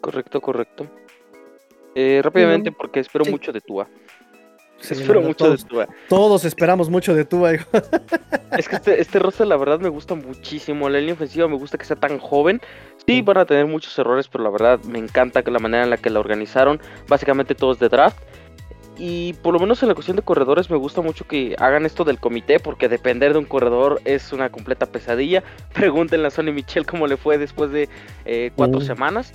Correcto, 0.01 0.41
correcto. 0.41 0.87
rápidamente, 2.23 2.71
porque 2.71 2.99
espero 2.99 3.25
mucho 3.25 3.53
de 3.53 3.61
Tua. 3.61 3.87
Espero 4.81 5.21
mucho 5.21 5.51
de 5.51 5.57
Tua. 5.57 5.87
Todos 6.07 6.45
esperamos 6.45 6.89
mucho 6.89 7.13
de 7.13 7.25
Tua. 7.25 7.53
es 8.57 8.67
que 8.67 8.75
este, 8.75 9.01
este 9.01 9.19
roster, 9.19 9.47
la 9.47 9.57
verdad, 9.57 9.79
me 9.79 9.89
gusta 9.89 10.15
muchísimo. 10.15 10.89
La 10.89 10.99
línea 10.99 11.13
ofensiva 11.13 11.47
me 11.47 11.57
gusta 11.57 11.77
que 11.77 11.85
sea 11.85 11.95
tan 11.95 12.19
joven. 12.19 12.61
Sí, 13.05 13.21
van 13.21 13.37
a 13.37 13.45
tener 13.45 13.65
muchos 13.65 13.97
errores, 13.99 14.27
pero 14.27 14.43
la 14.43 14.49
verdad 14.49 14.79
me 14.83 14.99
encanta 14.99 15.41
la 15.45 15.59
manera 15.59 15.83
en 15.83 15.89
la 15.89 15.97
que 15.97 16.09
la 16.09 16.19
organizaron. 16.19 16.79
Básicamente 17.07 17.55
todos 17.55 17.79
de 17.79 17.89
draft. 17.89 18.17
Y 18.97 19.33
por 19.41 19.53
lo 19.53 19.59
menos 19.59 19.81
en 19.81 19.87
la 19.87 19.95
cuestión 19.95 20.17
de 20.17 20.23
corredores 20.23 20.69
me 20.69 20.75
gusta 20.75 21.01
mucho 21.01 21.25
que 21.25 21.55
hagan 21.57 21.85
esto 21.85 22.03
del 22.03 22.19
comité, 22.19 22.59
porque 22.59 22.89
depender 22.89 23.31
de 23.31 23.39
un 23.39 23.45
corredor 23.45 24.01
es 24.03 24.33
una 24.33 24.49
completa 24.49 24.85
pesadilla. 24.87 25.43
Pregúntenle 25.73 26.27
a 26.27 26.31
Sonny 26.31 26.51
Michel 26.51 26.85
cómo 26.85 27.07
le 27.07 27.15
fue 27.15 27.37
después 27.37 27.71
de 27.71 27.87
eh, 28.25 28.51
cuatro 28.55 28.81
semanas. 28.81 29.33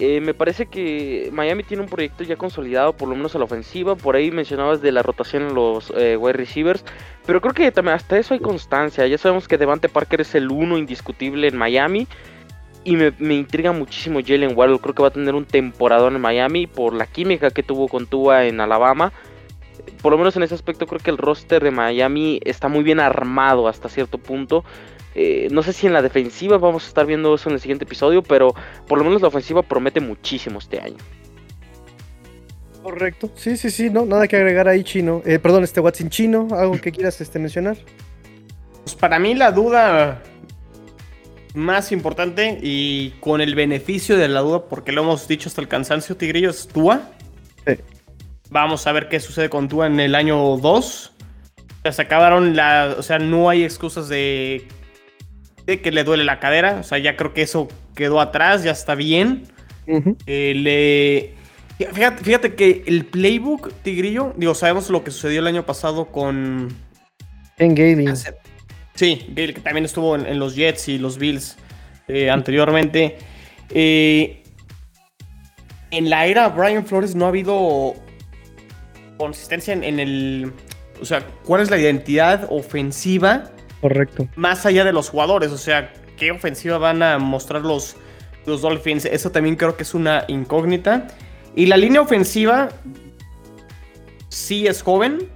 Eh, 0.00 0.22
me 0.22 0.32
parece 0.32 0.64
que 0.64 1.28
Miami 1.30 1.62
tiene 1.62 1.82
un 1.82 1.88
proyecto 1.88 2.24
ya 2.24 2.36
consolidado, 2.36 2.94
por 2.94 3.06
lo 3.06 3.14
menos 3.14 3.34
a 3.34 3.38
la 3.38 3.44
ofensiva. 3.44 3.96
Por 3.96 4.16
ahí 4.16 4.30
mencionabas 4.30 4.80
de 4.80 4.92
la 4.92 5.02
rotación 5.02 5.48
en 5.48 5.54
los 5.54 5.92
eh, 5.94 6.16
wide 6.16 6.32
receivers. 6.32 6.82
Pero 7.26 7.42
creo 7.42 7.52
que 7.52 7.70
también 7.70 7.96
hasta 7.96 8.18
eso 8.18 8.32
hay 8.32 8.40
constancia. 8.40 9.06
Ya 9.06 9.18
sabemos 9.18 9.46
que 9.46 9.58
Devante 9.58 9.90
Parker 9.90 10.22
es 10.22 10.34
el 10.34 10.50
uno 10.50 10.78
indiscutible 10.78 11.48
en 11.48 11.56
Miami. 11.58 12.08
Y 12.82 12.96
me, 12.96 13.34
intriga 13.34 13.72
muchísimo 13.72 14.20
Jalen 14.26 14.56
Waddle. 14.56 14.78
Creo 14.78 14.94
que 14.94 15.02
va 15.02 15.08
a 15.08 15.12
tener 15.12 15.34
un 15.34 15.44
temporadón 15.44 16.16
en 16.16 16.22
Miami 16.22 16.66
por 16.66 16.94
la 16.94 17.06
química 17.06 17.50
que 17.50 17.62
tuvo 17.62 17.86
con 17.86 18.06
Tua 18.06 18.46
en 18.46 18.58
Alabama. 18.60 19.12
Por 20.00 20.12
lo 20.12 20.18
menos 20.18 20.34
en 20.34 20.44
ese 20.44 20.54
aspecto 20.54 20.86
creo 20.86 21.00
que 21.00 21.10
el 21.10 21.18
roster 21.18 21.62
de 21.62 21.72
Miami 21.72 22.40
está 22.46 22.68
muy 22.68 22.82
bien 22.82 23.00
armado 23.00 23.68
hasta 23.68 23.90
cierto 23.90 24.16
punto. 24.16 24.64
Eh, 25.14 25.48
no 25.50 25.62
sé 25.62 25.72
si 25.72 25.86
en 25.86 25.92
la 25.92 26.02
defensiva 26.02 26.58
vamos 26.58 26.84
a 26.84 26.88
estar 26.88 27.06
viendo 27.06 27.34
eso 27.34 27.48
en 27.48 27.54
el 27.54 27.60
siguiente 27.60 27.84
episodio, 27.84 28.22
pero 28.22 28.54
por 28.86 28.98
lo 28.98 29.04
menos 29.04 29.20
la 29.20 29.28
ofensiva 29.28 29.62
promete 29.62 30.00
muchísimo 30.00 30.58
este 30.58 30.80
año. 30.80 30.98
Correcto, 32.82 33.30
sí, 33.34 33.56
sí, 33.56 33.70
sí, 33.70 33.90
no, 33.90 34.06
nada 34.06 34.26
que 34.26 34.36
agregar 34.36 34.68
ahí, 34.68 34.82
Chino. 34.84 35.22
Eh, 35.26 35.38
perdón, 35.38 35.64
este 35.64 35.80
Watson 35.80 36.08
Chino, 36.08 36.48
algo 36.52 36.80
que 36.80 36.92
quieras 36.92 37.20
este, 37.20 37.38
mencionar. 37.38 37.76
Pues 38.84 38.94
para 38.94 39.18
mí 39.18 39.34
la 39.34 39.52
duda 39.52 40.22
más 41.54 41.92
importante 41.92 42.58
y 42.62 43.10
con 43.20 43.40
el 43.40 43.54
beneficio 43.54 44.16
de 44.16 44.28
la 44.28 44.40
duda, 44.40 44.64
porque 44.68 44.92
lo 44.92 45.02
hemos 45.02 45.28
dicho 45.28 45.48
hasta 45.48 45.60
el 45.60 45.68
cansancio, 45.68 46.16
Tigrillo, 46.16 46.50
es 46.50 46.68
Tua. 46.68 47.10
Sí. 47.66 47.74
Vamos 48.48 48.86
a 48.86 48.92
ver 48.92 49.08
qué 49.08 49.20
sucede 49.20 49.50
con 49.50 49.68
Tua 49.68 49.86
en 49.86 50.00
el 50.00 50.14
año 50.14 50.56
2. 50.56 51.12
Ya 51.84 51.92
se 51.92 52.02
acabaron 52.02 52.56
la. 52.56 52.96
O 52.98 53.02
sea, 53.02 53.18
no 53.18 53.48
hay 53.48 53.62
excusas 53.62 54.08
de 54.08 54.66
que 55.78 55.92
le 55.92 56.04
duele 56.04 56.24
la 56.24 56.40
cadera. 56.40 56.78
O 56.80 56.82
sea, 56.82 56.98
ya 56.98 57.16
creo 57.16 57.32
que 57.32 57.42
eso 57.42 57.68
quedó 57.94 58.20
atrás, 58.20 58.64
ya 58.64 58.72
está 58.72 58.94
bien. 58.94 59.44
Eh, 60.26 60.52
le... 60.56 61.34
Fíjate, 62.22 62.54
que 62.54 62.82
el 62.86 63.06
playbook, 63.06 63.72
Tigrillo, 63.82 64.34
digo, 64.36 64.54
sabemos 64.54 64.90
lo 64.90 65.02
que 65.02 65.10
sucedió 65.10 65.40
el 65.40 65.46
año 65.46 65.64
pasado 65.64 66.06
con. 66.06 66.68
En 67.56 67.74
Gailey. 67.74 68.06
Sí, 68.94 69.32
que 69.34 69.52
también 69.62 69.86
estuvo 69.86 70.14
en, 70.14 70.38
los 70.38 70.54
Jets 70.56 70.88
y 70.88 70.98
los 70.98 71.16
Bills. 71.16 71.56
eh, 72.08 72.28
anteriormente. 72.28 73.16
Eh, 73.70 74.42
en 75.90 76.10
la 76.10 76.26
era 76.26 76.48
Brian 76.48 76.84
Flores 76.84 77.14
no 77.14 77.24
ha 77.24 77.28
habido 77.28 77.94
consistencia 79.16 79.74
en, 79.74 80.00
el. 80.00 80.52
O 81.00 81.04
sea, 81.04 81.26
¿cuál 81.44 81.62
es 81.62 81.70
la 81.70 81.78
identidad 81.78 82.46
ofensiva? 82.50 83.50
Correcto. 83.80 84.28
Más 84.36 84.66
allá 84.66 84.84
de 84.84 84.92
los 84.92 85.08
jugadores. 85.08 85.50
O 85.52 85.58
sea, 85.58 85.92
¿qué 86.16 86.30
ofensiva 86.30 86.78
van 86.78 87.02
a 87.02 87.18
mostrar 87.18 87.62
los, 87.62 87.96
los 88.46 88.62
Dolphins? 88.62 89.04
Eso 89.06 89.30
también 89.30 89.56
creo 89.56 89.76
que 89.76 89.82
es 89.82 89.94
una 89.94 90.24
incógnita. 90.28 91.08
Y 91.54 91.66
la 91.66 91.76
línea 91.76 92.00
ofensiva 92.00 92.68
sí 94.28 94.66
es 94.66 94.82
joven, 94.82 95.28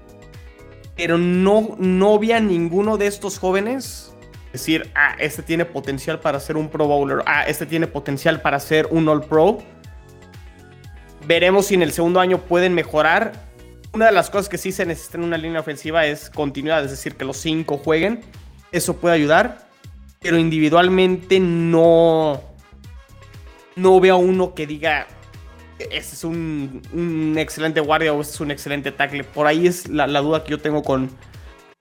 pero 0.97 1.19
no, 1.19 1.77
no 1.79 2.19
vi 2.19 2.33
a 2.33 2.41
ninguno 2.41 2.97
de 2.97 3.07
estos 3.07 3.39
jóvenes 3.39 4.15
decir, 4.53 4.89
ah, 4.95 5.17
este 5.19 5.43
tiene 5.43 5.65
potencial 5.65 6.21
para 6.21 6.39
ser 6.39 6.57
un 6.57 6.69
Pro 6.69 6.87
Bowler, 6.87 7.25
ah, 7.27 7.45
este 7.49 7.67
tiene 7.67 7.89
potencial 7.89 8.41
para 8.41 8.61
ser 8.61 8.87
un 8.93 9.09
All 9.09 9.25
Pro. 9.25 9.59
Veremos 11.27 11.67
si 11.67 11.75
en 11.75 11.83
el 11.83 11.91
segundo 11.91 12.21
año 12.21 12.39
pueden 12.39 12.73
mejorar. 12.75 13.33
Una 13.95 14.07
de 14.07 14.13
las 14.13 14.29
cosas 14.29 14.49
que 14.49 14.59
sí 14.59 14.73
se 14.73 14.85
necesita 14.85 15.19
en 15.19 15.25
una 15.25 15.39
línea 15.39 15.61
ofensiva 15.61 16.05
es 16.05 16.29
continuidad, 16.29 16.85
es 16.85 16.91
decir, 16.91 17.15
que 17.15 17.25
los 17.25 17.37
cinco 17.37 17.79
jueguen. 17.79 18.23
Eso 18.73 18.97
puede 18.97 19.15
ayudar, 19.15 19.69
pero 20.19 20.37
individualmente 20.37 21.39
no, 21.39 22.43
no 23.77 24.01
veo 24.01 24.17
uno 24.17 24.53
que 24.53 24.67
diga, 24.67 25.07
este 25.79 26.17
es 26.17 26.25
un, 26.25 27.37
excelente 27.39 27.79
guardia 27.79 28.13
o 28.13 28.21
este 28.21 28.35
es 28.35 28.41
un 28.41 28.51
excelente 28.51 28.91
tackle. 28.91 29.23
Por 29.23 29.47
ahí 29.47 29.69
es 29.69 29.89
la, 29.89 30.09
duda 30.21 30.43
que 30.43 30.51
yo 30.51 30.59
tengo 30.59 30.83
con, 30.83 31.09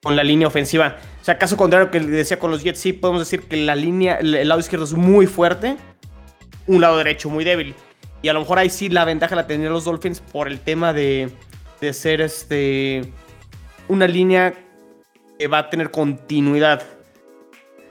con 0.04 0.16
la 0.16 0.24
línea 0.24 0.48
ofensiva. 0.48 0.98
O 1.20 1.26
sea, 1.26 1.40
caso 1.40 1.58
contrario 1.58 1.90
que 1.90 2.00
decía 2.00 2.38
con 2.38 2.52
los 2.52 2.62
Jets, 2.62 2.80
sí 2.80 2.94
podemos 2.94 3.24
decir 3.24 3.48
que 3.48 3.58
la 3.58 3.76
línea, 3.76 4.18
el 4.18 4.48
lado 4.48 4.60
izquierdo 4.60 4.86
es 4.86 4.94
muy 4.94 5.26
fuerte, 5.26 5.78
un 6.68 6.80
lado 6.80 6.96
derecho 7.00 7.32
muy 7.32 7.44
débil. 7.44 7.74
Y 8.22 8.30
a 8.30 8.34
lo 8.34 8.42
mejor 8.42 8.60
ahí 8.60 8.70
sí 8.70 8.88
la 8.90 9.04
ventaja 9.04 9.36
la 9.36 9.48
tendrían 9.48 9.74
los 9.74 9.86
Dolphins 9.86 10.20
por 10.20 10.48
el 10.48 10.60
tema 10.60 10.94
de, 10.94 11.32
de 11.84 11.94
ser 11.94 12.22
este 12.22 13.02
una 13.90 14.08
línea 14.08 14.54
que 15.38 15.48
va 15.48 15.60
a 15.60 15.70
tener 15.70 15.92
continuidad 15.92 16.82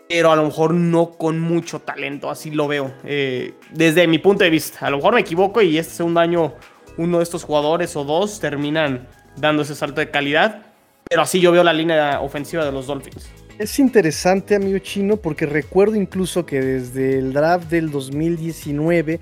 pero 0.08 0.30
a 0.30 0.36
lo 0.36 0.44
mejor 0.44 0.74
no 0.74 1.12
con 1.12 1.40
mucho 1.40 1.78
talento, 1.78 2.30
así 2.30 2.50
lo 2.50 2.68
veo, 2.68 2.92
eh, 3.02 3.54
desde 3.70 4.06
mi 4.06 4.18
punto 4.18 4.44
de 4.44 4.50
vista. 4.50 4.86
A 4.86 4.90
lo 4.90 4.98
mejor 4.98 5.14
me 5.14 5.20
equivoco 5.20 5.62
y 5.62 5.78
este 5.78 5.94
segundo 5.94 6.20
año 6.20 6.52
uno 6.98 7.16
de 7.16 7.24
estos 7.24 7.44
jugadores 7.44 7.96
o 7.96 8.04
dos 8.04 8.38
terminan 8.38 9.08
dando 9.38 9.62
ese 9.62 9.74
salto 9.74 10.02
de 10.02 10.10
calidad, 10.10 10.66
pero 11.08 11.22
así 11.22 11.40
yo 11.40 11.50
veo 11.50 11.64
la 11.64 11.72
línea 11.72 12.20
ofensiva 12.20 12.62
de 12.62 12.72
los 12.72 12.88
Dolphins. 12.88 13.30
Es 13.58 13.78
interesante, 13.78 14.54
amigo 14.54 14.78
chino, 14.80 15.16
porque 15.16 15.46
recuerdo 15.46 15.96
incluso 15.96 16.44
que 16.44 16.60
desde 16.60 17.18
el 17.18 17.32
draft 17.32 17.70
del 17.70 17.90
2019 17.90 19.18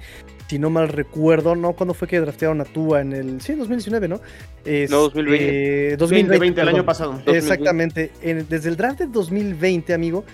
si 0.50 0.58
no 0.58 0.68
mal 0.68 0.88
recuerdo, 0.88 1.54
¿no? 1.54 1.74
¿Cuándo 1.74 1.94
fue 1.94 2.08
que 2.08 2.18
draftearon 2.18 2.60
a 2.60 2.64
Tua? 2.64 3.02
En 3.02 3.12
el. 3.12 3.40
Sí, 3.40 3.54
2019, 3.54 4.08
¿no? 4.08 4.16
no, 4.16 4.96
2020. 4.98 5.96
2020, 5.96 6.60
el 6.60 6.68
año 6.68 6.84
pasado. 6.84 7.22
Exactamente. 7.26 8.10
desde 8.20 8.68
el 8.68 8.76
draft 8.76 8.98
de 8.98 9.06
2020, 9.06 9.94
amigo, 9.94 10.24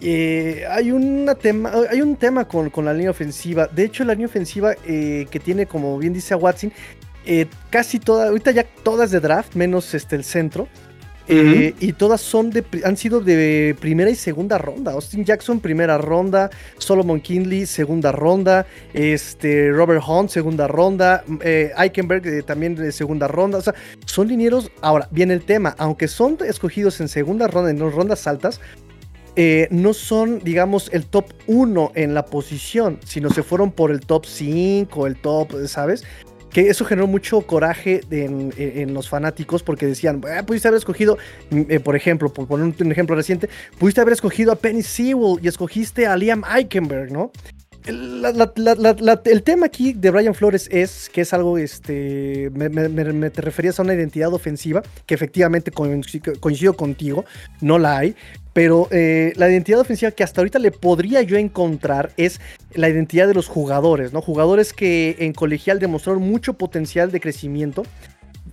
eh, 0.00 0.64
hay, 0.68 0.90
una 0.90 1.36
tema, 1.36 1.72
hay 1.88 2.00
un 2.00 2.16
tema 2.16 2.48
con, 2.48 2.72
la 2.84 2.92
línea 2.92 3.10
ofensiva. 3.10 3.68
De 3.68 3.84
hecho, 3.84 4.02
la 4.02 4.14
línea 4.14 4.26
ofensiva 4.26 4.74
eh, 4.84 5.28
que 5.30 5.38
tiene, 5.38 5.66
como 5.66 5.96
bien 5.96 6.12
dice 6.12 6.34
a 6.34 6.36
Watson, 6.36 6.72
eh, 7.24 7.46
casi 7.70 8.00
todas, 8.00 8.30
ahorita 8.30 8.50
ya 8.50 8.64
todas 8.64 9.12
de 9.12 9.20
draft, 9.20 9.54
menos 9.54 9.94
este, 9.94 10.16
el 10.16 10.24
centro. 10.24 10.66
Y 11.80 11.92
todas 11.92 12.20
son 12.20 12.50
de, 12.50 12.64
han 12.84 12.96
sido 12.96 13.20
de 13.20 13.76
primera 13.80 14.10
y 14.10 14.14
segunda 14.14 14.58
ronda. 14.58 14.92
Austin 14.92 15.24
Jackson, 15.24 15.60
primera 15.60 15.98
ronda. 15.98 16.50
Solomon 16.78 17.20
Kinley, 17.20 17.66
segunda 17.66 18.12
ronda. 18.12 18.66
Este, 18.92 19.70
Robert 19.70 20.02
Hunt, 20.06 20.30
segunda 20.30 20.68
ronda. 20.68 21.24
Eichenberg, 21.40 22.44
también 22.44 22.74
de 22.74 22.92
segunda 22.92 23.28
ronda. 23.28 23.58
O 23.58 23.62
sea, 23.62 23.74
son 24.06 24.28
linieros. 24.28 24.70
Ahora, 24.80 25.08
viene 25.10 25.34
el 25.34 25.42
tema. 25.42 25.74
Aunque 25.78 26.08
son 26.08 26.38
escogidos 26.46 27.00
en 27.00 27.08
segunda 27.08 27.46
ronda, 27.46 27.70
en 27.70 27.78
rondas 27.78 28.26
altas, 28.26 28.60
eh, 29.34 29.66
no 29.70 29.94
son, 29.94 30.40
digamos, 30.40 30.90
el 30.92 31.06
top 31.06 31.32
1 31.46 31.92
en 31.94 32.12
la 32.12 32.26
posición, 32.26 32.98
sino 33.04 33.30
se 33.30 33.42
fueron 33.42 33.72
por 33.72 33.90
el 33.90 34.00
top 34.00 34.26
5, 34.26 35.06
el 35.06 35.16
top, 35.16 35.66
¿sabes? 35.66 36.04
Que 36.52 36.68
eso 36.68 36.84
generó 36.84 37.06
mucho 37.06 37.40
coraje 37.42 38.02
en, 38.10 38.94
los 38.94 39.08
fanáticos 39.08 39.62
porque 39.62 39.86
decían, 39.86 40.22
ah, 40.28 40.42
pudiste 40.44 40.68
haber 40.68 40.78
escogido, 40.78 41.16
mm, 41.50 41.62
eh, 41.68 41.80
por 41.80 41.96
ejemplo, 41.96 42.32
por 42.32 42.46
poner 42.46 42.74
un, 42.78 42.92
ejemplo 42.92 43.16
reciente, 43.16 43.48
pudiste 43.78 44.00
haber 44.00 44.12
escogido 44.12 44.52
a 44.52 44.56
Penny 44.56 44.82
Sewell 44.82 45.38
y 45.42 45.48
escogiste 45.48 46.06
a 46.06 46.16
Liam 46.16 46.42
Eichenberg, 46.44 47.10
¿no? 47.10 47.32
El 47.84 49.42
tema 49.42 49.66
aquí 49.66 49.92
de 49.92 50.10
Brian 50.10 50.34
Flores 50.34 50.68
es 50.70 51.08
que 51.08 51.22
es 51.22 51.32
algo, 51.32 51.58
este, 51.58 52.50
me, 52.54 53.30
te 53.30 53.42
referías 53.42 53.78
a 53.78 53.82
una 53.82 53.94
identidad 53.94 54.32
ofensiva, 54.32 54.82
que 55.06 55.14
efectivamente 55.14 55.72
coincido 55.72 56.74
contigo, 56.74 57.24
no 57.60 57.78
la 57.78 57.98
hay, 57.98 58.14
pero 58.52 58.88
eh, 58.90 59.32
la 59.36 59.48
identidad 59.48 59.80
ofensiva 59.80 60.10
que 60.10 60.22
hasta 60.22 60.40
ahorita 60.40 60.58
le 60.58 60.70
podría 60.70 61.22
yo 61.22 61.36
encontrar 61.36 62.12
es 62.16 62.40
la 62.74 62.88
identidad 62.88 63.26
de 63.26 63.34
los 63.34 63.48
jugadores, 63.48 64.12
¿no? 64.12 64.20
Jugadores 64.20 64.72
que 64.72 65.16
en 65.20 65.32
colegial 65.32 65.78
demostraron 65.78 66.22
mucho 66.22 66.54
potencial 66.54 67.10
de 67.10 67.20
crecimiento 67.20 67.84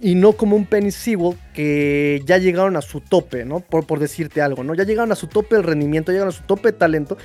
y 0.02 0.16
no 0.16 0.34
como 0.34 0.56
un 0.56 0.66
Penny 0.66 0.92
Sewell 0.92 1.38
que 1.54 2.22
ya 2.26 2.38
llegaron 2.38 2.78
a 2.78 2.82
su 2.82 3.02
tope, 3.02 3.44
¿no? 3.44 3.60
Por, 3.60 3.86
por 3.86 4.00
decirte 4.00 4.42
algo, 4.42 4.64
¿no? 4.64 4.74
Ya 4.74 4.86
llegaron 4.86 5.12
a 5.12 5.16
su 5.16 5.28
tope 5.28 5.58
de 5.58 5.62
rendimiento, 5.62 6.12
llegaron 6.12 6.34
a 6.34 6.38
su 6.38 6.44
tope 6.44 6.72
de 6.72 6.78
talento. 6.78 7.18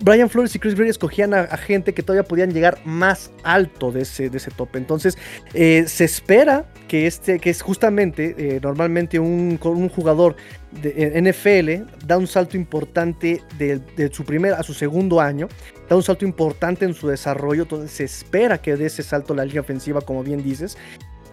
Brian 0.00 0.30
Flores 0.30 0.54
y 0.54 0.58
Chris 0.58 0.74
Berry 0.74 0.90
escogían 0.90 1.34
a, 1.34 1.46
gente 1.56 1.92
que 1.92 2.02
todavía 2.02 2.26
podían 2.26 2.52
llegar 2.52 2.78
más 2.84 3.30
alto 3.42 3.90
de 3.90 4.02
ese, 4.02 4.30
de 4.30 4.36
ese 4.36 4.50
tope. 4.50 4.78
Entonces, 4.78 5.18
eh, 5.54 5.84
se 5.86 6.04
espera 6.04 6.66
que 6.86 7.06
este, 7.06 7.38
que 7.38 7.50
es 7.50 7.62
justamente 7.62 8.34
eh, 8.38 8.60
normalmente 8.62 9.18
un, 9.18 9.58
jugador 9.58 10.36
de 10.82 11.20
NFL 11.20 12.06
da 12.06 12.16
un 12.18 12.26
salto 12.26 12.56
importante 12.56 13.42
de, 13.58 14.10
su 14.12 14.24
primer 14.24 14.54
a 14.54 14.62
su 14.62 14.74
segundo 14.74 15.20
año, 15.20 15.48
da 15.88 15.96
un 15.96 16.02
salto 16.02 16.24
importante 16.24 16.84
en 16.84 16.94
su 16.94 17.08
desarrollo, 17.08 17.62
entonces 17.62 17.90
se 17.90 18.04
espera 18.04 18.58
que 18.58 18.76
dé 18.76 18.86
ese 18.86 19.02
salto 19.02 19.34
la 19.34 19.44
línea 19.44 19.60
ofensiva, 19.60 20.00
como 20.00 20.22
bien 20.22 20.42
dices. 20.42 20.76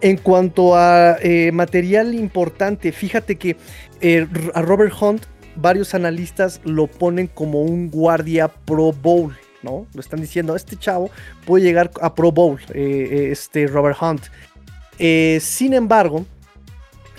En 0.02 0.18
cuanto 0.18 0.76
a 0.76 1.18
eh, 1.22 1.52
material 1.52 2.14
importante, 2.14 2.92
fíjate 2.92 3.38
que 3.38 3.56
a 4.54 4.62
Robert 4.62 4.94
Hunt 5.00 5.26
varios 5.56 5.94
analistas 5.94 6.62
lo 6.64 6.88
ponen 6.88 7.28
como 7.28 7.62
un 7.62 7.90
guardia 7.90 8.48
Pro 8.48 8.92
Bowl, 8.92 9.36
¿no? 9.64 9.88
Lo 9.94 10.02
están 10.02 10.22
diciendo, 10.22 10.56
este 10.56 10.78
chavo 10.78 11.10
puede 11.46 11.64
llegar 11.64 11.92
a 12.02 12.14
Pro 12.14 12.32
Bowl, 12.32 12.60
eh, 12.74 13.30
este 13.32 13.68
Robert 13.68 13.98
Hunt. 14.02 14.24
sin 15.42 15.74
embargo, 15.74 16.26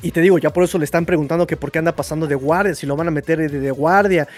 y 0.03 0.11
te 0.11 0.21
digo, 0.21 0.39
ya 0.39 0.53
por 0.53 0.65
eso 0.65 0.79
le 0.79 0.85
están 0.85 1.07
preguntando 1.07 1.47
que 1.47 1.57
por 1.57 1.73
qué 1.73 1.79
anda 1.79 1.95
pasando 1.95 2.27
de 2.27 2.35
guardia, 2.35 2.75
si 2.75 2.87
lo 2.87 2.97
van 2.97 3.09
a 3.09 3.11
meter 3.11 3.51
de, 3.51 3.71
guardia. 3.71 4.29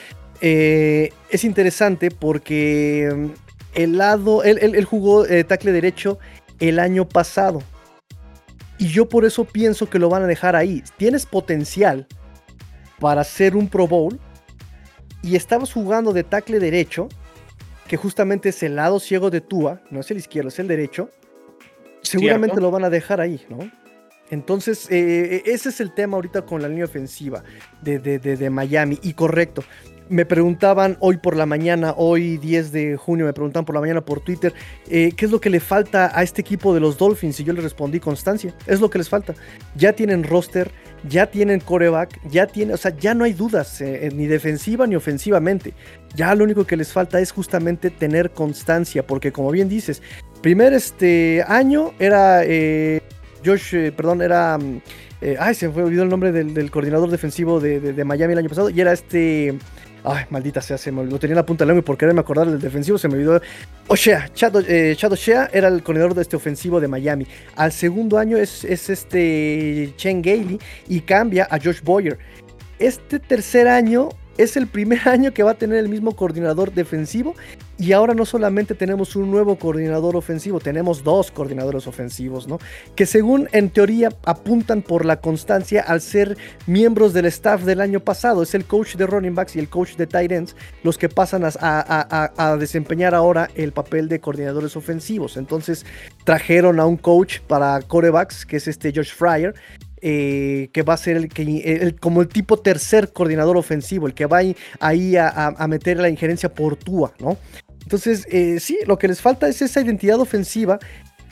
Eh, 0.40 1.12
es 1.30 1.44
interesante 1.44 2.10
porque 2.10 3.12
mm, 3.14 3.26
el 3.74 3.98
lado, 3.98 4.44
él, 4.44 4.84
jugó 4.84 5.26
eh, 5.26 5.44
tackle 5.44 5.72
derecho 5.72 6.18
el 6.60 6.78
año 6.78 7.08
pasado. 7.08 7.62
Y 8.78 8.88
yo 8.88 9.08
por 9.08 9.24
eso 9.24 9.44
pienso 9.44 9.90
que 9.90 9.98
lo 9.98 10.08
van 10.08 10.22
a 10.22 10.26
dejar 10.26 10.54
ahí. 10.54 10.84
Tienes 10.96 11.26
potencial 11.26 12.06
para 12.98 13.24
ser 13.24 13.56
un 13.56 13.68
Pro 13.68 13.86
Bowl. 13.86 14.18
Y 15.22 15.36
estabas 15.36 15.72
jugando 15.72 16.12
de 16.12 16.24
tackle 16.24 16.60
derecho, 16.60 17.08
que 17.88 17.96
justamente 17.96 18.50
es 18.50 18.62
el 18.62 18.76
lado 18.76 19.00
ciego 19.00 19.30
de 19.30 19.40
Tua, 19.40 19.80
no 19.90 20.00
es 20.00 20.10
el 20.10 20.18
izquierdo, 20.18 20.48
es 20.48 20.58
el 20.58 20.68
derecho. 20.68 21.10
Seguramente 22.02 22.60
lo 22.60 22.70
van 22.70 22.84
a 22.84 22.90
dejar 22.90 23.20
ahí, 23.20 23.44
¿no? 23.48 23.58
Entonces, 24.30 24.90
eh, 24.90 25.36
eh, 25.36 25.42
ese 25.46 25.70
es 25.70 25.80
el 25.80 25.92
tema 25.92 26.16
ahorita 26.16 26.42
con 26.42 26.60
la 26.62 26.68
línea 26.68 26.84
ofensiva 26.84 27.42
de, 27.82 27.98
de, 27.98 28.50
Miami. 28.50 28.98
Y 29.02 29.14
correcto, 29.14 29.64
me 30.08 30.26
preguntaban 30.26 30.96
hoy 31.00 31.16
por 31.16 31.36
la 31.36 31.46
mañana, 31.46 31.94
hoy 31.96 32.36
10 32.36 32.72
de 32.72 32.96
junio, 32.96 33.26
me 33.26 33.32
preguntaban 33.32 33.64
por 33.64 33.74
la 33.74 33.80
mañana 33.80 34.02
por 34.02 34.20
Twitter, 34.20 34.52
eh, 34.88 35.12
¿qué 35.16 35.24
es 35.24 35.30
lo 35.30 35.40
que 35.40 35.50
le 35.50 35.60
falta 35.60 36.10
a 36.14 36.22
este 36.22 36.42
equipo 36.42 36.74
de 36.74 36.80
los 36.80 36.98
Dolphins? 36.98 37.40
Y 37.40 37.44
yo 37.44 37.52
les 37.52 37.62
respondí, 37.62 38.00
constancia, 38.00 38.54
es 38.66 38.80
lo 38.80 38.90
que 38.90 38.98
les 38.98 39.08
falta. 39.08 39.34
Ya 39.74 39.92
tienen 39.94 40.24
roster, 40.24 40.70
ya 41.08 41.26
tienen 41.26 41.60
coreback, 41.60 42.20
ya 42.30 42.46
tienen, 42.46 42.74
o 42.74 42.76
sea, 42.76 42.96
ya 42.96 43.14
no 43.14 43.24
hay 43.24 43.32
dudas, 43.32 43.82
ni 44.14 44.26
defensiva 44.26 44.86
ni 44.86 44.96
ofensivamente. 44.96 45.74
Ya 46.14 46.34
lo 46.34 46.44
único 46.44 46.64
que 46.64 46.76
les 46.76 46.92
falta 46.92 47.20
es 47.20 47.32
justamente 47.32 47.90
tener 47.90 48.30
constancia, 48.30 49.06
porque 49.06 49.32
como 49.32 49.50
bien 49.50 49.68
dices, 49.68 50.02
primer 50.42 50.72
este 50.72 51.44
año 51.46 51.92
era... 51.98 52.42
Josh, 53.44 53.74
eh, 53.74 53.92
perdón, 53.92 54.22
era. 54.22 54.58
Mm, 54.58 54.80
eh, 55.20 55.36
ay, 55.38 55.54
se 55.54 55.68
me 55.68 55.74
fue 55.74 55.82
olvidó 55.84 56.02
el 56.02 56.08
nombre 56.08 56.32
del, 56.32 56.70
coordinador 56.70 57.10
defensivo 57.10 57.60
de, 57.60 58.04
Miami 58.04 58.32
el 58.32 58.38
año 58.38 58.48
pasado. 58.48 58.70
Y 58.70 58.80
era 58.80 58.92
este. 58.92 59.58
Ay, 60.10 60.24
maldita 60.30 60.62
sea, 60.62 60.78
se 60.78 60.90
me 60.90 61.02
olvidó. 61.02 61.18
Tenía 61.18 61.36
la 61.36 61.44
punta 61.44 61.64
de 61.64 61.66
lengua 61.66 61.80
y 61.80 61.84
por 61.84 61.98
quererme 61.98 62.20
acordar 62.20 62.46
del 62.46 62.58
defensivo 62.58 62.96
se 62.96 63.08
me 63.08 63.14
olvidó. 63.14 63.42
Oshea, 63.88 64.30
Chad, 64.32 64.64
eh, 64.66 64.94
Chad 64.96 65.12
era 65.52 65.68
el 65.68 65.82
coordinador 65.82 66.14
de 66.14 66.22
este 66.22 66.34
ofensivo 66.34 66.80
de 66.80 66.88
Miami. 66.88 67.26
Al 67.56 67.72
segundo 67.72 68.16
año 68.16 68.38
es, 68.38 68.64
es 68.64 68.88
este 68.88 69.92
Chen 69.96 70.22
Gailey 70.22 70.58
y 70.88 71.00
cambia 71.02 71.46
a 71.50 71.58
Josh 71.62 71.82
Boyer. 71.82 72.18
Este 72.78 73.18
tercer 73.18 73.68
año 73.68 74.08
es 74.38 74.56
el 74.56 74.66
primer 74.66 75.00
año 75.08 75.34
que 75.34 75.42
va 75.42 75.50
a 75.50 75.58
tener 75.58 75.78
el 75.78 75.88
mismo 75.88 76.16
coordinador 76.16 76.72
defensivo 76.72 77.34
y 77.78 77.92
ahora 77.92 78.14
no 78.14 78.24
solamente 78.24 78.74
tenemos 78.74 79.14
un 79.14 79.30
nuevo 79.30 79.56
coordinador 79.56 80.16
ofensivo, 80.16 80.58
tenemos 80.58 81.04
dos 81.04 81.30
coordinadores 81.30 81.86
ofensivos, 81.86 82.48
¿no? 82.48 82.58
Que 82.96 83.06
según 83.06 83.48
en 83.52 83.70
teoría 83.70 84.08
apuntan 84.24 84.82
por 84.82 85.04
la 85.04 85.20
constancia 85.20 85.82
al 85.82 86.00
ser 86.00 86.36
miembros 86.66 87.12
del 87.12 87.26
staff 87.26 87.62
del 87.62 87.80
año 87.80 88.00
pasado. 88.00 88.42
Es 88.42 88.54
el 88.54 88.64
coach 88.64 88.96
de 88.96 89.06
running 89.06 89.34
backs 89.34 89.54
y 89.54 89.60
el 89.60 89.68
coach 89.68 89.96
de 89.96 90.06
tight 90.06 90.32
ends 90.32 90.56
los 90.82 90.98
que 90.98 91.08
pasan 91.08 91.42
a, 91.44 92.56
desempeñar 92.58 93.14
ahora 93.14 93.48
el 93.54 93.72
papel 93.72 94.08
de 94.08 94.20
coordinadores 94.20 94.76
ofensivos. 94.76 95.36
Entonces 95.36 95.86
trajeron 96.24 96.80
a 96.80 96.86
un 96.86 96.96
coach 96.96 97.40
para 97.40 97.80
corebacks, 97.82 98.44
que 98.44 98.56
es 98.56 98.66
este 98.66 98.92
Josh 98.94 99.12
Fryer, 99.14 99.54
eh, 100.02 100.70
que 100.72 100.82
va 100.82 100.94
a 100.94 100.96
ser 100.96 101.16
el, 101.16 101.96
como 102.00 102.22
el 102.22 102.28
tipo 102.28 102.58
tercer 102.58 103.12
coordinador 103.12 103.56
ofensivo, 103.56 104.06
el 104.06 104.14
que 104.14 104.26
va 104.26 104.40
ahí, 104.80 105.16
a, 105.16 105.54
a, 105.56 105.68
meter 105.68 105.98
la 105.98 106.08
injerencia 106.08 106.52
por 106.52 106.76
Tua, 106.76 107.12
¿no? 107.18 107.36
Entonces, 107.82 108.26
eh, 108.30 108.60
sí, 108.60 108.78
lo 108.86 108.98
que 108.98 109.08
les 109.08 109.22
falta 109.22 109.48
es 109.48 109.62
esa 109.62 109.80
identidad 109.80 110.20
ofensiva. 110.20 110.78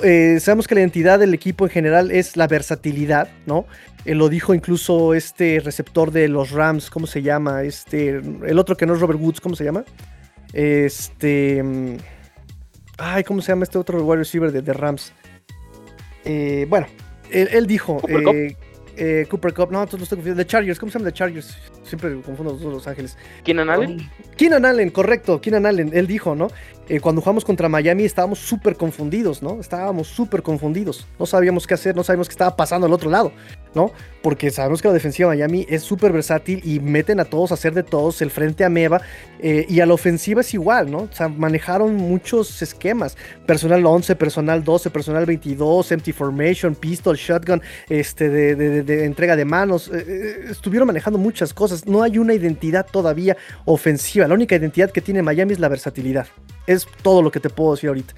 Eh, 0.02 0.38
sabemos 0.40 0.66
que 0.66 0.74
la 0.74 0.80
identidad 0.80 1.18
del 1.18 1.34
equipo 1.34 1.66
en 1.66 1.70
general 1.70 2.10
es 2.10 2.36
la 2.36 2.47
versatilidad, 2.47 3.28
¿no? 3.44 3.66
Lo 4.05 4.28
dijo 4.28 4.55
incluso 4.55 5.14
este 5.14 5.60
receptor 5.60 6.12
de 6.12 6.28
los 6.28 6.52
Rams, 6.52 6.90
¿cómo 6.90 7.06
se 7.06 7.22
llama? 7.22 7.62
Este, 7.62 8.09
el 8.09 8.59
otro 8.59 8.76
que 8.76 8.86
no 8.86 8.94
es 8.94 9.01
Robert 9.01 9.20
Woods, 9.20 9.40
¿cómo 9.40 9.55
se 9.55 9.64
llama? 9.64 9.84
Este. 10.52 11.62
Mm, 11.62 11.97
ay, 12.98 13.22
¿cómo 13.24 13.43
se 13.43 13.52
llama 13.52 13.64
este 13.64 13.78
otro 13.78 14.02
wide 14.02 14.18
receiver 14.18 14.51
de, 14.51 14.72
Rams? 14.72 15.12
bueno, 16.68 16.86
él, 17.30 17.66
dijo. 17.66 18.00
Cooper 18.00 18.22
Cup. 18.22 19.28
Cooper 19.28 19.54
Cup, 19.54 19.72
no, 19.72 19.86
todos 19.86 20.00
los 20.00 20.02
estoy 20.04 20.16
confundiendo. 20.16 20.42
The 20.42 20.46
Chargers, 20.46 20.78
¿cómo 20.78 20.90
se 20.90 20.98
llama 20.98 21.10
The 21.10 21.16
Chargers? 21.16 21.56
Siempre 21.86 22.20
confundo 22.20 22.52
los 22.52 22.60
dos 22.60 22.72
Los 22.72 22.86
Ángeles. 22.86 23.16
¿Keenan 23.44 23.70
Allen? 23.70 24.10
Keenan 24.36 24.64
Allen, 24.64 24.90
correcto, 24.90 25.40
Keenan 25.40 25.66
Allen. 25.66 25.90
Él 25.94 26.06
dijo, 26.06 26.34
¿no? 26.34 26.48
Eh, 26.88 27.00
cuando 27.00 27.20
jugamos 27.20 27.44
contra 27.44 27.68
Miami 27.68 28.04
estábamos 28.04 28.38
súper 28.38 28.76
confundidos, 28.76 29.42
¿no? 29.42 29.58
Estábamos 29.60 30.06
súper 30.06 30.42
confundidos. 30.42 31.06
No 31.18 31.26
sabíamos 31.26 31.66
qué 31.66 31.74
hacer, 31.74 31.96
no 31.96 32.04
sabíamos 32.04 32.28
qué 32.28 32.32
estaba 32.32 32.54
pasando 32.54 32.86
al 32.86 32.92
otro 32.92 33.10
lado, 33.10 33.32
¿no? 33.74 33.90
Porque 34.22 34.50
sabemos 34.50 34.82
que 34.82 34.88
la 34.88 34.94
defensiva 34.94 35.30
de 35.30 35.36
Miami 35.36 35.66
es 35.68 35.82
súper 35.82 36.12
versátil 36.12 36.60
y 36.64 36.78
meten 36.78 37.18
a 37.18 37.24
todos 37.24 37.50
a 37.50 37.54
hacer 37.54 37.74
de 37.74 37.82
todos 37.82 38.22
el 38.22 38.30
frente 38.30 38.64
a 38.64 38.68
Meva. 38.68 39.00
Eh, 39.40 39.66
y 39.68 39.80
a 39.80 39.86
la 39.86 39.94
ofensiva 39.94 40.42
es 40.42 40.54
igual, 40.54 40.90
¿no? 40.90 40.98
O 40.98 41.12
sea, 41.12 41.28
manejaron 41.28 41.96
muchos 41.96 42.62
esquemas. 42.62 43.16
Personal 43.46 43.84
11, 43.84 44.14
personal 44.14 44.62
12, 44.62 44.90
personal 44.90 45.26
22, 45.26 45.90
empty 45.90 46.12
formation, 46.12 46.74
pistol, 46.76 47.16
shotgun, 47.16 47.60
este, 47.88 48.28
de, 48.28 49.04
entrega 49.04 49.34
de 49.34 49.44
manos. 49.44 49.90
Eh, 49.92 50.46
estuvieron 50.50 50.86
manejando 50.86 51.18
muchas 51.18 51.52
cosas. 51.52 51.75
No 51.84 52.02
hay 52.02 52.18
una 52.18 52.32
identidad 52.32 52.86
todavía 52.86 53.36
ofensiva. 53.64 54.26
La 54.28 54.34
única 54.34 54.56
identidad 54.56 54.90
que 54.90 55.00
tiene 55.00 55.20
Miami 55.22 55.52
es 55.52 55.58
la 55.58 55.68
versatilidad. 55.68 56.28
Es 56.66 56.86
todo 57.02 57.20
lo 57.20 57.30
que 57.30 57.40
te 57.40 57.50
puedo 57.50 57.74
decir 57.74 57.88
ahorita. 57.88 58.14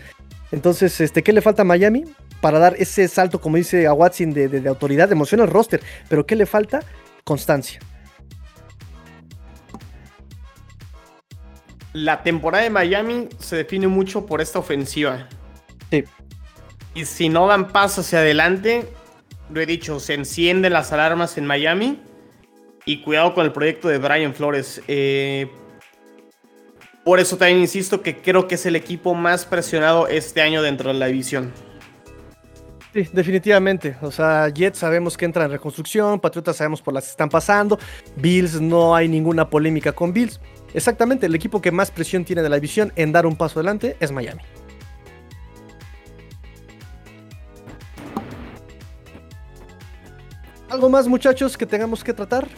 Entonces, 0.52 1.01
este, 1.01 1.22
¿qué 1.22 1.32
le 1.32 1.40
falta 1.40 1.62
a 1.62 1.64
Miami? 1.64 2.05
Para 2.40 2.59
dar 2.59 2.74
ese 2.78 3.09
salto, 3.09 3.40
como 3.40 3.56
dice 3.56 3.86
a 3.86 3.93
Watson, 3.93 4.32
de, 4.32 4.48
de, 4.48 4.68
autoridad, 4.68 5.10
emociona 5.10 5.44
el 5.44 5.51
roster. 5.51 5.80
Pero 6.09 6.24
¿qué 6.26 6.36
le 6.36 6.47
falta? 6.47 6.80
Constancia. 7.24 7.80
La 11.93 12.22
temporada 12.22 12.64
de 12.64 12.70
Miami 12.70 13.28
se 13.39 13.56
define 13.56 13.89
mucho 13.89 14.26
por 14.26 14.40
esta 14.40 14.59
ofensiva. 14.59 15.28
Sí. 15.90 16.05
Y 16.94 17.05
si 17.05 17.28
no 17.28 17.47
dan 17.47 17.68
paso 17.68 18.02
hacia 18.02 18.20
adelante, 18.20 18.89
lo 19.51 19.60
he 19.60 19.66
dicho, 19.66 20.01
se 20.01 20.14
encienden 20.14 20.72
las 20.72 20.93
alarmas 20.93 21.39
en 21.39 21.47
Miami. 21.47 22.01
Y 22.89 23.02
cuidado 23.02 23.35
con 23.35 23.44
el 23.44 23.52
proyecto 23.52 23.89
de 23.89 23.98
Brian 23.98 24.32
Flores. 24.32 24.81
Eh, 24.89 25.47
por 27.05 27.20
eso 27.20 27.36
también 27.36 27.60
insisto 27.60 28.01
que 28.01 28.23
creo 28.23 28.48
que 28.48 28.55
es 28.55 28.65
el 28.65 28.77
equipo 28.77 29.12
más 29.15 29.44
presionado 29.44 30.09
este 30.09 30.40
año 30.40 30.62
dentro 30.62 30.90
de 30.90 30.98
la 30.98 31.05
división. 31.05 31.52
Sí, 32.94 33.06
definitivamente. 33.12 33.98
O 34.01 34.10
sea, 34.10 34.48
Jets 34.48 34.78
sabemos 34.78 35.19
que 35.19 35.27
entra 35.27 35.44
en 35.44 35.51
reconstrucción, 35.51 36.19
Patriotas 36.19 36.56
sabemos 36.56 36.81
por 36.81 36.94
las 36.94 37.05
que 37.05 37.10
están 37.10 37.28
pasando, 37.28 37.78
Bills 38.16 38.59
no 38.59 38.97
hay 38.97 39.06
ninguna 39.06 39.51
polémica 39.51 39.93
con 39.93 40.15
Bills. 40.15 40.40
Exactamente, 40.73 41.27
el 41.27 41.35
equipo 41.35 41.60
que 41.60 41.70
más 41.70 41.90
presión 41.90 42.24
tiene 42.24 42.40
de 42.40 42.48
la 42.48 42.56
división 42.56 42.90
en 42.97 43.12
dar 43.12 43.27
un 43.27 43.36
paso 43.36 43.59
adelante 43.59 43.98
es 44.01 44.10
Miami. 44.12 44.40
¿Algo 50.70 50.89
más 50.89 51.06
muchachos 51.06 51.59
que 51.59 51.66
tengamos 51.66 52.02
que 52.02 52.15
tratar? 52.15 52.48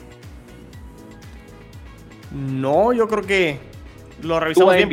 No, 2.32 2.92
yo 2.92 3.08
creo 3.08 3.24
que 3.24 3.58
lo 4.22 4.40
revisamos 4.40 4.76
bien. 4.76 4.90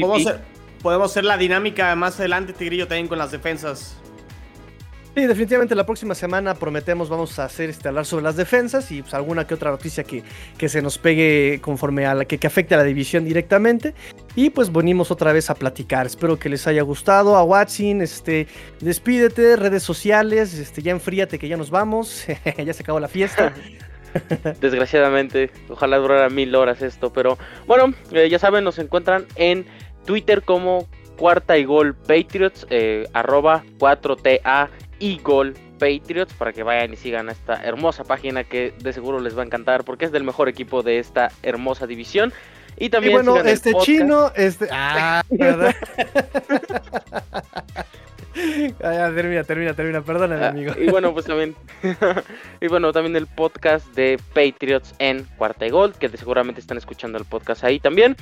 Podemos 0.81 1.11
hacer, 1.11 1.25
la 1.25 1.37
dinámica 1.37 1.95
más 1.95 2.19
adelante, 2.19 2.53
Tigrillo, 2.53 2.87
también 2.87 3.07
con 3.07 3.17
las 3.17 3.31
defensas. 3.31 3.97
Sí, 5.15 5.25
definitivamente 5.25 5.73
la 5.73 5.83
próxima 5.83 6.13
semana 6.13 6.53
prometemos 6.53 7.09
vamos 7.09 7.39
a 7.39 7.45
hacer 7.45 7.71
este 7.71 7.87
hablar 7.87 8.05
sobre 8.05 8.23
las 8.23 8.35
defensas 8.35 8.91
y 8.91 9.01
pues, 9.01 9.15
alguna 9.15 9.47
que 9.47 9.55
otra 9.55 9.71
noticia 9.71 10.03
que, 10.03 10.21
que 10.59 10.69
se 10.69 10.83
nos 10.83 10.99
pegue 10.99 11.59
conforme 11.59 12.05
a 12.05 12.13
la 12.13 12.25
que, 12.25 12.37
que, 12.37 12.45
afecte 12.45 12.75
a 12.75 12.77
la 12.77 12.83
división 12.83 13.25
directamente. 13.25 13.95
Y 14.35 14.51
pues 14.51 14.71
venimos 14.71 15.09
otra 15.09 15.33
vez 15.33 15.49
a 15.49 15.55
platicar. 15.55 16.05
Espero 16.05 16.37
que 16.37 16.49
les 16.49 16.67
haya 16.67 16.83
gustado. 16.83 17.35
A 17.35 17.43
Watson, 17.43 18.03
este, 18.03 18.47
despídete, 18.79 19.55
redes 19.55 19.81
sociales, 19.81 20.53
este, 20.53 20.83
ya 20.83 20.91
enfríate 20.91 21.39
que 21.39 21.47
ya 21.47 21.57
nos 21.57 21.71
vamos. 21.71 22.27
ya 22.63 22.73
se 22.73 22.83
acabó 22.83 22.99
la 22.99 23.07
fiesta. 23.07 23.53
Desgraciadamente, 24.61 25.51
ojalá 25.69 25.97
durara 25.97 26.29
mil 26.29 26.55
horas 26.55 26.81
esto, 26.81 27.11
pero 27.11 27.37
bueno, 27.65 27.93
eh, 28.11 28.29
ya 28.29 28.39
saben, 28.39 28.63
nos 28.63 28.79
encuentran 28.79 29.25
en 29.35 29.65
Twitter 30.05 30.43
como 30.43 30.87
cuarta 31.17 31.57
y 31.57 31.65
gol 31.65 31.95
Patriots, 31.95 32.65
eh, 32.69 33.07
arroba 33.13 33.63
4TA 33.79 34.69
y 34.99 35.19
gol 35.19 35.55
Patriots 35.79 36.33
para 36.33 36.53
que 36.53 36.63
vayan 36.63 36.93
y 36.93 36.95
sigan 36.95 37.29
esta 37.29 37.61
hermosa 37.63 38.03
página 38.03 38.43
que 38.43 38.73
de 38.79 38.93
seguro 38.93 39.19
les 39.19 39.37
va 39.37 39.43
a 39.43 39.45
encantar 39.45 39.83
porque 39.83 40.05
es 40.05 40.11
del 40.11 40.23
mejor 40.23 40.49
equipo 40.49 40.83
de 40.83 40.99
esta 40.99 41.31
hermosa 41.43 41.87
división. 41.87 42.33
Y 42.79 42.89
también 42.89 43.13
bueno, 43.13 43.37
este 43.37 43.73
chino, 43.81 44.31
este. 44.35 44.67
Ah, 44.71 45.23
¿verdad? 45.29 45.75
Ah, 48.83 49.11
termina, 49.13 49.43
termina, 49.43 49.73
termina, 49.73 50.01
perdóname, 50.01 50.45
ah, 50.45 50.49
amigo. 50.49 50.73
Y 50.77 50.89
bueno, 50.89 51.13
pues 51.13 51.25
también. 51.25 51.55
y 52.61 52.67
bueno, 52.67 52.91
también 52.93 53.15
el 53.15 53.27
podcast 53.27 53.87
de 53.95 54.19
Patriots 54.33 54.93
en 54.99 55.25
Cuarta 55.37 55.65
y 55.65 55.69
Gol, 55.69 55.93
que 55.93 56.09
seguramente 56.09 56.61
están 56.61 56.77
escuchando 56.77 57.17
el 57.17 57.25
podcast 57.25 57.63
ahí 57.63 57.79
también. 57.79 58.15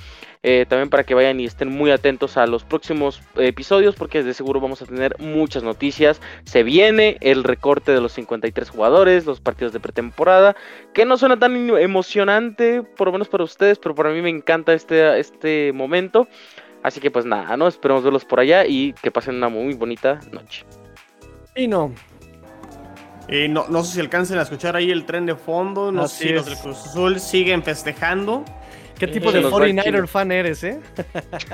Eh, 0.47 0.65
también 0.69 0.89
para 0.89 1.03
que 1.03 1.15
vayan 1.15 1.39
y 1.39 1.45
estén 1.45 1.69
muy 1.69 1.89
atentos 1.89 2.37
a 2.37 2.45
los 2.45 2.63
próximos 2.63 3.21
episodios, 3.35 3.95
porque 3.95 4.21
de 4.21 4.33
seguro 4.33 4.59
vamos 4.59 4.81
a 4.81 4.85
tener 4.85 5.15
muchas 5.19 5.63
noticias. 5.63 6.21
Se 6.43 6.61
viene 6.61 7.17
el 7.21 7.43
recorte 7.43 7.91
de 7.91 7.99
los 7.99 8.13
53 8.13 8.69
jugadores, 8.69 9.25
los 9.25 9.41
partidos 9.41 9.73
de 9.73 9.79
pretemporada, 9.79 10.55
que 10.93 11.05
no 11.05 11.17
suena 11.17 11.39
tan 11.39 11.55
emocionante, 11.77 12.83
por 12.83 13.07
lo 13.07 13.13
menos 13.13 13.27
para 13.27 13.43
ustedes, 13.43 13.79
pero 13.79 13.95
para 13.95 14.11
mí 14.11 14.21
me 14.21 14.29
encanta 14.29 14.73
este, 14.73 15.19
este 15.19 15.71
momento. 15.73 16.27
Así 16.85 16.99
que 16.99 17.09
pues 17.09 17.25
nada, 17.25 17.57
¿no? 17.57 17.67
Esperemos 17.67 18.03
verlos 18.03 18.25
por 18.25 18.39
allá 18.39 18.63
y 18.63 18.93
que 18.93 19.09
pasen 19.09 19.37
una 19.37 19.49
muy 19.49 19.73
bonita 19.73 20.19
noche. 20.31 20.67
Y 21.55 21.67
no. 21.67 21.91
Eh, 23.27 23.47
no, 23.47 23.65
no 23.69 23.83
sé 23.83 23.95
si 23.95 23.99
alcancen 24.01 24.37
a 24.37 24.43
escuchar 24.43 24.75
ahí 24.75 24.91
el 24.91 25.03
tren 25.03 25.25
de 25.25 25.35
fondo. 25.35 25.91
No 25.91 26.07
sé 26.07 26.27
si 26.27 26.33
los 26.33 26.45
del 26.45 26.55
Cruz 26.59 26.77
Azul 26.85 27.19
siguen 27.19 27.63
festejando. 27.63 28.45
¿Qué 28.99 29.07
tipo 29.07 29.31
de 29.31 29.43
49er 29.43 30.05
fan 30.05 30.31
eres, 30.31 30.63
eh? 30.63 30.79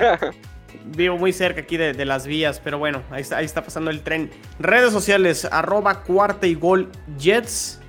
Vivo 0.84 1.16
muy 1.16 1.32
cerca 1.32 1.62
aquí 1.62 1.78
de, 1.78 2.04
las 2.04 2.26
vías, 2.26 2.60
pero 2.62 2.78
bueno, 2.78 3.02
ahí 3.10 3.22
está, 3.22 3.38
ahí 3.38 3.46
está 3.46 3.64
pasando 3.64 3.90
el 3.90 4.02
tren. 4.02 4.30
Redes 4.58 4.92
sociales, 4.92 5.46
arroba 5.50 6.02
cuarta 6.02 6.46
y 6.46 6.54
gol 6.54 6.90
Jets. 7.16 7.80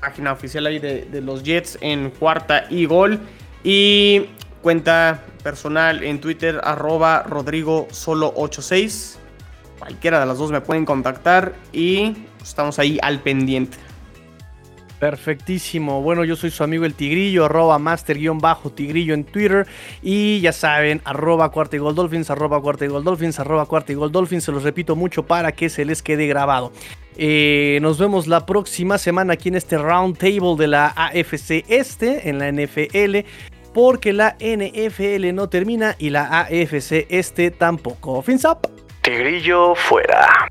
Página 0.00 0.32
oficial 0.32 0.64
ahí 0.64 0.78
de, 0.78 1.06
de 1.06 1.20
los 1.22 1.42
Jets 1.42 1.76
en 1.80 2.10
cuarta 2.10 2.66
y 2.70 2.84
gol. 2.84 3.18
Y 3.64 4.28
cuenta 4.62 5.24
personal 5.42 6.02
en 6.02 6.20
Twitter, 6.20 6.60
arroba 6.62 7.22
Rodrigo 7.22 7.88
solo 7.90 8.32
86. 8.36 9.18
Cualquiera 9.78 10.20
de 10.20 10.26
las 10.26 10.38
dos 10.38 10.50
me 10.50 10.60
pueden 10.60 10.84
contactar 10.84 11.54
y 11.72 12.16
estamos 12.42 12.78
ahí 12.78 12.98
al 13.02 13.20
pendiente. 13.20 13.78
Perfectísimo. 14.98 16.02
Bueno, 16.02 16.24
yo 16.24 16.34
soy 16.34 16.50
su 16.50 16.64
amigo 16.64 16.84
el 16.84 16.94
Tigrillo, 16.94 17.44
arroba 17.44 17.78
master-tigrillo 17.78 19.14
en 19.14 19.24
Twitter. 19.24 19.66
Y 20.02 20.40
ya 20.40 20.52
saben, 20.52 21.00
arroba 21.04 21.50
cuarta 21.52 21.76
y 21.76 21.78
arroba 21.78 22.60
cuarta 22.60 22.84
y 22.84 22.88
arroba 23.38 23.66
cuarta 23.66 23.92
y. 23.92 24.40
Se 24.40 24.52
los 24.52 24.64
repito 24.64 24.96
mucho 24.96 25.24
para 25.24 25.52
que 25.52 25.68
se 25.68 25.84
les 25.84 26.02
quede 26.02 26.26
grabado. 26.26 26.72
Eh, 27.16 27.78
nos 27.80 27.98
vemos 27.98 28.26
la 28.26 28.44
próxima 28.44 28.98
semana 28.98 29.34
aquí 29.34 29.48
en 29.48 29.56
este 29.56 29.78
round 29.78 30.18
table 30.18 30.56
de 30.56 30.68
la 30.68 30.88
AFC 30.88 31.64
Este, 31.68 32.28
en 32.28 32.38
la 32.38 32.50
NFL 32.50 33.26
porque 33.78 34.12
la 34.12 34.36
NFL 34.40 35.32
no 35.32 35.48
termina 35.48 35.94
y 36.00 36.10
la 36.10 36.40
AFC 36.40 37.06
este 37.10 37.52
tampoco. 37.52 38.20
Fins 38.22 38.44
up. 38.44 38.68
Tigrillo 39.02 39.76
fuera. 39.76 40.48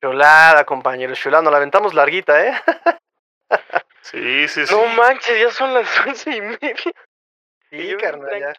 Chulada, 0.00 0.64
compañeros, 0.64 1.18
chulada. 1.18 1.42
Nos 1.42 1.50
la 1.50 1.56
aventamos 1.56 1.94
larguita, 1.94 2.46
¿eh? 2.46 2.52
Sí, 4.02 4.46
sí, 4.48 4.66
sí. 4.66 4.72
No 4.72 4.86
manches, 4.94 5.36
ya 5.36 5.50
son 5.50 5.74
las 5.74 5.88
once 6.06 6.30
y 6.30 6.40
media. 6.40 6.76
Sí, 7.70 7.96
carnal, 8.00 8.40
ya. 8.40 8.52